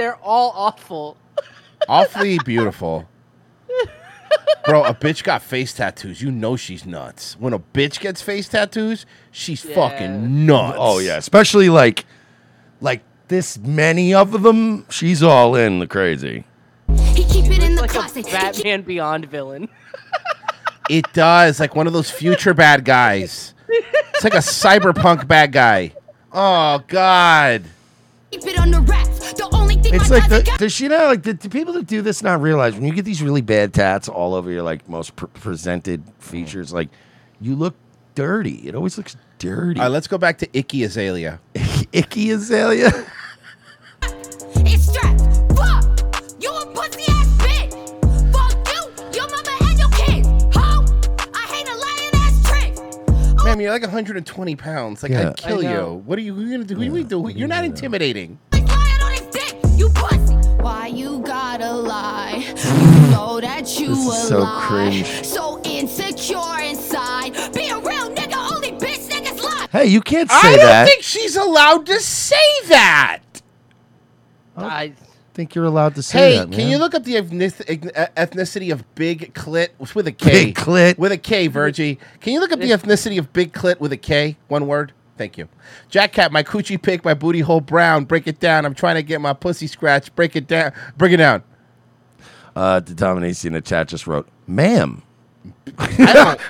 They're 0.00 0.16
all 0.22 0.54
awful. 0.56 1.18
Awfully 1.86 2.38
beautiful. 2.38 3.06
Bro, 4.64 4.84
a 4.84 4.94
bitch 4.94 5.22
got 5.22 5.42
face 5.42 5.74
tattoos. 5.74 6.22
You 6.22 6.30
know 6.30 6.56
she's 6.56 6.86
nuts. 6.86 7.36
When 7.38 7.52
a 7.52 7.58
bitch 7.58 8.00
gets 8.00 8.22
face 8.22 8.48
tattoos, 8.48 9.04
she's 9.30 9.62
fucking 9.62 10.46
nuts. 10.46 10.78
Oh 10.80 11.00
yeah, 11.00 11.18
especially 11.18 11.68
like 11.68 12.06
like 12.80 13.02
this 13.28 13.58
many 13.58 14.14
of 14.14 14.40
them. 14.40 14.86
She's 14.88 15.22
all 15.22 15.54
in 15.54 15.80
the 15.80 15.86
crazy. 15.86 16.44
He 17.14 17.22
keep 17.24 17.50
it 17.50 17.62
in 17.62 17.74
the 17.74 17.82
like 17.82 17.90
closet. 17.90 18.26
a 18.26 18.32
Batman 18.32 18.80
Beyond 18.80 19.26
villain. 19.26 19.68
It 20.88 21.12
does. 21.12 21.60
Like 21.60 21.76
one 21.76 21.86
of 21.86 21.92
those 21.92 22.10
future 22.10 22.54
bad 22.54 22.86
guys. 22.86 23.52
It's 23.68 24.24
like 24.24 24.32
a 24.32 24.38
cyberpunk 24.38 25.28
bad 25.28 25.52
guy. 25.52 25.92
Oh, 26.32 26.82
God. 26.88 27.64
Keep 28.30 28.46
it 28.46 28.58
under 28.58 28.80
wraps. 28.80 28.99
The 28.99 28.99
only 28.99 28.99
thing 28.99 28.99
It's 29.92 30.10
like 30.10 30.28
the, 30.28 30.42
got- 30.42 30.58
does 30.58 30.78
you 30.80 30.88
know 30.88 31.06
like 31.06 31.22
the, 31.22 31.32
the 31.32 31.48
people 31.50 31.72
that 31.74 31.86
do 31.86 32.00
this 32.02 32.22
not 32.22 32.40
realize 32.40 32.74
when 32.74 32.84
you 32.84 32.92
get 32.92 33.04
these 33.04 33.22
really 33.22 33.40
bad 33.40 33.74
tats 33.74 34.08
all 34.08 34.34
over 34.34 34.50
your 34.50 34.62
like 34.62 34.88
most 34.88 35.16
pr- 35.16 35.26
presented 35.26 36.02
features 36.18 36.72
like 36.72 36.88
you 37.40 37.56
look 37.56 37.74
dirty. 38.14 38.68
It 38.68 38.74
always 38.74 38.96
looks 38.96 39.16
dirty. 39.38 39.80
All 39.80 39.86
right, 39.86 39.92
let's 39.92 40.06
go 40.06 40.18
back 40.18 40.38
to 40.38 40.48
Icky 40.56 40.84
Azalea. 40.84 41.40
Icky 41.92 42.30
Azalea. 42.30 42.88
It's 44.56 44.86
strapped. 44.88 45.20
Fuck. 45.56 45.84
You 46.40 46.50
a 46.50 46.66
pussy 46.72 47.10
ass 47.10 47.28
bitch. 47.38 47.72
Fuck 48.32 48.68
you, 48.68 49.18
your 49.18 49.28
mama 49.28 49.70
and 49.70 49.78
your 49.78 49.88
kids. 49.90 50.28
Ho. 50.56 50.84
I 51.34 51.46
hate 51.48 51.68
a 51.68 51.74
lying 51.74 52.14
ass 52.14 52.48
trick. 52.48 52.76
Man, 53.36 53.54
Tim, 53.54 53.60
you're 53.60 53.70
like 53.72 53.82
120 53.82 54.56
pounds. 54.56 55.02
Like 55.02 55.12
Yeah. 55.12 55.30
I'd 55.30 55.36
kill 55.36 55.58
I 55.60 55.62
know. 55.72 55.90
you. 55.92 55.94
What 56.04 56.18
are 56.18 56.22
you, 56.22 56.34
who 56.34 56.42
you 56.42 56.50
gonna 56.52 56.64
do? 56.64 56.76
Who 56.76 56.96
you 56.96 57.04
do? 57.04 57.28
You're 57.34 57.48
not 57.48 57.64
intimidating. 57.64 58.38
You 59.80 59.88
pussy. 59.88 60.34
Why 60.60 60.88
you 60.88 61.20
gotta 61.20 61.72
lie? 61.72 62.44
You 62.54 63.10
know 63.12 63.40
that 63.40 63.80
you 63.80 63.88
This 63.94 63.98
is 63.98 64.24
a 64.24 64.28
so 64.28 64.38
lie. 64.40 64.64
cringe. 64.68 65.06
So 65.24 65.58
insecure 65.62 66.60
inside. 66.60 67.32
Be 67.54 67.70
a 67.70 67.78
real 67.78 68.10
nigga, 68.14 68.36
only 68.54 68.72
bitch 68.72 69.08
niggas 69.08 69.42
lie. 69.42 69.68
Hey, 69.72 69.86
you 69.86 70.02
can't 70.02 70.30
say 70.30 70.36
that. 70.36 70.46
I 70.48 70.56
don't 70.56 70.66
that. 70.66 70.86
think 70.86 71.02
she's 71.02 71.34
allowed 71.34 71.86
to 71.86 71.98
say 71.98 72.36
that. 72.68 73.20
I 74.54 74.92
think 75.32 75.54
you're 75.54 75.64
allowed 75.64 75.94
to 75.94 76.02
say 76.02 76.18
that. 76.18 76.26
Hey, 76.26 76.38
that. 76.50 76.52
can 76.54 76.68
you 76.68 76.76
look 76.76 76.94
up 76.94 77.04
the 77.04 77.14
ethnicity 77.14 78.70
of 78.70 78.94
Big 78.94 79.32
Clit 79.32 79.68
with 79.94 80.06
a 80.06 80.12
K? 80.12 80.30
Big 80.30 80.56
Clit. 80.56 80.98
with 80.98 81.10
a 81.10 81.16
K, 81.16 81.46
Virgie. 81.46 81.98
Can 82.20 82.34
you 82.34 82.40
look 82.40 82.52
up 82.52 82.60
the 82.60 82.70
ethnicity 82.72 83.18
of 83.18 83.32
Big 83.32 83.54
Clit 83.54 83.80
with 83.80 83.92
a 83.92 83.96
K? 83.96 84.36
One 84.48 84.66
word. 84.66 84.92
Thank 85.20 85.36
you. 85.36 85.50
Jack 85.90 86.14
Cat, 86.14 86.32
my 86.32 86.42
coochie 86.42 86.80
pick, 86.80 87.04
my 87.04 87.12
booty 87.12 87.40
hole 87.40 87.60
brown. 87.60 88.06
Break 88.06 88.26
it 88.26 88.40
down. 88.40 88.64
I'm 88.64 88.72
trying 88.72 88.94
to 88.94 89.02
get 89.02 89.20
my 89.20 89.34
pussy 89.34 89.66
scratched. 89.66 90.16
Break 90.16 90.34
it 90.34 90.46
down. 90.46 90.72
Break 90.96 91.12
it 91.12 91.18
down. 91.18 91.42
Uh, 92.56 92.80
the 92.80 92.94
Dominacy 92.94 93.48
in 93.48 93.52
the 93.52 93.60
chat 93.60 93.88
just 93.88 94.06
wrote, 94.06 94.26
"Ma'am." 94.46 95.02
That's 95.76 96.40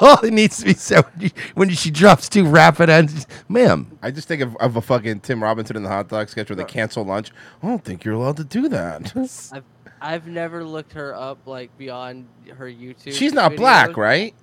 all 0.00 0.18
it 0.24 0.32
needs 0.32 0.60
to 0.60 0.64
be 0.64 0.72
said 0.72 1.04
when, 1.04 1.20
you, 1.20 1.30
when 1.52 1.68
she 1.68 1.90
drops 1.90 2.26
two 2.26 2.46
rapid 2.46 2.88
ends. 2.88 3.26
Ma'am. 3.50 3.98
I 4.00 4.10
just 4.10 4.26
think 4.26 4.40
of, 4.40 4.56
of 4.56 4.76
a 4.76 4.80
fucking 4.80 5.20
Tim 5.20 5.42
Robinson 5.42 5.76
in 5.76 5.82
the 5.82 5.90
hot 5.90 6.08
dog 6.08 6.30
sketch 6.30 6.48
where 6.48 6.56
they 6.56 6.64
cancel 6.64 7.04
lunch. 7.04 7.32
I 7.62 7.66
don't 7.66 7.84
think 7.84 8.02
you're 8.02 8.14
allowed 8.14 8.38
to 8.38 8.44
do 8.44 8.66
that. 8.70 9.14
I've 9.52 9.64
I've 10.00 10.26
never 10.26 10.64
looked 10.64 10.94
her 10.94 11.14
up 11.14 11.46
like 11.46 11.76
beyond 11.76 12.28
her 12.56 12.64
YouTube. 12.64 13.12
She's 13.12 13.34
not 13.34 13.56
black, 13.56 13.98
right? 13.98 14.34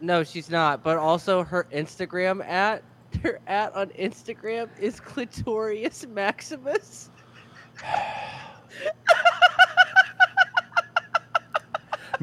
No, 0.00 0.24
she's 0.24 0.50
not. 0.50 0.82
But 0.82 0.96
also 0.98 1.44
her 1.44 1.66
Instagram 1.72 2.44
at 2.46 2.82
her 3.22 3.40
at 3.46 3.74
on 3.74 3.88
Instagram 3.90 4.68
is 4.78 5.00
Clitorius 5.00 6.08
Maximus. 6.08 7.10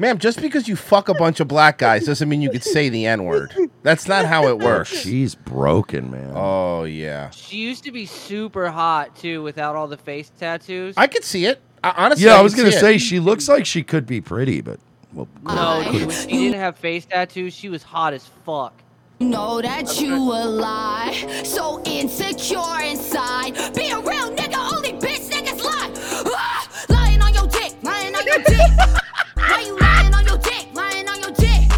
Ma'am, 0.00 0.18
just 0.18 0.40
because 0.40 0.68
you 0.68 0.76
fuck 0.76 1.08
a 1.08 1.14
bunch 1.14 1.40
of 1.40 1.48
black 1.48 1.78
guys 1.78 2.06
doesn't 2.06 2.28
mean 2.28 2.40
you 2.40 2.50
could 2.50 2.62
say 2.62 2.88
the 2.88 3.04
N 3.06 3.24
word. 3.24 3.52
That's 3.82 4.06
not 4.06 4.26
how 4.26 4.46
it 4.46 4.60
works. 4.60 4.90
She's 4.90 5.34
broken, 5.34 6.12
man. 6.12 6.32
Oh 6.36 6.84
yeah. 6.84 7.30
She 7.30 7.56
used 7.56 7.82
to 7.82 7.90
be 7.90 8.06
super 8.06 8.70
hot 8.70 9.16
too, 9.16 9.42
without 9.42 9.74
all 9.74 9.88
the 9.88 9.96
face 9.96 10.30
tattoos. 10.38 10.94
I 10.96 11.08
could 11.08 11.24
see 11.24 11.46
it. 11.46 11.60
I, 11.82 11.94
honestly, 11.96 12.26
yeah, 12.26 12.34
I 12.34 12.36
could 12.36 12.42
was 12.44 12.54
gonna 12.54 12.70
see 12.70 12.76
it. 12.76 12.80
say 12.80 12.98
she 12.98 13.18
looks 13.18 13.48
like 13.48 13.66
she 13.66 13.82
could 13.82 14.06
be 14.06 14.20
pretty, 14.20 14.60
but 14.60 14.78
well, 15.44 15.56
No, 15.56 15.82
could- 15.90 15.92
dude, 15.98 16.06
when 16.08 16.16
she 16.28 16.36
didn't 16.36 16.60
have 16.60 16.76
face 16.78 17.04
tattoos. 17.06 17.54
She 17.54 17.68
was 17.68 17.82
hot 17.82 18.12
as 18.14 18.26
fuck. 18.44 18.72
You 19.20 19.28
know 19.28 19.60
that 19.60 20.00
you 20.00 20.14
a 20.14 20.44
lie. 20.46 21.42
So 21.44 21.82
insecure 21.84 22.80
inside. 22.84 23.54
Be 23.74 23.90
a 23.90 23.98
real 23.98 24.30
nigga, 24.30 24.72
only 24.72 24.92
bitch 24.92 25.28
niggas 25.28 25.62
lie. 25.64 25.92
Ah, 26.36 26.68
lying 26.88 27.20
on 27.20 27.34
your 27.34 27.48
dick, 27.48 27.74
lying 27.82 28.14
on 28.14 28.24
your 28.24 28.38
dick. 28.38 28.70
Why 29.34 29.64
you 29.66 29.76
lying 29.78 30.14
on 30.14 30.24
your 30.24 30.38
dick, 30.38 30.68
lying 30.72 31.08
on 31.08 31.18
your 31.20 31.32
dick? 31.32 31.68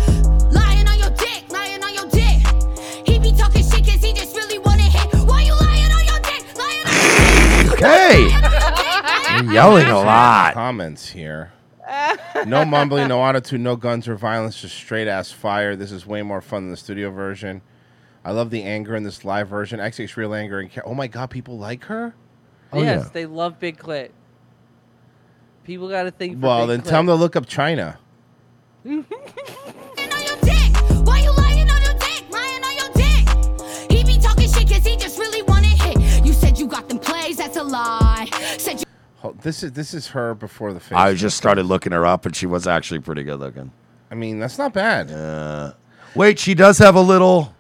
Lying 0.53 0.87
on 0.87 0.99
your 0.99 1.11
dick, 1.11 1.45
lying 1.51 1.83
on 1.83 1.95
your 1.95 2.07
dick. 2.11 3.07
He 3.07 3.19
be 3.19 3.33
talking 3.33 3.63
shit 3.63 3.87
cause 3.87 4.03
he 4.03 4.13
just 4.13 4.37
really 4.37 4.59
wanna 4.59 4.83
hit. 4.83 5.09
Why 5.27 5.43
you 5.45 5.55
lying 5.55 5.93
on 5.93 6.05
your 6.05 6.21
dick, 6.21 6.45
lying 6.59 6.87
on 6.87 7.65
your 7.65 7.77
dick? 7.77 7.85
Hey, 7.87 9.43
you're 9.45 9.53
yelling 9.55 9.87
a 9.87 9.97
lot. 9.99 10.53
Comments 10.53 11.09
here. 11.09 11.53
No 12.47 12.65
mumbling, 12.65 13.09
no 13.09 13.25
attitude, 13.25 13.61
no 13.61 13.77
guns 13.77 14.07
or 14.09 14.15
violence, 14.17 14.61
just 14.61 14.75
straight 14.77 15.09
ass 15.09 15.33
fire. 15.33 15.77
This 15.77 15.93
is 15.93 16.07
way 16.07 16.23
more 16.23 16.41
fun 16.41 16.65
than 16.65 16.71
the 16.71 16.77
studio 16.77 17.11
version. 17.11 17.63
I 18.25 18.33
love 18.33 18.51
the 18.51 18.63
anger 18.63 18.95
in 18.97 19.03
this 19.03 19.25
live 19.25 19.49
version. 19.49 19.81
XX 19.81 20.15
real 20.17 20.35
anger 20.35 20.61
and 20.61 20.71
ca- 20.73 20.83
oh 20.85 20.95
my 20.95 21.07
god, 21.07 21.31
people 21.31 21.59
like 21.59 21.85
her. 21.85 22.15
Oh, 22.73 22.83
yes, 22.83 23.09
they 23.11 23.27
love 23.27 23.59
big 23.59 23.79
clit. 23.79 24.11
People 25.65 25.89
got 25.89 26.05
to 26.05 26.11
think. 26.11 26.35
For 26.41 26.47
Well, 26.47 26.67
big 26.67 26.81
then 26.83 26.83
tell 26.83 26.99
them 27.01 27.07
to 27.07 27.15
look 27.15 27.35
up 27.37 27.47
China. 27.47 27.99
Why 28.85 28.95
you 31.21 31.33
lying 31.37 31.71
on 31.71 31.83
your 31.83 31.95
dick, 31.95 32.25
lying 32.31 32.63
on 32.65 32.77
your 32.77 32.91
dick? 32.95 33.91
He 33.91 34.05
be 34.05 34.19
talking 34.19 34.49
shit 34.51 34.69
cause 34.69 34.85
he 34.87 34.97
just 34.97 35.19
really 35.19 35.43
wanna 35.43 35.67
hit. 35.67 36.25
You 36.25 36.33
said 36.33 36.59
you 36.59 36.67
got 36.67 36.89
them 36.89 36.99
plays, 36.99 37.37
that's 37.39 37.57
a 37.57 37.63
lie. 37.63 38.00
Said 39.21 39.27
you 39.27 39.31
Hold- 39.33 39.43
This 39.43 39.63
is 39.63 39.73
this 39.73 39.95
is 39.95 40.09
her 40.09 40.35
before 40.35 40.73
the 40.73 40.81
face. 40.81 40.97
I 40.97 41.15
just 41.15 41.37
started 41.37 41.65
looking 41.65 41.93
her 41.93 42.07
up, 42.07 42.27
and 42.27 42.35
she 42.35 42.47
was 42.47 42.67
actually 42.67 43.01
pretty 43.01 43.23
good 43.23 43.39
looking. 43.39 43.71
I 44.11 44.15
mean, 44.15 44.39
that's 44.41 44.59
not 44.59 44.73
bad. 44.73 45.11
Uh, 45.11 45.73
wait, 46.15 46.39
she 46.39 46.55
does 46.55 46.79
have 46.79 46.95
a 46.95 47.01
little. 47.01 47.55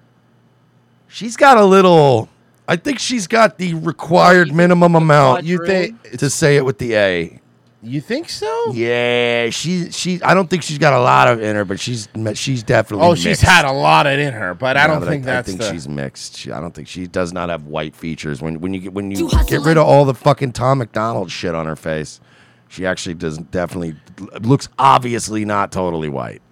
She's 1.08 1.36
got 1.36 1.58
a 1.58 1.64
little. 1.64 2.28
I 2.66 2.76
think 2.76 2.98
she's 2.98 3.26
got 3.26 3.58
the 3.58 3.74
required 3.74 4.54
minimum 4.54 4.94
amount. 4.94 5.44
You 5.44 5.66
think 5.66 6.18
to 6.18 6.30
say 6.30 6.56
it 6.56 6.64
with 6.64 6.78
the 6.78 6.94
A? 6.94 7.40
You 7.82 8.02
think 8.02 8.28
so? 8.28 8.72
Yeah, 8.74 9.48
she 9.48 9.90
she. 9.90 10.20
I 10.22 10.34
don't 10.34 10.50
think 10.50 10.62
she's 10.62 10.76
got 10.76 10.92
a 10.92 11.00
lot 11.00 11.28
of 11.28 11.40
in 11.40 11.56
her, 11.56 11.64
but 11.64 11.80
she's 11.80 12.08
she's 12.34 12.62
definitely. 12.62 13.06
Oh, 13.06 13.14
she's 13.14 13.40
had 13.40 13.64
a 13.64 13.72
lot 13.72 14.06
of 14.06 14.18
in 14.18 14.34
her, 14.34 14.52
but 14.52 14.76
I 14.76 14.86
No, 14.86 15.00
don't 15.00 15.08
think 15.08 15.24
that's 15.24 15.48
I, 15.48 15.50
think 15.52 15.60
the- 15.62 15.70
she's 15.72 15.88
mixed. 15.88 16.36
She, 16.36 16.52
I 16.52 16.60
don't 16.60 16.74
think 16.74 16.88
she 16.88 17.06
does 17.06 17.32
not 17.32 17.48
have 17.48 17.64
white 17.66 17.96
features. 17.96 18.42
When 18.42 18.60
when 18.60 18.74
you 18.74 18.80
get 18.80 18.92
when 18.92 19.10
you 19.10 19.30
You 19.30 19.44
get 19.46 19.62
rid 19.62 19.78
of 19.78 19.86
all 19.86 20.04
the 20.04 20.12
fucking 20.12 20.52
Tom 20.52 20.78
MacDonald 20.78 21.30
shit 21.30 21.54
on 21.54 21.64
her 21.64 21.74
face, 21.76 22.20
she 22.68 22.84
actually 22.84 23.14
does 23.14 23.38
definitely 23.38 23.96
looks 24.42 24.68
obviously 24.78 25.46
not 25.46 25.72
totally 25.72 26.10
white. 26.10 26.42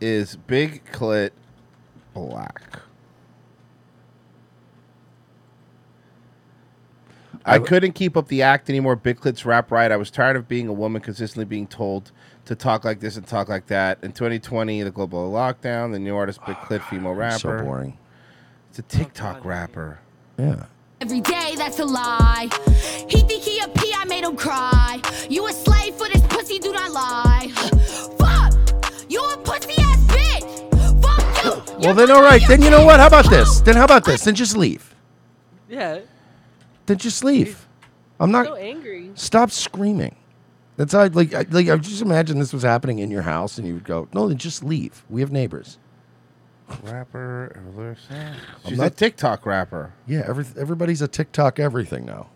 Is 0.00 0.36
big 0.36 0.82
clit 0.90 1.30
black? 2.14 2.80
I 7.44 7.58
couldn't 7.58 7.92
keep 7.92 8.16
up 8.16 8.28
the 8.28 8.42
act 8.42 8.68
anymore. 8.70 8.96
Big 8.96 9.20
Clit's 9.20 9.44
rap 9.44 9.70
right. 9.70 9.90
I 9.90 9.96
was 9.96 10.10
tired 10.10 10.36
of 10.36 10.48
being 10.48 10.68
a 10.68 10.72
woman 10.72 11.02
consistently 11.02 11.44
being 11.44 11.66
told 11.66 12.12
to 12.44 12.54
talk 12.54 12.84
like 12.84 13.00
this 13.00 13.16
and 13.16 13.26
talk 13.26 13.48
like 13.48 13.66
that. 13.66 13.98
In 14.02 14.12
2020, 14.12 14.82
the 14.82 14.90
global 14.90 15.30
lockdown, 15.30 15.92
the 15.92 15.98
new 15.98 16.16
artist 16.16 16.40
Big 16.46 16.56
Clit, 16.56 16.82
female 16.88 17.14
rapper. 17.14 17.38
So 17.38 17.62
boring. 17.64 17.98
It's 18.70 18.78
a 18.78 18.82
TikTok 18.82 19.44
rapper. 19.44 20.00
Yeah. 20.38 20.64
every 21.00 21.20
day, 21.20 21.54
that's 21.56 21.78
a 21.78 21.84
lie. 21.84 22.48
He 23.08 23.20
think 23.20 23.42
he 23.42 23.60
a 23.60 23.68
P, 23.68 23.92
I 23.94 24.04
made 24.06 24.24
him 24.24 24.36
cry. 24.36 25.00
You 25.28 25.46
a 25.46 25.52
slave 25.52 25.94
for 25.94 26.08
this 26.08 26.22
pussy, 26.28 26.58
do 26.58 26.72
not 26.72 26.90
lie. 26.90 27.48
Fuck! 28.18 28.54
You 29.10 29.20
a 29.22 29.36
pussy 29.38 29.74
ass 29.78 30.00
bitch! 30.06 31.02
Fuck 31.02 31.44
you! 31.44 31.74
Well, 31.80 31.94
then 31.94 32.10
all 32.10 32.22
right. 32.22 32.40
Then 32.48 32.62
you 32.62 32.70
know 32.70 32.84
what? 32.86 32.98
How 32.98 33.08
about 33.08 33.28
this? 33.28 33.60
Then 33.60 33.76
how 33.76 33.84
about 33.84 34.04
this? 34.04 34.24
Then 34.24 34.34
just 34.34 34.56
leave. 34.56 34.94
Yeah. 35.68 36.00
Then 36.86 36.98
just 36.98 37.24
leave. 37.24 37.66
I'm 38.20 38.30
not. 38.30 38.46
so 38.46 38.54
angry. 38.54 39.10
Stop 39.14 39.50
screaming. 39.50 40.16
That's 40.76 40.92
how. 40.92 41.06
Like, 41.08 41.34
I- 41.34 41.46
like 41.50 41.68
I 41.68 41.76
just 41.76 42.02
imagine 42.02 42.38
this 42.38 42.52
was 42.52 42.62
happening 42.62 42.98
in 42.98 43.10
your 43.10 43.22
house, 43.22 43.58
and 43.58 43.66
you 43.66 43.74
would 43.74 43.84
go, 43.84 44.08
"No, 44.14 44.28
then 44.28 44.38
just 44.38 44.62
leave. 44.64 45.04
We 45.10 45.20
have 45.20 45.30
neighbors." 45.32 45.78
Rapper. 46.82 47.60
I'm 47.76 47.96
She's 48.68 48.78
a 48.78 48.82
not- 48.82 48.96
TikTok 48.96 49.44
rapper. 49.44 49.92
Yeah, 50.06 50.24
every, 50.26 50.46
everybody's 50.58 51.02
a 51.02 51.08
TikTok 51.08 51.58
everything 51.58 52.06
now. 52.06 52.28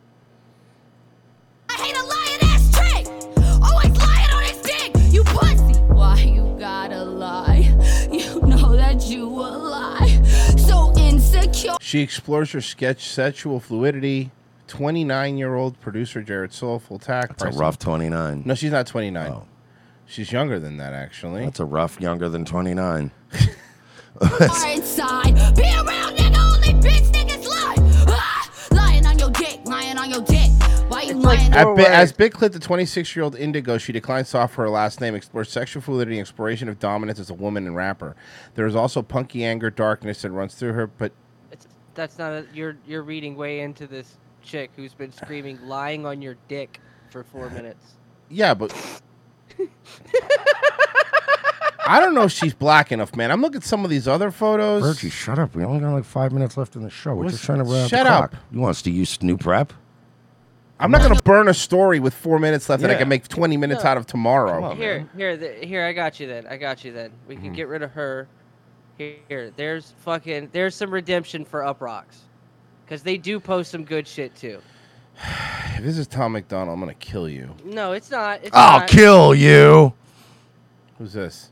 Insecure. 11.57 11.77
She 11.81 12.01
explores 12.01 12.53
her 12.53 12.61
sketch 12.61 13.09
sexual 13.09 13.61
fluidity. 13.61 14.31
29 14.69 15.39
year 15.39 15.55
old 15.55 15.81
producer 15.81 16.23
Jared 16.23 16.53
Soul 16.53 16.79
full 16.79 16.99
tack. 16.99 17.37
That's 17.37 17.57
a 17.57 17.59
rough 17.59 17.79
29. 17.79 18.43
No, 18.45 18.55
she's 18.55 18.73
not 18.73 18.87
29. 18.87 19.43
She's 20.07 20.33
younger 20.33 20.59
than 20.59 20.77
that, 20.79 20.93
actually. 20.93 21.45
That's 21.45 21.61
a 21.61 21.65
rough 21.65 22.01
younger 22.01 22.29
than 22.29 22.45
29. 22.45 23.11
inside. 24.21 25.35
Be 25.57 25.63
around 25.63 26.17
nigga, 26.17 26.55
only 26.55 26.89
bitch 26.89 27.13
niggas 27.13 27.47
lie. 27.47 27.75
Ah, 28.09 28.51
lying 28.73 29.07
on 29.07 29.19
your 29.19 29.31
dick, 29.31 29.61
lying 29.65 29.99
on 29.99 30.11
your 30.11 30.23
dick. 30.23 30.51
Why 30.89 31.03
you 31.03 31.15
lying 31.15 31.53
At 31.53 31.67
on 31.67 31.77
Bi- 31.77 31.85
as 31.85 32.13
Big 32.13 32.33
Clit, 32.33 32.53
the 32.53 32.61
26 32.61 33.15
year 33.15 33.25
old 33.25 33.37
Indigo, 33.37 33.79
she 33.79 33.93
declines 33.93 34.31
to 34.31 34.39
offer 34.39 34.63
her 34.63 34.71
last 34.71 35.01
name, 35.01 35.15
explores 35.15 35.51
sexual 35.51 35.83
fluidity, 35.83 36.19
and 36.19 36.21
exploration 36.21 36.69
of 36.69 36.79
dominance 36.79 37.19
as 37.19 37.31
a 37.31 37.35
woman 37.35 37.67
and 37.67 37.77
rapper. 37.77 38.17
There 38.55 38.67
is 38.67 38.77
also 38.77 39.03
punky 39.03 39.45
anger, 39.45 39.71
darkness 39.71 40.23
that 40.23 40.31
runs 40.31 40.55
through 40.55 40.73
her, 40.75 40.87
but 40.87 41.13
That's 41.97 42.19
not 42.19 42.33
a. 42.33 42.47
You're 42.55 42.77
you're 42.87 43.03
reading 43.03 43.37
way 43.37 43.61
into 43.61 43.87
this 43.87 44.17
chick 44.43 44.71
who's 44.77 44.95
been 44.95 45.11
screaming 45.13 45.59
"lying 45.67 46.07
on 46.07 46.23
your 46.23 46.37
dick" 46.49 46.81
for 47.11 47.25
four 47.25 47.51
minutes. 47.51 47.95
yeah, 48.31 48.55
but. 48.55 48.73
I 51.89 52.01
don't 52.01 52.15
know 52.15 52.25
if 52.25 52.33
she's 52.33 52.53
black 52.53 52.91
enough, 52.91 53.15
man. 53.15 53.31
I'm 53.31 53.41
looking 53.41 53.59
at 53.59 53.65
some 53.65 53.85
of 53.85 53.91
these 53.91 54.09
other 54.09 54.33
photos. 54.33 54.83
Virgie, 54.83 55.09
shut 55.09 55.39
up. 55.39 55.55
We 55.55 55.63
only 55.65 55.79
got 55.81 55.93
like 55.93 56.05
five 56.05 56.33
minutes 56.33 56.57
left 56.57 56.75
in 56.75 56.83
the 56.83 56.91
show. 56.91 57.15
We're 57.15 57.25
What's- 57.25 57.35
just 57.37 57.45
trying 57.45 57.59
to 57.59 57.65
run 57.65 57.85
out 57.85 57.89
shut 57.91 58.05
the 58.07 58.13
up. 58.13 58.31
clock. 58.33 58.43
You 58.51 58.59
want 58.61 58.71
us 58.71 58.83
to 58.83 58.91
use 58.91 59.11
Snoop 59.11 59.47
Rap? 59.47 59.73
I'm 60.81 60.91
not 60.91 61.01
going 61.01 61.15
to 61.17 61.23
burn 61.23 61.47
a 61.49 61.55
story 61.55 62.01
with 62.01 62.13
four 62.13 62.39
minutes 62.41 62.69
left 62.69 62.83
that 62.83 62.91
I 62.91 62.95
Yeah. 62.95 62.99
can 62.99 63.09
make 63.09 63.29
20 63.29 63.57
minutes 63.57 63.85
No. 63.85 63.91
out 63.91 63.97
of 63.97 64.07
tomorrow. 64.07 64.75
here, 64.75 65.09
here, 65.17 65.37
the, 65.37 65.53
here. 65.65 65.87
I 65.87 65.93
got 65.93 66.19
you 66.21 66.27
then. 66.27 66.47
I 66.49 66.57
got 66.57 66.85
you 66.85 66.93
then. 66.93 67.13
We 67.29 67.37
Mm-hmm. 67.37 67.45
can 67.45 67.53
get 67.55 67.69
rid 67.69 67.83
of 67.83 67.93
her. 67.93 68.27
Here, 68.99 69.53
there's 69.57 69.93
fucking 69.99 70.51
there's 70.53 70.75
some 70.75 70.91
redemption 70.91 71.45
for 71.45 71.61
Uproxx, 71.61 72.05
because 72.85 73.03
they 73.03 73.19
do 73.19 73.39
post 73.39 73.71
some 73.71 73.85
good 73.85 74.07
shit 74.09 74.35
too. 74.35 74.61
If 75.77 75.85
this 75.85 75.99
is 75.99 76.07
Tom 76.07 76.33
MacDonald, 76.33 76.73
I'm 76.73 76.81
gonna 76.81 76.95
kill 76.95 77.29
you. 77.29 77.55
No, 77.63 77.93
it's 77.93 78.11
not. 78.11 78.41
It's 78.43 78.57
I'll 78.57 78.79
not. 78.81 78.89
kill 78.89 79.35
you. 79.35 79.93
Who's 80.97 81.13
this? 81.13 81.51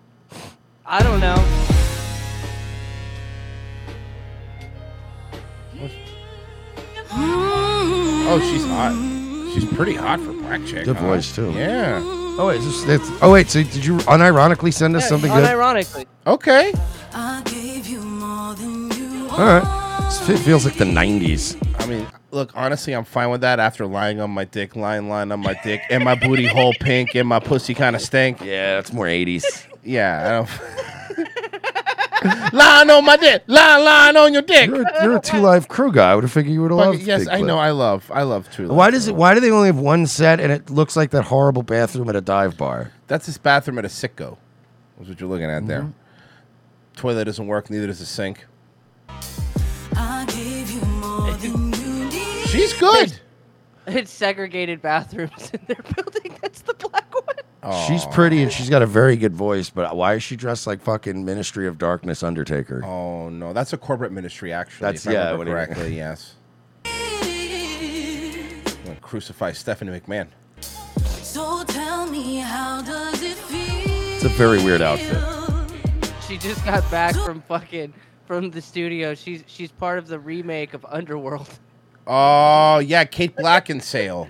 I 0.86 1.02
don't 1.02 1.20
know. 1.20 1.36
Oh, 8.26 8.40
she's 8.40 8.64
hot. 8.64 8.94
She's 9.52 9.66
pretty 9.66 9.94
hot 9.94 10.18
for 10.18 10.32
black 10.32 10.64
chick. 10.64 10.86
Good 10.86 10.96
huh? 10.96 11.06
voice 11.06 11.34
too. 11.34 11.52
Yeah. 11.52 12.23
Oh 12.36 12.48
wait, 12.48 12.58
is 12.58 12.64
this, 12.66 12.84
that's, 12.84 13.22
oh 13.22 13.32
wait. 13.32 13.48
So 13.48 13.62
did 13.62 13.84
you 13.84 13.96
unironically 13.98 14.72
send 14.74 14.96
us 14.96 15.02
Yeah, 15.04 15.08
something 15.08 15.30
good? 15.32 15.44
Unironically. 15.44 16.06
Okay. 16.26 16.72
All 19.30 19.38
right. 19.38 20.00
This 20.04 20.20
fe- 20.26 20.36
feels 20.44 20.64
like 20.64 20.74
the 20.76 20.84
'90s. 20.84 21.56
I 21.80 21.86
mean, 21.86 22.06
look, 22.32 22.50
honestly, 22.54 22.92
I'm 22.92 23.04
fine 23.04 23.30
with 23.30 23.40
that 23.42 23.60
after 23.60 23.86
lying 23.86 24.20
on 24.20 24.30
my 24.30 24.44
dick, 24.44 24.74
lying, 24.74 25.08
lying 25.08 25.30
on 25.32 25.40
my 25.40 25.58
dick, 25.62 25.80
and 25.90 26.02
my 26.04 26.14
booty 26.16 26.46
hole 26.46 26.74
pink, 26.80 27.14
and 27.14 27.28
my 27.28 27.38
pussy 27.38 27.72
kind 27.74 27.94
of 27.94 28.02
stink. 28.02 28.40
Yeah, 28.40 28.74
that's 28.76 28.92
more 28.92 29.06
80s. 29.06 29.66
Yeah, 29.84 30.24
I 30.26 31.16
don't. 31.16 31.30
lying 32.52 32.90
on 32.90 33.04
my 33.04 33.16
dick, 33.16 33.44
lying, 33.46 33.84
lying 33.84 34.16
on 34.16 34.32
your 34.32 34.42
dick. 34.42 34.68
You're 34.68 34.82
a, 34.82 35.04
you're 35.04 35.16
a 35.16 35.20
Two 35.20 35.38
Live 35.38 35.68
Crew 35.68 35.92
guy. 35.92 36.12
I 36.12 36.14
would 36.14 36.24
have 36.24 36.32
figured 36.32 36.52
you 36.52 36.62
would 36.62 36.70
have 36.70 36.78
loved. 36.78 37.02
yes, 37.02 37.26
I 37.28 37.40
Bigfoot. 37.40 37.46
know. 37.46 37.58
I 37.58 37.70
love, 37.70 38.10
I 38.12 38.22
love 38.22 38.50
True. 38.50 38.68
Why 38.68 38.90
does 38.90 39.08
it? 39.08 39.14
Why 39.14 39.34
do 39.34 39.40
they 39.40 39.50
only 39.50 39.68
have 39.68 39.78
one 39.78 40.06
set 40.06 40.40
and 40.40 40.50
it 40.50 40.70
looks 40.70 40.96
like 40.96 41.10
that 41.10 41.24
horrible 41.24 41.62
bathroom 41.62 42.08
at 42.08 42.16
a 42.16 42.20
dive 42.20 42.56
bar? 42.56 42.92
That's 43.06 43.26
his 43.26 43.38
bathroom 43.38 43.78
at 43.78 43.84
a 43.84 43.88
sicko. 43.88 44.38
Is 45.00 45.08
what 45.08 45.20
you're 45.20 45.28
looking 45.28 45.50
at 45.50 45.66
there. 45.66 45.82
Mm-hmm. 45.82 45.90
Toilet 46.96 47.24
doesn't 47.24 47.46
work. 47.46 47.68
Neither 47.70 47.88
does 47.88 47.98
the 47.98 48.06
sink. 48.06 48.46
She's 52.46 52.72
good. 52.74 53.20
It's 53.86 54.10
segregated 54.10 54.80
bathrooms 54.80 55.50
in 55.52 55.60
their 55.66 55.76
building. 55.96 56.36
That's 56.40 56.62
the 56.62 56.74
black 56.74 57.03
one. 57.64 57.86
She's 57.88 58.04
oh, 58.04 58.10
pretty 58.10 58.42
and 58.42 58.52
she's 58.52 58.68
got 58.70 58.82
a 58.82 58.86
very 58.86 59.16
good 59.16 59.34
voice, 59.34 59.70
but 59.70 59.96
why 59.96 60.14
is 60.14 60.22
she 60.22 60.36
dressed 60.36 60.66
like 60.66 60.80
fucking 60.80 61.24
Ministry 61.24 61.66
of 61.66 61.78
Darkness 61.78 62.22
Undertaker? 62.22 62.84
Oh 62.84 63.28
no, 63.28 63.52
that's 63.52 63.72
a 63.72 63.78
corporate 63.78 64.12
ministry. 64.12 64.52
Actually, 64.52 64.84
That's- 64.86 65.06
if 65.06 65.10
I 65.10 65.12
yeah, 65.14 65.30
remember 65.30 65.38
what 65.38 65.44
do 65.44 65.50
you- 65.50 65.56
correctly. 65.56 65.96
yes. 65.96 66.34
I'm 66.86 68.84
gonna 68.84 69.00
crucify 69.00 69.52
Stephanie 69.52 69.98
McMahon. 69.98 70.28
So 71.22 71.64
tell 71.64 72.06
me, 72.06 72.36
how 72.38 72.82
does 72.82 73.22
it 73.22 73.36
feel? 73.36 74.14
It's 74.14 74.24
a 74.24 74.28
very 74.28 74.62
weird 74.62 74.82
outfit. 74.82 75.18
She 76.28 76.38
just 76.38 76.64
got 76.64 76.88
back 76.90 77.14
from 77.16 77.42
fucking 77.42 77.92
from 78.26 78.50
the 78.50 78.60
studio. 78.62 79.14
She's 79.14 79.42
she's 79.46 79.70
part 79.72 79.98
of 79.98 80.06
the 80.08 80.18
remake 80.18 80.74
of 80.74 80.84
Underworld. 80.88 81.48
Oh 82.06 82.78
yeah, 82.80 83.04
Kate 83.04 83.34
Beckinsale. 83.36 84.28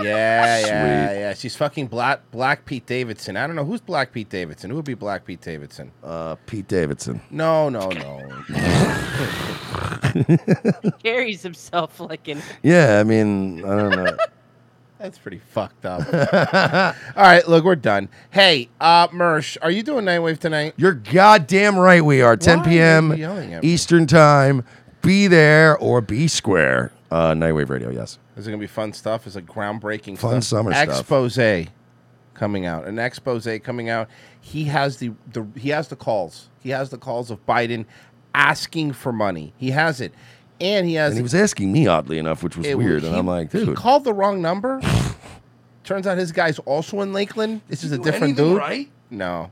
Yeah, 0.00 0.58
yeah, 0.60 0.62
Sweet. 1.08 1.20
yeah. 1.20 1.34
She's 1.34 1.54
fucking 1.56 1.88
Black 1.88 2.30
Black 2.30 2.64
Pete 2.64 2.86
Davidson. 2.86 3.36
I 3.36 3.46
don't 3.46 3.56
know 3.56 3.64
who's 3.64 3.80
Black 3.80 4.12
Pete 4.12 4.28
Davidson. 4.30 4.70
Who 4.70 4.76
would 4.76 4.84
be 4.84 4.94
Black 4.94 5.24
Pete 5.24 5.40
Davidson? 5.40 5.92
Uh, 6.02 6.36
Pete 6.46 6.66
Davidson. 6.68 7.20
No, 7.30 7.68
no, 7.68 7.88
no. 7.88 8.42
He 10.82 10.90
carries 11.02 11.42
himself 11.42 11.98
like 12.00 12.28
an 12.28 12.42
Yeah, 12.62 13.00
I 13.00 13.04
mean, 13.04 13.64
I 13.64 13.76
don't 13.76 13.90
know. 13.90 14.16
That's 14.98 15.18
pretty 15.18 15.38
fucked 15.50 15.84
up. 15.84 16.00
All 17.16 17.22
right, 17.22 17.46
look, 17.48 17.64
we're 17.64 17.74
done. 17.76 18.08
Hey, 18.30 18.68
uh, 18.80 19.08
Merch, 19.12 19.58
are 19.60 19.70
you 19.70 19.82
doing 19.82 20.04
Nightwave 20.04 20.38
tonight? 20.38 20.74
You're 20.76 20.94
goddamn 20.94 21.76
right. 21.76 22.04
We 22.04 22.22
are 22.22 22.36
10 22.36 22.58
Why 22.58 22.62
are 22.64 22.68
p.m. 22.68 23.10
you 23.10 23.16
yelling 23.16 23.54
at 23.54 23.62
me? 23.64 23.68
Eastern 23.68 24.06
time. 24.06 24.64
Be 25.00 25.26
there 25.26 25.76
or 25.76 26.00
be 26.00 26.28
square. 26.28 26.92
Uh, 27.10 27.32
Nightwave 27.32 27.68
Radio. 27.68 27.90
Yes. 27.90 28.18
Is 28.36 28.46
it 28.46 28.50
gonna 28.50 28.60
be 28.60 28.66
fun 28.66 28.92
stuff? 28.92 29.26
Is 29.26 29.36
it 29.36 29.46
groundbreaking 29.46 30.18
Fun 30.18 30.40
stuff? 30.40 30.44
summer 30.44 30.72
stuff. 30.72 31.00
expose 31.00 31.38
coming 32.34 32.66
out. 32.66 32.86
An 32.86 32.98
expose 32.98 33.46
coming 33.62 33.88
out. 33.90 34.08
He 34.40 34.64
has 34.64 34.96
the, 34.98 35.12
the 35.32 35.46
he 35.56 35.68
has 35.70 35.88
the 35.88 35.96
calls. 35.96 36.48
He 36.60 36.70
has 36.70 36.90
the 36.90 36.98
calls 36.98 37.30
of 37.30 37.44
Biden 37.46 37.84
asking 38.34 38.92
for 38.92 39.12
money. 39.12 39.52
He 39.58 39.70
has 39.72 40.00
it, 40.00 40.12
and 40.60 40.86
he 40.86 40.94
has. 40.94 41.10
And 41.12 41.18
he 41.18 41.22
was 41.22 41.34
asking 41.34 41.70
me 41.72 41.86
oddly 41.86 42.18
enough, 42.18 42.42
which 42.42 42.56
was 42.56 42.66
it- 42.66 42.78
weird. 42.78 43.02
he- 43.02 43.08
and 43.08 43.16
I'm 43.16 43.26
like, 43.26 43.50
dude, 43.50 43.68
he 43.68 43.74
called 43.74 44.04
the 44.04 44.14
wrong 44.14 44.40
number. 44.40 44.80
Turns 45.84 46.06
out 46.06 46.16
his 46.16 46.30
guy's 46.32 46.58
also 46.60 47.00
in 47.00 47.12
Lakeland. 47.12 47.60
This 47.68 47.82
is 47.84 47.90
a 47.92 47.98
different 47.98 48.36
dude. 48.36 48.56
right? 48.56 48.88
No, 49.10 49.50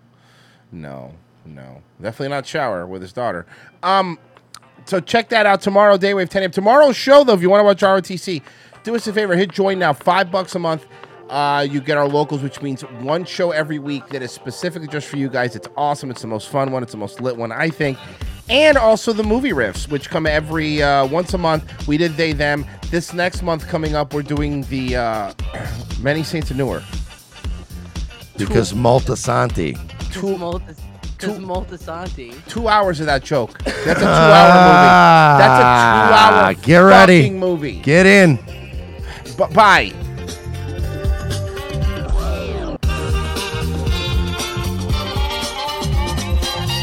no, 0.72 1.12
no. 1.44 1.82
Definitely 2.00 2.28
not 2.28 2.46
shower 2.46 2.86
with 2.86 3.02
his 3.02 3.12
daughter. 3.12 3.46
Um, 3.82 4.18
so 4.86 5.00
check 5.00 5.28
that 5.30 5.44
out 5.44 5.60
tomorrow, 5.60 5.98
Daywave 5.98 6.28
10 6.28 6.42
a.m. 6.42 6.50
Tomorrow's 6.52 6.96
show, 6.96 7.24
though, 7.24 7.34
if 7.34 7.42
you 7.42 7.50
want 7.50 7.60
to 7.60 7.64
watch 7.64 7.80
ROTC, 7.80 8.42
do 8.82 8.94
us 8.94 9.06
a 9.06 9.12
favor, 9.12 9.36
hit 9.36 9.50
join 9.52 9.78
now, 9.78 9.92
five 9.92 10.30
bucks 10.30 10.54
a 10.54 10.58
month. 10.58 10.86
Uh, 11.28 11.64
you 11.70 11.80
get 11.80 11.96
our 11.96 12.08
locals, 12.08 12.42
which 12.42 12.60
means 12.60 12.82
one 12.82 13.24
show 13.24 13.52
every 13.52 13.78
week 13.78 14.04
that 14.08 14.20
is 14.20 14.32
specifically 14.32 14.88
just 14.88 15.06
for 15.06 15.16
you 15.16 15.28
guys. 15.28 15.54
It's 15.54 15.68
awesome. 15.76 16.10
It's 16.10 16.22
the 16.22 16.26
most 16.26 16.48
fun 16.48 16.72
one. 16.72 16.82
It's 16.82 16.90
the 16.92 16.98
most 16.98 17.20
lit 17.20 17.36
one, 17.36 17.52
I 17.52 17.68
think. 17.70 17.98
And 18.48 18.76
also 18.76 19.12
the 19.12 19.22
movie 19.22 19.50
riffs, 19.52 19.88
which 19.88 20.10
come 20.10 20.26
every 20.26 20.82
uh, 20.82 21.06
once 21.06 21.32
a 21.34 21.38
month. 21.38 21.86
We 21.86 21.96
did 21.98 22.16
they 22.16 22.32
them. 22.32 22.66
This 22.90 23.12
next 23.12 23.42
month 23.42 23.68
coming 23.68 23.94
up, 23.94 24.12
we're 24.12 24.22
doing 24.22 24.62
the 24.62 24.96
uh, 24.96 25.32
Many 26.00 26.24
Saints 26.24 26.50
of 26.50 26.56
Newark. 26.56 26.82
because 28.36 28.72
Moltisanti. 28.72 29.76
two 30.12 30.32
because 31.16 31.38
Moltisanti. 31.38 32.34
Two 32.48 32.66
hours 32.66 32.98
of 32.98 33.06
that 33.06 33.22
joke. 33.22 33.56
That's 33.62 33.76
a 33.76 33.84
two-hour 33.84 34.48
movie. 34.48 35.38
That's 35.38 35.60
a 35.60 35.62
two-hour 35.62 36.42
Ah, 36.42 36.52
Get 36.62 36.78
ready. 36.78 37.30
movie. 37.30 37.78
Get 37.82 38.06
in. 38.06 38.38
Bye. 39.48 39.92